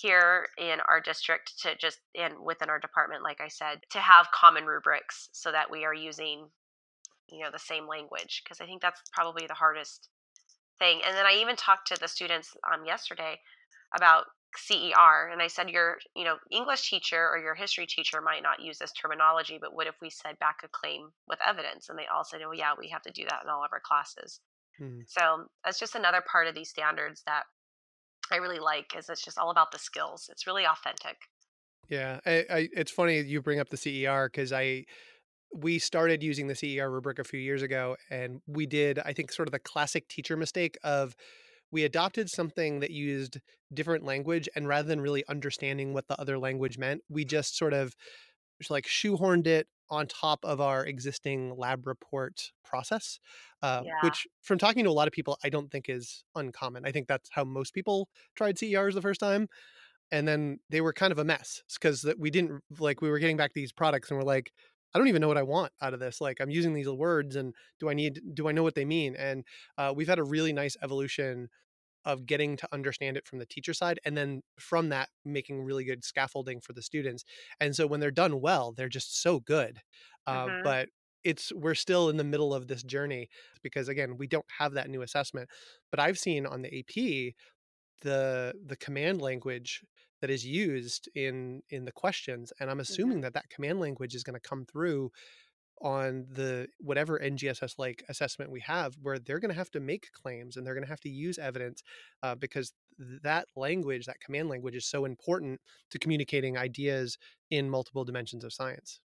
here 0.00 0.48
in 0.58 0.78
our 0.88 1.00
district 1.00 1.60
to 1.62 1.76
just 1.76 1.98
and 2.18 2.34
within 2.44 2.70
our 2.70 2.78
department, 2.78 3.24
like 3.24 3.40
I 3.40 3.48
said, 3.48 3.80
to 3.90 3.98
have 3.98 4.30
common 4.32 4.64
rubrics 4.64 5.28
so 5.32 5.50
that 5.50 5.70
we 5.70 5.84
are 5.84 5.94
using, 5.94 6.46
you 7.30 7.40
know, 7.40 7.50
the 7.50 7.58
same 7.58 7.88
language 7.88 8.42
because 8.44 8.60
I 8.60 8.66
think 8.66 8.80
that's 8.80 9.02
probably 9.12 9.46
the 9.46 9.54
hardest 9.54 10.08
thing. 10.78 11.00
And 11.04 11.16
then 11.16 11.26
I 11.26 11.38
even 11.40 11.56
talked 11.56 11.88
to 11.88 12.00
the 12.00 12.08
students 12.08 12.56
um, 12.72 12.86
yesterday 12.86 13.38
about 13.96 14.26
CER. 14.56 15.28
And 15.30 15.42
I 15.42 15.46
said, 15.46 15.68
your, 15.68 15.98
you 16.16 16.24
know, 16.24 16.36
English 16.50 16.88
teacher 16.88 17.28
or 17.28 17.38
your 17.38 17.54
history 17.54 17.86
teacher 17.86 18.20
might 18.20 18.42
not 18.42 18.60
use 18.60 18.78
this 18.78 18.92
terminology, 18.92 19.58
but 19.60 19.74
what 19.74 19.86
if 19.86 19.94
we 20.00 20.10
said 20.10 20.38
back 20.38 20.58
a 20.64 20.68
claim 20.68 21.10
with 21.28 21.38
evidence? 21.46 21.88
And 21.88 21.98
they 21.98 22.06
all 22.06 22.24
said, 22.24 22.40
oh, 22.46 22.52
yeah, 22.52 22.72
we 22.78 22.88
have 22.88 23.02
to 23.02 23.12
do 23.12 23.24
that 23.24 23.40
in 23.44 23.50
all 23.50 23.64
of 23.64 23.70
our 23.72 23.80
classes. 23.80 24.40
Hmm. 24.78 25.00
So 25.06 25.46
that's 25.64 25.78
just 25.78 25.94
another 25.94 26.22
part 26.30 26.46
of 26.46 26.54
these 26.54 26.70
standards 26.70 27.22
that 27.26 27.44
I 28.32 28.36
really 28.36 28.58
like 28.58 28.94
is 28.96 29.08
it's 29.08 29.24
just 29.24 29.38
all 29.38 29.50
about 29.50 29.72
the 29.72 29.78
skills. 29.78 30.28
It's 30.30 30.46
really 30.46 30.64
authentic. 30.64 31.16
Yeah. 31.88 32.20
I, 32.26 32.44
I, 32.50 32.68
it's 32.72 32.90
funny 32.90 33.20
you 33.20 33.42
bring 33.42 33.60
up 33.60 33.70
the 33.70 33.76
CER 33.76 34.28
because 34.32 34.52
I, 34.52 34.84
we 35.54 35.78
started 35.78 36.22
using 36.22 36.46
the 36.46 36.54
CER 36.54 36.90
rubric 36.90 37.18
a 37.18 37.24
few 37.24 37.40
years 37.40 37.62
ago 37.62 37.96
and 38.10 38.40
we 38.46 38.66
did, 38.66 38.98
I 38.98 39.12
think, 39.12 39.32
sort 39.32 39.48
of 39.48 39.52
the 39.52 39.58
classic 39.58 40.08
teacher 40.08 40.36
mistake 40.36 40.76
of, 40.84 41.16
we 41.70 41.84
adopted 41.84 42.30
something 42.30 42.80
that 42.80 42.90
used 42.90 43.38
different 43.72 44.04
language 44.04 44.48
and 44.56 44.66
rather 44.66 44.88
than 44.88 45.00
really 45.00 45.24
understanding 45.28 45.92
what 45.92 46.08
the 46.08 46.20
other 46.20 46.38
language 46.38 46.78
meant 46.78 47.02
we 47.08 47.24
just 47.24 47.56
sort 47.56 47.72
of 47.72 47.94
like 48.70 48.86
shoehorned 48.86 49.46
it 49.46 49.66
on 49.90 50.06
top 50.06 50.40
of 50.44 50.60
our 50.60 50.84
existing 50.84 51.56
lab 51.56 51.86
report 51.86 52.50
process 52.64 53.18
uh, 53.62 53.82
yeah. 53.84 53.92
which 54.02 54.26
from 54.42 54.58
talking 54.58 54.84
to 54.84 54.90
a 54.90 54.92
lot 54.92 55.06
of 55.06 55.12
people 55.12 55.38
i 55.44 55.48
don't 55.48 55.70
think 55.70 55.86
is 55.88 56.24
uncommon 56.34 56.84
i 56.84 56.90
think 56.90 57.06
that's 57.08 57.30
how 57.32 57.44
most 57.44 57.72
people 57.74 58.08
tried 58.34 58.56
cers 58.56 58.94
the 58.94 59.02
first 59.02 59.20
time 59.20 59.48
and 60.10 60.26
then 60.26 60.58
they 60.70 60.80
were 60.80 60.92
kind 60.92 61.12
of 61.12 61.18
a 61.18 61.24
mess 61.24 61.62
because 61.74 62.06
we 62.18 62.30
didn't 62.30 62.62
like 62.78 63.00
we 63.02 63.10
were 63.10 63.18
getting 63.18 63.36
back 63.36 63.52
these 63.54 63.72
products 63.72 64.10
and 64.10 64.18
we're 64.18 64.24
like 64.24 64.52
I 64.94 64.98
don't 64.98 65.08
even 65.08 65.20
know 65.20 65.28
what 65.28 65.36
I 65.36 65.42
want 65.42 65.72
out 65.82 65.94
of 65.94 66.00
this. 66.00 66.20
Like 66.20 66.40
I'm 66.40 66.50
using 66.50 66.74
these 66.74 66.88
words 66.88 67.36
and 67.36 67.54
do 67.78 67.88
I 67.88 67.94
need, 67.94 68.20
do 68.34 68.48
I 68.48 68.52
know 68.52 68.62
what 68.62 68.74
they 68.74 68.84
mean? 68.84 69.16
And 69.16 69.44
uh, 69.76 69.92
we've 69.94 70.08
had 70.08 70.18
a 70.18 70.24
really 70.24 70.52
nice 70.52 70.76
evolution 70.82 71.48
of 72.04 72.26
getting 72.26 72.56
to 72.56 72.68
understand 72.72 73.16
it 73.16 73.26
from 73.26 73.38
the 73.38 73.46
teacher 73.46 73.74
side 73.74 74.00
and 74.04 74.16
then 74.16 74.42
from 74.58 74.88
that 74.88 75.08
making 75.24 75.62
really 75.62 75.84
good 75.84 76.04
scaffolding 76.04 76.60
for 76.60 76.72
the 76.72 76.80
students 76.80 77.24
and 77.60 77.74
so 77.74 77.86
when 77.86 78.00
they're 78.00 78.10
done 78.10 78.40
well 78.40 78.72
they're 78.72 78.88
just 78.88 79.20
so 79.20 79.40
good 79.40 79.80
uh, 80.26 80.46
mm-hmm. 80.46 80.62
but 80.62 80.88
it's 81.24 81.52
we're 81.52 81.74
still 81.74 82.08
in 82.08 82.16
the 82.16 82.24
middle 82.24 82.54
of 82.54 82.68
this 82.68 82.82
journey 82.82 83.28
because 83.62 83.88
again 83.88 84.16
we 84.16 84.26
don't 84.26 84.46
have 84.58 84.72
that 84.72 84.88
new 84.88 85.02
assessment 85.02 85.48
but 85.90 86.00
i've 86.00 86.18
seen 86.18 86.46
on 86.46 86.62
the 86.62 86.78
ap 86.78 87.34
the 88.00 88.54
the 88.66 88.76
command 88.76 89.20
language 89.20 89.82
that 90.20 90.30
is 90.30 90.44
used 90.44 91.08
in 91.14 91.62
in 91.70 91.84
the 91.84 91.92
questions 91.92 92.52
and 92.60 92.70
i'm 92.70 92.80
assuming 92.80 93.20
that 93.20 93.34
that 93.34 93.48
command 93.50 93.80
language 93.80 94.14
is 94.14 94.22
going 94.22 94.38
to 94.38 94.48
come 94.48 94.64
through 94.64 95.10
on 95.80 96.26
the 96.32 96.66
whatever 96.80 97.18
ngss 97.20 97.78
like 97.78 98.02
assessment 98.08 98.50
we 98.50 98.60
have 98.60 98.94
where 99.00 99.18
they're 99.18 99.38
going 99.38 99.50
to 99.50 99.56
have 99.56 99.70
to 99.70 99.80
make 99.80 100.10
claims 100.12 100.56
and 100.56 100.66
they're 100.66 100.74
going 100.74 100.84
to 100.84 100.90
have 100.90 101.00
to 101.00 101.08
use 101.08 101.38
evidence 101.38 101.82
uh, 102.22 102.34
because 102.34 102.72
that 103.22 103.46
language 103.54 104.06
that 104.06 104.18
command 104.20 104.48
language 104.48 104.74
is 104.74 104.86
so 104.86 105.04
important 105.04 105.60
to 105.90 105.98
communicating 105.98 106.58
ideas 106.58 107.16
in 107.50 107.70
multiple 107.70 108.04
dimensions 108.04 108.42
of 108.42 108.52
science 108.52 109.00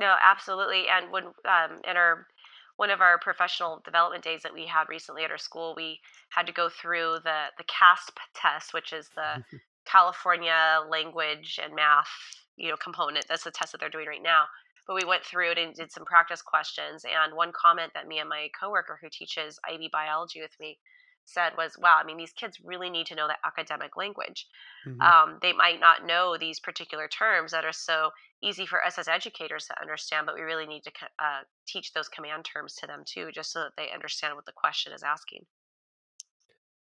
No, 0.00 0.14
absolutely. 0.24 0.86
And 0.88 1.12
when 1.12 1.24
um, 1.24 1.80
in 1.88 1.96
our 1.96 2.26
one 2.80 2.88
of 2.88 3.02
our 3.02 3.18
professional 3.18 3.82
development 3.84 4.24
days 4.24 4.42
that 4.42 4.54
we 4.54 4.64
had 4.64 4.88
recently 4.88 5.22
at 5.22 5.30
our 5.30 5.36
school, 5.36 5.74
we 5.76 6.00
had 6.30 6.46
to 6.46 6.52
go 6.52 6.70
through 6.70 7.18
the 7.24 7.52
the 7.58 7.64
CASP 7.64 8.16
test, 8.34 8.72
which 8.72 8.94
is 8.94 9.10
the 9.14 9.20
mm-hmm. 9.36 9.56
California 9.84 10.80
Language 10.88 11.60
and 11.62 11.74
Math, 11.74 12.08
you 12.56 12.70
know, 12.70 12.76
component. 12.82 13.26
That's 13.28 13.44
the 13.44 13.50
test 13.50 13.72
that 13.72 13.80
they're 13.80 13.90
doing 13.90 14.06
right 14.06 14.22
now. 14.22 14.44
But 14.86 14.96
we 14.96 15.04
went 15.04 15.24
through 15.24 15.50
it 15.50 15.58
and 15.58 15.74
did 15.74 15.92
some 15.92 16.06
practice 16.06 16.40
questions. 16.40 17.04
And 17.04 17.36
one 17.36 17.52
comment 17.52 17.92
that 17.92 18.08
me 18.08 18.18
and 18.18 18.30
my 18.30 18.48
coworker 18.58 18.98
who 18.98 19.10
teaches 19.12 19.58
IB 19.70 19.90
biology 19.92 20.40
with 20.40 20.56
me 20.58 20.78
said 21.24 21.52
was, 21.56 21.76
wow, 21.78 21.98
I 22.02 22.04
mean, 22.04 22.16
these 22.16 22.32
kids 22.32 22.58
really 22.64 22.90
need 22.90 23.06
to 23.06 23.14
know 23.14 23.28
that 23.28 23.38
academic 23.44 23.96
language. 23.96 24.46
Mm-hmm. 24.86 25.00
Um, 25.00 25.38
they 25.42 25.52
might 25.52 25.80
not 25.80 26.06
know 26.06 26.36
these 26.38 26.60
particular 26.60 27.08
terms 27.08 27.52
that 27.52 27.64
are 27.64 27.72
so 27.72 28.10
easy 28.42 28.66
for 28.66 28.84
us 28.84 28.98
as 28.98 29.06
educators 29.06 29.66
to 29.66 29.80
understand, 29.80 30.26
but 30.26 30.34
we 30.34 30.40
really 30.40 30.66
need 30.66 30.82
to 30.82 30.90
uh, 31.18 31.42
teach 31.66 31.92
those 31.92 32.08
command 32.08 32.44
terms 32.44 32.74
to 32.76 32.86
them 32.86 33.02
too, 33.06 33.30
just 33.32 33.52
so 33.52 33.60
that 33.60 33.72
they 33.76 33.92
understand 33.92 34.34
what 34.34 34.46
the 34.46 34.52
question 34.52 34.92
is 34.92 35.02
asking. 35.02 35.44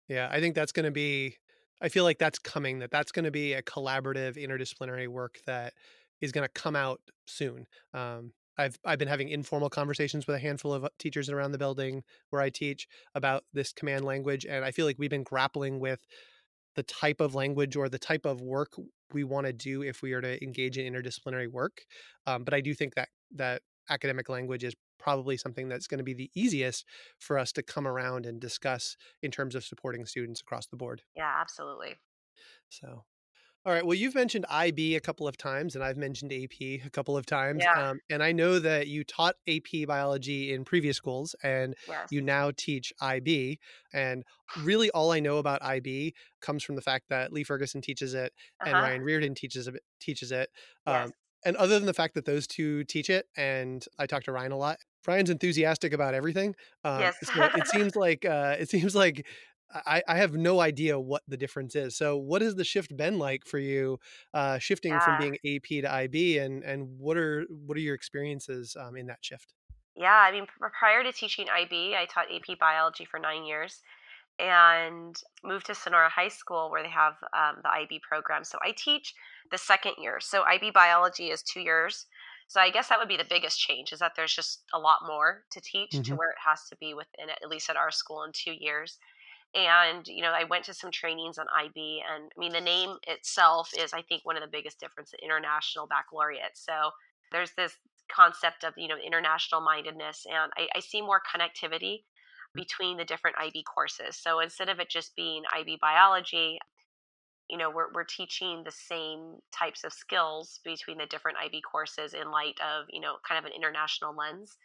Yeah, 0.07 0.27
I 0.31 0.39
think 0.39 0.55
that's 0.55 0.71
going 0.71 0.85
to 0.85 0.91
be, 0.91 1.37
I 1.81 1.89
feel 1.89 2.03
like 2.03 2.19
that's 2.19 2.39
coming, 2.39 2.79
that 2.79 2.91
that's 2.91 3.11
going 3.11 3.25
to 3.25 3.31
be 3.31 3.53
a 3.53 3.61
collaborative 3.61 4.37
interdisciplinary 4.37 5.07
work 5.07 5.39
that 5.45 5.73
is 6.21 6.31
going 6.31 6.45
to 6.45 6.61
come 6.61 6.75
out 6.75 6.99
soon. 7.25 7.65
Um, 7.93 8.33
I've 8.57 8.77
I've 8.85 8.99
been 8.99 9.07
having 9.07 9.29
informal 9.29 9.69
conversations 9.69 10.27
with 10.27 10.35
a 10.35 10.39
handful 10.39 10.73
of 10.73 10.85
uh, 10.85 10.89
teachers 10.99 11.29
around 11.29 11.51
the 11.51 11.57
building 11.57 12.03
where 12.29 12.41
I 12.41 12.49
teach 12.49 12.87
about 13.13 13.43
this 13.53 13.73
command 13.73 14.05
language, 14.05 14.45
and 14.45 14.63
I 14.63 14.71
feel 14.71 14.85
like 14.85 14.97
we've 14.99 15.09
been 15.09 15.23
grappling 15.23 15.79
with 15.79 15.99
the 16.75 16.83
type 16.83 17.21
of 17.21 17.35
language 17.35 17.75
or 17.75 17.89
the 17.89 17.99
type 17.99 18.25
of 18.25 18.41
work 18.41 18.73
we 19.13 19.23
want 19.23 19.47
to 19.47 19.53
do 19.53 19.81
if 19.81 20.01
we 20.01 20.13
are 20.13 20.21
to 20.21 20.43
engage 20.43 20.77
in 20.77 20.91
interdisciplinary 20.91 21.49
work. 21.49 21.85
Um, 22.27 22.43
but 22.43 22.53
I 22.53 22.61
do 22.61 22.73
think 22.73 22.95
that 22.95 23.09
that 23.35 23.61
academic 23.89 24.29
language 24.29 24.63
is 24.63 24.75
probably 24.99 25.37
something 25.37 25.69
that's 25.69 25.87
going 25.87 25.99
to 25.99 26.03
be 26.03 26.13
the 26.13 26.31
easiest 26.35 26.85
for 27.19 27.37
us 27.37 27.51
to 27.53 27.63
come 27.63 27.87
around 27.87 28.25
and 28.25 28.39
discuss 28.39 28.97
in 29.21 29.31
terms 29.31 29.55
of 29.55 29.63
supporting 29.63 30.05
students 30.05 30.41
across 30.41 30.67
the 30.67 30.75
board. 30.75 31.03
Yeah, 31.15 31.31
absolutely. 31.39 31.95
So 32.69 33.03
all 33.65 33.73
right. 33.73 33.83
Well, 33.83 33.95
you've 33.95 34.13
mentioned 34.13 34.45
IB 34.47 34.95
a 34.95 34.99
couple 34.99 35.27
of 35.27 35.37
times, 35.37 35.73
and 35.73 35.83
I've 35.83 35.97
mentioned 35.97 36.31
AP 36.31 36.61
a 36.61 36.89
couple 36.91 37.17
of 37.17 37.25
times. 37.25 37.63
Yeah. 37.63 37.89
Um, 37.89 37.99
and 38.11 38.21
I 38.21 38.31
know 38.31 38.59
that 38.59 38.87
you 38.87 39.03
taught 39.03 39.35
AP 39.47 39.87
biology 39.87 40.53
in 40.53 40.63
previous 40.63 40.97
schools, 40.97 41.35
and 41.41 41.75
yes. 41.87 42.07
you 42.11 42.21
now 42.21 42.51
teach 42.55 42.93
IB. 43.01 43.59
And 43.91 44.23
really, 44.61 44.91
all 44.91 45.11
I 45.11 45.19
know 45.19 45.37
about 45.37 45.63
IB 45.63 46.13
comes 46.41 46.63
from 46.63 46.75
the 46.75 46.81
fact 46.81 47.05
that 47.09 47.33
Lee 47.33 47.43
Ferguson 47.43 47.81
teaches 47.81 48.13
it, 48.13 48.33
uh-huh. 48.61 48.69
and 48.69 48.73
Ryan 48.73 49.01
Reardon 49.01 49.33
teaches 49.33 49.67
it. 49.67 49.75
Teaches 49.99 50.31
it. 50.31 50.49
Yes. 50.85 51.07
Um, 51.07 51.13
and 51.43 51.57
other 51.57 51.75
than 51.75 51.85
the 51.85 51.93
fact 51.93 52.13
that 52.15 52.25
those 52.25 52.45
two 52.45 52.83
teach 52.83 53.09
it, 53.09 53.25
and 53.35 53.83
I 53.97 54.05
talk 54.05 54.23
to 54.23 54.31
Ryan 54.31 54.51
a 54.51 54.57
lot, 54.57 54.77
Ryan's 55.07 55.29
enthusiastic 55.29 55.93
about 55.93 56.13
everything. 56.13 56.55
Um, 56.83 56.99
yes. 56.99 57.15
so 57.23 57.43
it 57.43 57.67
seems 57.67 57.95
like 57.95 58.25
uh, 58.25 58.57
it 58.59 58.69
seems 58.69 58.95
like 58.95 59.25
I, 59.73 60.03
I 60.07 60.17
have 60.17 60.33
no 60.33 60.59
idea 60.59 60.99
what 60.99 61.23
the 61.27 61.37
difference 61.37 61.75
is. 61.75 61.97
So, 61.97 62.17
what 62.17 62.41
has 62.41 62.55
the 62.55 62.63
shift 62.63 62.95
been 62.95 63.17
like 63.17 63.45
for 63.45 63.59
you, 63.59 63.99
uh, 64.33 64.57
shifting 64.59 64.91
yeah. 64.91 64.99
from 64.99 65.17
being 65.19 65.37
AP 65.55 65.83
to 65.83 65.93
IB, 65.93 66.37
and 66.37 66.63
and 66.63 66.87
what 66.97 67.17
are 67.17 67.45
what 67.49 67.77
are 67.77 67.81
your 67.81 67.95
experiences 67.95 68.77
um, 68.79 68.95
in 68.95 69.07
that 69.07 69.19
shift? 69.21 69.53
Yeah, 69.95 70.13
I 70.13 70.31
mean, 70.31 70.45
prior 70.77 71.03
to 71.03 71.11
teaching 71.11 71.47
IB, 71.49 71.95
I 71.95 72.05
taught 72.05 72.27
AP 72.33 72.59
biology 72.59 73.05
for 73.05 73.19
nine 73.19 73.45
years, 73.45 73.81
and 74.39 75.15
moved 75.43 75.67
to 75.67 75.75
Sonora 75.75 76.09
High 76.09 76.27
School 76.27 76.69
where 76.69 76.83
they 76.83 76.89
have 76.89 77.13
um, 77.33 77.61
the 77.63 77.69
IB 77.69 78.01
program. 78.07 78.43
So 78.43 78.57
I 78.61 78.73
teach 78.75 79.13
the 79.51 79.57
second 79.57 79.93
year. 79.99 80.19
So 80.19 80.43
IB 80.43 80.71
biology 80.71 81.27
is 81.27 81.41
two 81.41 81.61
years. 81.61 82.05
So 82.47 82.59
I 82.59 82.69
guess 82.69 82.89
that 82.89 82.99
would 82.99 83.07
be 83.07 83.17
the 83.17 83.25
biggest 83.27 83.59
change 83.59 83.91
is 83.91 83.99
that 83.99 84.11
there's 84.15 84.35
just 84.35 84.63
a 84.73 84.79
lot 84.79 84.99
more 85.07 85.43
to 85.51 85.61
teach 85.61 85.91
mm-hmm. 85.91 86.03
to 86.03 86.15
where 86.15 86.29
it 86.29 86.37
has 86.45 86.67
to 86.69 86.75
be 86.77 86.93
within 86.93 87.29
at 87.29 87.49
least 87.49 87.69
at 87.69 87.77
our 87.77 87.89
school 87.91 88.23
in 88.23 88.31
two 88.33 88.53
years 88.53 88.99
and 89.55 90.07
you 90.07 90.21
know 90.21 90.31
i 90.31 90.43
went 90.43 90.65
to 90.65 90.73
some 90.73 90.91
trainings 90.91 91.37
on 91.37 91.45
ib 91.63 91.75
and 91.75 92.31
i 92.35 92.39
mean 92.39 92.51
the 92.51 92.61
name 92.61 92.97
itself 93.07 93.71
is 93.79 93.93
i 93.93 94.01
think 94.01 94.21
one 94.25 94.35
of 94.35 94.43
the 94.43 94.49
biggest 94.51 94.79
difference 94.79 95.13
international 95.23 95.87
baccalaureate. 95.87 96.55
So 96.55 96.91
there's 97.31 97.51
this 97.57 97.73
concept 98.13 98.63
of 98.63 98.73
you 98.77 98.87
know 98.87 98.97
international 99.03 99.61
mindedness 99.61 100.25
and 100.27 100.51
I, 100.57 100.67
I, 100.75 100.79
see 100.79 101.01
more 101.01 101.19
connectivity 101.19 102.03
between 102.53 102.97
the 102.97 103.03
different 103.03 103.35
ib 103.41 103.63
courses. 103.63 104.15
So 104.15 104.41
instead 104.41 104.69
of 104.69 104.79
it 104.79 104.89
just 104.89 105.15
being 105.15 105.41
ib 105.57 105.77
biology 105.81 106.59
you 107.49 107.57
know 107.57 107.71
we're, 107.71 107.91
we're 107.93 108.03
teaching 108.03 108.63
the 108.63 108.71
same 108.71 109.37
types 109.51 109.83
of 109.83 109.91
skills 109.91 110.59
between 110.63 110.99
the 110.99 111.07
different 111.07 111.37
ib 111.43 111.61
courses 111.61 112.13
in 112.13 112.29
light 112.31 112.59
of 112.61 112.85
you 112.89 113.01
know 113.01 113.15
kind 113.27 113.39
of 113.39 113.45
an 113.45 113.55
international 113.55 114.15
lens 114.15 114.57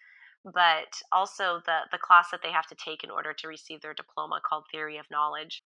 but 0.44 1.02
also 1.12 1.60
the 1.66 1.80
the 1.92 1.98
class 1.98 2.30
that 2.30 2.40
they 2.42 2.52
have 2.52 2.66
to 2.66 2.74
take 2.74 3.04
in 3.04 3.10
order 3.10 3.32
to 3.32 3.48
receive 3.48 3.80
their 3.80 3.94
diploma 3.94 4.40
called 4.48 4.64
Theory 4.70 4.96
of 4.96 5.06
Knowledge 5.10 5.62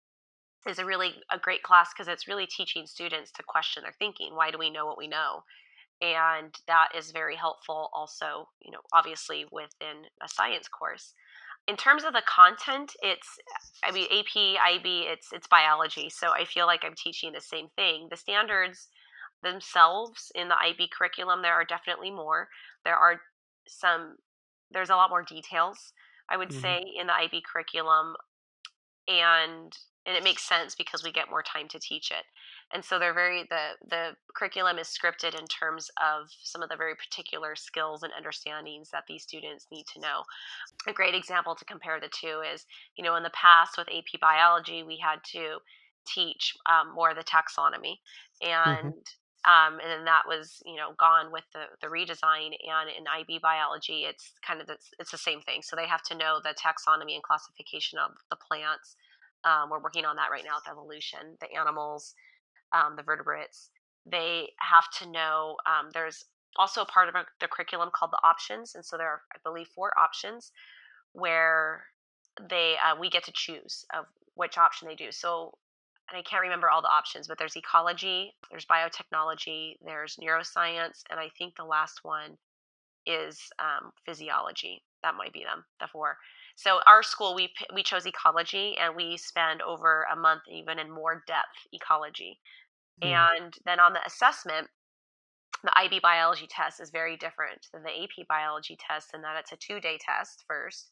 is 0.67 0.79
a 0.79 0.85
really 0.85 1.15
a 1.31 1.37
great 1.37 1.63
class 1.63 1.89
because 1.93 2.07
it's 2.07 2.27
really 2.27 2.47
teaching 2.47 2.87
students 2.87 3.31
to 3.31 3.43
question 3.43 3.83
their 3.83 3.93
thinking. 3.99 4.35
Why 4.35 4.51
do 4.51 4.57
we 4.57 4.69
know 4.69 4.85
what 4.85 4.97
we 4.97 5.07
know? 5.07 5.43
And 6.01 6.55
that 6.67 6.89
is 6.97 7.11
very 7.11 7.35
helpful 7.35 7.89
also, 7.93 8.49
you 8.61 8.71
know, 8.71 8.79
obviously 8.93 9.45
within 9.51 10.05
a 10.21 10.27
science 10.27 10.67
course. 10.67 11.13
In 11.67 11.77
terms 11.77 12.03
of 12.03 12.13
the 12.13 12.23
content, 12.25 12.93
it's 13.01 13.37
I 13.83 13.91
mean 13.91 14.07
AP, 14.11 14.59
IB, 14.75 15.07
it's 15.09 15.27
it's 15.31 15.47
biology. 15.47 16.09
So 16.09 16.31
I 16.31 16.45
feel 16.45 16.65
like 16.65 16.83
I'm 16.83 16.95
teaching 16.95 17.31
the 17.31 17.41
same 17.41 17.67
thing. 17.75 18.07
The 18.09 18.17
standards 18.17 18.87
themselves 19.43 20.31
in 20.35 20.47
the 20.47 20.57
IB 20.57 20.89
curriculum 20.97 21.41
there 21.41 21.53
are 21.53 21.65
definitely 21.65 22.11
more. 22.11 22.47
There 22.83 22.95
are 22.95 23.21
some 23.67 24.15
there's 24.73 24.89
a 24.89 24.95
lot 24.95 25.09
more 25.09 25.23
details 25.23 25.93
i 26.29 26.37
would 26.37 26.49
mm-hmm. 26.49 26.61
say 26.61 26.83
in 26.99 27.07
the 27.07 27.13
ib 27.13 27.41
curriculum 27.41 28.15
and 29.07 29.77
and 30.05 30.17
it 30.17 30.23
makes 30.23 30.43
sense 30.43 30.75
because 30.75 31.03
we 31.03 31.11
get 31.11 31.29
more 31.29 31.43
time 31.43 31.67
to 31.69 31.79
teach 31.79 32.11
it 32.11 32.25
and 32.73 32.83
so 32.83 32.99
they're 32.99 33.13
very 33.13 33.43
the 33.49 33.87
the 33.89 34.09
curriculum 34.35 34.77
is 34.77 34.87
scripted 34.87 35.39
in 35.39 35.45
terms 35.47 35.89
of 36.01 36.27
some 36.43 36.61
of 36.61 36.69
the 36.69 36.75
very 36.75 36.95
particular 36.95 37.55
skills 37.55 38.03
and 38.03 38.11
understandings 38.13 38.89
that 38.91 39.03
these 39.07 39.23
students 39.23 39.67
need 39.71 39.85
to 39.93 39.99
know 39.99 40.23
a 40.87 40.93
great 40.93 41.15
example 41.15 41.55
to 41.55 41.65
compare 41.65 41.99
the 41.99 42.09
two 42.09 42.41
is 42.53 42.65
you 42.95 43.03
know 43.03 43.15
in 43.15 43.23
the 43.23 43.31
past 43.31 43.77
with 43.77 43.87
ap 43.89 44.19
biology 44.19 44.83
we 44.83 44.97
had 44.97 45.19
to 45.23 45.57
teach 46.05 46.53
um, 46.69 46.93
more 46.93 47.11
of 47.11 47.17
the 47.17 47.23
taxonomy 47.23 47.97
mm-hmm. 48.43 48.69
and 48.69 48.77
mm-hmm. 48.77 48.99
Um, 49.45 49.79
and 49.79 49.91
then 49.91 50.05
that 50.05 50.23
was 50.27 50.61
you 50.65 50.75
know 50.75 50.93
gone 50.97 51.31
with 51.31 51.43
the, 51.53 51.65
the 51.81 51.87
redesign 51.87 52.55
and 52.55 52.87
in 52.89 53.03
ib 53.19 53.41
biology 53.41 54.05
it's 54.07 54.31
kind 54.45 54.61
of 54.61 54.69
it's, 54.69 54.89
it's 54.99 55.11
the 55.11 55.17
same 55.17 55.41
thing. 55.41 55.61
So 55.61 55.75
they 55.75 55.87
have 55.87 56.03
to 56.03 56.15
know 56.15 56.39
the 56.43 56.55
taxonomy 56.55 57.13
and 57.13 57.23
classification 57.23 57.99
of 57.99 58.11
the 58.29 58.37
plants. 58.37 58.95
Um, 59.43 59.69
we're 59.69 59.83
working 59.83 60.05
on 60.05 60.15
that 60.15 60.31
right 60.31 60.43
now 60.45 60.55
with 60.55 60.71
evolution 60.71 61.37
the 61.41 61.53
animals 61.57 62.15
um, 62.71 62.95
the 62.95 63.03
vertebrates. 63.03 63.69
They 64.05 64.49
have 64.59 64.89
to 64.99 65.09
know 65.09 65.57
um, 65.67 65.89
there's 65.93 66.25
also 66.57 66.81
a 66.81 66.85
part 66.85 67.09
of 67.09 67.15
the 67.39 67.47
curriculum 67.47 67.89
called 67.93 68.11
the 68.11 68.19
options 68.23 68.75
and 68.75 68.85
so 68.85 68.95
there 68.95 69.07
are 69.07 69.21
i 69.33 69.39
believe 69.43 69.67
four 69.73 69.91
options 69.97 70.51
where 71.13 71.85
they 72.49 72.75
uh, 72.83 72.95
we 72.99 73.09
get 73.09 73.23
to 73.23 73.31
choose 73.33 73.85
of 73.93 74.05
which 74.35 74.57
option 74.57 74.87
they 74.87 74.95
do. 74.95 75.11
So 75.11 75.53
and 76.09 76.17
I 76.17 76.21
can't 76.21 76.41
remember 76.41 76.69
all 76.69 76.81
the 76.81 76.89
options, 76.89 77.27
but 77.27 77.37
there's 77.37 77.55
ecology, 77.55 78.33
there's 78.51 78.65
biotechnology, 78.65 79.75
there's 79.83 80.17
neuroscience, 80.17 81.03
and 81.09 81.19
I 81.19 81.29
think 81.37 81.55
the 81.55 81.63
last 81.63 81.99
one 82.03 82.37
is 83.05 83.39
um, 83.59 83.91
physiology. 84.05 84.81
That 85.01 85.15
might 85.15 85.33
be 85.33 85.43
them, 85.43 85.65
the 85.79 85.87
four. 85.87 86.17
So 86.55 86.79
our 86.87 87.03
school, 87.03 87.35
we 87.35 87.51
we 87.73 87.83
chose 87.83 88.05
ecology, 88.05 88.75
and 88.79 88.95
we 88.95 89.17
spend 89.17 89.61
over 89.61 90.05
a 90.11 90.15
month 90.15 90.43
even 90.51 90.79
in 90.79 90.91
more 90.91 91.23
depth 91.27 91.67
ecology. 91.73 92.39
Mm. 93.03 93.13
And 93.13 93.53
then 93.65 93.79
on 93.79 93.93
the 93.93 94.05
assessment, 94.05 94.67
the 95.63 95.77
IB 95.77 95.99
biology 96.01 96.47
test 96.49 96.79
is 96.79 96.89
very 96.89 97.17
different 97.17 97.67
than 97.73 97.83
the 97.83 98.03
AP 98.03 98.27
biology 98.27 98.77
test 98.87 99.11
in 99.13 99.21
that 99.21 99.39
it's 99.39 99.51
a 99.51 99.57
two 99.57 99.79
day 99.79 99.97
test 99.99 100.43
first. 100.47 100.91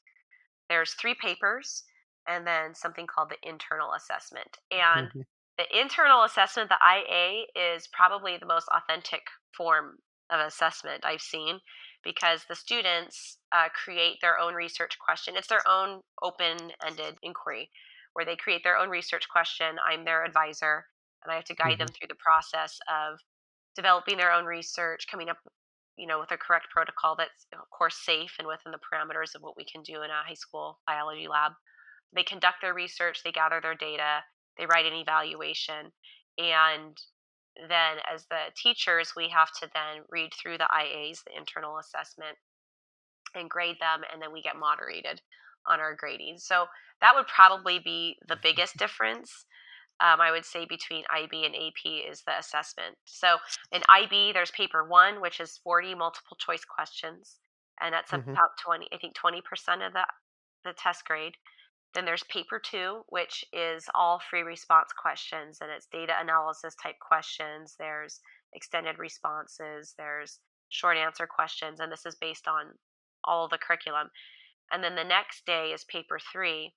There's 0.70 0.93
three 0.93 1.16
papers 1.22 1.84
and 2.28 2.45
then 2.45 2.76
something 2.76 3.07
called 3.07 3.30
the 3.30 3.49
internal 3.49 3.93
assessment. 3.93 4.57
And 4.72 5.07
mm-hmm. 5.07 5.22
the 5.57 5.80
internal 5.80 6.24
assessment, 6.24 6.69
the 6.69 6.78
IA, 6.82 7.45
is 7.55 7.88
probably 7.91 8.38
the 8.38 8.45
most 8.45 8.67
authentic 8.69 9.22
form 9.55 9.97
of 10.30 10.39
assessment 10.39 11.05
I've 11.05 11.22
seen 11.22 11.59
because 12.03 12.45
the 12.47 12.55
students 12.55 13.38
uh, 13.51 13.69
create 13.69 14.17
their 14.22 14.39
own 14.39 14.53
research 14.53 14.97
question. 14.99 15.36
It's 15.36 15.47
their 15.47 15.67
own 15.67 16.01
open 16.22 16.57
ended 16.86 17.17
inquiry 17.22 17.69
where 18.13 18.26
they 18.26 18.36
create 18.36 18.63
their 18.63 18.78
own 18.78 18.89
research 18.89 19.28
question. 19.30 19.78
I'm 19.88 20.03
their 20.03 20.26
advisor, 20.26 20.86
and 21.24 21.32
I 21.32 21.36
have 21.36 21.45
to 21.45 21.55
guide 21.55 21.74
mm-hmm. 21.74 21.80
them 21.80 21.88
through 21.88 22.07
the 22.09 22.15
process 22.15 22.80
of 22.89 23.19
developing 23.76 24.17
their 24.17 24.34
own 24.34 24.45
research, 24.45 25.05
coming 25.09 25.30
up 25.30 25.38
you 25.97 26.07
know 26.07 26.19
with 26.19 26.32
a 26.32 26.38
correct 26.38 26.67
protocol 26.72 27.15
that's 27.15 27.45
of 27.53 27.69
course 27.69 27.95
safe 27.95 28.36
and 28.39 28.47
within 28.47 28.72
the 28.72 28.80
parameters 28.80 29.36
of 29.36 29.41
what 29.41 29.57
we 29.57 29.65
can 29.65 29.84
do 29.84 30.01
in 30.01 30.09
a 30.09 30.26
high 30.26 30.34
school 30.34 30.80
biology 30.88 31.28
lab 31.28 31.51
they 32.14 32.24
conduct 32.24 32.57
their 32.62 32.74
research, 32.74 33.22
they 33.24 33.32
gather 33.32 33.59
their 33.62 33.76
data, 33.76 34.20
they 34.57 34.66
write 34.66 34.86
an 34.86 34.93
evaluation, 34.93 35.91
and 36.38 36.97
then 37.68 37.97
as 38.14 38.26
the 38.30 38.51
teachers, 38.55 39.14
we 39.16 39.30
have 39.30 39.51
to 39.62 39.70
then 39.74 40.03
read 40.09 40.32
through 40.34 40.57
the 40.57 40.70
IAs, 40.74 41.24
the 41.26 41.38
internal 41.38 41.78
assessment, 41.78 42.38
and 43.36 43.49
grade 43.49 43.78
them, 43.80 44.01
and 44.12 44.22
then 44.22 44.32
we 44.32 44.41
get 44.41 44.57
moderated 44.57 45.22
on 45.68 45.80
our 45.80 45.95
grading. 45.95 46.38
So 46.38 46.66
that 47.01 47.16
would 47.16 47.28
probably 47.28 47.80
be 47.80 48.18
the 48.28 48.38
biggest 48.41 48.78
difference. 48.78 49.45
Um, 49.99 50.20
I 50.20 50.32
would 50.32 50.45
say 50.45 50.66
between 50.66 51.03
IB 51.14 51.45
and 51.45 51.55
AP 51.55 52.09
is 52.09 52.24
the 52.26 52.38
assessment. 52.38 52.95
So 53.05 53.38
in 53.72 53.82
IB, 53.88 54.34
there's 54.34 54.51
paper 54.51 54.88
one, 54.88 55.22
which 55.22 55.39
is 55.39 55.59
40 55.64 55.95
multiple 55.95 56.38
choice 56.39 56.66
questions, 56.66 57.38
and 57.80 57.93
that's 57.93 58.12
mm-hmm. 58.12 58.32
about 58.32 58.57
20, 58.64 58.88
I 58.91 58.97
think 58.97 59.14
20% 59.16 59.41
of 59.86 59.93
the, 59.93 60.05
the 60.66 60.74
test 60.74 61.05
grade. 61.05 61.34
Then 61.94 62.06
there's 62.06 62.24
paper 62.24 62.60
two, 62.60 63.02
which 63.10 63.44
is 63.52 63.89
all 63.94 64.20
free 64.30 64.44
response 64.44 64.92
questions, 64.94 65.60
and 65.62 65.70
it's 65.70 65.88
data 65.92 66.14
analysis 66.20 66.76
type 66.82 66.96
questions. 67.00 67.76
There's 67.78 68.22
extended 68.54 68.98
responses, 68.98 69.94
there's 69.98 70.39
short 70.70 70.98
answer 70.98 71.28
questions, 71.28 71.80
and 71.80 71.92
this 71.92 72.06
is 72.06 72.16
based 72.16 72.48
on 72.48 72.78
all 73.24 73.48
the 73.50 73.58
curriculum. 73.58 74.10
And 74.72 74.84
then 74.84 74.96
the 74.96 75.04
next 75.04 75.46
day 75.46 75.72
is 75.74 75.84
paper 75.84 76.18
three. 76.32 76.74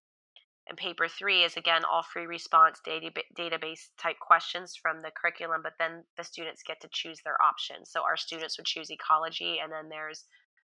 And 0.66 0.78
paper 0.78 1.08
three 1.08 1.44
is 1.44 1.56
again 1.56 1.84
all 1.84 2.02
free 2.02 2.26
response 2.26 2.80
data, 2.84 3.10
database 3.38 3.90
type 3.98 4.16
questions 4.18 4.74
from 4.80 5.02
the 5.02 5.12
curriculum, 5.14 5.60
but 5.62 5.74
then 5.78 6.04
the 6.16 6.24
students 6.24 6.62
get 6.66 6.80
to 6.80 6.88
choose 6.90 7.20
their 7.24 7.40
options. 7.40 7.90
So 7.90 8.02
our 8.02 8.16
students 8.16 8.58
would 8.58 8.66
choose 8.66 8.90
ecology, 8.90 9.58
and 9.62 9.70
then 9.70 9.88
there's 9.90 10.24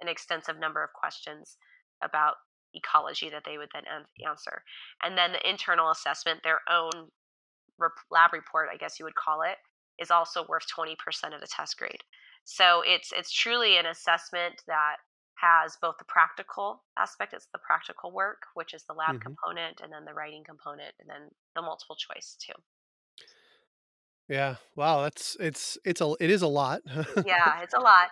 an 0.00 0.08
extensive 0.08 0.60
number 0.60 0.84
of 0.84 0.90
questions 0.92 1.56
about 2.04 2.34
ecology 2.74 3.30
that 3.30 3.42
they 3.44 3.58
would 3.58 3.70
then 3.72 3.84
answer. 4.26 4.62
And 5.02 5.16
then 5.16 5.32
the 5.32 5.48
internal 5.48 5.90
assessment, 5.90 6.40
their 6.42 6.60
own 6.70 6.90
lab 8.10 8.32
report, 8.32 8.68
I 8.72 8.76
guess 8.76 8.98
you 8.98 9.04
would 9.04 9.14
call 9.14 9.42
it, 9.42 9.56
is 9.98 10.10
also 10.10 10.46
worth 10.48 10.64
20% 10.76 10.94
of 11.34 11.40
the 11.40 11.46
test 11.46 11.76
grade. 11.76 12.02
So 12.44 12.82
it's 12.86 13.12
it's 13.14 13.32
truly 13.32 13.76
an 13.76 13.86
assessment 13.86 14.62
that 14.66 14.96
has 15.34 15.76
both 15.80 15.96
the 15.98 16.04
practical 16.04 16.82
aspect, 16.98 17.32
it's 17.32 17.48
the 17.52 17.58
practical 17.58 18.10
work, 18.10 18.42
which 18.54 18.74
is 18.74 18.84
the 18.88 18.94
lab 18.94 19.10
mm-hmm. 19.10 19.22
component, 19.22 19.80
and 19.82 19.92
then 19.92 20.04
the 20.04 20.14
writing 20.14 20.42
component, 20.44 20.94
and 20.98 21.08
then 21.08 21.28
the 21.54 21.62
multiple 21.62 21.96
choice 21.96 22.36
too. 22.40 22.54
Yeah. 24.28 24.56
Wow. 24.76 25.02
That's 25.02 25.36
it's 25.40 25.78
it's 25.84 26.00
a 26.00 26.14
it 26.20 26.30
is 26.30 26.42
a 26.42 26.48
lot. 26.48 26.82
yeah, 27.26 27.62
it's 27.62 27.74
a 27.74 27.80
lot. 27.80 28.08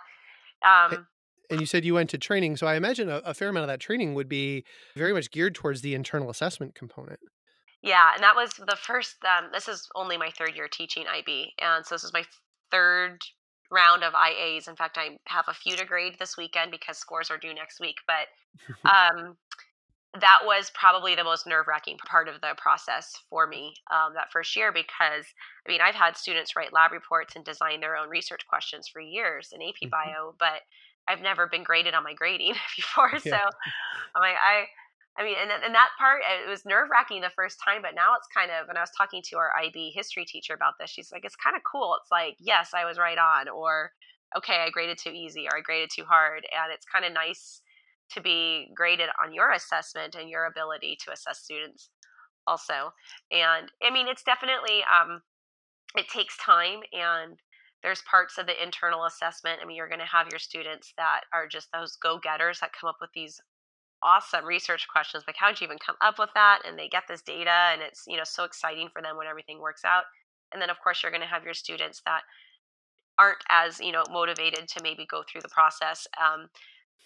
Um, 0.65 1.07
and 1.49 1.59
you 1.59 1.65
said 1.65 1.85
you 1.85 1.93
went 1.93 2.09
to 2.11 2.17
training, 2.17 2.57
so 2.57 2.67
I 2.67 2.75
imagine 2.75 3.09
a, 3.09 3.17
a 3.17 3.33
fair 3.33 3.49
amount 3.49 3.63
of 3.63 3.67
that 3.69 3.79
training 3.79 4.13
would 4.13 4.29
be 4.29 4.63
very 4.95 5.13
much 5.13 5.31
geared 5.31 5.55
towards 5.55 5.81
the 5.81 5.95
internal 5.95 6.29
assessment 6.29 6.75
component. 6.75 7.19
Yeah, 7.81 8.11
and 8.13 8.23
that 8.23 8.35
was 8.35 8.51
the 8.53 8.75
first. 8.75 9.17
Um, 9.23 9.49
this 9.53 9.67
is 9.67 9.87
only 9.95 10.17
my 10.17 10.31
third 10.31 10.55
year 10.55 10.67
teaching 10.67 11.05
IB, 11.07 11.53
and 11.61 11.85
so 11.85 11.95
this 11.95 12.03
is 12.03 12.13
my 12.13 12.23
third 12.71 13.19
round 13.71 14.03
of 14.03 14.13
IAs. 14.13 14.67
In 14.67 14.75
fact, 14.75 14.97
I 14.97 15.17
have 15.27 15.45
a 15.47 15.53
few 15.53 15.75
to 15.75 15.85
grade 15.85 16.15
this 16.19 16.37
weekend 16.37 16.71
because 16.71 16.97
scores 16.97 17.29
are 17.29 17.37
due 17.37 17.53
next 17.53 17.79
week. 17.79 17.97
But 18.07 18.27
um, 18.89 19.37
that 20.19 20.39
was 20.45 20.71
probably 20.73 21.15
the 21.15 21.23
most 21.23 21.45
nerve 21.45 21.67
wracking 21.67 21.97
part 21.97 22.27
of 22.27 22.41
the 22.41 22.53
process 22.57 23.13
for 23.29 23.45
me 23.45 23.73
um, 23.91 24.13
that 24.15 24.31
first 24.31 24.55
year 24.55 24.71
because 24.71 25.25
I 25.67 25.71
mean, 25.71 25.81
I've 25.81 25.95
had 25.95 26.17
students 26.17 26.55
write 26.55 26.73
lab 26.73 26.91
reports 26.91 27.35
and 27.35 27.45
design 27.45 27.79
their 27.81 27.95
own 27.95 28.09
research 28.09 28.41
questions 28.47 28.87
for 28.87 29.01
years 29.01 29.53
in 29.53 29.61
AP 29.61 29.75
mm-hmm. 29.83 29.89
Bio, 29.89 30.35
but 30.39 30.61
I've 31.07 31.21
never 31.21 31.47
been 31.47 31.63
graded 31.63 31.93
on 31.93 32.03
my 32.03 32.13
grading 32.13 32.53
before. 32.75 33.11
Yeah. 33.13 33.19
So 33.19 33.37
I'm 34.15 34.21
like, 34.21 34.35
I 34.43 34.65
I 35.19 35.23
mean, 35.23 35.35
and, 35.41 35.49
and 35.49 35.73
that 35.73 35.89
part, 35.97 36.21
it 36.21 36.47
was 36.47 36.63
nerve 36.63 36.89
wracking 36.91 37.21
the 37.21 37.31
first 37.31 37.57
time, 37.63 37.81
but 37.81 37.95
now 37.95 38.13
it's 38.15 38.27
kind 38.31 38.51
of, 38.51 38.69
and 38.69 38.77
I 38.77 38.81
was 38.81 38.91
talking 38.95 39.23
to 39.29 39.37
our 39.37 39.51
IB 39.65 39.91
history 39.95 40.25
teacher 40.25 40.53
about 40.53 40.73
this. 40.79 40.91
She's 40.91 41.11
like, 41.11 41.25
it's 41.25 41.35
kind 41.35 41.55
of 41.55 41.63
cool. 41.69 41.97
It's 41.99 42.11
like, 42.11 42.35
yes, 42.39 42.71
I 42.75 42.85
was 42.85 42.99
right 42.99 43.17
on, 43.17 43.49
or 43.49 43.91
okay, 44.37 44.63
I 44.63 44.69
graded 44.69 44.99
too 44.99 45.09
easy, 45.09 45.47
or 45.47 45.57
I 45.57 45.61
graded 45.61 45.89
too 45.91 46.03
hard. 46.03 46.45
And 46.45 46.71
it's 46.71 46.85
kind 46.85 47.03
of 47.03 47.13
nice 47.13 47.61
to 48.11 48.21
be 48.21 48.71
graded 48.75 49.09
on 49.23 49.33
your 49.33 49.51
assessment 49.51 50.13
and 50.13 50.29
your 50.29 50.45
ability 50.45 50.97
to 51.05 51.11
assess 51.11 51.39
students 51.39 51.89
also. 52.45 52.93
And 53.31 53.71
I 53.83 53.89
mean, 53.91 54.07
it's 54.07 54.23
definitely, 54.23 54.81
um, 54.85 55.21
it 55.95 56.07
takes 56.09 56.37
time 56.37 56.81
and 56.93 57.39
there's 57.83 58.01
parts 58.03 58.37
of 58.37 58.47
the 58.47 58.61
internal 58.61 59.05
assessment. 59.05 59.59
I 59.61 59.65
mean, 59.65 59.77
you're 59.77 59.87
going 59.87 59.99
to 59.99 60.05
have 60.05 60.27
your 60.31 60.39
students 60.39 60.93
that 60.97 61.21
are 61.33 61.47
just 61.47 61.69
those 61.71 61.95
go 61.95 62.19
getters 62.19 62.59
that 62.59 62.73
come 62.73 62.89
up 62.89 62.97
with 62.99 63.11
these 63.13 63.39
awesome 64.03 64.45
research 64.45 64.87
questions 64.87 65.23
like 65.25 65.35
how'd 65.39 65.59
you 65.59 65.65
even 65.65 65.77
come 65.83 65.95
up 66.01 66.19
with 66.19 66.29
that? 66.35 66.59
And 66.67 66.77
they 66.77 66.87
get 66.87 67.03
this 67.07 67.21
data 67.21 67.71
and 67.73 67.81
it's 67.81 68.03
you 68.07 68.17
know 68.17 68.23
so 68.23 68.43
exciting 68.43 68.89
for 68.91 69.01
them 69.01 69.17
when 69.17 69.27
everything 69.27 69.59
works 69.59 69.83
out. 69.85 70.03
And 70.53 70.61
then 70.61 70.69
of 70.69 70.77
course 70.83 71.01
you're 71.01 71.11
going 71.11 71.21
to 71.21 71.27
have 71.27 71.43
your 71.43 71.53
students 71.53 72.01
that 72.05 72.21
aren't 73.19 73.43
as 73.49 73.79
you 73.79 73.91
know 73.91 74.03
motivated 74.11 74.67
to 74.69 74.83
maybe 74.83 75.05
go 75.09 75.23
through 75.23 75.41
the 75.41 75.49
process 75.49 76.07
um, 76.21 76.49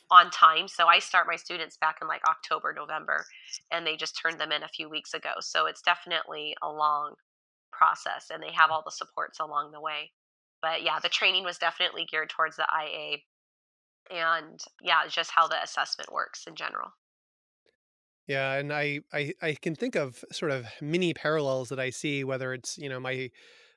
on 0.10 0.30
time. 0.32 0.68
So 0.68 0.88
i 0.88 1.00
start 1.00 1.28
my 1.28 1.38
students 1.38 1.78
back 1.78 1.98
in 2.02 2.08
like 2.08 2.22
october 2.28 2.74
november 2.74 3.26
and 3.72 3.88
they 3.88 3.96
just 3.96 4.20
turned 4.22 4.40
them 4.40 4.52
in 4.52 4.64
a 4.64 4.68
few 4.68 4.90
weeks 4.90 5.14
ago. 5.14 5.32
So 5.40 5.68
it's 5.68 5.82
definitely 5.82 6.56
a 6.62 6.70
long 6.70 7.16
process 7.72 8.30
and 8.34 8.44
they 8.44 8.52
have 8.52 8.70
all 8.70 8.84
the 8.86 8.92
supports 8.92 9.40
along 9.40 9.72
the 9.72 9.82
way 9.82 10.12
but 10.62 10.84
yeah 10.84 11.00
the 11.00 11.10
training 11.10 11.44
was 11.44 11.58
definitely 11.58 12.06
geared 12.10 12.30
towards 12.30 12.56
the 12.56 12.68
ia 12.74 13.18
and 14.12 14.60
yeah, 14.82 15.08
just 15.08 15.32
how 15.32 15.48
the 15.48 15.62
assessment 15.62 16.12
works 16.12 16.46
in 16.48 16.56
general. 16.56 16.90
Yeah, 18.28 18.54
and 18.54 18.72
I, 18.72 19.02
I 19.14 19.34
I 19.42 19.54
can 19.54 19.76
think 19.76 19.96
of 19.96 20.24
sort 20.32 20.52
of 20.52 20.66
mini 20.82 21.14
parallels 21.14 21.70
that 21.70 21.80
I 21.80 21.90
see 21.90 22.24
whether 22.24 22.54
it's, 22.54 22.78
you 22.78 22.90
know, 22.90 23.00
my 23.00 23.30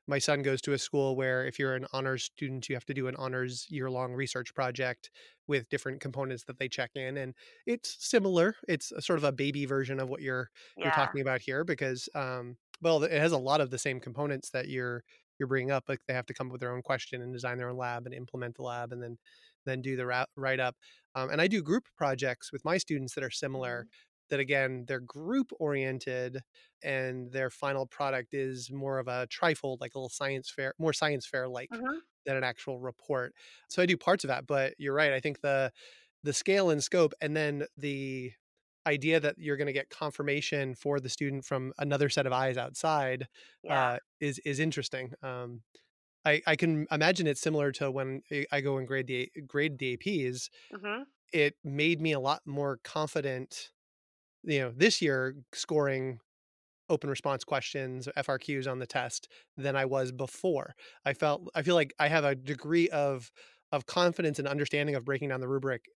my 0.06 0.18
son 0.18 0.42
goes 0.42 0.60
to 0.62 0.74
a 0.74 0.78
school 0.78 1.16
where 1.16 1.46
if 1.46 1.58
you're 1.58 1.74
an 1.74 1.86
honors 1.92 2.24
student 2.24 2.68
you 2.68 2.76
have 2.76 2.84
to 2.84 2.92
do 2.92 3.06
an 3.08 3.16
honors 3.16 3.66
year 3.70 3.90
long 3.90 4.12
research 4.12 4.54
project 4.54 5.10
with 5.46 5.68
different 5.70 5.98
components 6.00 6.44
that 6.44 6.58
they 6.58 6.68
check 6.68 6.90
in 6.94 7.16
and 7.16 7.34
it's 7.66 7.96
similar 8.06 8.54
it's 8.68 8.92
sort 9.00 9.18
of 9.18 9.24
a 9.24 9.32
baby 9.32 9.64
version 9.64 9.98
of 9.98 10.10
what 10.10 10.20
you're 10.20 10.50
yeah. 10.76 10.84
you're 10.84 10.92
talking 10.92 11.22
about 11.22 11.40
here 11.40 11.64
because 11.64 12.06
um 12.14 12.54
well 12.82 13.02
it 13.02 13.12
has 13.12 13.32
a 13.32 13.38
lot 13.38 13.62
of 13.62 13.70
the 13.70 13.78
same 13.78 13.98
components 13.98 14.50
that 14.50 14.68
you're 14.68 15.02
you're 15.38 15.48
bringing 15.48 15.70
up 15.70 15.84
like 15.88 16.00
they 16.06 16.14
have 16.14 16.26
to 16.26 16.34
come 16.34 16.48
up 16.48 16.52
with 16.52 16.60
their 16.60 16.74
own 16.74 16.82
question 16.82 17.22
and 17.22 17.32
design 17.32 17.58
their 17.58 17.70
own 17.70 17.76
lab 17.76 18.06
and 18.06 18.14
implement 18.14 18.56
the 18.56 18.62
lab 18.62 18.92
and 18.92 19.02
then 19.02 19.18
then 19.66 19.80
do 19.80 19.96
the 19.96 20.26
write 20.36 20.60
up. 20.60 20.76
Um, 21.14 21.30
and 21.30 21.40
I 21.40 21.46
do 21.46 21.62
group 21.62 21.84
projects 21.96 22.52
with 22.52 22.64
my 22.64 22.78
students 22.78 23.14
that 23.14 23.24
are 23.24 23.30
similar. 23.30 23.80
Mm-hmm. 23.80 23.88
That 24.30 24.40
again, 24.40 24.86
they're 24.88 25.00
group 25.00 25.52
oriented, 25.60 26.40
and 26.82 27.30
their 27.30 27.50
final 27.50 27.86
product 27.86 28.32
is 28.32 28.70
more 28.72 28.98
of 28.98 29.06
a 29.06 29.26
trifold, 29.26 29.82
like 29.82 29.94
a 29.94 29.98
little 29.98 30.08
science 30.08 30.50
fair, 30.50 30.72
more 30.78 30.94
science 30.94 31.26
fair 31.26 31.46
like 31.46 31.68
mm-hmm. 31.68 31.98
than 32.24 32.38
an 32.38 32.42
actual 32.42 32.80
report. 32.80 33.34
So 33.68 33.82
I 33.82 33.86
do 33.86 33.98
parts 33.98 34.24
of 34.24 34.28
that, 34.28 34.46
but 34.46 34.72
you're 34.78 34.94
right. 34.94 35.12
I 35.12 35.20
think 35.20 35.42
the 35.42 35.70
the 36.22 36.32
scale 36.32 36.70
and 36.70 36.82
scope, 36.82 37.12
and 37.20 37.36
then 37.36 37.66
the 37.76 38.32
idea 38.86 39.20
that 39.20 39.36
you're 39.38 39.56
going 39.56 39.66
to 39.66 39.72
get 39.72 39.90
confirmation 39.90 40.74
for 40.74 41.00
the 41.00 41.08
student 41.08 41.44
from 41.44 41.72
another 41.78 42.08
set 42.08 42.26
of 42.26 42.32
eyes 42.32 42.56
outside 42.56 43.26
yeah. 43.62 43.92
uh, 43.92 43.98
is 44.20 44.38
is 44.40 44.60
interesting. 44.60 45.12
Um, 45.22 45.62
I, 46.26 46.40
I 46.46 46.56
can 46.56 46.86
imagine 46.90 47.26
it's 47.26 47.40
similar 47.40 47.70
to 47.72 47.90
when 47.90 48.22
I 48.50 48.60
go 48.60 48.78
and 48.78 48.88
grade 48.88 49.06
the 49.06 49.30
grade 49.46 49.78
the 49.78 49.96
APs. 49.96 50.48
Mm-hmm. 50.74 51.02
It 51.32 51.56
made 51.64 52.00
me 52.00 52.12
a 52.12 52.20
lot 52.20 52.42
more 52.46 52.78
confident. 52.82 53.70
You 54.42 54.60
know, 54.60 54.72
this 54.74 55.02
year 55.02 55.34
scoring 55.52 56.20
open 56.88 57.08
response 57.08 57.44
questions, 57.44 58.08
FRQs 58.16 58.70
on 58.70 58.78
the 58.78 58.86
test 58.86 59.28
than 59.56 59.76
I 59.76 59.84
was 59.84 60.12
before. 60.12 60.74
I 61.04 61.14
felt 61.14 61.48
I 61.54 61.62
feel 61.62 61.74
like 61.74 61.94
I 61.98 62.08
have 62.08 62.24
a 62.24 62.34
degree 62.34 62.88
of 62.88 63.30
of 63.72 63.86
confidence 63.86 64.38
and 64.38 64.48
understanding 64.48 64.94
of 64.94 65.04
breaking 65.04 65.30
down 65.30 65.40
the 65.40 65.48
rubric 65.48 65.86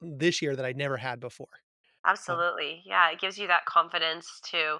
this 0.00 0.40
year 0.40 0.56
that 0.56 0.64
I 0.64 0.72
never 0.72 0.96
had 0.96 1.20
before. 1.20 1.48
Absolutely. 2.06 2.82
Yeah, 2.86 3.10
it 3.10 3.20
gives 3.20 3.38
you 3.38 3.46
that 3.48 3.66
confidence 3.66 4.40
to 4.50 4.78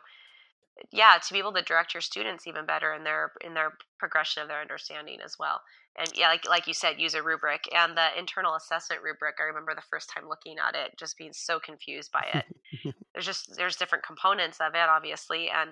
yeah 0.92 1.18
to 1.18 1.32
be 1.32 1.38
able 1.40 1.52
to 1.52 1.62
direct 1.62 1.94
your 1.94 2.00
students 2.00 2.46
even 2.46 2.66
better 2.66 2.94
in 2.94 3.04
their 3.04 3.32
in 3.44 3.54
their 3.54 3.72
progression 3.98 4.42
of 4.42 4.48
their 4.48 4.60
understanding 4.60 5.18
as 5.24 5.36
well. 5.38 5.60
And 5.98 6.10
yeah 6.16 6.28
like 6.28 6.48
like 6.48 6.66
you 6.68 6.74
said 6.74 7.00
use 7.00 7.14
a 7.14 7.22
rubric 7.22 7.62
and 7.74 7.96
the 7.96 8.08
internal 8.18 8.54
assessment 8.56 9.02
rubric 9.02 9.36
i 9.40 9.44
remember 9.44 9.74
the 9.74 9.82
first 9.90 10.10
time 10.14 10.28
looking 10.28 10.56
at 10.58 10.74
it 10.76 10.92
just 10.98 11.18
being 11.18 11.32
so 11.34 11.60
confused 11.60 12.12
by 12.12 12.24
it. 12.34 12.46
There's 13.14 13.26
just 13.26 13.56
there's 13.56 13.76
different 13.76 14.04
components 14.06 14.58
of 14.60 14.74
it 14.74 14.88
obviously 14.88 15.48
and 15.50 15.70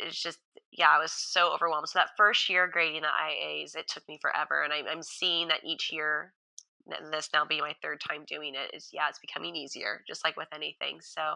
it's 0.00 0.20
just 0.22 0.38
yeah 0.72 0.90
i 0.90 0.98
was 0.98 1.12
so 1.12 1.52
overwhelmed. 1.54 1.88
So 1.88 1.98
that 2.00 2.10
first 2.16 2.48
year 2.50 2.68
grading 2.68 3.02
the 3.02 3.08
ias 3.08 3.76
it 3.76 3.88
took 3.88 4.08
me 4.08 4.18
forever 4.22 4.62
and 4.62 4.72
I'm, 4.72 4.86
I'm 4.88 5.02
seeing 5.02 5.48
that 5.48 5.64
each 5.64 5.90
year 5.92 6.34
and 6.86 7.12
this 7.12 7.30
now 7.32 7.44
being 7.44 7.60
my 7.60 7.74
third 7.82 8.00
time 8.00 8.24
doing 8.26 8.54
it 8.54 8.74
is 8.76 8.90
yeah 8.92 9.08
it's 9.08 9.18
becoming 9.18 9.56
easier 9.56 10.02
just 10.06 10.24
like 10.24 10.36
with 10.36 10.48
anything 10.52 10.98
so 11.00 11.34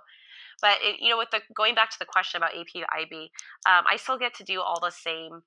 but 0.61 0.77
it, 0.83 1.01
you 1.01 1.09
know, 1.11 1.19
with 1.19 1.31
the 1.31 1.41
going 1.55 1.75
back 1.75 1.91
to 1.91 1.99
the 1.99 2.05
question 2.05 2.39
about 2.39 2.51
AP 2.57 2.85
IB, 3.03 3.31
um, 3.67 3.85
I 3.89 3.97
still 3.97 4.19
get 4.19 4.35
to 4.35 4.45
do 4.45 4.61
all 4.61 4.81
the 4.81 4.91
same 4.91 5.43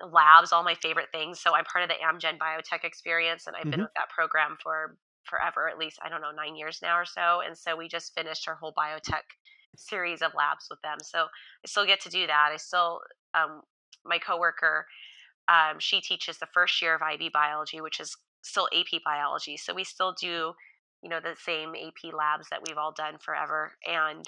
labs, 0.00 0.52
all 0.52 0.64
my 0.64 0.74
favorite 0.74 1.08
things. 1.12 1.40
So 1.40 1.54
I'm 1.54 1.64
part 1.64 1.84
of 1.84 1.90
the 1.90 1.94
Amgen 1.94 2.38
Biotech 2.38 2.84
experience, 2.84 3.46
and 3.46 3.54
I've 3.56 3.62
mm-hmm. 3.62 3.70
been 3.70 3.80
with 3.82 3.94
that 3.94 4.10
program 4.10 4.56
for 4.62 4.96
forever, 5.24 5.68
at 5.68 5.78
least 5.78 5.98
I 6.04 6.08
don't 6.08 6.20
know 6.20 6.32
nine 6.36 6.56
years 6.56 6.80
now 6.82 6.98
or 6.98 7.06
so. 7.06 7.40
And 7.46 7.56
so 7.56 7.76
we 7.76 7.88
just 7.88 8.14
finished 8.14 8.46
our 8.46 8.56
whole 8.56 8.74
biotech 8.76 9.24
series 9.76 10.20
of 10.20 10.32
labs 10.36 10.66
with 10.68 10.80
them. 10.82 10.98
So 11.02 11.20
I 11.20 11.66
still 11.66 11.86
get 11.86 12.00
to 12.02 12.10
do 12.10 12.26
that. 12.26 12.50
I 12.52 12.56
still 12.56 13.00
um, 13.34 13.62
my 14.04 14.18
coworker 14.18 14.86
um, 15.46 15.78
she 15.78 16.00
teaches 16.00 16.38
the 16.38 16.48
first 16.54 16.80
year 16.80 16.94
of 16.94 17.02
IB 17.02 17.30
biology, 17.32 17.80
which 17.80 18.00
is 18.00 18.16
still 18.44 18.68
AP 18.74 19.02
biology. 19.04 19.56
So 19.56 19.74
we 19.74 19.84
still 19.84 20.14
do, 20.20 20.54
you 21.02 21.08
know, 21.10 21.20
the 21.20 21.36
same 21.38 21.74
AP 21.74 22.12
labs 22.12 22.48
that 22.50 22.60
we've 22.66 22.78
all 22.78 22.92
done 22.92 23.18
forever. 23.18 23.72
And 23.86 24.24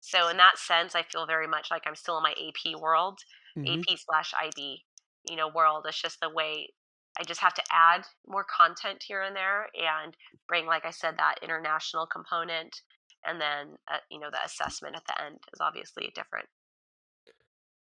so 0.00 0.28
in 0.28 0.36
that 0.38 0.58
sense, 0.58 0.94
I 0.94 1.02
feel 1.02 1.26
very 1.26 1.46
much 1.46 1.68
like 1.70 1.82
I'm 1.86 1.96
still 1.96 2.16
in 2.18 2.22
my 2.22 2.32
AP 2.32 2.80
world, 2.80 3.20
hmm 3.56 3.66
AP 3.66 3.98
slash 3.98 4.32
IB, 4.40 4.84
you 5.28 5.36
know, 5.36 5.48
world. 5.48 5.86
It's 5.88 6.00
just 6.00 6.20
the 6.20 6.30
way 6.30 6.70
I 7.18 7.24
just 7.24 7.40
have 7.40 7.54
to 7.54 7.62
add 7.72 8.06
more 8.26 8.44
content 8.44 9.02
here 9.06 9.22
and 9.22 9.34
there 9.36 9.68
and 9.74 10.16
bring, 10.46 10.66
like 10.66 10.86
I 10.86 10.90
said, 10.90 11.16
that 11.18 11.36
international 11.42 12.06
component. 12.06 12.82
And 13.24 13.40
then, 13.40 13.76
uh, 13.92 13.98
you 14.10 14.20
know, 14.20 14.30
the 14.30 14.44
assessment 14.44 14.96
at 14.96 15.04
the 15.06 15.20
end 15.24 15.38
is 15.52 15.60
obviously 15.60 16.12
different. 16.14 16.48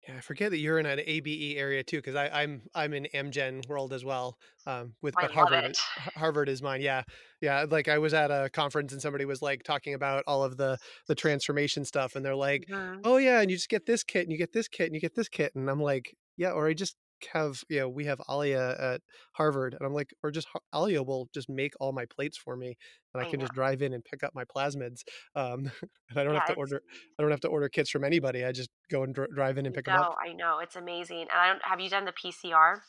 Yeah, 0.07 0.17
I 0.17 0.21
forget 0.21 0.51
that 0.51 0.57
you're 0.57 0.79
in 0.79 0.85
an 0.85 0.99
ABE 1.05 1.57
area 1.57 1.81
too, 1.83 1.97
because 1.97 2.15
I'm 2.15 2.63
I'm 2.75 2.93
in 2.93 3.07
Amgen 3.13 3.65
world 3.67 3.93
as 3.93 4.03
well. 4.03 4.37
Um, 4.65 4.95
with 5.01 5.17
I 5.17 5.21
but 5.21 5.31
Harvard, 5.31 5.65
it. 5.65 5.77
Harvard 6.15 6.49
is 6.49 6.61
mine. 6.61 6.81
Yeah, 6.81 7.03
yeah. 7.41 7.65
Like 7.69 7.87
I 7.87 7.97
was 7.99 8.13
at 8.13 8.29
a 8.29 8.49
conference 8.49 8.91
and 8.91 9.01
somebody 9.01 9.23
was 9.25 9.41
like 9.41 9.63
talking 9.63 9.93
about 9.93 10.23
all 10.27 10.43
of 10.43 10.57
the 10.57 10.77
the 11.07 11.15
transformation 11.15 11.85
stuff, 11.85 12.15
and 12.15 12.25
they're 12.25 12.35
like, 12.35 12.67
hmm 12.67 13.03
"Oh 13.03 13.15
yeah, 13.17 13.39
and 13.41 13.49
you 13.49 13.55
just 13.55 13.69
get 13.69 13.85
this 13.85 14.03
kit, 14.03 14.23
and 14.23 14.31
you 14.31 14.37
get 14.37 14.51
this 14.51 14.67
kit, 14.67 14.87
and 14.87 14.95
you 14.95 14.99
get 15.01 15.15
this 15.15 15.29
kit," 15.29 15.53
and 15.55 15.69
I'm 15.69 15.81
like, 15.81 16.17
"Yeah," 16.35 16.51
or 16.51 16.67
I 16.67 16.73
just 16.73 16.97
have 17.31 17.63
you 17.69 17.79
know 17.79 17.89
we 17.89 18.05
have 18.05 18.19
Alia 18.29 18.75
at 18.79 19.01
Harvard, 19.33 19.73
and 19.73 19.85
I'm 19.85 19.93
like, 19.93 20.11
or 20.23 20.31
just 20.31 20.47
Alia 20.73 21.03
will 21.03 21.29
just 21.33 21.49
make 21.49 21.73
all 21.79 21.91
my 21.93 22.05
plates 22.05 22.37
for 22.37 22.55
me, 22.57 22.75
and 23.13 23.21
I 23.21 23.25
I 23.25 23.25
can 23.25 23.39
know. 23.39 23.45
just 23.45 23.53
drive 23.53 23.81
in 23.81 23.93
and 23.93 24.03
pick 24.03 24.23
up 24.23 24.33
my 24.35 24.43
plasmids, 24.45 25.01
um, 25.35 25.71
and 26.09 26.19
I 26.19 26.23
don't 26.23 26.35
have 26.35 26.45
to 26.45 26.53
order 26.53 26.81
I 27.17 27.21
don't 27.23 27.31
have 27.31 27.41
to 27.41 27.47
order 27.49 27.69
kits 27.69 27.89
from 27.89 28.03
anybody. 28.03 28.43
I 28.45 28.51
just 28.51 28.69
go 28.89 29.03
and 29.03 29.13
dr- 29.13 29.33
drive 29.33 29.57
in 29.57 29.65
and 29.65 29.73
pick 29.75 29.85
them 29.85 29.97
up. 29.97 30.09
I 30.23 30.33
know 30.33 30.59
it's 30.59 30.75
amazing. 30.75 31.21
And 31.21 31.31
I 31.31 31.47
don't 31.47 31.63
have 31.63 31.79
you 31.79 31.89
done 31.89 32.05
the 32.05 32.13
PCR 32.13 32.83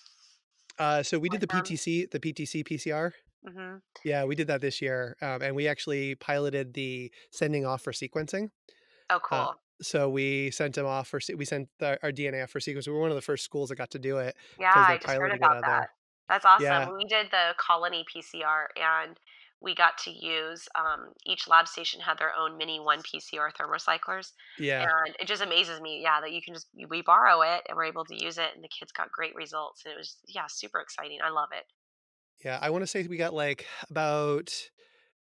Uh, 0.79 1.03
so 1.03 1.19
we 1.19 1.29
did 1.29 1.41
the 1.41 1.47
them? 1.47 1.63
PTC, 1.63 2.07
the 2.07 2.19
PTC 2.21 2.65
PCR. 2.65 3.13
Mm-hmm. 3.47 3.77
Yeah, 4.05 4.25
we 4.25 4.35
did 4.35 4.49
that 4.49 4.61
this 4.61 4.81
year, 4.83 5.17
um, 5.23 5.43
and 5.43 5.55
we 5.55 5.69
actually 5.69 6.15
piloted 6.17 6.75
the 6.75 7.13
sending 7.31 7.65
off 7.67 7.83
for 7.83 7.93
sequencing. 7.93 8.51
Oh, 9.11 9.19
Uh, 9.31 9.47
cool. 9.47 9.61
So 9.83 10.09
we 10.09 10.51
sent 10.51 10.75
them 10.75 10.87
off 10.87 11.09
for 11.09 11.21
we 11.37 11.45
sent 11.45 11.69
the, 11.79 11.99
our 12.03 12.13
DNA 12.13 12.43
off 12.45 12.51
for 12.51 12.61
sequence. 12.61 12.87
We 12.87 12.93
were 12.93 13.01
one 13.01 13.11
of 13.11 13.17
the 13.17 13.23
first 13.23 13.45
schools 13.45 13.69
that 13.71 13.77
got 13.77 13.91
to 13.93 13.99
do 13.99 14.19
it 14.19 14.37
Yeah, 14.59 14.73
I 14.75 14.99
just 14.99 15.17
heard 15.19 15.33
about 15.35 15.61
that. 15.61 15.67
there. 15.67 15.91
That's 16.29 16.45
awesome. 16.45 16.65
Yeah, 16.65 16.89
We 16.89 17.05
did 17.05 17.31
the 17.31 17.55
colony 17.59 18.05
PCR 18.05 18.69
and 18.77 19.19
we 19.61 19.75
got 19.75 19.99
to 19.99 20.11
use 20.11 20.69
um, 20.75 21.13
each 21.27 21.49
lab 21.49 21.67
station 21.69 22.01
had 22.01 22.19
their 22.19 22.35
own 22.35 22.59
miniOne 22.59 23.03
PCR 23.03 23.51
thermocyclers. 23.53 24.33
yeah, 24.59 24.89
And 24.95 25.17
it 25.19 25.27
just 25.27 25.43
amazes 25.43 25.81
me, 25.81 26.03
yeah, 26.03 26.21
that 26.21 26.33
you 26.33 26.43
can 26.43 26.55
just, 26.55 26.69
we 26.89 27.03
borrow 27.03 27.43
it 27.43 27.63
and 27.69 27.77
we're 27.77 27.85
able 27.85 28.05
to 28.07 28.15
use 28.23 28.39
it 28.39 28.51
and 28.55 28.63
the 28.63 28.69
kids 28.69 28.93
got 28.93 29.11
great 29.13 29.35
results. 29.35 29.85
And 29.85 29.93
it 29.95 29.99
was, 29.99 30.19
yeah, 30.29 30.47
super 30.49 30.81
exciting. 30.81 31.19
I 31.23 31.31
love 31.31 31.51
it. 31.53 31.65
yeah. 32.45 32.59
I 32.61 32.71
want 32.71 32.83
to 32.83 32.87
say 32.87 33.07
we 33.07 33.17
got 33.17 33.35
like 33.35 33.67
about 33.91 34.71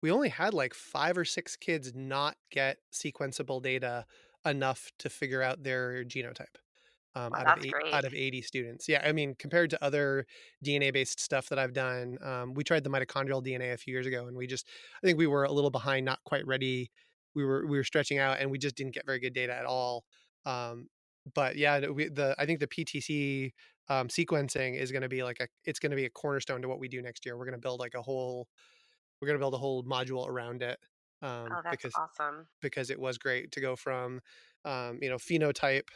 we 0.02 0.12
only 0.12 0.30
had 0.30 0.54
like 0.54 0.74
five 0.74 1.18
or 1.18 1.26
six 1.26 1.56
kids 1.56 1.93
not 1.95 2.38
get 2.52 2.78
sequenceable 2.93 3.62
data 3.62 4.06
enough 4.50 4.91
to 5.00 5.10
figure 5.10 5.41
out 5.41 5.64
their 5.64 6.04
genotype. 6.06 6.58
um, 7.16 7.36
Wow, 7.36 7.38
out 7.38 7.48
of 7.50 7.58
eight 7.60 7.78
out 7.93 8.06
of 8.06 8.14
80 8.14 8.41
students. 8.41 8.88
Yeah, 8.89 9.02
I 9.06 9.12
mean, 9.14 9.36
compared 9.36 9.70
to 9.72 9.84
other 9.84 10.26
DNA 10.64 10.91
based 10.93 11.20
stuff 11.20 11.50
that 11.50 11.60
I've 11.60 11.74
done, 11.74 12.18
um, 12.24 12.54
we 12.54 12.64
tried 12.64 12.84
the 12.84 12.89
mitochondrial 12.91 13.43
DNA 13.43 13.74
a 13.74 13.78
few 13.78 13.93
years 13.93 14.08
ago, 14.08 14.28
and 14.28 14.38
we 14.38 14.48
just 14.48 14.68
I 15.04 15.08
think 15.08 15.18
we 15.18 15.28
were 15.28 15.45
a 15.45 15.52
little 15.52 15.72
behind, 15.72 16.06
not 16.06 16.24
quite 16.26 16.45
ready. 16.48 16.91
We 17.36 17.45
were 17.45 17.66
we 17.68 17.78
were 17.78 17.84
stretching 17.84 18.20
out, 18.20 18.39
and 18.39 18.52
we 18.52 18.58
just 18.60 18.76
didn't 18.76 18.93
get 18.93 19.06
very 19.06 19.20
good 19.20 19.34
data 19.34 19.54
at 19.56 19.66
all. 19.66 20.06
Um, 20.45 20.89
but 21.34 21.56
yeah, 21.58 21.88
we, 21.88 22.10
the 22.10 22.36
I 22.39 22.45
think 22.45 22.60
the 22.60 22.68
PTC 22.68 23.54
um, 23.89 24.08
sequencing 24.10 24.76
is 24.78 24.91
going 24.91 25.02
to 25.04 25.10
be 25.10 25.24
like 25.24 25.39
a 25.41 25.48
it's 25.66 25.80
going 25.80 25.91
to 25.91 25.95
be 25.98 26.06
a 26.06 26.10
cornerstone 26.10 26.62
to 26.62 26.68
what 26.68 26.80
we 26.80 26.88
do 26.88 27.02
next 27.02 27.26
year. 27.26 27.38
We're 27.38 27.45
going 27.45 27.54
to 27.54 27.60
build 27.60 27.80
like 27.80 27.95
a 27.95 28.02
whole 28.02 28.48
we're 29.22 29.28
going 29.28 29.38
to 29.38 29.41
build 29.41 29.54
a 29.54 29.58
whole 29.58 29.84
module 29.84 30.28
around 30.28 30.62
it 30.62 30.80
um, 31.22 31.47
Oh, 31.51 31.61
that's 31.63 31.72
because 31.72 31.93
awesome. 31.95 32.47
because 32.61 32.89
it 32.89 32.99
was 32.99 33.18
great 33.18 33.51
to 33.53 33.61
go 33.61 33.76
from 33.76 34.22
um, 34.65 34.99
you 35.01 35.09
know 35.09 35.18
phenotype 35.18 35.88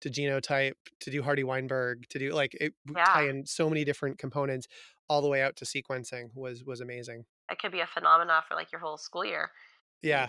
to 0.00 0.10
genotype 0.10 0.74
to 1.00 1.10
do 1.10 1.22
Hardy 1.22 1.44
Weinberg 1.44 2.08
to 2.10 2.18
do 2.18 2.30
like 2.30 2.54
it 2.60 2.74
w- 2.86 3.04
tie 3.04 3.28
in 3.28 3.46
so 3.46 3.68
many 3.68 3.84
different 3.84 4.18
components 4.18 4.68
all 5.08 5.22
the 5.22 5.28
way 5.28 5.42
out 5.42 5.56
to 5.56 5.64
sequencing 5.64 6.30
was 6.34 6.64
was 6.64 6.80
amazing. 6.80 7.24
it 7.50 7.58
could 7.58 7.72
be 7.72 7.80
a 7.80 7.86
phenomena 7.86 8.42
for 8.46 8.54
like 8.54 8.70
your 8.72 8.80
whole 8.80 8.98
school 8.98 9.24
year. 9.24 9.50
Yeah, 10.02 10.28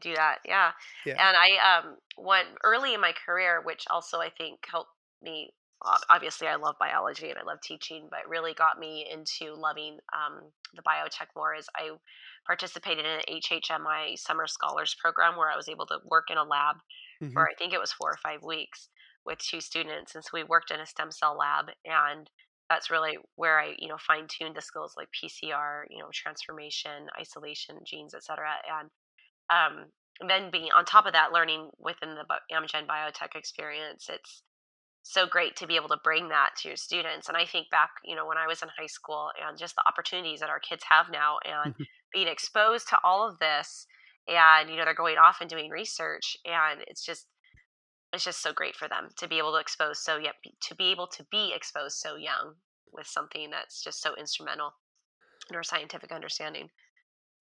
do 0.00 0.14
that 0.14 0.38
yeah 0.44 0.72
yeah. 1.04 1.28
and 1.28 1.36
i 1.36 1.78
um 1.78 1.96
went 2.18 2.48
early 2.64 2.92
in 2.94 3.00
my 3.00 3.12
career 3.24 3.62
which 3.64 3.84
also 3.90 4.18
i 4.18 4.28
think 4.36 4.58
helped 4.70 4.90
me 5.22 5.50
obviously 6.10 6.46
i 6.48 6.56
love 6.56 6.74
biology 6.78 7.30
and 7.30 7.38
i 7.38 7.42
love 7.42 7.58
teaching 7.62 8.08
but 8.10 8.28
really 8.28 8.52
got 8.54 8.78
me 8.78 9.06
into 9.10 9.54
loving 9.54 9.98
um, 10.14 10.50
the 10.74 10.82
biotech 10.82 11.28
more 11.36 11.54
is 11.54 11.66
i 11.76 11.90
participated 12.46 13.04
in 13.04 13.12
an 13.12 13.40
hhmi 13.42 14.18
summer 14.18 14.46
scholars 14.46 14.96
program 15.00 15.36
where 15.36 15.50
i 15.50 15.56
was 15.56 15.68
able 15.68 15.86
to 15.86 15.98
work 16.04 16.30
in 16.30 16.38
a 16.38 16.44
lab 16.44 16.76
hmm 17.20 17.30
for 17.32 17.48
i 17.48 17.54
think 17.58 17.72
it 17.72 17.80
was 17.80 17.92
four 17.92 18.10
or 18.10 18.18
five 18.22 18.42
weeks 18.42 18.88
with 19.24 19.38
two 19.38 19.60
students 19.60 20.14
and 20.14 20.22
so 20.22 20.30
we 20.34 20.44
worked 20.44 20.70
in 20.70 20.80
a 20.80 20.86
stem 20.86 21.10
cell 21.10 21.36
lab 21.36 21.66
and 21.84 22.30
that's 22.68 22.90
really 22.90 23.16
where 23.36 23.58
i 23.58 23.74
you 23.78 23.88
know 23.88 23.96
fine-tuned 23.98 24.54
the 24.54 24.60
skills 24.60 24.94
like 24.96 25.08
pcr 25.16 25.84
you 25.88 25.98
know 25.98 26.08
transformation 26.12 27.06
isolation 27.18 27.76
genes 27.84 28.14
et 28.14 28.22
cetera 28.22 28.50
and 28.80 28.90
um, 29.48 29.86
and 30.20 30.30
then 30.30 30.50
being 30.50 30.68
on 30.74 30.84
top 30.84 31.06
of 31.06 31.12
that, 31.12 31.32
learning 31.32 31.70
within 31.78 32.14
the 32.14 32.24
Amgen 32.52 32.86
biotech 32.86 33.36
experience, 33.36 34.08
it's 34.08 34.42
so 35.08 35.24
great 35.26 35.54
to 35.56 35.66
be 35.68 35.76
able 35.76 35.88
to 35.88 35.98
bring 36.02 36.28
that 36.30 36.50
to 36.58 36.68
your 36.68 36.76
students. 36.76 37.28
And 37.28 37.36
I 37.36 37.46
think 37.46 37.70
back, 37.70 37.90
you 38.04 38.16
know, 38.16 38.26
when 38.26 38.38
I 38.38 38.48
was 38.48 38.62
in 38.62 38.68
high 38.76 38.88
school 38.88 39.30
and 39.40 39.56
just 39.56 39.76
the 39.76 39.84
opportunities 39.86 40.40
that 40.40 40.50
our 40.50 40.58
kids 40.58 40.82
have 40.90 41.06
now 41.12 41.38
and 41.44 41.74
mm-hmm. 41.74 41.82
being 42.12 42.26
exposed 42.26 42.88
to 42.88 42.98
all 43.04 43.28
of 43.28 43.38
this 43.38 43.86
and, 44.26 44.68
you 44.68 44.76
know, 44.76 44.84
they're 44.84 44.94
going 44.94 45.16
off 45.16 45.40
and 45.40 45.48
doing 45.48 45.70
research 45.70 46.36
and 46.44 46.80
it's 46.88 47.04
just, 47.04 47.26
it's 48.12 48.24
just 48.24 48.42
so 48.42 48.52
great 48.52 48.74
for 48.74 48.88
them 48.88 49.08
to 49.18 49.28
be 49.28 49.38
able 49.38 49.52
to 49.52 49.60
expose 49.60 50.02
so 50.02 50.16
yet 50.16 50.34
to 50.62 50.74
be 50.74 50.90
able 50.90 51.06
to 51.06 51.24
be 51.30 51.52
exposed 51.54 51.98
so 51.98 52.16
young 52.16 52.54
with 52.92 53.06
something 53.06 53.50
that's 53.50 53.82
just 53.82 54.02
so 54.02 54.14
instrumental 54.16 54.72
in 55.50 55.56
our 55.56 55.62
scientific 55.62 56.10
understanding. 56.10 56.68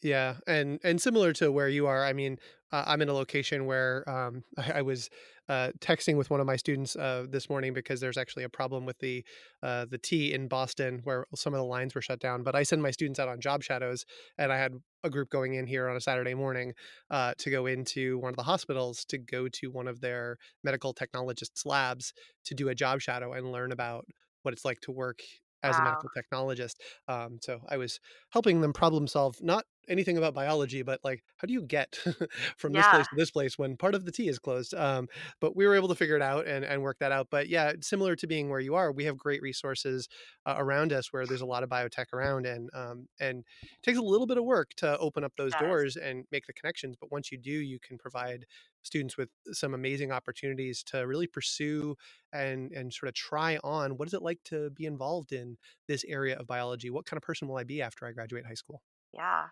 Yeah, 0.04 0.36
and 0.46 0.80
and 0.84 1.02
similar 1.02 1.34
to 1.34 1.52
where 1.52 1.70
you 1.70 1.88
are, 1.88 2.06
I 2.06 2.14
mean, 2.14 2.38
uh, 2.76 2.84
I'm 2.88 3.02
in 3.02 3.08
a 3.08 3.14
location 3.14 3.66
where 3.66 4.08
um, 4.10 4.44
I, 4.58 4.72
I 4.80 4.82
was 4.82 5.10
uh, 5.48 5.70
texting 5.80 6.18
with 6.18 6.30
one 6.30 6.42
of 6.42 6.46
my 6.46 6.58
students 6.58 6.96
uh, 6.96 7.26
this 7.30 7.50
morning 7.50 7.74
because 7.74 8.02
there's 8.02 8.18
actually 8.18 8.44
a 8.44 8.50
problem 8.50 8.86
with 8.86 8.98
the 9.00 9.24
uh, 9.64 9.86
the 9.86 9.98
T 9.98 10.34
in 10.34 10.48
Boston 10.48 11.00
where 11.04 11.26
some 11.36 11.54
of 11.54 11.60
the 11.60 11.66
lines 11.66 11.96
were 11.96 12.02
shut 12.02 12.20
down. 12.20 12.44
But 12.44 12.56
I 12.56 12.64
send 12.64 12.82
my 12.82 12.92
students 12.92 13.20
out 13.20 13.30
on 13.30 13.40
job 13.40 13.64
shadows, 13.64 14.06
and 14.38 14.52
I 14.52 14.58
had 14.58 14.74
a 15.04 15.10
group 15.10 15.30
going 15.30 15.54
in 15.54 15.68
here 15.68 15.88
on 15.88 15.96
a 15.96 16.02
Saturday 16.02 16.34
morning 16.34 16.74
uh, 17.10 17.34
to 17.38 17.50
go 17.50 17.66
into 17.68 18.18
one 18.18 18.32
of 18.32 18.36
the 18.36 18.44
hospitals 18.44 19.06
to 19.06 19.18
go 19.18 19.48
to 19.48 19.68
one 19.68 19.88
of 19.88 20.02
their 20.02 20.38
medical 20.64 20.94
technologists' 20.94 21.66
labs 21.66 22.12
to 22.46 22.56
do 22.56 22.70
a 22.70 22.76
job 22.76 23.00
shadow 23.00 23.34
and 23.34 23.52
learn 23.52 23.72
about 23.72 24.06
what 24.42 24.54
it's 24.54 24.66
like 24.66 24.82
to 24.82 24.92
work 24.92 25.22
as 25.64 25.78
a 25.80 25.84
medical 25.84 26.10
technologist. 26.16 26.76
Um, 27.08 27.40
so 27.42 27.60
I 27.70 27.78
was 27.78 28.00
helping 28.30 28.62
them 28.62 28.74
problem 28.74 29.08
solve 29.08 29.38
not 29.42 29.66
anything 29.88 30.18
about 30.18 30.34
biology, 30.34 30.82
but 30.82 31.00
like 31.04 31.24
how 31.38 31.46
do 31.48 31.54
you 31.54 31.62
get 31.62 31.98
from 32.58 32.74
this 32.74 32.88
place 32.88 33.08
to 33.10 33.16
this 33.16 33.32
place 33.32 33.58
when 33.58 33.78
part 33.78 33.96
of 33.96 34.06
the 34.06 34.12
T 34.12 34.28
is 34.28 34.40
closed? 34.40 34.74
Um, 34.74 35.08
but 35.40 35.56
we 35.56 35.66
were 35.68 35.76
able 35.76 35.88
to 35.90 35.96
figure 35.96 36.16
it 36.16 36.22
out 36.22 36.48
and, 36.48 36.66
and 36.66 36.82
work 36.82 37.00
that 37.00 37.12
out. 37.12 37.28
But 37.30 37.48
yeah, 37.50 37.74
similar 37.82 38.16
to 38.18 38.28
being 38.28 38.50
where 38.50 38.60
you 38.60 38.76
are, 38.76 38.92
we 38.92 39.06
have 39.06 39.18
great 39.18 39.42
resources 39.42 40.08
uh, 40.46 40.56
around 40.58 40.94
us 40.94 41.12
where 41.12 41.26
there's 41.28 41.42
a 41.42 41.46
lot 41.46 41.64
of 41.64 41.70
biotech 41.70 42.14
around, 42.14 42.46
and 42.46 42.70
um, 42.74 43.08
and 43.20 43.40
it 43.64 43.84
takes 43.84 43.98
a 43.98 44.02
little 44.02 44.28
bit 44.28 44.38
of 44.38 44.44
work 44.46 44.72
to 44.78 44.98
open 45.00 45.24
up 45.24 45.34
those 45.38 45.56
does. 45.56 45.56
doors 45.56 45.96
and 45.96 46.26
make 46.32 46.46
the 46.48 46.54
connections. 46.54 46.96
But 47.00 47.12
once 47.12 47.32
you 47.32 47.38
do, 47.38 47.52
you 47.52 47.80
can 47.80 47.98
provide 47.98 48.46
students 48.84 49.18
with 49.18 49.30
some 49.52 49.74
amazing 49.74 50.12
opportunities 50.12 50.84
to 50.84 51.00
really 51.08 51.28
pursue 51.28 51.96
and 52.34 52.72
and 52.72 52.94
sort 52.94 53.08
of 53.08 53.14
try 53.16 53.58
on 53.64 53.98
what 53.98 54.08
is 54.08 54.14
it 54.14 54.22
like 54.22 54.44
to 54.44 54.70
be 54.72 54.86
involved 54.86 55.32
in 55.32 55.58
this 55.88 56.04
area 56.08 56.38
of 56.38 56.46
biology 56.48 56.90
what 56.90 57.06
kind 57.06 57.18
of 57.18 57.24
person 57.24 57.48
will 57.48 57.58
i 57.58 57.64
be 57.64 57.82
after 57.82 58.06
i 58.06 58.12
graduate 58.12 58.46
high 58.46 58.54
school 58.54 58.82
Yeah. 59.14 59.50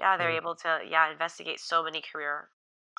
Yeah, 0.00 0.16
they're 0.16 0.28
and 0.28 0.36
able 0.36 0.54
to 0.56 0.78
yeah, 0.88 1.10
investigate 1.10 1.60
so 1.60 1.82
many 1.82 2.02
career 2.12 2.48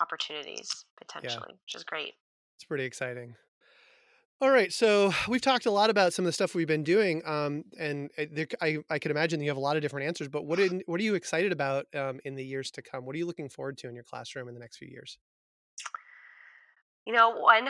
opportunities 0.02 0.70
yeah 0.74 1.06
potentially, 1.06 1.54
which 1.66 1.76
is 1.76 1.84
great. 1.84 2.14
it's 2.56 2.64
pretty 2.66 2.84
exciting 2.84 3.36
all 4.42 4.50
right 4.50 4.72
so 4.72 5.12
we've 5.28 5.42
talked 5.42 5.66
a 5.66 5.72
lot 5.72 5.90
about 5.90 6.14
some 6.14 6.24
of 6.24 6.28
the 6.28 6.34
stuff 6.34 6.56
we've 6.56 6.68
been 6.68 6.84
doing 6.84 7.22
um, 7.26 7.64
and 7.78 8.10
uh, 8.18 8.26
there, 8.32 8.48
I, 8.62 8.78
I 8.90 9.00
could 9.00 9.12
imagine 9.12 9.42
you 9.42 9.50
have 9.50 9.58
a 9.58 9.62
lot 9.62 9.76
of 9.76 9.82
different 9.82 10.08
answers 10.08 10.30
but 10.30 10.46
what, 10.46 10.60
in, 10.60 10.82
what 10.86 11.00
are 11.02 11.04
you 11.04 11.16
excited 11.16 11.52
about 11.52 11.86
um, 11.96 12.20
in 12.24 12.36
the 12.36 12.46
years 12.46 12.72
to 12.72 12.82
come 12.82 13.06
what 13.06 13.16
are 13.16 13.18
you 13.18 13.26
looking 13.26 13.50
forward 13.50 13.78
to 13.80 13.90
in 13.90 13.96
your 13.96 14.06
classroom 14.06 14.48
in 14.48 14.54
the 14.54 14.60
next 14.60 14.78
few 14.78 14.88
years 14.88 15.18
You 17.10 17.16
know, 17.16 17.32
one 17.32 17.68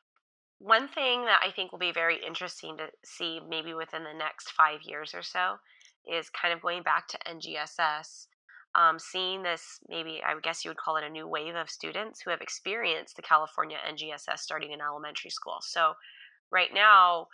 one 0.58 0.88
thing 0.88 1.24
that 1.24 1.40
I 1.44 1.50
think 1.50 1.72
will 1.72 1.78
be 1.80 1.92
very 1.92 2.18
interesting 2.24 2.76
to 2.78 2.86
see 3.04 3.40
maybe 3.46 3.74
within 3.74 4.04
the 4.04 4.14
next 4.16 4.50
5 4.52 4.80
years 4.84 5.12
or 5.12 5.22
so 5.22 5.56
is 6.06 6.30
kind 6.30 6.54
of 6.54 6.62
going 6.62 6.82
back 6.82 7.08
to 7.08 7.18
NGSS. 7.26 8.26
Um, 8.78 8.98
seeing 8.98 9.42
this, 9.42 9.80
maybe 9.88 10.20
I 10.24 10.38
guess 10.42 10.64
you 10.64 10.70
would 10.70 10.76
call 10.76 10.96
it 10.96 11.04
a 11.04 11.08
new 11.08 11.26
wave 11.26 11.54
of 11.54 11.70
students 11.70 12.20
who 12.20 12.30
have 12.30 12.42
experienced 12.42 13.16
the 13.16 13.22
California 13.22 13.78
NGSS 13.90 14.38
starting 14.38 14.72
in 14.72 14.80
elementary 14.82 15.30
school. 15.30 15.56
So, 15.62 15.94
right 16.50 16.68
now, 16.74 17.28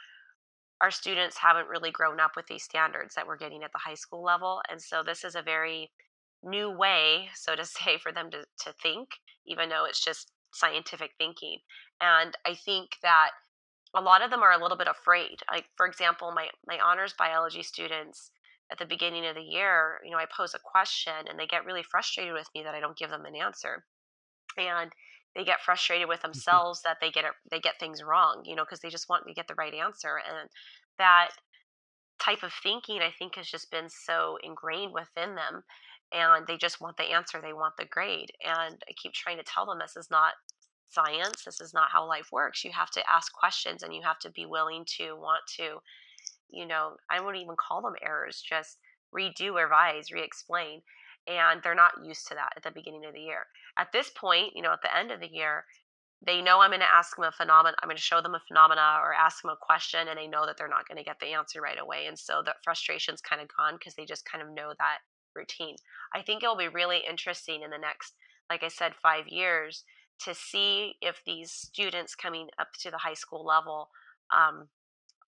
our 0.82 0.90
students 0.90 1.38
haven't 1.38 1.68
really 1.68 1.92
grown 1.92 2.18
up 2.18 2.32
with 2.36 2.46
these 2.48 2.64
standards 2.64 3.14
that 3.14 3.26
we're 3.26 3.36
getting 3.36 3.62
at 3.62 3.70
the 3.72 3.78
high 3.78 3.94
school 3.94 4.22
level. 4.22 4.60
And 4.68 4.82
so 4.82 5.02
this 5.04 5.22
is 5.22 5.36
a 5.36 5.42
very 5.42 5.90
new 6.42 6.70
way, 6.70 7.28
so 7.34 7.54
to 7.54 7.64
say, 7.64 7.98
for 7.98 8.12
them 8.12 8.30
to, 8.32 8.44
to 8.64 8.74
think, 8.82 9.08
even 9.46 9.68
though 9.68 9.84
it's 9.88 10.04
just 10.04 10.32
scientific 10.52 11.12
thinking. 11.16 11.58
And 12.00 12.36
I 12.44 12.54
think 12.54 12.90
that 13.02 13.30
a 13.94 14.00
lot 14.00 14.22
of 14.22 14.30
them 14.30 14.42
are 14.42 14.52
a 14.52 14.60
little 14.60 14.76
bit 14.76 14.88
afraid. 14.88 15.36
Like, 15.50 15.66
for 15.76 15.86
example, 15.86 16.32
my, 16.34 16.48
my 16.66 16.78
honors 16.84 17.14
biology 17.16 17.62
students 17.62 18.32
at 18.72 18.78
the 18.78 18.86
beginning 18.86 19.26
of 19.26 19.34
the 19.34 19.42
year, 19.42 20.00
you 20.02 20.10
know, 20.10 20.16
I 20.16 20.24
pose 20.34 20.54
a 20.54 20.58
question 20.58 21.12
and 21.28 21.38
they 21.38 21.46
get 21.46 21.66
really 21.66 21.82
frustrated 21.82 22.32
with 22.32 22.48
me 22.54 22.62
that 22.62 22.74
I 22.74 22.80
don't 22.80 22.96
give 22.96 23.10
them 23.10 23.26
an 23.26 23.36
answer. 23.36 23.84
And 24.56 24.90
they 25.36 25.44
get 25.44 25.60
frustrated 25.60 26.08
with 26.08 26.20
mm-hmm. 26.20 26.28
themselves 26.28 26.80
that 26.86 26.96
they 27.00 27.10
get 27.10 27.24
it, 27.24 27.32
they 27.50 27.60
get 27.60 27.78
things 27.78 28.02
wrong, 28.02 28.42
you 28.46 28.56
know, 28.56 28.64
because 28.64 28.80
they 28.80 28.88
just 28.88 29.10
want 29.10 29.26
to 29.26 29.34
get 29.34 29.46
the 29.46 29.54
right 29.54 29.74
answer. 29.74 30.16
And 30.26 30.48
that 30.98 31.30
type 32.18 32.42
of 32.42 32.52
thinking, 32.62 33.00
I 33.02 33.12
think, 33.18 33.36
has 33.36 33.46
just 33.46 33.70
been 33.70 33.88
so 33.88 34.38
ingrained 34.42 34.94
within 34.94 35.34
them. 35.34 35.62
And 36.14 36.46
they 36.46 36.56
just 36.56 36.80
want 36.80 36.96
the 36.96 37.12
answer, 37.12 37.40
they 37.40 37.52
want 37.52 37.74
the 37.78 37.86
grade. 37.86 38.32
And 38.44 38.82
I 38.88 38.92
keep 39.02 39.12
trying 39.12 39.38
to 39.38 39.44
tell 39.44 39.66
them 39.66 39.78
this 39.78 39.96
is 39.96 40.10
not 40.10 40.32
science, 40.90 41.44
this 41.44 41.60
is 41.60 41.74
not 41.74 41.90
how 41.90 42.06
life 42.06 42.28
works. 42.32 42.64
You 42.64 42.70
have 42.72 42.90
to 42.90 43.02
ask 43.10 43.32
questions 43.32 43.82
and 43.82 43.94
you 43.94 44.02
have 44.02 44.18
to 44.20 44.30
be 44.30 44.46
willing 44.46 44.84
to 44.98 45.14
want 45.14 45.40
to, 45.56 45.78
you 46.52 46.66
know, 46.66 46.96
I 47.10 47.20
wouldn't 47.20 47.42
even 47.42 47.56
call 47.56 47.82
them 47.82 47.94
errors, 48.02 48.42
just 48.46 48.78
redo, 49.14 49.54
revise, 49.54 50.12
re 50.12 50.22
explain 50.22 50.82
and 51.26 51.60
they're 51.62 51.74
not 51.74 52.04
used 52.04 52.26
to 52.28 52.34
that 52.34 52.52
at 52.56 52.62
the 52.62 52.70
beginning 52.70 53.04
of 53.04 53.14
the 53.14 53.20
year. 53.20 53.46
At 53.78 53.92
this 53.92 54.10
point, 54.10 54.52
you 54.54 54.62
know, 54.62 54.72
at 54.72 54.82
the 54.82 54.96
end 54.96 55.10
of 55.10 55.20
the 55.20 55.32
year, 55.32 55.64
they 56.24 56.40
know 56.40 56.60
I'm 56.60 56.70
going 56.70 56.80
to 56.80 56.94
ask 56.94 57.16
them 57.16 57.24
a 57.24 57.32
phenomenon. 57.32 57.74
I'm 57.82 57.88
going 57.88 57.96
to 57.96 58.02
show 58.02 58.20
them 58.20 58.34
a 58.34 58.42
phenomena 58.46 58.98
or 59.02 59.14
ask 59.14 59.42
them 59.42 59.50
a 59.50 59.56
question, 59.60 60.08
and 60.08 60.18
they 60.18 60.26
know 60.26 60.46
that 60.46 60.56
they're 60.56 60.68
not 60.68 60.86
going 60.86 60.98
to 60.98 61.04
get 61.04 61.18
the 61.20 61.32
answer 61.32 61.60
right 61.60 61.80
away. 61.80 62.06
And 62.06 62.18
so 62.18 62.42
the 62.44 62.54
frustration's 62.62 63.20
kind 63.20 63.42
of 63.42 63.48
gone 63.56 63.74
because 63.74 63.94
they 63.94 64.04
just 64.04 64.24
kind 64.24 64.42
of 64.42 64.52
know 64.52 64.72
that 64.78 64.98
routine. 65.34 65.76
I 66.14 66.22
think 66.22 66.42
it'll 66.42 66.56
be 66.56 66.68
really 66.68 67.00
interesting 67.08 67.62
in 67.62 67.70
the 67.70 67.78
next, 67.78 68.14
like 68.50 68.62
I 68.62 68.68
said, 68.68 68.92
five 69.02 69.26
years 69.28 69.84
to 70.24 70.34
see 70.34 70.94
if 71.00 71.22
these 71.26 71.50
students 71.50 72.14
coming 72.14 72.48
up 72.60 72.68
to 72.82 72.90
the 72.90 72.98
high 72.98 73.14
school 73.14 73.44
level 73.44 73.90
um, 74.34 74.68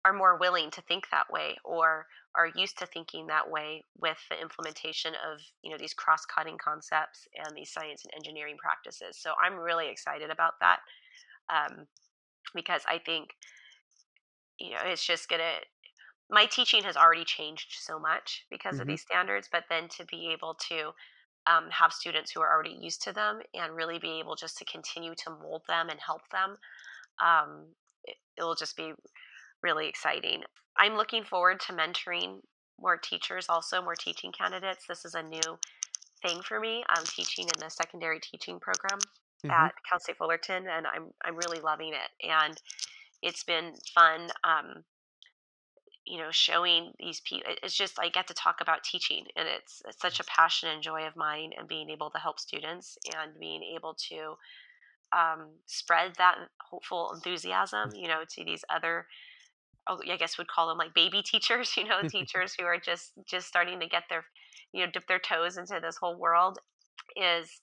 are 0.04 0.12
more 0.12 0.38
willing 0.38 0.70
to 0.70 0.82
think 0.82 1.04
that 1.10 1.30
way 1.30 1.56
or 1.64 2.06
are 2.34 2.50
used 2.54 2.78
to 2.78 2.86
thinking 2.86 3.26
that 3.26 3.50
way 3.50 3.84
with 4.00 4.18
the 4.30 4.40
implementation 4.40 5.12
of 5.30 5.40
you 5.62 5.70
know 5.70 5.76
these 5.78 5.94
cross-cutting 5.94 6.56
concepts 6.62 7.26
and 7.34 7.56
these 7.56 7.72
science 7.72 8.04
and 8.04 8.12
engineering 8.14 8.56
practices 8.58 9.18
so 9.20 9.32
i'm 9.42 9.58
really 9.58 9.88
excited 9.90 10.30
about 10.30 10.54
that 10.60 10.78
um, 11.52 11.86
because 12.54 12.82
i 12.88 12.98
think 12.98 13.30
you 14.58 14.70
know 14.70 14.80
it's 14.84 15.04
just 15.04 15.28
gonna 15.28 15.58
my 16.30 16.46
teaching 16.46 16.82
has 16.84 16.96
already 16.96 17.24
changed 17.24 17.74
so 17.80 17.98
much 17.98 18.44
because 18.50 18.74
mm-hmm. 18.74 18.82
of 18.82 18.86
these 18.86 19.02
standards 19.02 19.48
but 19.50 19.64
then 19.68 19.88
to 19.88 20.04
be 20.06 20.30
able 20.32 20.54
to 20.68 20.90
um, 21.46 21.70
have 21.70 21.92
students 21.92 22.30
who 22.30 22.42
are 22.42 22.52
already 22.52 22.76
used 22.78 23.02
to 23.02 23.12
them 23.12 23.40
and 23.54 23.74
really 23.74 23.98
be 23.98 24.18
able 24.20 24.36
just 24.36 24.58
to 24.58 24.64
continue 24.66 25.14
to 25.14 25.30
mold 25.42 25.62
them 25.66 25.88
and 25.88 25.98
help 25.98 26.20
them 26.30 26.56
um, 27.24 27.64
it, 28.04 28.16
it'll 28.36 28.54
just 28.54 28.76
be 28.76 28.92
really 29.62 29.88
exciting. 29.88 30.42
I'm 30.76 30.96
looking 30.96 31.24
forward 31.24 31.60
to 31.60 31.72
mentoring 31.72 32.40
more 32.80 32.96
teachers, 32.96 33.46
also 33.48 33.82
more 33.82 33.96
teaching 33.96 34.32
candidates. 34.32 34.86
This 34.88 35.04
is 35.04 35.14
a 35.14 35.22
new 35.22 35.58
thing 36.22 36.40
for 36.42 36.60
me. 36.60 36.84
I'm 36.88 37.04
teaching 37.04 37.46
in 37.46 37.60
the 37.60 37.70
secondary 37.70 38.20
teaching 38.20 38.60
program 38.60 38.98
mm-hmm. 39.44 39.50
at 39.50 39.74
Cal 39.88 40.00
State 40.00 40.16
Fullerton, 40.16 40.66
and 40.68 40.86
I'm 40.86 41.10
I'm 41.24 41.36
really 41.36 41.60
loving 41.60 41.92
it. 41.92 42.28
And 42.28 42.60
it's 43.22 43.44
been 43.44 43.74
fun. 43.94 44.28
Um, 44.44 44.84
you 46.06 46.16
know, 46.16 46.30
showing 46.30 46.92
these 46.98 47.20
people. 47.20 47.52
It's 47.62 47.74
just 47.74 47.98
I 48.00 48.08
get 48.08 48.26
to 48.28 48.34
talk 48.34 48.56
about 48.62 48.82
teaching, 48.82 49.26
and 49.36 49.46
it's, 49.46 49.82
it's 49.86 50.00
such 50.00 50.20
a 50.20 50.24
passion 50.24 50.70
and 50.70 50.82
joy 50.82 51.06
of 51.06 51.16
mine, 51.16 51.50
and 51.58 51.68
being 51.68 51.90
able 51.90 52.10
to 52.10 52.18
help 52.18 52.40
students 52.40 52.96
and 53.14 53.38
being 53.38 53.62
able 53.76 53.94
to 54.08 54.36
um, 55.12 55.48
spread 55.66 56.12
that 56.16 56.36
hopeful 56.70 57.12
enthusiasm, 57.14 57.90
you 57.94 58.08
know, 58.08 58.22
to 58.36 58.44
these 58.44 58.64
other 58.74 59.06
I 59.88 60.16
guess 60.16 60.38
would 60.38 60.48
call 60.48 60.68
them 60.68 60.78
like 60.78 60.94
baby 60.94 61.22
teachers, 61.22 61.72
you 61.76 61.84
know, 61.84 62.02
teachers 62.08 62.54
who 62.58 62.64
are 62.64 62.78
just 62.78 63.12
just 63.26 63.48
starting 63.48 63.80
to 63.80 63.88
get 63.88 64.04
their, 64.08 64.24
you 64.72 64.84
know, 64.84 64.90
dip 64.90 65.06
their 65.06 65.18
toes 65.18 65.56
into 65.56 65.78
this 65.80 65.96
whole 65.96 66.18
world 66.18 66.58
is 67.16 67.60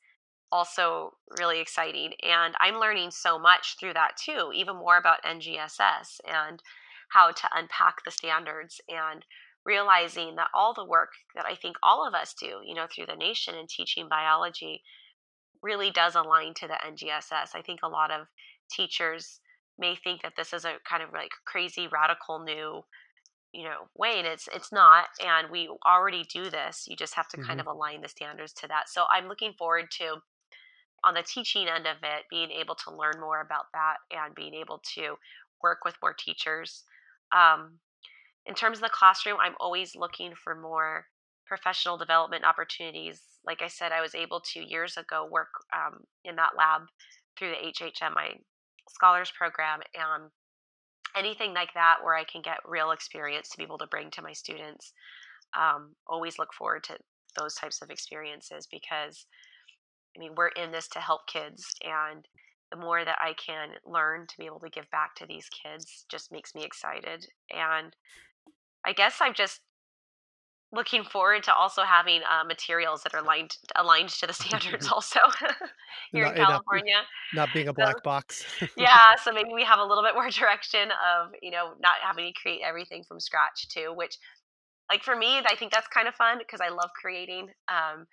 also 0.51 1.13
really 1.39 1.59
exciting. 1.59 2.13
And 2.23 2.55
I'm 2.59 2.79
learning 2.79 3.11
so 3.11 3.39
much 3.39 3.75
through 3.79 3.93
that 3.93 4.17
too, 4.17 4.51
even 4.53 4.75
more 4.77 4.97
about 4.97 5.23
NGSS 5.23 6.19
and 6.27 6.61
how 7.09 7.31
to 7.31 7.49
unpack 7.53 8.03
the 8.03 8.11
standards 8.11 8.79
and 8.89 9.25
realizing 9.65 10.35
that 10.35 10.47
all 10.53 10.73
the 10.73 10.85
work 10.85 11.09
that 11.35 11.45
I 11.45 11.55
think 11.55 11.75
all 11.81 12.07
of 12.07 12.13
us 12.13 12.35
do, 12.39 12.61
you 12.63 12.75
know, 12.75 12.85
through 12.93 13.07
the 13.07 13.15
nation 13.15 13.55
in 13.55 13.65
teaching 13.67 14.07
biology 14.07 14.83
really 15.61 15.89
does 15.89 16.15
align 16.15 16.53
to 16.55 16.67
the 16.67 16.77
NGSS. 16.87 17.55
I 17.55 17.61
think 17.65 17.79
a 17.81 17.89
lot 17.89 18.11
of 18.11 18.27
teachers 18.71 19.39
may 19.77 19.95
think 19.95 20.21
that 20.21 20.33
this 20.37 20.53
is 20.53 20.65
a 20.65 20.73
kind 20.87 21.03
of 21.03 21.11
like 21.13 21.31
crazy 21.45 21.87
radical 21.87 22.39
new 22.39 22.83
you 23.55 23.63
know 23.63 23.87
way 23.95 24.15
and 24.17 24.27
it's 24.27 24.49
it's 24.53 24.71
not 24.71 25.05
and 25.25 25.49
we 25.49 25.69
already 25.85 26.23
do 26.23 26.49
this 26.49 26.85
you 26.87 26.95
just 26.95 27.15
have 27.15 27.27
to 27.29 27.37
mm-hmm. 27.37 27.47
kind 27.47 27.61
of 27.61 27.67
align 27.67 28.01
the 28.01 28.09
standards 28.09 28.53
to 28.53 28.67
that. 28.67 28.89
So 28.89 29.05
i'm 29.11 29.27
looking 29.27 29.53
forward 29.57 29.85
to 29.99 30.15
on 31.03 31.13
the 31.13 31.23
teaching 31.23 31.67
end 31.67 31.87
of 31.87 31.97
it 32.03 32.25
being 32.29 32.51
able 32.51 32.75
to 32.75 32.95
learn 32.95 33.19
more 33.19 33.41
about 33.41 33.65
that 33.73 33.97
and 34.11 34.35
being 34.35 34.53
able 34.53 34.81
to 34.95 35.15
work 35.61 35.85
with 35.85 35.95
more 36.01 36.13
teachers. 36.13 36.83
Um, 37.31 37.79
in 38.47 38.55
terms 38.55 38.79
of 38.79 38.83
the 38.83 38.89
classroom 38.89 39.37
i'm 39.41 39.55
always 39.59 39.95
looking 39.95 40.33
for 40.35 40.55
more 40.55 41.05
professional 41.47 41.97
development 41.97 42.43
opportunities. 42.43 43.21
Like 43.45 43.61
i 43.61 43.67
said 43.67 43.91
i 43.91 44.01
was 44.01 44.15
able 44.15 44.41
to 44.53 44.59
years 44.59 44.97
ago 44.97 45.27
work 45.31 45.53
um, 45.73 46.01
in 46.25 46.35
that 46.35 46.57
lab 46.57 46.81
through 47.37 47.51
the 47.51 47.71
hhmi 47.71 48.39
scholars 48.89 49.31
program 49.37 49.81
and 49.93 50.31
anything 51.17 51.53
like 51.53 51.73
that 51.73 51.97
where 52.03 52.15
I 52.15 52.23
can 52.23 52.41
get 52.41 52.57
real 52.65 52.91
experience 52.91 53.49
to 53.49 53.57
be 53.57 53.63
able 53.63 53.77
to 53.79 53.87
bring 53.87 54.11
to 54.11 54.21
my 54.21 54.33
students. 54.33 54.93
Um, 55.57 55.95
always 56.07 56.37
look 56.37 56.53
forward 56.53 56.83
to 56.85 56.97
those 57.35 57.55
types 57.55 57.81
of 57.81 57.89
experiences 57.89 58.67
because 58.69 59.25
I 60.15 60.19
mean 60.19 60.31
we're 60.35 60.49
in 60.49 60.71
this 60.71 60.87
to 60.89 60.99
help 60.99 61.27
kids 61.27 61.75
and 61.83 62.25
the 62.71 62.77
more 62.77 63.05
that 63.05 63.19
I 63.21 63.33
can 63.33 63.69
learn 63.85 64.25
to 64.27 64.37
be 64.37 64.45
able 64.45 64.59
to 64.61 64.69
give 64.69 64.89
back 64.89 65.15
to 65.15 65.25
these 65.25 65.47
kids 65.49 66.05
just 66.09 66.31
makes 66.31 66.55
me 66.55 66.63
excited 66.63 67.27
and 67.51 67.95
I 68.85 68.93
guess 68.93 69.17
I've 69.21 69.35
just 69.35 69.61
looking 70.71 71.03
forward 71.03 71.43
to 71.43 71.53
also 71.53 71.83
having 71.83 72.21
uh, 72.29 72.43
materials 72.43 73.03
that 73.03 73.13
are 73.13 73.21
aligned 73.21 73.57
aligned 73.75 74.09
to 74.09 74.27
the 74.27 74.33
standards 74.41 74.87
also 74.91 75.19
here 76.11 76.25
not, 76.25 76.37
in 76.37 76.45
California. 76.45 76.95
Not, 77.33 77.47
not 77.47 77.53
being 77.53 77.67
a 77.67 77.73
black 77.73 77.97
so, 77.97 78.01
box. 78.03 78.45
yeah, 78.77 79.15
so 79.23 79.31
maybe 79.31 79.49
we 79.53 79.63
have 79.63 79.79
a 79.79 79.83
little 79.85 80.03
bit 80.03 80.13
more 80.13 80.29
direction 80.29 80.89
of 80.91 81.31
you 81.41 81.51
know 81.51 81.73
not 81.79 81.95
having 82.03 82.31
to 82.31 82.39
create 82.39 82.61
everything 82.65 83.03
from 83.07 83.19
scratch 83.19 83.67
too. 83.69 83.93
Which, 83.95 84.17
like 84.91 85.03
for 85.03 85.15
me, 85.15 85.39
I 85.39 85.55
think 85.55 85.71
that's 85.71 85.87
kind 85.87 86.07
of 86.07 86.15
fun 86.15 86.37
because 86.39 86.61
I 86.61 86.69
love 86.69 86.89
creating. 86.99 87.49
Um, 87.67 88.05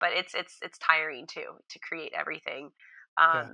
but 0.00 0.10
it's 0.12 0.34
it's 0.34 0.56
it's 0.62 0.78
tiring 0.78 1.26
too 1.26 1.58
to 1.68 1.78
create 1.78 2.12
everything. 2.18 2.70
Um, 3.18 3.30
yeah. 3.32 3.46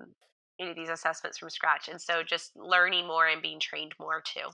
You 0.58 0.66
know 0.66 0.74
these 0.74 0.88
assessments 0.88 1.38
from 1.38 1.50
scratch, 1.50 1.88
and 1.88 2.00
so 2.00 2.22
just 2.22 2.56
learning 2.56 3.06
more 3.06 3.26
and 3.26 3.42
being 3.42 3.60
trained 3.60 3.92
more 4.00 4.22
too. 4.22 4.48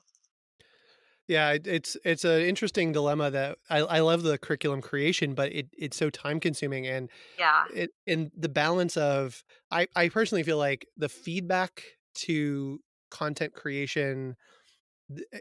Yeah, 1.28 1.56
it's 1.64 1.96
it's 2.04 2.24
an 2.24 2.42
interesting 2.42 2.92
dilemma 2.92 3.30
that 3.30 3.58
I, 3.70 3.78
I 3.78 4.00
love 4.00 4.22
the 4.22 4.38
curriculum 4.38 4.82
creation, 4.82 5.34
but 5.34 5.52
it, 5.52 5.68
it's 5.72 5.96
so 5.96 6.10
time 6.10 6.40
consuming 6.40 6.86
and 6.86 7.10
yeah, 7.38 7.64
it 7.72 7.90
and 8.06 8.30
the 8.36 8.48
balance 8.48 8.96
of 8.96 9.42
I 9.70 9.86
I 9.94 10.08
personally 10.08 10.42
feel 10.42 10.58
like 10.58 10.86
the 10.96 11.08
feedback 11.08 11.84
to 12.14 12.80
content 13.10 13.52
creation 13.54 14.36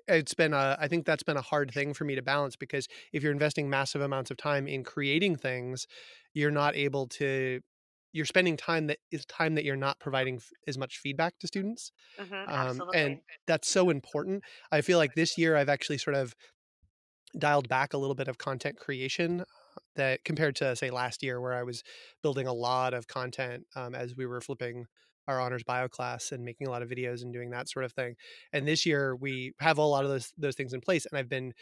it's 0.08 0.34
been 0.34 0.54
a 0.54 0.78
i 0.80 0.88
think 0.88 1.06
that's 1.06 1.24
been 1.24 1.38
a 1.38 1.42
hard 1.42 1.72
thing 1.72 1.94
for 1.94 2.04
me 2.04 2.16
to 2.16 2.22
balance 2.22 2.56
because 2.56 2.88
if 3.14 3.24
you're 3.24 3.32
investing 3.32 3.70
massive 3.70 4.02
amounts 4.02 4.32
of 4.32 4.38
time 4.38 4.68
in 4.68 4.84
creating 4.84 5.36
things 5.36 5.88
you're 6.34 6.52
not 6.52 6.76
able 6.76 7.08
to 7.08 7.62
you're 8.14 8.26
spending 8.26 8.58
time 8.58 8.88
that 8.88 8.98
is 9.12 9.26
time 9.26 9.56
that 9.56 9.64
you're 9.64 9.76
not 9.76 10.00
providing 10.00 10.36
f- 10.36 10.50
as 10.68 10.78
much 10.78 10.98
feedback 10.98 11.38
to 11.40 11.48
students 11.48 11.92
mm-hmm, 12.20 12.52
um, 12.52 12.82
and 12.94 13.20
that's 13.48 13.70
so 13.70 13.90
important. 13.90 14.44
I 14.72 14.82
feel 14.82 14.98
like 14.98 15.14
this 15.16 15.38
year 15.38 15.56
i've 15.56 15.70
actually 15.70 15.98
sort 15.98 16.16
of 16.16 16.36
dialed 17.38 17.70
back 17.70 17.94
a 17.94 17.98
little 17.98 18.16
bit 18.16 18.28
of 18.28 18.38
content 18.38 18.78
creation 18.78 19.44
that 19.96 20.24
compared 20.26 20.56
to 20.58 20.76
say 20.76 20.90
last 20.90 21.24
year 21.24 21.40
where 21.40 21.54
i 21.54 21.64
was 21.64 21.82
building 22.22 22.46
a 22.46 22.54
lot 22.54 22.94
of 22.94 23.08
content 23.08 23.66
um, 23.76 23.96
as 23.96 24.16
we 24.18 24.26
were 24.26 24.42
flipping 24.42 24.86
our 25.28 25.40
honors 25.40 25.64
bio 25.64 25.88
class 25.88 26.32
and 26.32 26.44
making 26.44 26.68
a 26.68 26.70
lot 26.70 26.82
of 26.82 26.90
videos 26.90 27.22
and 27.22 27.32
doing 27.32 27.52
that 27.52 27.70
sort 27.70 27.86
of 27.86 27.94
thing. 27.94 28.16
And 28.54 28.68
this 28.68 28.86
year 28.86 29.16
we 29.16 29.54
have 29.60 29.78
a 29.78 29.84
lot 29.84 30.04
of 30.04 30.10
those 30.10 30.34
those 30.38 30.56
things 30.56 30.74
in 30.74 30.82
place 30.82 31.06
and 31.06 31.18
i've 31.18 31.30
been 31.30 31.54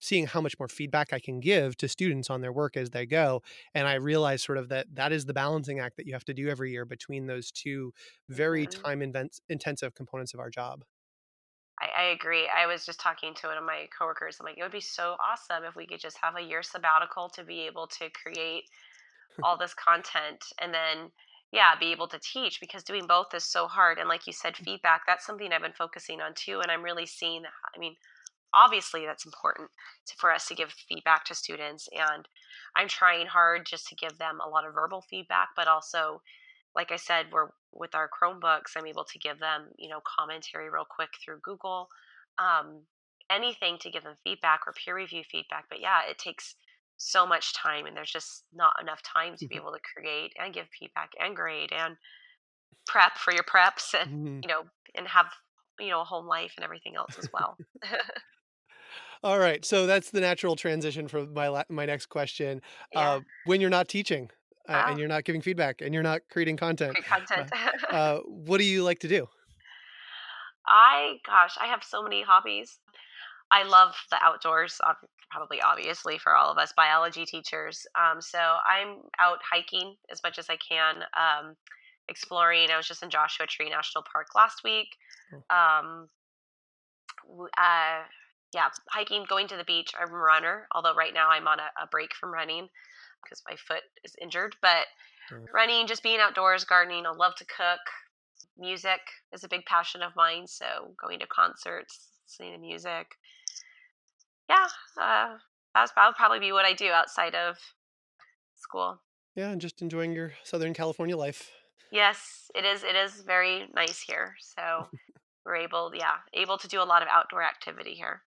seeing 0.00 0.26
how 0.26 0.40
much 0.40 0.58
more 0.58 0.68
feedback 0.68 1.12
I 1.12 1.18
can 1.18 1.40
give 1.40 1.76
to 1.78 1.88
students 1.88 2.30
on 2.30 2.40
their 2.40 2.52
work 2.52 2.76
as 2.76 2.90
they 2.90 3.06
go. 3.06 3.42
And 3.74 3.86
I 3.86 3.94
realize 3.94 4.42
sort 4.42 4.58
of 4.58 4.68
that 4.68 4.86
that 4.94 5.12
is 5.12 5.26
the 5.26 5.34
balancing 5.34 5.80
act 5.80 5.96
that 5.96 6.06
you 6.06 6.12
have 6.12 6.24
to 6.26 6.34
do 6.34 6.48
every 6.48 6.72
year 6.72 6.84
between 6.84 7.26
those 7.26 7.50
two 7.50 7.92
very 8.28 8.66
mm-hmm. 8.66 8.82
time 8.82 9.02
intensive 9.48 9.94
components 9.94 10.34
of 10.34 10.40
our 10.40 10.50
job. 10.50 10.84
I, 11.80 12.02
I 12.02 12.04
agree. 12.10 12.48
I 12.48 12.66
was 12.66 12.84
just 12.84 13.00
talking 13.00 13.34
to 13.34 13.46
one 13.48 13.56
of 13.56 13.64
my 13.64 13.86
coworkers. 13.96 14.38
I'm 14.40 14.46
like, 14.46 14.58
it 14.58 14.62
would 14.62 14.72
be 14.72 14.80
so 14.80 15.16
awesome 15.24 15.64
if 15.64 15.76
we 15.76 15.86
could 15.86 16.00
just 16.00 16.18
have 16.22 16.34
a 16.36 16.42
year 16.42 16.62
sabbatical 16.62 17.28
to 17.34 17.44
be 17.44 17.66
able 17.66 17.86
to 17.98 18.08
create 18.10 18.64
all 19.42 19.56
this 19.56 19.74
content 19.74 20.44
and 20.60 20.74
then 20.74 21.10
yeah 21.52 21.74
be 21.78 21.92
able 21.92 22.08
to 22.08 22.18
teach 22.18 22.60
because 22.60 22.82
doing 22.82 23.06
both 23.06 23.32
is 23.34 23.44
so 23.44 23.66
hard 23.66 23.98
and 23.98 24.08
like 24.08 24.26
you 24.26 24.32
said 24.32 24.56
feedback 24.56 25.02
that's 25.06 25.24
something 25.24 25.52
i've 25.52 25.62
been 25.62 25.72
focusing 25.72 26.20
on 26.20 26.32
too 26.34 26.60
and 26.60 26.70
i'm 26.70 26.82
really 26.82 27.06
seeing 27.06 27.42
i 27.44 27.78
mean 27.78 27.94
obviously 28.54 29.04
that's 29.04 29.26
important 29.26 29.70
to, 30.06 30.14
for 30.16 30.32
us 30.32 30.46
to 30.46 30.54
give 30.54 30.72
feedback 30.88 31.24
to 31.24 31.34
students 31.34 31.88
and 31.92 32.28
i'm 32.76 32.88
trying 32.88 33.26
hard 33.26 33.66
just 33.66 33.86
to 33.88 33.94
give 33.94 34.18
them 34.18 34.38
a 34.44 34.48
lot 34.48 34.66
of 34.66 34.74
verbal 34.74 35.02
feedback 35.02 35.48
but 35.56 35.68
also 35.68 36.20
like 36.74 36.90
i 36.90 36.96
said 36.96 37.26
we're 37.32 37.48
with 37.72 37.94
our 37.94 38.08
chromebooks 38.08 38.76
i'm 38.76 38.86
able 38.86 39.04
to 39.04 39.18
give 39.18 39.38
them 39.38 39.68
you 39.78 39.88
know 39.88 40.00
commentary 40.18 40.70
real 40.70 40.86
quick 40.88 41.10
through 41.22 41.38
google 41.42 41.88
um, 42.38 42.82
anything 43.30 43.78
to 43.80 43.90
give 43.90 44.04
them 44.04 44.16
feedback 44.24 44.60
or 44.66 44.72
peer 44.72 44.94
review 44.96 45.22
feedback 45.30 45.64
but 45.68 45.80
yeah 45.80 46.00
it 46.08 46.18
takes 46.18 46.54
so 46.96 47.26
much 47.26 47.54
time 47.54 47.86
and 47.86 47.96
there's 47.96 48.10
just 48.10 48.44
not 48.52 48.74
enough 48.80 49.02
time 49.02 49.36
to 49.36 49.46
be 49.48 49.56
Mhm. 49.56 49.60
able 49.60 49.72
to 49.72 49.80
create 49.94 50.32
and 50.38 50.54
give 50.54 50.66
feedback 50.78 51.10
and 51.20 51.36
grade 51.36 51.72
and 51.72 51.96
prep 52.86 53.18
for 53.18 53.32
your 53.32 53.44
preps 53.44 53.94
and 53.94 54.08
Mhm. 54.10 54.42
you 54.42 54.48
know 54.48 54.62
and 54.94 55.06
have 55.08 55.26
you 55.78 55.90
know 55.90 56.00
a 56.00 56.04
home 56.04 56.26
life 56.26 56.52
and 56.56 56.64
everything 56.64 56.96
else 56.96 57.16
as 57.18 57.28
well 57.32 57.58
All 59.22 59.38
right, 59.38 59.64
so 59.64 59.86
that's 59.86 60.10
the 60.10 60.20
natural 60.20 60.54
transition 60.56 61.08
for 61.08 61.26
my 61.26 61.48
la- 61.48 61.64
my 61.68 61.86
next 61.86 62.06
question. 62.06 62.62
yeah 62.92 63.14
Uh, 63.14 63.20
when 63.44 63.60
you're 63.60 63.70
not 63.70 63.88
teaching 63.88 64.30
uh, 64.68 64.72
and 64.86 64.96
oh 64.96 64.98
you're 64.98 65.08
not 65.08 65.24
giving 65.24 65.40
feedback 65.42 65.80
and 65.80 65.92
you're 65.94 66.02
not 66.02 66.20
creating 66.30 66.56
content, 66.56 66.96
content 67.04 67.50
uh, 67.90 67.94
uh, 67.94 68.18
what 68.20 68.58
do 68.58 68.64
you 68.64 68.82
like 68.82 68.98
to 69.00 69.08
do? 69.08 69.28
i 70.66 71.14
gosh 71.26 71.56
i 71.60 71.66
have 71.66 71.82
so 71.82 72.02
many 72.02 72.22
hobbies 72.22 72.78
i 73.50 73.62
love 73.62 73.94
the 74.10 74.18
outdoors 74.22 74.80
probably 75.30 75.60
obviously 75.62 76.18
for 76.18 76.34
all 76.36 76.50
of 76.50 76.58
us 76.58 76.72
biology 76.76 77.24
teachers 77.24 77.86
um, 77.98 78.20
so 78.20 78.38
i'm 78.66 78.98
out 79.18 79.38
hiking 79.50 79.94
as 80.10 80.20
much 80.22 80.38
as 80.38 80.50
i 80.50 80.56
can 80.56 80.96
um, 81.16 81.54
exploring 82.08 82.70
i 82.70 82.76
was 82.76 82.86
just 82.86 83.02
in 83.02 83.08
joshua 83.08 83.46
tree 83.46 83.70
national 83.70 84.04
park 84.12 84.26
last 84.34 84.60
week 84.62 84.88
Oh, 85.32 85.56
um, 85.56 86.08
uh, 87.58 88.02
yeah, 88.54 88.68
hiking, 88.90 89.24
going 89.28 89.48
to 89.48 89.56
the 89.56 89.64
beach. 89.64 89.92
I'm 89.98 90.12
a 90.12 90.16
runner, 90.16 90.66
although 90.72 90.94
right 90.94 91.12
now 91.12 91.28
I'm 91.30 91.46
on 91.46 91.58
a, 91.60 91.82
a 91.82 91.86
break 91.86 92.14
from 92.14 92.32
running 92.32 92.68
because 93.22 93.42
my 93.48 93.56
foot 93.56 93.82
is 94.04 94.14
injured. 94.20 94.56
But 94.62 94.86
uh, 95.32 95.36
running, 95.52 95.86
just 95.86 96.02
being 96.02 96.20
outdoors, 96.20 96.64
gardening. 96.64 97.06
I 97.06 97.10
love 97.10 97.34
to 97.36 97.44
cook. 97.44 97.80
Music 98.58 99.00
is 99.32 99.44
a 99.44 99.48
big 99.48 99.64
passion 99.66 100.02
of 100.02 100.16
mine. 100.16 100.46
So 100.46 100.94
going 101.00 101.18
to 101.20 101.26
concerts, 101.26 102.08
listening 102.26 102.54
to 102.54 102.58
music. 102.58 103.06
Yeah, 104.48 104.66
uh, 105.00 105.36
that's 105.74 105.92
that 105.92 106.06
would 106.06 106.16
probably 106.16 106.40
be 106.40 106.52
what 106.52 106.64
I 106.64 106.72
do 106.72 106.88
outside 106.88 107.34
of 107.34 107.58
school. 108.56 109.00
yeah, 109.36 109.50
and 109.50 109.60
just 109.60 109.82
enjoying 109.82 110.12
your 110.12 110.32
Southern 110.42 110.74
California 110.74 111.16
life. 111.16 111.50
Yes, 111.92 112.50
it 112.54 112.64
is. 112.64 112.82
It 112.82 112.96
is 112.96 113.22
very 113.22 113.68
nice 113.74 114.00
here. 114.00 114.34
So 114.40 114.88
we're 115.44 115.56
able, 115.56 115.92
yeah, 115.94 116.16
able 116.34 116.58
to 116.58 116.68
do 116.68 116.82
a 116.82 116.84
lot 116.84 117.02
of 117.02 117.08
outdoor 117.10 117.42
activity 117.42 117.92
here. 117.92 118.22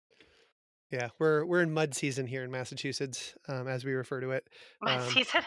Yeah, 0.91 1.09
we're 1.19 1.45
we're 1.45 1.63
in 1.63 1.73
mud 1.73 1.95
season 1.95 2.27
here 2.27 2.43
in 2.43 2.51
Massachusetts, 2.51 3.35
um, 3.49 3.69
as 3.69 3.85
we 3.85 3.93
refer 3.93 4.21
to 4.21 4.31
it. 4.33 4.49
Mud 4.83 5.01
Um, 5.01 5.11
season. 5.13 5.43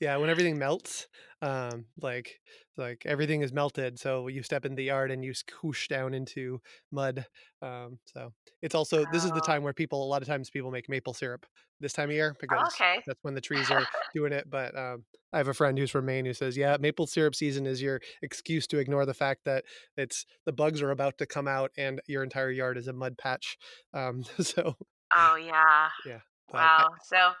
Yeah, 0.00 0.16
when 0.18 0.28
everything 0.28 0.58
melts, 0.58 1.06
um, 1.42 1.86
like 2.00 2.40
like 2.76 3.02
everything 3.04 3.42
is 3.42 3.52
melted, 3.52 3.98
so 3.98 4.28
you 4.28 4.42
step 4.42 4.64
in 4.64 4.74
the 4.74 4.84
yard 4.84 5.10
and 5.10 5.24
you 5.24 5.32
scoosh 5.32 5.88
down 5.88 6.14
into 6.14 6.60
mud. 6.90 7.26
Um, 7.60 7.98
so 8.04 8.32
it's 8.62 8.74
also 8.74 9.04
this 9.12 9.24
is 9.24 9.32
the 9.32 9.42
oh, 9.42 9.46
time 9.46 9.62
where 9.62 9.72
people 9.72 10.02
a 10.04 10.06
lot 10.06 10.22
of 10.22 10.28
times 10.28 10.50
people 10.50 10.70
make 10.70 10.88
maple 10.88 11.12
syrup 11.12 11.44
this 11.80 11.92
time 11.92 12.10
of 12.10 12.14
year 12.14 12.36
because 12.40 12.72
okay. 12.74 13.02
that's 13.06 13.18
when 13.22 13.34
the 13.34 13.40
trees 13.40 13.70
are 13.70 13.84
doing 14.14 14.32
it. 14.32 14.48
But 14.48 14.78
um, 14.78 15.04
I 15.32 15.38
have 15.38 15.48
a 15.48 15.54
friend 15.54 15.76
who's 15.76 15.90
from 15.90 16.06
Maine 16.06 16.24
who 16.24 16.32
says, 16.32 16.56
"Yeah, 16.56 16.76
maple 16.78 17.08
syrup 17.08 17.34
season 17.34 17.66
is 17.66 17.82
your 17.82 18.00
excuse 18.22 18.66
to 18.68 18.78
ignore 18.78 19.04
the 19.04 19.14
fact 19.14 19.40
that 19.44 19.64
it's 19.96 20.24
the 20.46 20.52
bugs 20.52 20.80
are 20.80 20.92
about 20.92 21.18
to 21.18 21.26
come 21.26 21.48
out 21.48 21.72
and 21.76 22.00
your 22.06 22.22
entire 22.22 22.50
yard 22.50 22.78
is 22.78 22.86
a 22.86 22.92
mud 22.92 23.18
patch." 23.18 23.58
Um, 23.92 24.22
so 24.40 24.76
Oh 25.14 25.36
yeah. 25.36 25.88
yeah, 26.06 26.20
I, 26.52 26.56
Wow. 26.56 26.88
So 27.04 27.32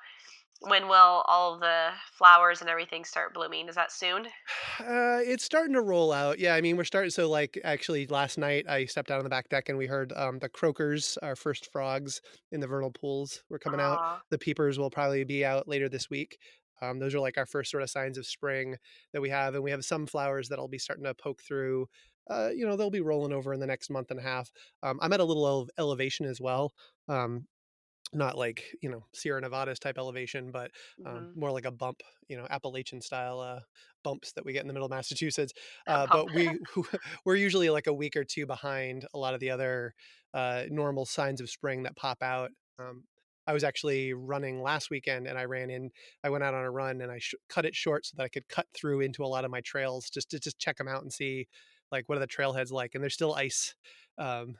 when 0.68 0.88
will 0.88 1.22
all 1.26 1.58
the 1.58 1.88
flowers 2.12 2.60
and 2.60 2.70
everything 2.70 3.04
start 3.04 3.34
blooming? 3.34 3.68
Is 3.68 3.74
that 3.74 3.92
soon? 3.92 4.26
Uh, 4.80 5.20
it's 5.24 5.44
starting 5.44 5.74
to 5.74 5.80
roll 5.80 6.12
out. 6.12 6.38
Yeah, 6.38 6.54
I 6.54 6.60
mean, 6.60 6.76
we're 6.76 6.84
starting. 6.84 7.10
So, 7.10 7.28
like, 7.28 7.58
actually, 7.64 8.06
last 8.06 8.38
night 8.38 8.66
I 8.68 8.84
stepped 8.86 9.10
out 9.10 9.18
on 9.18 9.24
the 9.24 9.30
back 9.30 9.48
deck 9.48 9.68
and 9.68 9.78
we 9.78 9.86
heard 9.86 10.12
um, 10.16 10.38
the 10.38 10.48
croakers, 10.48 11.18
our 11.22 11.36
first 11.36 11.70
frogs 11.72 12.20
in 12.52 12.60
the 12.60 12.66
vernal 12.66 12.90
pools, 12.90 13.42
were 13.50 13.58
coming 13.58 13.80
out. 13.80 14.20
The 14.30 14.38
peepers 14.38 14.78
will 14.78 14.90
probably 14.90 15.24
be 15.24 15.44
out 15.44 15.68
later 15.68 15.88
this 15.88 16.08
week. 16.10 16.38
Um, 16.80 16.98
those 16.98 17.14
are 17.14 17.20
like 17.20 17.38
our 17.38 17.46
first 17.46 17.70
sort 17.70 17.82
of 17.82 17.90
signs 17.90 18.18
of 18.18 18.26
spring 18.26 18.76
that 19.12 19.20
we 19.20 19.30
have, 19.30 19.54
and 19.54 19.62
we 19.62 19.70
have 19.70 19.84
some 19.84 20.06
flowers 20.06 20.48
that'll 20.48 20.68
be 20.68 20.78
starting 20.78 21.04
to 21.04 21.14
poke 21.14 21.40
through. 21.42 21.86
Uh, 22.30 22.50
you 22.54 22.66
know, 22.66 22.76
they'll 22.76 22.90
be 22.90 23.00
rolling 23.00 23.32
over 23.32 23.52
in 23.52 23.60
the 23.60 23.66
next 23.66 23.90
month 23.90 24.10
and 24.10 24.18
a 24.18 24.22
half. 24.22 24.50
Um, 24.82 24.98
I'm 25.02 25.12
at 25.12 25.20
a 25.20 25.24
little 25.24 25.46
ele- 25.46 25.68
elevation 25.78 26.26
as 26.26 26.40
well. 26.40 26.72
Um, 27.08 27.46
not 28.12 28.36
like 28.36 28.74
you 28.82 28.88
know 28.90 29.06
Sierra 29.14 29.40
Nevadas 29.40 29.78
type 29.78 29.98
elevation, 29.98 30.50
but 30.50 30.70
um, 31.04 31.26
hmm 31.26 31.34
more 31.34 31.50
like 31.52 31.64
a 31.64 31.70
bump, 31.70 32.02
you 32.28 32.36
know, 32.36 32.46
Appalachian 32.50 33.00
style 33.00 33.40
uh, 33.40 33.60
bumps 34.04 34.32
that 34.32 34.44
we 34.44 34.52
get 34.52 34.62
in 34.62 34.68
the 34.68 34.74
middle 34.74 34.86
of 34.86 34.90
Massachusetts. 34.90 35.52
Uh, 35.86 36.06
but 36.06 36.32
we 36.32 36.58
we're 37.24 37.36
usually 37.36 37.70
like 37.70 37.86
a 37.86 37.94
week 37.94 38.16
or 38.16 38.24
two 38.24 38.46
behind 38.46 39.06
a 39.14 39.18
lot 39.18 39.34
of 39.34 39.40
the 39.40 39.50
other 39.50 39.94
uh, 40.34 40.64
normal 40.70 41.06
signs 41.06 41.40
of 41.40 41.50
spring 41.50 41.82
that 41.84 41.96
pop 41.96 42.22
out. 42.22 42.50
Um, 42.78 43.04
I 43.46 43.52
was 43.52 43.64
actually 43.64 44.12
running 44.14 44.62
last 44.62 44.88
weekend, 44.90 45.26
and 45.26 45.36
I 45.38 45.44
ran 45.46 45.68
in. 45.70 45.90
I 46.22 46.30
went 46.30 46.44
out 46.44 46.54
on 46.54 46.64
a 46.64 46.70
run, 46.70 47.00
and 47.00 47.10
I 47.10 47.18
sh- 47.18 47.34
cut 47.48 47.64
it 47.66 47.74
short 47.74 48.06
so 48.06 48.14
that 48.16 48.22
I 48.24 48.28
could 48.28 48.48
cut 48.48 48.68
through 48.74 49.00
into 49.00 49.24
a 49.24 49.26
lot 49.26 49.44
of 49.44 49.50
my 49.50 49.60
trails 49.60 50.08
just 50.10 50.30
to 50.30 50.38
just 50.40 50.58
check 50.58 50.76
them 50.76 50.88
out 50.88 51.02
and 51.02 51.12
see 51.12 51.48
like 51.90 52.08
what 52.08 52.16
are 52.18 52.20
the 52.20 52.28
trailheads 52.28 52.70
like. 52.70 52.94
And 52.94 53.02
there's 53.02 53.14
still 53.14 53.34
ice, 53.34 53.74
um, 54.18 54.58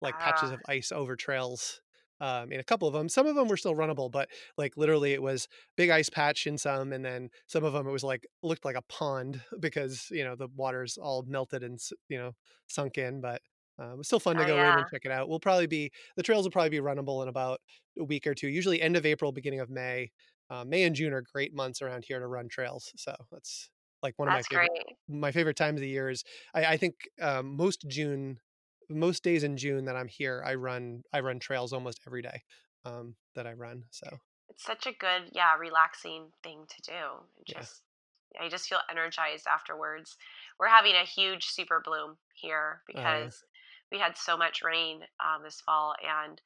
like 0.00 0.18
patches 0.18 0.50
Ah, 0.50 0.52
of 0.52 0.62
ice 0.68 0.90
over 0.92 1.16
trails 1.16 1.80
um, 2.24 2.50
in 2.50 2.58
a 2.58 2.64
couple 2.64 2.88
of 2.88 2.94
them. 2.94 3.08
Some 3.08 3.26
of 3.26 3.34
them 3.34 3.48
were 3.48 3.56
still 3.58 3.74
runnable, 3.74 4.10
but 4.10 4.30
like 4.56 4.78
literally 4.78 5.12
it 5.12 5.22
was 5.22 5.46
big 5.76 5.90
ice 5.90 6.08
patch 6.08 6.46
in 6.46 6.56
some, 6.56 6.94
and 6.94 7.04
then 7.04 7.28
some 7.46 7.64
of 7.64 7.74
them 7.74 7.86
it 7.86 7.90
was 7.90 8.02
like 8.02 8.26
looked 8.42 8.64
like 8.64 8.76
a 8.76 8.82
pond 8.82 9.42
because 9.60 10.08
you 10.10 10.24
know 10.24 10.34
the 10.34 10.48
water's 10.56 10.96
all 10.96 11.22
melted 11.28 11.62
and 11.62 11.78
you 12.08 12.16
know 12.16 12.32
sunk 12.66 12.96
in. 12.96 13.20
But 13.20 13.42
um, 13.78 13.96
it's 13.98 14.08
still 14.08 14.20
fun 14.20 14.36
to 14.36 14.44
oh 14.44 14.46
go 14.46 14.56
in 14.56 14.78
and 14.78 14.86
check 14.90 15.02
it 15.04 15.12
out. 15.12 15.28
We'll 15.28 15.38
probably 15.38 15.66
be 15.66 15.90
the 16.16 16.22
trails 16.22 16.46
will 16.46 16.50
probably 16.50 16.70
be 16.70 16.80
runnable 16.80 17.22
in 17.22 17.28
about 17.28 17.60
a 17.98 18.04
week 18.04 18.26
or 18.26 18.34
two. 18.34 18.48
Usually 18.48 18.80
end 18.80 18.96
of 18.96 19.04
April, 19.04 19.30
beginning 19.30 19.60
of 19.60 19.68
May. 19.68 20.10
Uh, 20.48 20.64
May 20.64 20.84
and 20.84 20.96
June 20.96 21.12
are 21.12 21.24
great 21.32 21.54
months 21.54 21.82
around 21.82 22.04
here 22.06 22.20
to 22.20 22.26
run 22.26 22.48
trails, 22.48 22.90
so 22.96 23.14
that's 23.32 23.68
like 24.02 24.14
one 24.18 24.28
of 24.28 24.34
my 24.34 24.42
favorite 24.42 24.68
great. 24.68 25.20
my 25.20 25.32
favorite 25.32 25.56
times 25.56 25.76
of 25.78 25.82
the 25.82 25.88
year 25.88 26.08
is 26.10 26.24
I, 26.54 26.64
I 26.64 26.76
think 26.76 26.94
um, 27.20 27.56
most 27.56 27.86
June 27.88 28.38
most 28.88 29.22
days 29.22 29.44
in 29.44 29.56
June 29.56 29.84
that 29.86 29.96
I'm 29.96 30.08
here, 30.08 30.42
I 30.44 30.54
run 30.54 31.02
I 31.12 31.20
run 31.20 31.38
trails 31.38 31.72
almost 31.72 32.00
every 32.06 32.22
day 32.22 32.42
um, 32.84 33.14
that 33.34 33.46
I 33.46 33.52
run. 33.52 33.84
So 33.90 34.06
It's 34.50 34.64
such 34.64 34.86
a 34.86 34.92
good, 34.92 35.30
yeah, 35.32 35.56
relaxing 35.58 36.30
thing 36.42 36.64
to 36.68 36.82
do. 36.82 36.92
It 37.38 37.48
yeah, 37.48 37.60
just 37.60 37.82
I 38.40 38.48
just 38.48 38.68
feel 38.68 38.80
energized 38.90 39.46
afterwards. 39.46 40.16
We're 40.58 40.68
having 40.68 40.94
a 40.94 41.04
huge 41.04 41.46
super 41.46 41.80
bloom 41.84 42.16
here 42.34 42.82
yeah, 42.88 43.20
because 43.20 43.42
we 43.92 43.98
had 43.98 44.16
so 44.16 44.36
much 44.36 44.62
rain 44.62 45.00
um, 45.20 45.42
this 45.42 45.60
fall, 45.60 45.94
and 46.02 46.40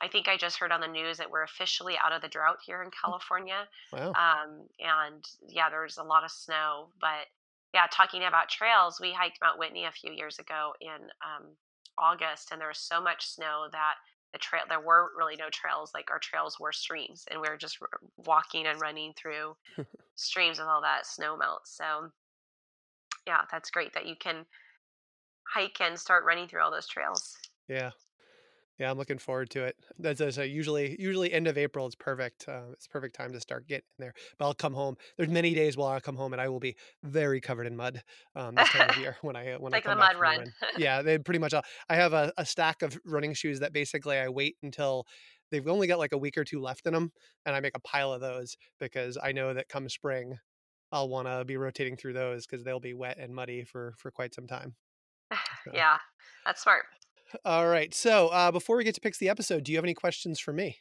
I 0.00 0.08
think 0.08 0.28
I 0.28 0.36
just 0.36 0.58
heard 0.58 0.72
on 0.72 0.80
the 0.80 0.86
news 0.86 1.16
that 1.18 1.30
we're 1.30 1.42
officially 1.42 1.96
out 2.02 2.12
of 2.12 2.22
the 2.22 2.28
drought 2.28 2.58
here 2.64 2.82
in 2.82 2.88
oh, 2.88 2.98
California. 3.02 3.66
wow, 3.92 4.08
Um, 4.08 4.68
and 4.78 5.24
yeah, 5.48 5.70
there's 5.70 5.98
a 5.98 6.02
lot 6.02 6.24
of 6.24 6.30
snow. 6.30 6.88
But 7.00 7.26
yeah, 7.72 7.86
talking 7.90 8.22
about 8.24 8.48
trails, 8.48 9.00
we 9.00 9.12
hiked 9.12 9.38
Mount 9.42 9.58
Whitney 9.58 9.84
a 9.84 9.92
few 9.92 10.12
years 10.12 10.38
ago 10.38 10.72
in 10.80 11.10
um, 11.24 11.56
August, 11.98 12.50
and 12.52 12.60
there 12.60 12.68
was 12.68 12.78
so 12.78 13.00
much 13.00 13.26
snow 13.26 13.66
that 13.72 13.94
the 14.32 14.38
trail 14.38 14.62
there 14.68 14.80
were 14.80 15.10
really 15.16 15.36
no 15.36 15.48
trails. 15.50 15.92
Like 15.94 16.10
our 16.10 16.18
trails 16.18 16.58
were 16.60 16.72
streams, 16.72 17.24
and 17.30 17.40
we 17.40 17.48
were 17.48 17.56
just 17.56 17.78
r- 17.80 17.88
walking 18.16 18.66
and 18.66 18.80
running 18.80 19.12
through 19.14 19.56
streams 20.16 20.58
with 20.58 20.68
all 20.68 20.82
that 20.82 21.06
snow 21.06 21.36
melt. 21.36 21.62
So 21.64 22.10
yeah, 23.26 23.42
that's 23.50 23.70
great 23.70 23.92
that 23.94 24.06
you 24.06 24.14
can 24.16 24.46
hike 25.54 25.80
and 25.80 25.98
start 25.98 26.24
running 26.24 26.48
through 26.48 26.62
all 26.62 26.70
those 26.70 26.88
trails. 26.88 27.36
yeah. 27.68 27.90
Yeah, 28.78 28.90
I'm 28.90 28.98
looking 28.98 29.18
forward 29.18 29.48
to 29.50 29.64
it. 29.64 29.76
That's 29.98 30.20
a, 30.20 30.30
so 30.30 30.42
usually 30.42 30.96
usually 31.00 31.32
end 31.32 31.46
of 31.46 31.56
April 31.56 31.86
is 31.86 31.94
perfect. 31.94 32.46
Uh, 32.46 32.72
it's 32.72 32.86
perfect 32.86 33.14
time 33.16 33.32
to 33.32 33.40
start 33.40 33.66
getting 33.66 33.84
there. 33.98 34.12
But 34.38 34.46
I'll 34.46 34.54
come 34.54 34.74
home. 34.74 34.96
There's 35.16 35.30
many 35.30 35.54
days 35.54 35.76
while 35.76 35.88
I 35.88 36.00
come 36.00 36.16
home 36.16 36.32
and 36.32 36.42
I 36.42 36.48
will 36.48 36.60
be 36.60 36.76
very 37.02 37.40
covered 37.40 37.66
in 37.66 37.74
mud 37.76 38.02
um, 38.34 38.54
this 38.54 38.68
time 38.68 38.90
of 38.90 38.96
year 39.00 39.16
when 39.22 39.34
I 39.36 39.52
uh, 39.52 39.58
when 39.58 39.72
I 39.72 39.76
like 39.78 39.84
the 39.84 39.90
come 39.90 39.98
back 39.98 40.14
mud 40.14 40.20
run. 40.20 40.38
run. 40.40 40.52
Yeah, 40.78 41.02
they 41.02 41.18
pretty 41.18 41.38
much. 41.38 41.54
all- 41.54 41.64
I 41.88 41.96
have 41.96 42.12
a, 42.12 42.32
a 42.36 42.44
stack 42.44 42.82
of 42.82 42.98
running 43.04 43.32
shoes 43.34 43.60
that 43.60 43.72
basically 43.72 44.18
I 44.18 44.28
wait 44.28 44.56
until 44.62 45.06
they've 45.50 45.66
only 45.66 45.86
got 45.86 45.98
like 45.98 46.12
a 46.12 46.18
week 46.18 46.36
or 46.36 46.44
two 46.44 46.60
left 46.60 46.86
in 46.86 46.92
them, 46.92 47.12
and 47.46 47.56
I 47.56 47.60
make 47.60 47.76
a 47.76 47.80
pile 47.80 48.12
of 48.12 48.20
those 48.20 48.56
because 48.78 49.16
I 49.22 49.32
know 49.32 49.54
that 49.54 49.68
come 49.68 49.88
spring 49.88 50.38
I'll 50.92 51.08
want 51.08 51.26
to 51.28 51.44
be 51.44 51.56
rotating 51.56 51.96
through 51.96 52.12
those 52.12 52.46
because 52.46 52.64
they'll 52.64 52.80
be 52.80 52.94
wet 52.94 53.18
and 53.18 53.34
muddy 53.34 53.64
for 53.64 53.94
for 53.98 54.10
quite 54.10 54.34
some 54.34 54.46
time. 54.46 54.74
So. 55.64 55.72
yeah, 55.74 55.96
that's 56.44 56.62
smart. 56.62 56.84
All 57.44 57.68
right. 57.68 57.94
So 57.94 58.28
uh, 58.28 58.50
before 58.50 58.76
we 58.76 58.84
get 58.84 58.94
to 58.94 59.00
picks 59.00 59.18
the 59.18 59.28
episode, 59.28 59.64
do 59.64 59.72
you 59.72 59.78
have 59.78 59.84
any 59.84 59.94
questions 59.94 60.38
for 60.40 60.52
me? 60.52 60.78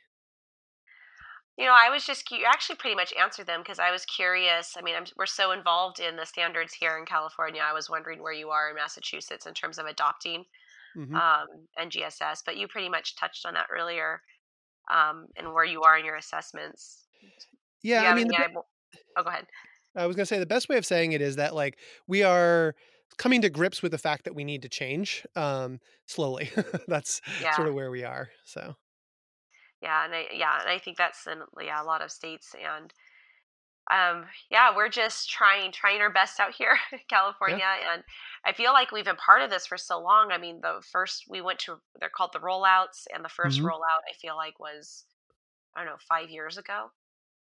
You 1.57 1.65
know, 1.65 1.73
I 1.73 1.89
was 1.89 2.05
just 2.05 2.29
you 2.31 2.43
actually 2.45 2.75
pretty 2.75 2.95
much 2.95 3.13
answered 3.13 3.47
them 3.47 3.61
because 3.61 3.79
I 3.79 3.89
was 3.91 4.03
curious. 4.05 4.75
I 4.77 4.81
mean, 4.81 4.95
I'm, 4.95 5.05
we're 5.15 5.25
so 5.25 5.51
involved 5.51 5.99
in 6.01 6.17
the 6.17 6.25
standards 6.25 6.73
here 6.73 6.97
in 6.97 7.05
California. 7.05 7.61
I 7.63 7.71
was 7.71 7.89
wondering 7.89 8.21
where 8.21 8.33
you 8.33 8.49
are 8.49 8.69
in 8.69 8.75
Massachusetts 8.75 9.45
in 9.45 9.53
terms 9.53 9.77
of 9.77 9.85
adopting 9.85 10.45
hmm 10.93 11.15
um, 11.15 11.47
NGSS, 11.79 12.43
but 12.45 12.57
you 12.57 12.67
pretty 12.67 12.89
much 12.89 13.15
touched 13.15 13.45
on 13.45 13.53
that 13.55 13.67
earlier 13.71 14.21
um, 14.91 15.27
and 15.37 15.53
where 15.53 15.65
you 15.65 15.83
are 15.83 15.97
in 15.97 16.05
your 16.05 16.17
assessments. 16.17 17.05
Yeah, 17.83 18.03
you 18.03 18.07
I 18.09 18.15
mean, 18.15 18.27
the, 18.27 18.37
I 18.37 18.47
oh, 19.17 19.23
go 19.23 19.29
ahead. 19.29 19.47
I 19.95 20.07
was 20.07 20.15
gonna 20.15 20.25
say 20.25 20.39
the 20.39 20.45
best 20.45 20.69
way 20.69 20.77
of 20.77 20.85
saying 20.85 21.13
it 21.13 21.21
is 21.21 21.37
that 21.37 21.55
like 21.55 21.79
we 22.07 22.23
are 22.23 22.75
coming 23.17 23.41
to 23.41 23.49
grips 23.49 23.81
with 23.81 23.91
the 23.91 23.97
fact 23.97 24.25
that 24.25 24.35
we 24.35 24.43
need 24.43 24.61
to 24.63 24.69
change 24.69 25.25
um, 25.35 25.79
slowly. 26.07 26.51
That's 26.87 27.21
sort 27.49 27.67
of 27.67 27.73
where 27.73 27.91
we 27.91 28.03
are. 28.03 28.29
So 28.45 28.75
yeah, 29.81 30.05
and 30.05 30.13
I 30.13 30.27
yeah, 30.33 30.59
and 30.61 30.69
I 30.69 30.79
think 30.79 30.97
that's 30.97 31.27
in 31.27 31.41
yeah 31.61 31.81
a 31.81 31.85
lot 31.85 32.01
of 32.01 32.11
states 32.11 32.55
and 32.55 32.93
um 33.91 34.25
yeah 34.49 34.75
we're 34.75 34.89
just 34.89 35.29
trying 35.29 35.71
trying 35.71 36.01
our 36.01 36.11
best 36.11 36.39
out 36.39 36.53
here 36.55 36.77
in 36.91 36.99
yeah. 37.47 37.59
california 37.59 37.65
and 37.93 38.03
i 38.43 38.51
feel 38.51 38.73
like 38.73 38.91
we've 38.91 39.05
been 39.05 39.15
part 39.15 39.43
of 39.43 39.49
this 39.51 39.67
for 39.67 39.77
so 39.77 39.99
long 39.99 40.31
i 40.31 40.37
mean 40.39 40.59
the 40.61 40.81
first 40.91 41.25
we 41.29 41.39
went 41.41 41.59
to 41.59 41.77
they're 41.99 42.09
called 42.09 42.33
the 42.33 42.39
rollouts 42.39 43.05
and 43.13 43.23
the 43.23 43.29
first 43.29 43.61
hmm 43.61 43.65
rollout 43.65 44.01
i 44.09 44.13
feel 44.19 44.35
like 44.35 44.59
was 44.59 45.05
i 45.75 45.81
don't 45.81 45.89
know 45.91 45.97
five 46.09 46.29
years 46.29 46.57
ago 46.57 46.87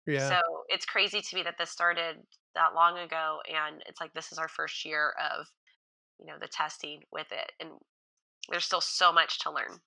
Yeah. 0.06 0.28
so 0.28 0.40
it's 0.68 0.86
crazy 0.86 1.20
to 1.20 1.36
me 1.36 1.42
that 1.44 1.58
this 1.58 1.70
started 1.70 2.18
that 2.58 2.74
long 2.74 2.98
ago 2.98 3.38
and 3.48 3.82
it's 3.86 4.00
like 4.00 4.12
this 4.14 4.32
is 4.32 4.38
our 4.38 4.48
first 4.48 4.84
year 4.84 5.14
of 5.18 5.46
you 6.18 6.26
know 6.26 6.34
the 6.40 6.48
testing 6.48 7.00
with 7.12 7.30
it 7.32 7.52
and 7.60 7.70
there's 8.50 8.64
still 8.64 8.80
so 8.80 9.12
much 9.12 9.38
to 9.40 9.50
learn 9.50 9.78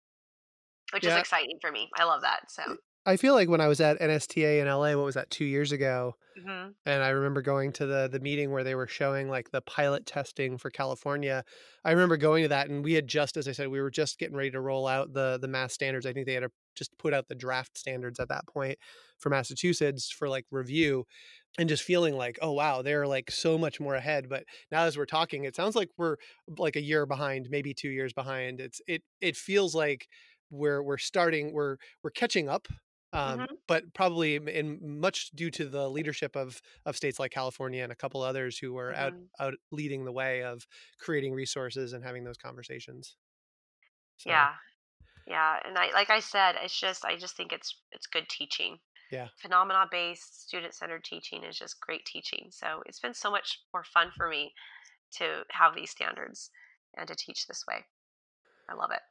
which 0.94 1.06
is 1.06 1.16
exciting 1.16 1.58
for 1.62 1.72
me 1.72 1.90
i 1.98 2.04
love 2.04 2.22
that 2.22 2.50
so 2.50 2.78
I 3.06 3.18
feel 3.18 3.34
like 3.34 3.50
when 3.50 3.62
I 3.62 3.68
was 3.68 3.82
at 3.82 4.00
NSTA 4.00 4.62
in 4.62 4.68
LA, 4.68 4.96
what 4.96 5.06
was 5.06 5.16
that, 5.16 5.32
two 5.32 5.46
years 5.46 5.72
ago? 5.72 6.16
hmm 6.40 6.70
And 6.86 7.04
I 7.04 7.10
remember 7.10 7.42
going 7.42 7.72
to 7.74 7.86
the 7.86 8.08
the 8.12 8.20
meeting 8.20 8.52
where 8.52 8.64
they 8.64 8.76
were 8.76 8.88
showing 8.88 9.28
like 9.28 9.50
the 9.50 9.62
pilot 9.62 10.06
testing 10.06 10.58
for 10.58 10.70
California. 10.70 11.44
I 11.84 11.92
remember 11.92 12.16
going 12.16 12.44
to 12.44 12.50
that 12.50 12.70
and 12.70 12.84
we 12.84 12.94
had 12.94 13.08
just, 13.08 13.38
as 13.38 13.48
I 13.48 13.54
said, 13.54 13.70
we 13.70 13.82
were 13.82 13.90
just 13.90 14.20
getting 14.20 14.36
ready 14.36 14.52
to 14.52 14.62
roll 14.62 14.88
out 14.88 15.14
the 15.14 15.40
the 15.42 15.48
mass 15.48 15.74
standards. 15.74 16.06
I 16.06 16.14
think 16.14 16.28
they 16.28 16.36
had 16.36 16.44
a, 16.44 16.52
just 16.76 16.96
put 17.00 17.14
out 17.14 17.28
the 17.28 17.36
draft 17.36 17.78
standards 17.78 18.20
at 18.20 18.30
that 18.30 18.48
point 18.48 18.78
for 19.18 19.30
Massachusetts 19.30 20.12
for 20.12 20.30
like 20.30 20.46
review 20.52 21.06
and 21.60 21.68
just 21.70 21.84
feeling 21.84 22.16
like, 22.16 22.40
oh 22.42 22.52
wow, 22.54 22.82
they're 22.82 23.08
like 23.08 23.30
so 23.32 23.58
much 23.58 23.80
more 23.80 23.96
ahead. 23.96 24.30
But 24.30 24.46
now 24.72 24.84
as 24.84 24.98
we're 24.98 25.06
talking, 25.06 25.44
it 25.44 25.56
sounds 25.56 25.76
like 25.76 25.90
we're 25.98 26.18
like 26.58 26.76
a 26.76 26.82
year 26.82 27.06
behind, 27.06 27.50
maybe 27.50 27.74
two 27.74 27.90
years 27.90 28.14
behind. 28.14 28.62
It's 28.62 28.82
it 28.88 29.04
it 29.22 29.36
feels 29.38 29.76
like 29.76 30.08
we're 30.50 30.82
we're 30.84 30.98
starting, 30.98 31.54
we're 31.54 31.78
we're 32.04 32.12
catching 32.12 32.50
up. 32.50 32.68
Um, 33.14 33.48
hmm 33.48 33.62
but 33.68 33.94
probably 33.94 34.36
in 34.36 34.80
much 35.02 35.32
due 35.32 35.52
to 35.52 35.66
the 35.68 35.90
leadership 35.90 36.36
of 36.38 36.62
of 36.86 36.96
states 36.96 37.20
like 37.20 37.32
California 37.32 37.84
and 37.84 37.92
a 37.92 37.96
couple 37.96 38.22
others 38.22 38.58
who 38.58 38.74
were 38.74 38.96
out 38.96 39.14
hmm 39.14 39.32
out 39.40 39.54
leading 39.72 40.06
the 40.06 40.14
way 40.14 40.44
of 40.44 40.66
creating 41.00 41.34
resources 41.34 41.92
and 41.94 42.04
having 42.06 42.24
those 42.24 42.38
conversations. 42.38 43.18
So 44.18 44.48
yeah 44.48 44.56
Yeah, 45.28 45.60
and 45.66 45.78
I 45.78 45.92
like 45.94 46.10
I 46.12 46.22
said, 46.22 46.56
it's 46.62 46.80
just 46.80 47.06
I 47.06 47.18
just 47.18 47.38
think 47.38 47.54
it's 47.54 47.82
it's 47.92 48.08
good 48.08 48.30
teaching. 48.30 48.80
Yeah. 49.12 49.28
Phenomena 49.38 49.86
based, 49.92 50.48
student 50.48 50.74
centered 50.74 51.04
teaching 51.04 51.44
is 51.44 51.58
just 51.58 51.80
great 51.82 52.06
teaching. 52.06 52.48
So 52.50 52.82
it's 52.86 53.00
been 53.00 53.14
so 53.14 53.30
much 53.30 53.60
more 53.74 53.84
fun 53.84 54.12
for 54.16 54.28
me 54.28 54.54
to 55.18 55.44
have 55.52 55.76
these 55.76 55.92
standards 55.92 56.50
and 56.98 57.08
to 57.08 57.16
teach 57.16 57.48
this 57.48 57.66
way. 57.68 57.86
I 58.70 58.74
love 58.74 58.92
it. 58.92 59.02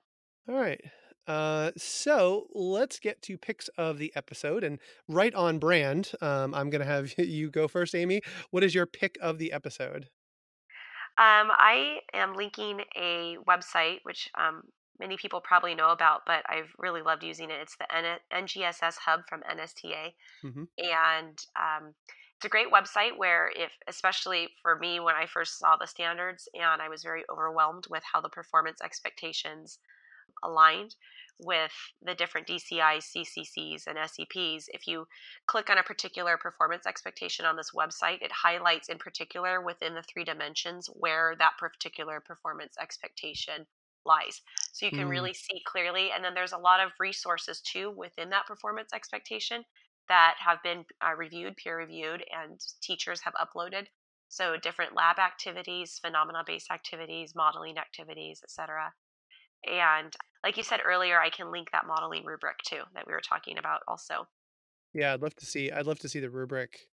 All 0.51 0.59
right. 0.59 0.80
Uh, 1.26 1.70
so 1.76 2.46
let's 2.55 2.98
get 2.98 3.22
to 3.22 3.36
picks 3.36 3.68
of 3.78 3.98
the 3.98 4.12
episode 4.16 4.64
and 4.64 4.78
right 5.07 5.34
on 5.34 5.59
brand. 5.59 6.12
Um, 6.20 6.55
I'm 6.55 6.70
gonna 6.70 6.84
have 6.84 7.12
you 7.18 7.51
go 7.51 7.68
first, 7.68 7.94
Amy. 7.94 8.22
What 8.51 8.64
is 8.64 8.74
your 8.74 8.86
pick 8.86 9.16
of 9.20 9.38
the 9.38 9.53
episode? 9.53 10.09
Um, 11.18 11.51
I 11.51 11.98
am 12.14 12.34
linking 12.34 12.80
a 12.96 13.36
website 13.46 13.98
which 14.05 14.30
um, 14.38 14.62
many 15.01 15.16
people 15.16 15.40
probably 15.40 15.74
know 15.74 15.90
about, 15.90 16.22
but 16.26 16.44
I've 16.48 16.72
really 16.78 17.03
loved 17.03 17.24
using 17.24 17.51
it. 17.51 17.61
It's 17.62 17.76
the 17.76 17.92
N- 17.94 18.20
NGSS 18.32 18.98
Hub 18.98 19.22
from 19.28 19.42
NSTA. 19.51 20.14
hmm 20.42 20.64
and 20.78 21.38
um, 21.59 21.94
it's 22.36 22.44
a 22.46 22.48
great 22.48 22.72
website 22.72 23.16
where 23.18 23.51
if 23.55 23.72
especially 23.88 24.48
for 24.62 24.76
me 24.78 25.01
when 25.01 25.14
i 25.14 25.26
first 25.26 25.59
saw 25.59 25.76
the 25.76 25.86
standards 25.86 26.48
and 26.55 26.80
i 26.82 26.88
was 26.88 27.03
very 27.03 27.24
overwhelmed 27.30 27.86
with 27.90 28.03
how 28.11 28.20
the 28.20 28.28
performance 28.30 28.80
expectations 28.82 29.78
aligned 30.44 30.94
with 31.38 31.72
the 32.03 32.14
different 32.14 32.46
dcis 32.46 33.05
cccs 33.16 33.86
and 33.86 33.98
seps 33.98 34.64
if 34.72 34.86
you 34.86 35.07
click 35.46 35.70
on 35.70 35.78
a 35.78 35.82
particular 35.82 36.36
performance 36.36 36.86
expectation 36.86 37.44
on 37.46 37.57
this 37.57 37.72
website 37.74 38.22
it 38.22 38.32
highlights 38.32 38.88
in 38.88 38.98
particular 38.98 39.61
within 39.61 39.94
the 39.94 40.03
three 40.03 40.24
dimensions 40.24 40.88
where 40.94 41.34
that 41.38 41.53
particular 41.59 42.20
performance 42.20 42.76
expectation 42.80 43.66
lies 44.07 44.40
so 44.72 44.86
you 44.86 44.92
can 44.92 45.09
Mm, 45.09 45.11
really 45.11 45.34
see 45.34 45.61
clearly 45.66 46.11
and 46.11 46.24
then 46.24 46.34
there's 46.34 46.53
a 46.53 46.59
lot 46.59 46.80
of 46.80 46.92
resources 46.98 47.61
too 47.61 47.90
within 47.90 48.30
that 48.30 48.46
performance 48.46 48.92
expectation 48.92 49.64
that 50.09 50.34
have 50.44 50.59
been 50.62 50.84
uh, 51.07 51.14
reviewed, 51.14 51.57
peer 51.57 51.78
reviewed, 51.78 52.24
and 52.32 52.61
teachers 52.82 53.20
have 53.22 53.34
uploaded. 53.34 53.86
So 54.28 54.57
different 54.57 54.94
lab 54.94 55.18
activities, 55.18 55.98
phenomena-based 56.01 56.70
activities, 56.70 57.34
modeling 57.34 57.78
activities, 57.78 58.40
etc. 58.44 58.92
And 59.66 60.14
like 60.44 60.57
you 60.57 60.62
said 60.62 60.80
earlier, 60.84 61.20
I 61.20 61.30
can 61.30 61.53
link 61.53 61.70
that 61.72 61.86
modeling 61.86 62.24
rubric 62.24 62.59
too 62.66 62.82
that 62.94 63.07
we 63.07 63.12
were 63.12 63.20
talking 63.20 63.59
about 63.59 63.82
also. 63.88 64.26
yeah, 64.92 65.12
I'd 65.12 65.22
love 65.22 65.34
to 65.36 65.46
see. 65.46 65.70
I'd 65.70 65.86
love 65.86 65.98
to 66.01 66.09
see 66.09 66.20
the 66.20 66.30
rubric 66.30 66.88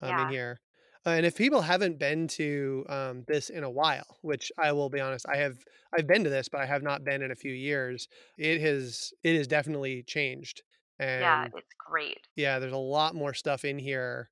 um, 0.00 0.18
in 0.18 0.28
here. 0.28 0.60
Uh, 1.04 1.10
and 1.10 1.26
if 1.26 1.36
people 1.36 1.62
haven't 1.62 1.98
been 1.98 2.28
to 2.28 2.84
um, 2.88 3.24
this 3.26 3.50
in 3.50 3.64
a 3.64 3.70
while, 3.70 4.18
which 4.22 4.52
I 4.58 4.72
will 4.72 4.88
be 4.90 5.00
honest, 5.00 5.26
I 5.28 5.36
have. 5.38 5.58
I've 5.96 6.06
been 6.06 6.24
to 6.24 6.30
this, 6.30 6.48
but 6.48 6.60
I 6.60 6.66
have 6.66 6.82
not 6.82 7.04
been 7.04 7.22
in 7.22 7.30
a 7.30 7.36
few 7.36 7.52
years. 7.52 8.08
It 8.38 8.60
has. 8.60 9.12
It 9.22 9.36
has 9.36 9.46
definitely 9.46 10.02
changed, 10.04 10.62
And 10.98 11.18
yeah, 11.18 11.46
it's 11.54 11.72
great. 11.78 12.28
yeah, 12.36 12.58
there's 12.58 12.72
a 12.72 12.78
lot 12.78 13.14
more 13.14 13.34
stuff 13.34 13.64
in 13.64 13.78
here 13.78 14.30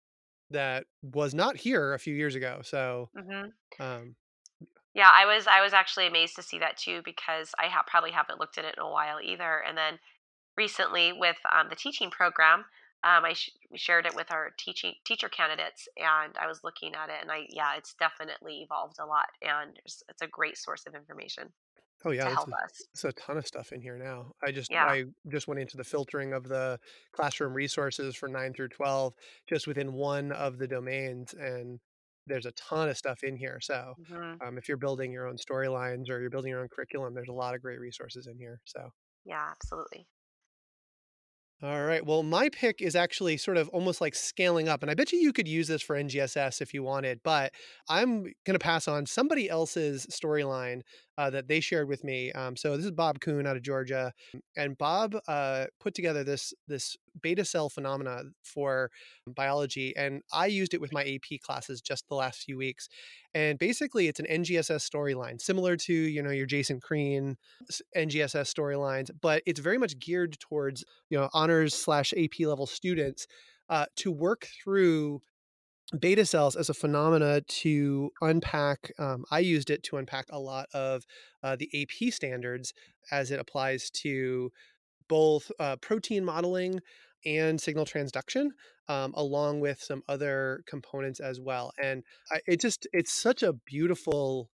that 0.50 0.86
was 1.02 1.34
not 1.34 1.56
here 1.56 1.94
a 1.94 1.98
few 1.98 2.14
years 2.14 2.34
ago. 2.34 2.60
So, 2.64 3.10
hmm 3.14 3.52
um, 3.80 4.16
Yeah, 4.94 5.10
I 5.12 5.24
was 5.26 5.46
I 5.46 5.60
was 5.62 5.72
actually 5.72 6.06
amazed 6.06 6.36
to 6.36 6.42
see 6.42 6.58
that 6.58 6.76
too 6.76 7.02
because 7.04 7.52
I 7.58 7.68
ha- 7.68 7.84
probably 7.86 8.10
haven't 8.10 8.40
looked 8.40 8.58
at 8.58 8.64
it 8.64 8.74
in 8.76 8.82
a 8.82 8.90
while 8.90 9.20
either. 9.20 9.60
And 9.62 9.76
then 9.78 9.98
recently 10.56 11.12
with 11.12 11.38
um, 11.52 11.68
the 11.70 11.76
teaching 11.76 12.10
program, 12.10 12.66
um, 13.04 13.24
I 13.24 13.32
sh- 13.34 13.50
we 13.70 13.78
shared 13.78 14.06
it 14.06 14.14
with 14.14 14.30
our 14.30 14.50
teaching 14.58 14.94
teacher 15.04 15.28
candidates, 15.28 15.88
and 15.96 16.36
I 16.38 16.46
was 16.46 16.62
looking 16.64 16.94
at 16.94 17.08
it, 17.10 17.20
and 17.22 17.30
I 17.32 17.46
yeah, 17.50 17.76
it's 17.76 17.94
definitely 17.94 18.62
evolved 18.62 18.96
a 19.00 19.06
lot, 19.06 19.28
and 19.42 19.78
it's, 19.84 20.02
it's 20.08 20.22
a 20.22 20.28
great 20.28 20.58
source 20.58 20.86
of 20.86 20.94
information 20.94 21.52
oh 22.04 22.10
yeah, 22.10 22.26
to 22.26 22.30
it's 22.30 22.46
help 22.46 22.48
a, 22.48 22.52
us. 22.64 22.88
it's 22.94 23.04
a 23.04 23.12
ton 23.12 23.36
of 23.38 23.46
stuff 23.46 23.72
in 23.72 23.80
here 23.80 23.96
now. 23.96 24.32
I 24.42 24.52
just 24.52 24.70
Yeah. 24.70 24.86
I 24.86 25.04
just 25.28 25.48
went 25.48 25.60
into 25.60 25.76
the 25.76 25.84
filtering 25.84 26.32
of 26.32 26.44
the 26.48 26.78
classroom 27.12 27.54
resources 27.54 28.16
for 28.16 28.28
nine 28.28 28.52
through 28.54 28.68
twelve, 28.68 29.14
just 29.48 29.66
within 29.66 29.92
one 29.92 30.32
of 30.32 30.58
the 30.58 30.68
domains, 30.68 31.34
and 31.34 31.80
there's 32.26 32.46
a 32.46 32.52
ton 32.52 32.88
of 32.88 32.96
stuff 32.98 33.22
in 33.22 33.36
here. 33.36 33.60
So, 33.60 33.94
hmm 33.98 34.42
um, 34.44 34.58
if 34.58 34.68
you're 34.68 34.76
building 34.76 35.12
your 35.12 35.26
own 35.28 35.36
storylines 35.36 36.08
or 36.10 36.20
you're 36.20 36.30
building 36.30 36.50
your 36.50 36.60
own 36.62 36.68
curriculum, 36.68 37.14
there's 37.14 37.28
a 37.28 37.32
lot 37.32 37.54
of 37.54 37.62
great 37.62 37.80
resources 37.80 38.26
in 38.26 38.38
here. 38.38 38.60
So. 38.66 38.90
Yeah, 39.24 39.48
absolutely. 39.50 40.08
All 41.62 41.82
right. 41.84 42.04
Well, 42.04 42.22
my 42.22 42.48
pick 42.48 42.80
is 42.80 42.96
actually 42.96 43.36
sort 43.36 43.58
of 43.58 43.68
almost 43.68 44.00
like 44.00 44.14
scaling 44.14 44.66
up. 44.68 44.80
And 44.80 44.90
I 44.90 44.94
bet 44.94 45.12
you 45.12 45.18
you 45.18 45.30
could 45.32 45.46
use 45.46 45.68
this 45.68 45.82
for 45.82 45.94
NGSS 45.94 46.62
if 46.62 46.72
you 46.72 46.82
wanted, 46.82 47.20
but 47.22 47.52
I'm 47.86 48.22
going 48.22 48.54
to 48.54 48.58
pass 48.58 48.88
on 48.88 49.04
somebody 49.04 49.50
else's 49.50 50.06
storyline 50.06 50.80
uh, 51.20 51.28
that 51.28 51.48
they 51.48 51.60
shared 51.60 51.86
with 51.86 52.02
me. 52.02 52.32
Um, 52.32 52.56
so 52.56 52.76
this 52.76 52.86
is 52.86 52.92
Bob 52.92 53.20
Kuhn 53.20 53.46
out 53.46 53.56
of 53.56 53.62
Georgia. 53.62 54.12
And 54.56 54.78
Bob 54.78 55.14
uh, 55.28 55.66
put 55.78 55.94
together 55.94 56.24
this, 56.24 56.54
this 56.66 56.96
beta 57.20 57.44
cell 57.44 57.68
phenomena 57.68 58.22
for 58.42 58.90
biology. 59.26 59.94
And 59.96 60.22
I 60.32 60.46
used 60.46 60.72
it 60.72 60.80
with 60.80 60.94
my 60.94 61.02
AP 61.02 61.40
classes 61.42 61.82
just 61.82 62.08
the 62.08 62.14
last 62.14 62.44
few 62.44 62.56
weeks. 62.56 62.88
And 63.34 63.58
basically, 63.58 64.08
it's 64.08 64.18
an 64.18 64.26
NGSS 64.30 64.88
storyline, 64.88 65.42
similar 65.42 65.76
to, 65.76 65.92
you 65.92 66.22
know, 66.22 66.30
your 66.30 66.46
Jason 66.46 66.80
Crean 66.80 67.36
NGSS 67.94 68.52
storylines, 68.52 69.10
but 69.20 69.42
it's 69.44 69.60
very 69.60 69.78
much 69.78 69.98
geared 69.98 70.38
towards 70.40 70.84
you 71.10 71.18
know 71.18 71.28
honors 71.32 71.74
slash 71.74 72.12
ap 72.14 72.40
level 72.40 72.66
students 72.66 73.26
uh, 73.68 73.86
to 73.96 74.10
work 74.10 74.48
through 74.62 75.20
beta 75.98 76.24
cells 76.24 76.56
as 76.56 76.68
a 76.68 76.74
phenomena 76.74 77.40
to 77.42 78.10
unpack 78.20 78.92
um, 78.98 79.24
i 79.30 79.38
used 79.38 79.70
it 79.70 79.82
to 79.82 79.96
unpack 79.96 80.26
a 80.30 80.38
lot 80.38 80.66
of 80.72 81.04
uh, 81.42 81.56
the 81.56 81.68
ap 81.82 82.12
standards 82.12 82.72
as 83.10 83.30
it 83.30 83.40
applies 83.40 83.90
to 83.90 84.50
both 85.08 85.50
uh, 85.58 85.76
protein 85.76 86.24
modeling 86.24 86.80
and 87.26 87.60
signal 87.60 87.84
transduction 87.84 88.50
um, 88.88 89.12
along 89.16 89.60
with 89.60 89.80
some 89.82 90.02
other 90.08 90.62
components 90.66 91.20
as 91.20 91.40
well 91.40 91.72
and 91.82 92.02
I, 92.30 92.40
it 92.46 92.60
just 92.60 92.86
it's 92.92 93.12
such 93.12 93.42
a 93.42 93.52
beautiful 93.52 94.48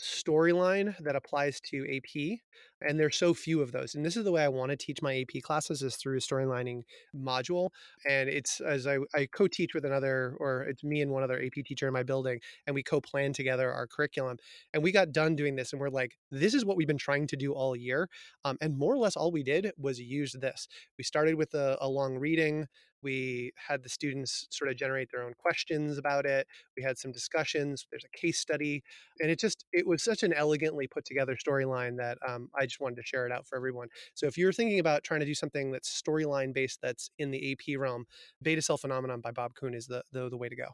storyline 0.00 0.96
that 1.02 1.16
applies 1.16 1.60
to 1.60 1.96
AP. 1.96 2.38
And 2.86 2.98
there's 2.98 3.16
so 3.16 3.34
few 3.34 3.60
of 3.62 3.72
those. 3.72 3.94
And 3.94 4.04
this 4.04 4.16
is 4.16 4.24
the 4.24 4.32
way 4.32 4.42
I 4.42 4.48
want 4.48 4.70
to 4.70 4.76
teach 4.76 5.02
my 5.02 5.20
AP 5.20 5.42
classes 5.42 5.82
is 5.82 5.96
through 5.96 6.16
a 6.16 6.20
storylining 6.20 6.82
module. 7.14 7.70
And 8.08 8.28
it's 8.28 8.60
as 8.60 8.86
I, 8.86 8.98
I 9.14 9.26
co-teach 9.26 9.74
with 9.74 9.84
another, 9.84 10.36
or 10.38 10.62
it's 10.62 10.84
me 10.84 11.00
and 11.02 11.10
one 11.10 11.22
other 11.22 11.42
AP 11.42 11.64
teacher 11.64 11.86
in 11.86 11.92
my 11.92 12.02
building, 12.02 12.40
and 12.66 12.74
we 12.74 12.82
co-plan 12.82 13.32
together 13.32 13.72
our 13.72 13.86
curriculum. 13.86 14.38
And 14.72 14.82
we 14.82 14.92
got 14.92 15.12
done 15.12 15.36
doing 15.36 15.56
this, 15.56 15.72
and 15.72 15.80
we're 15.80 15.88
like, 15.88 16.16
this 16.30 16.54
is 16.54 16.64
what 16.64 16.76
we've 16.76 16.88
been 16.88 16.98
trying 16.98 17.26
to 17.28 17.36
do 17.36 17.52
all 17.52 17.76
year. 17.76 18.08
Um, 18.44 18.56
and 18.60 18.76
more 18.76 18.94
or 18.94 18.98
less 18.98 19.16
all 19.16 19.32
we 19.32 19.42
did 19.42 19.72
was 19.78 19.98
use 20.00 20.32
this. 20.32 20.68
We 20.98 21.04
started 21.04 21.34
with 21.36 21.54
a, 21.54 21.76
a 21.80 21.88
long 21.88 22.18
reading 22.18 22.66
we 23.04 23.52
had 23.54 23.84
the 23.84 23.88
students 23.88 24.46
sort 24.50 24.70
of 24.70 24.76
generate 24.76 25.10
their 25.12 25.22
own 25.22 25.34
questions 25.38 25.98
about 25.98 26.24
it. 26.24 26.48
We 26.76 26.82
had 26.82 26.98
some 26.98 27.12
discussions. 27.12 27.86
There's 27.90 28.04
a 28.04 28.18
case 28.18 28.38
study, 28.38 28.82
and 29.20 29.30
it 29.30 29.38
just 29.38 29.66
it 29.72 29.86
was 29.86 30.02
such 30.02 30.22
an 30.22 30.32
elegantly 30.32 30.88
put 30.88 31.04
together 31.04 31.36
storyline 31.36 31.98
that 31.98 32.18
um, 32.26 32.48
I 32.58 32.66
just 32.74 32.80
wanted 32.80 32.96
to 32.96 33.02
share 33.02 33.26
it 33.26 33.32
out 33.32 33.46
for 33.46 33.56
everyone. 33.56 33.88
So 34.14 34.26
if 34.26 34.36
you're 34.36 34.52
thinking 34.52 34.80
about 34.80 35.04
trying 35.04 35.20
to 35.20 35.26
do 35.26 35.34
something 35.34 35.70
that's 35.70 36.02
storyline 36.02 36.52
based, 36.52 36.80
that's 36.82 37.10
in 37.18 37.30
the 37.30 37.52
AP 37.52 37.78
realm, 37.78 38.04
Beta 38.42 38.62
Cell 38.62 38.76
Phenomenon 38.76 39.20
by 39.20 39.30
Bob 39.30 39.54
Kuhn 39.54 39.74
is 39.74 39.86
the, 39.86 40.02
the 40.12 40.28
the 40.28 40.36
way 40.36 40.48
to 40.48 40.56
go. 40.56 40.68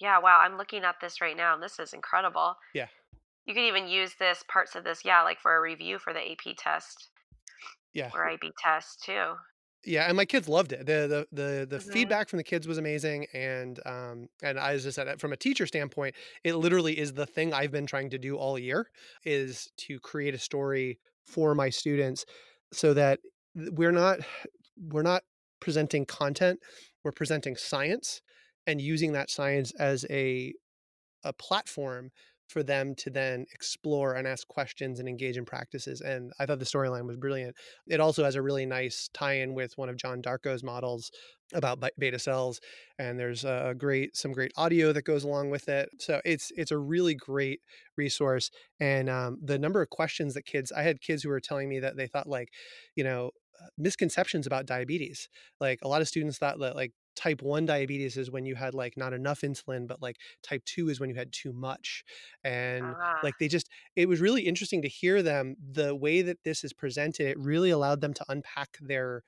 Yeah, 0.00 0.18
wow. 0.18 0.40
I'm 0.40 0.56
looking 0.56 0.84
at 0.84 0.96
this 1.00 1.20
right 1.20 1.36
now, 1.36 1.54
and 1.54 1.62
this 1.62 1.78
is 1.78 1.92
incredible. 1.92 2.54
Yeah. 2.74 2.88
You 3.46 3.54
can 3.54 3.64
even 3.64 3.86
use 3.86 4.14
this 4.18 4.42
parts 4.48 4.74
of 4.74 4.84
this, 4.84 5.04
yeah, 5.04 5.22
like 5.22 5.38
for 5.40 5.54
a 5.56 5.60
review 5.60 5.98
for 5.98 6.12
the 6.12 6.20
AP 6.20 6.56
test. 6.56 7.10
Yeah. 7.92 8.10
Or 8.12 8.28
IB 8.28 8.50
test 8.60 9.04
too 9.04 9.34
yeah 9.86 10.06
and 10.06 10.16
my 10.16 10.24
kids 10.24 10.48
loved 10.48 10.72
it 10.72 10.86
the 10.86 11.26
the 11.32 11.42
the, 11.42 11.66
the 11.66 11.80
Mhm. 11.80 11.80
feedback 11.80 12.28
from 12.28 12.38
the 12.38 12.44
kids 12.44 12.66
was 12.66 12.78
amazing 12.78 13.26
and 13.32 13.80
um 13.86 14.28
and 14.42 14.58
i 14.58 14.76
just 14.76 14.94
said 14.94 15.20
from 15.20 15.32
a 15.32 15.36
teacher 15.36 15.66
standpoint 15.66 16.14
it 16.42 16.54
literally 16.54 16.98
is 16.98 17.12
the 17.14 17.26
thing 17.26 17.52
i've 17.52 17.70
been 17.70 17.86
trying 17.86 18.10
to 18.10 18.18
do 18.18 18.36
all 18.36 18.58
year 18.58 18.90
is 19.24 19.70
to 19.76 19.98
create 20.00 20.34
a 20.34 20.38
story 20.38 20.98
for 21.24 21.54
my 21.54 21.70
students 21.70 22.24
so 22.72 22.94
that 22.94 23.20
we're 23.54 23.92
not 23.92 24.20
we're 24.76 25.02
not 25.02 25.22
presenting 25.60 26.04
content 26.06 26.60
we're 27.04 27.12
presenting 27.12 27.56
science 27.56 28.20
and 28.66 28.80
using 28.80 29.12
that 29.12 29.30
science 29.30 29.72
as 29.78 30.04
a 30.10 30.52
a 31.24 31.32
platform 31.32 32.10
for 32.54 32.62
them 32.62 32.94
to 32.94 33.10
then 33.10 33.44
explore 33.52 34.14
and 34.14 34.28
ask 34.28 34.46
questions 34.46 35.00
and 35.00 35.08
engage 35.08 35.36
in 35.36 35.44
practices. 35.44 36.00
And 36.00 36.32
I 36.38 36.46
thought 36.46 36.60
the 36.60 36.64
storyline 36.64 37.04
was 37.04 37.16
brilliant. 37.16 37.56
It 37.88 37.98
also 37.98 38.22
has 38.22 38.36
a 38.36 38.42
really 38.42 38.64
nice 38.64 39.10
tie 39.12 39.38
in 39.38 39.54
with 39.54 39.76
one 39.76 39.88
of 39.88 39.96
Jon 39.96 40.22
Darkow's 40.22 40.62
models 40.62 41.10
about 41.52 41.82
beta 41.98 42.18
cells 42.18 42.60
and 42.98 43.18
there's 43.18 43.44
a 43.44 43.74
great 43.76 44.16
some 44.16 44.32
great 44.32 44.50
audio 44.56 44.92
that 44.92 45.04
goes 45.04 45.24
along 45.24 45.50
with 45.50 45.68
it 45.68 45.90
so 45.98 46.20
it's 46.24 46.50
it's 46.56 46.70
a 46.70 46.78
really 46.78 47.14
great 47.14 47.60
resource 47.98 48.50
and 48.80 49.10
um, 49.10 49.38
the 49.42 49.58
number 49.58 49.82
of 49.82 49.90
questions 49.90 50.32
that 50.32 50.46
kids 50.46 50.72
i 50.72 50.80
had 50.82 51.02
kids 51.02 51.22
who 51.22 51.28
were 51.28 51.38
telling 51.38 51.68
me 51.68 51.78
that 51.78 51.98
they 51.98 52.06
thought 52.06 52.26
like 52.26 52.48
you 52.96 53.04
know 53.04 53.30
misconceptions 53.76 54.46
about 54.46 54.64
diabetes 54.64 55.28
like 55.60 55.78
a 55.82 55.88
lot 55.88 56.00
of 56.00 56.08
students 56.08 56.38
thought 56.38 56.58
that 56.58 56.74
like 56.74 56.92
type 57.16 57.42
1 57.42 57.66
diabetes 57.66 58.16
is 58.16 58.30
when 58.30 58.44
you 58.44 58.54
had 58.54 58.74
like 58.74 58.96
not 58.96 59.12
enough 59.12 59.40
insulin 59.42 59.86
but 59.86 60.02
like 60.02 60.16
type 60.42 60.64
2 60.64 60.88
is 60.88 61.00
when 61.00 61.10
you 61.10 61.16
had 61.16 61.32
too 61.32 61.52
much 61.52 62.04
and 62.42 62.84
Ah, 62.84 63.20
like 63.22 63.34
they 63.38 63.48
just 63.48 63.68
it 63.96 64.08
was 64.08 64.20
really 64.20 64.42
interesting 64.42 64.82
to 64.82 64.88
hear 64.88 65.22
them 65.22 65.56
the 65.72 65.94
way 65.94 66.22
that 66.22 66.38
this 66.44 66.64
is 66.64 66.72
presented 66.72 67.26
it 67.26 67.38
really 67.38 67.70
allowed 67.70 68.00
them 68.00 68.14
to 68.14 68.24
unpack 68.28 68.76
their 68.80 69.22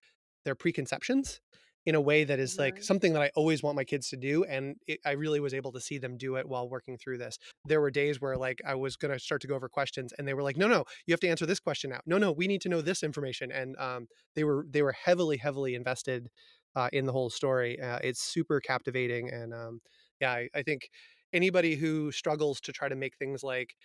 their 0.44 0.54
preconceptions 0.54 1.40
in 1.86 1.94
a 1.94 2.00
way 2.00 2.24
that 2.24 2.40
is 2.40 2.58
like 2.58 2.76
mhm. 2.76 2.84
something 2.84 3.12
that 3.12 3.22
I 3.22 3.30
always 3.36 3.62
want 3.62 3.76
my 3.76 3.84
kids 3.84 4.08
to 4.10 4.16
do. 4.16 4.42
And 4.44 4.74
it, 4.88 4.98
I 5.06 5.12
really 5.12 5.38
was 5.38 5.54
able 5.54 5.70
to 5.72 5.80
see 5.80 5.98
them 5.98 6.18
do 6.18 6.34
it 6.34 6.48
while 6.48 6.68
working 6.68 6.98
through 6.98 7.18
this. 7.18 7.38
There 7.64 7.80
were 7.80 7.92
days 7.92 8.20
where 8.20 8.36
like 8.36 8.60
I 8.66 8.74
was 8.74 8.96
going 8.96 9.14
to 9.14 9.20
start 9.20 9.40
to 9.42 9.46
go 9.46 9.54
over 9.54 9.68
questions 9.68 10.12
and 10.18 10.26
they 10.26 10.34
were 10.34 10.42
like, 10.42 10.56
no, 10.56 10.66
no, 10.66 10.84
you 11.06 11.12
have 11.12 11.20
to 11.20 11.28
answer 11.28 11.46
this 11.46 11.60
question 11.60 11.90
now. 11.90 12.00
No, 12.04 12.18
no, 12.18 12.32
we 12.32 12.48
need 12.48 12.60
to 12.62 12.68
know 12.68 12.82
this 12.82 13.04
information. 13.04 13.52
And 13.52 13.76
um, 13.78 14.08
they 14.34 14.42
were, 14.42 14.66
they 14.68 14.82
were 14.82 14.92
heavily, 14.92 15.36
heavily 15.36 15.76
invested 15.76 16.28
uh, 16.76 16.90
in 16.94 17.06
the 17.06 17.12
whole 17.12 17.30
story. 17.30 17.80
Uh, 17.80 18.00
it's 18.04 18.22
super 18.22 18.60
captivating. 18.60 19.30
And 19.32 19.54
um, 19.54 19.80
yeah, 20.20 20.32
I, 20.34 20.50
I 20.54 20.62
think 20.64 20.90
anybody 21.34 21.76
who 21.76 22.12
struggles 22.12 22.60
to 22.62 22.72
try 22.72 22.88
to 22.90 22.96
make 22.96 23.16
things 23.18 23.44
like 23.44 23.76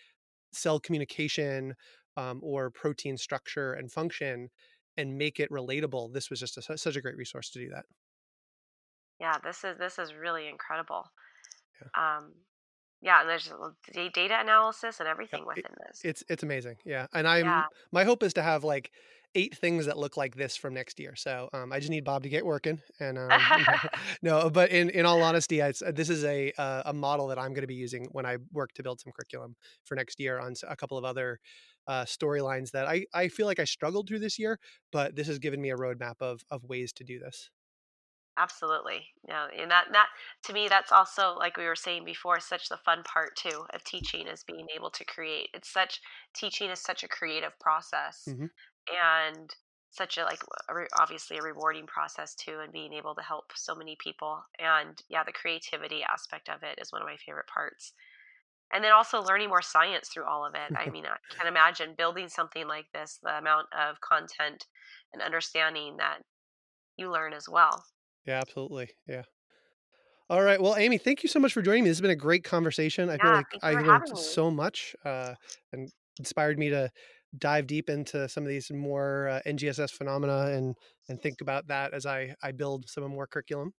cell 0.54 0.80
communication 0.80 1.76
um, 2.18 2.40
or 2.44 2.70
protein 2.72 3.18
structure 3.18 3.74
and 3.74 3.92
function 3.92 4.50
and 4.98 5.18
make 5.18 5.40
it 5.40 5.50
relatable 5.50 6.14
this 6.14 6.30
was 6.30 6.40
just 6.40 6.58
a, 6.58 6.78
such 6.78 6.96
a 6.96 7.02
great 7.02 7.16
resource 7.18 7.50
to 7.50 7.60
do 7.60 7.70
that 7.70 7.86
Yeah, 9.20 9.38
this 9.40 9.64
is 9.64 9.78
this 9.78 9.98
is 10.00 10.14
really 10.14 10.48
incredible. 10.48 11.06
Yeah. 11.82 11.90
Um, 11.96 12.46
yeah, 13.02 13.22
and 13.22 13.30
there's 13.30 13.50
a 13.50 13.54
l- 13.54 13.78
da- 13.94 14.10
data 14.10 14.40
analysis 14.40 15.00
and 15.00 15.10
yeah 15.32 15.40
everything 15.40 15.46
it, 15.56 15.66
within 15.66 15.76
this. 15.88 16.04
it's 16.04 16.24
it's 16.30 16.44
amazing 16.44 16.76
yeah 16.86 17.08
and 17.14 17.28
i'm 17.28 17.64
Yeah. 17.64 17.68
my 17.92 18.04
hope 18.04 18.24
is 18.24 18.34
to 18.34 18.42
have 18.42 18.64
like 18.64 18.92
eight 19.36 19.56
things 19.58 19.86
that 19.86 19.98
look 19.98 20.18
like 20.18 20.36
this 20.36 20.58
from 20.58 20.74
next 20.74 21.00
year 21.00 21.16
so 21.16 21.50
um, 21.54 21.72
i 21.72 21.80
just 21.80 21.90
need 21.90 22.04
bob 22.04 22.24
to 22.24 22.30
get 22.30 22.46
working 22.46 22.80
and 23.00 23.18
um, 23.18 23.30
no 24.22 24.50
but 24.50 24.70
in 24.72 24.90
in 24.90 25.06
all 25.06 25.22
honesty 25.22 25.62
I, 25.62 25.72
this 25.94 26.10
is 26.10 26.24
a 26.24 26.52
uh, 26.58 26.84
a 26.86 26.94
model 26.94 27.28
that 27.28 27.40
i'm 27.40 27.54
going 27.54 27.62
to 27.62 27.68
be 27.68 27.76
using 27.76 28.08
when 28.12 28.26
i 28.26 28.38
work 28.52 28.74
to 28.74 28.84
build 28.84 29.00
some 29.00 29.12
curriculum 29.12 29.56
for 29.86 29.96
next 29.96 30.20
year 30.20 30.40
on 30.40 30.54
a 30.68 30.76
couple 30.76 30.98
of 30.98 31.06
other 31.06 31.40
uh, 31.88 32.06
storylines 32.06 32.72
that 32.72 32.88
I, 32.88 33.06
I 33.14 33.28
feel 33.28 33.48
like 33.48 33.60
I 33.60 33.64
struggled 33.64 34.08
through 34.08 34.20
this 34.20 34.38
year, 34.38 34.60
but 34.92 35.16
this 35.16 35.28
has 35.28 35.40
given 35.40 35.60
me 35.62 35.72
a 35.72 35.76
roadmap 35.76 36.16
of 36.22 36.42
of 36.52 36.64
ways 36.64 36.94
to 36.94 37.04
do 37.04 37.20
this. 37.20 37.50
Absolutely. 38.38 39.08
No, 39.28 39.48
and 39.56 39.70
that 39.72 39.88
that 39.92 40.08
to 40.44 40.54
me 40.54 40.68
that's 40.70 40.92
also 40.92 41.36
like 41.36 41.58
we 41.58 41.66
were 41.66 41.76
saying 41.76 42.06
before, 42.06 42.40
such 42.40 42.70
the 42.70 42.78
fun 42.78 43.04
part 43.04 43.36
too 43.36 43.66
of 43.74 43.84
teaching 43.84 44.26
is 44.28 44.44
being 44.44 44.68
able 44.74 44.90
to 44.92 45.06
create. 45.06 45.50
It's 45.54 45.70
such 45.70 46.00
teaching 46.34 46.70
is 46.70 46.80
such 46.80 47.04
a 47.04 47.08
creative 47.10 47.60
process 47.60 48.26
hmm 48.26 48.52
and 48.90 49.56
such 49.92 50.18
a 50.18 50.24
like 50.24 50.42
a 50.70 50.74
re- 50.76 50.88
obviously 50.98 51.38
a 51.38 51.42
rewarding 51.42 51.86
process 51.86 52.34
too 52.36 52.60
and 52.64 52.72
being 52.72 52.94
able 52.94 53.14
to 53.16 53.22
help 53.22 53.52
so 53.56 53.76
many 53.76 53.98
people 54.00 54.44
and 54.60 55.02
yeah 55.10 55.24
the 55.24 55.32
creativity 55.32 56.02
aspect 56.04 56.50
of 56.50 56.64
it 56.64 56.80
is 56.82 56.92
one 56.92 57.02
of 57.02 57.08
my 57.08 57.18
favorite 57.18 57.48
parts 57.48 57.94
and 58.74 58.84
then 58.84 58.92
also 58.94 59.22
learning 59.22 59.50
more 59.50 59.62
science 59.62 60.10
through 60.10 60.26
all 60.26 60.46
of 60.46 60.56
it 60.56 60.72
i 60.76 60.90
mean 60.92 61.06
i 61.06 61.18
can 61.38 61.48
imagine 61.48 61.96
building 61.98 62.30
something 62.30 62.68
like 62.68 62.86
this 62.94 63.20
the 63.24 63.38
amount 63.38 63.68
of 63.78 64.00
content 64.02 64.66
and 65.14 65.22
understanding 65.22 65.98
that 65.98 66.20
you 66.98 67.12
learn 67.12 67.34
as 67.34 67.50
well 67.50 67.86
Yeah, 68.26 68.40
absolutely. 68.40 68.92
Yeah. 69.08 69.24
All 70.30 70.42
right. 70.42 70.62
Well, 70.62 70.78
Amy, 70.78 70.98
thank 70.98 71.24
you 71.24 71.30
so 71.30 71.40
much 71.40 71.52
for 71.52 71.62
joining 71.62 71.84
me. 71.84 71.90
This 71.90 71.98
has 71.98 72.02
been 72.02 72.12
a 72.12 72.16
great 72.16 72.44
conversation. 72.44 73.10
I 73.10 73.18
feel 73.18 73.32
like 73.32 73.48
I 73.62 73.74
learned 73.74 74.08
so 74.18 74.50
much 74.50 74.96
uh, 75.04 75.36
and 75.74 75.92
inspired 76.20 76.58
me 76.58 76.70
to 76.70 76.90
dive 77.38 77.68
deep 77.68 77.90
into 77.90 78.28
some 78.28 78.44
of 78.44 78.50
these 78.50 78.72
more 78.72 79.30
uh, 79.30 79.40
NGSS 79.46 79.92
phenomena 79.92 80.48
and 80.48 80.76
and 81.08 81.22
think 81.22 81.42
about 81.42 81.68
that 81.68 81.94
as 81.94 82.06
I 82.06 82.36
I 82.44 82.52
build 82.52 82.90
some 82.90 83.04
more 83.10 83.28
curriculum. 83.28 83.74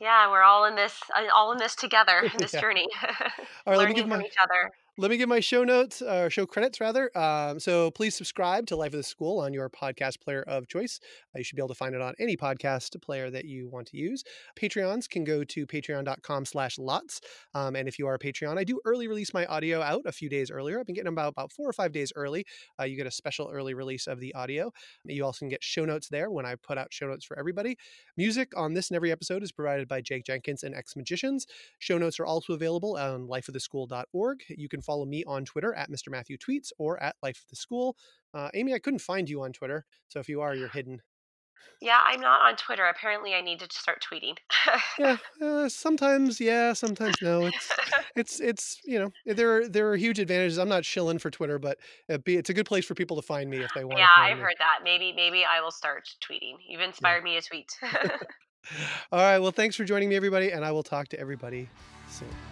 Yeah 0.00 0.30
we're 0.30 0.42
all 0.42 0.64
in 0.64 0.74
this 0.74 0.98
uh, 1.14 1.24
all 1.34 1.52
in 1.52 1.58
this 1.58 1.74
together 1.74 2.20
in 2.32 2.32
this 2.38 2.54
yeah. 2.54 2.60
journey 2.60 2.88
All 3.66 3.72
right. 3.72 3.78
Let 3.78 3.88
me 3.88 3.94
give 3.94 4.08
my 4.08 4.20
each 4.20 4.36
other 4.42 4.70
Let 4.98 5.10
me 5.10 5.16
give 5.16 5.30
my 5.30 5.40
show 5.40 5.64
notes 5.64 6.02
or 6.02 6.28
show 6.28 6.44
credits 6.44 6.78
rather. 6.78 7.10
Um, 7.16 7.58
so 7.58 7.90
please 7.92 8.14
subscribe 8.14 8.66
to 8.66 8.76
Life 8.76 8.92
of 8.92 8.98
the 8.98 9.02
School 9.02 9.40
on 9.40 9.54
your 9.54 9.70
podcast 9.70 10.20
player 10.20 10.42
of 10.42 10.68
choice. 10.68 11.00
Uh, 11.34 11.38
you 11.38 11.44
should 11.44 11.56
be 11.56 11.62
able 11.62 11.68
to 11.68 11.74
find 11.74 11.94
it 11.94 12.02
on 12.02 12.12
any 12.20 12.36
podcast 12.36 13.00
player 13.00 13.30
that 13.30 13.46
you 13.46 13.70
want 13.70 13.86
to 13.86 13.96
use. 13.96 14.22
Patreons 14.54 15.08
can 15.08 15.24
go 15.24 15.44
to 15.44 15.66
patreon.com 15.66 16.44
slash 16.44 16.78
lots. 16.78 17.22
Um, 17.54 17.74
and 17.74 17.88
if 17.88 17.98
you 17.98 18.06
are 18.06 18.12
a 18.12 18.18
Patreon, 18.18 18.58
I 18.58 18.64
do 18.64 18.80
early 18.84 19.08
release 19.08 19.32
my 19.32 19.46
audio 19.46 19.80
out 19.80 20.02
a 20.04 20.12
few 20.12 20.28
days 20.28 20.50
earlier. 20.50 20.78
I've 20.78 20.84
been 20.84 20.94
getting 20.94 21.08
about, 21.08 21.30
about 21.30 21.52
four 21.52 21.70
or 21.70 21.72
five 21.72 21.92
days 21.92 22.12
early. 22.14 22.44
Uh, 22.78 22.84
you 22.84 22.98
get 22.98 23.06
a 23.06 23.10
special 23.10 23.50
early 23.50 23.72
release 23.72 24.06
of 24.06 24.20
the 24.20 24.34
audio. 24.34 24.74
You 25.06 25.24
also 25.24 25.38
can 25.38 25.48
get 25.48 25.64
show 25.64 25.86
notes 25.86 26.08
there 26.10 26.30
when 26.30 26.44
I 26.44 26.56
put 26.56 26.76
out 26.76 26.92
show 26.92 27.06
notes 27.06 27.24
for 27.24 27.38
everybody. 27.38 27.78
Music 28.18 28.52
on 28.58 28.74
this 28.74 28.90
and 28.90 28.96
every 28.96 29.10
episode 29.10 29.42
is 29.42 29.52
provided 29.52 29.88
by 29.88 30.02
Jake 30.02 30.26
Jenkins 30.26 30.64
and 30.64 30.74
X 30.74 30.96
Magicians. 30.96 31.46
Show 31.78 31.96
notes 31.96 32.20
are 32.20 32.26
also 32.26 32.52
available 32.52 32.98
on 32.98 33.26
lifeoftheschool.org. 33.26 34.40
You 34.50 34.68
can 34.68 34.81
follow 34.82 35.04
me 35.04 35.24
on 35.24 35.44
Twitter 35.44 35.74
at 35.74 35.90
Mr. 35.90 36.10
Mathieu 36.10 36.36
Tweets 36.38 36.70
or 36.78 37.02
at 37.02 37.16
Life 37.22 37.38
of 37.38 37.48
the 37.48 37.56
School. 37.56 37.96
Uh, 38.34 38.50
Amy, 38.54 38.74
I 38.74 38.78
couldn't 38.78 39.00
find 39.00 39.28
you 39.28 39.42
on 39.42 39.52
Twitter, 39.52 39.84
so 40.08 40.20
if 40.20 40.28
you 40.28 40.40
are, 40.40 40.54
you're 40.56 40.68
hidden. 40.68 41.00
yeah 41.80 42.00
i'm 42.06 42.20
not 42.20 42.40
on 42.42 42.56
twitter 42.56 42.84
apparently 42.86 43.34
i 43.34 43.40
need 43.40 43.58
to 43.60 43.66
start 43.70 44.04
tweeting 44.04 44.36
Yeah, 44.98 45.16
uh, 45.42 45.68
sometimes 45.68 46.40
yeah, 46.40 46.72
sometimes 46.74 47.16
no. 47.22 47.46
It's 47.46 47.68
it's 48.14 48.40
it's 48.40 48.80
you 48.84 48.98
know 48.98 49.12
there 49.24 49.56
are 49.56 49.68
there 49.68 49.90
are 49.90 49.96
huge 49.96 50.18
advantages. 50.18 50.58
I'm 50.58 50.68
not 50.68 50.84
shilling 50.84 51.18
for 51.18 51.30
Twitter, 51.30 51.58
but 51.58 51.78
be, 52.24 52.36
it's 52.36 52.50
a 52.50 52.54
good 52.54 52.66
place 52.66 52.84
for 52.84 52.94
people 52.94 53.16
to 53.16 53.22
find 53.22 53.48
me 53.48 53.62
if 53.62 53.72
they 53.72 53.84
want 53.84 53.98
Yeah, 53.98 54.08
to 54.16 54.20
I've 54.20 54.36
me. 54.36 54.42
heard 54.42 54.56
that. 54.58 54.80
Maybe 54.84 55.12
maybe 55.12 55.44
I 55.44 55.60
will 55.60 55.70
start 55.70 56.08
tweeting. 56.20 56.56
You've 56.68 56.80
Yeah. 56.80 56.86
inspired 56.88 57.24
me 57.24 57.40
to 57.40 57.46
tweet. 57.46 57.70
All 59.12 59.20
right. 59.20 59.38
Well, 59.38 59.50
thanks 59.52 59.76
for 59.76 59.84
joining 59.84 60.08
me, 60.08 60.16
everybody, 60.16 60.52
and 60.52 60.64
I 60.64 60.72
will 60.72 60.82
talk 60.84 61.08
to 61.08 61.18
everybody 61.18 61.68
soon. 62.10 62.51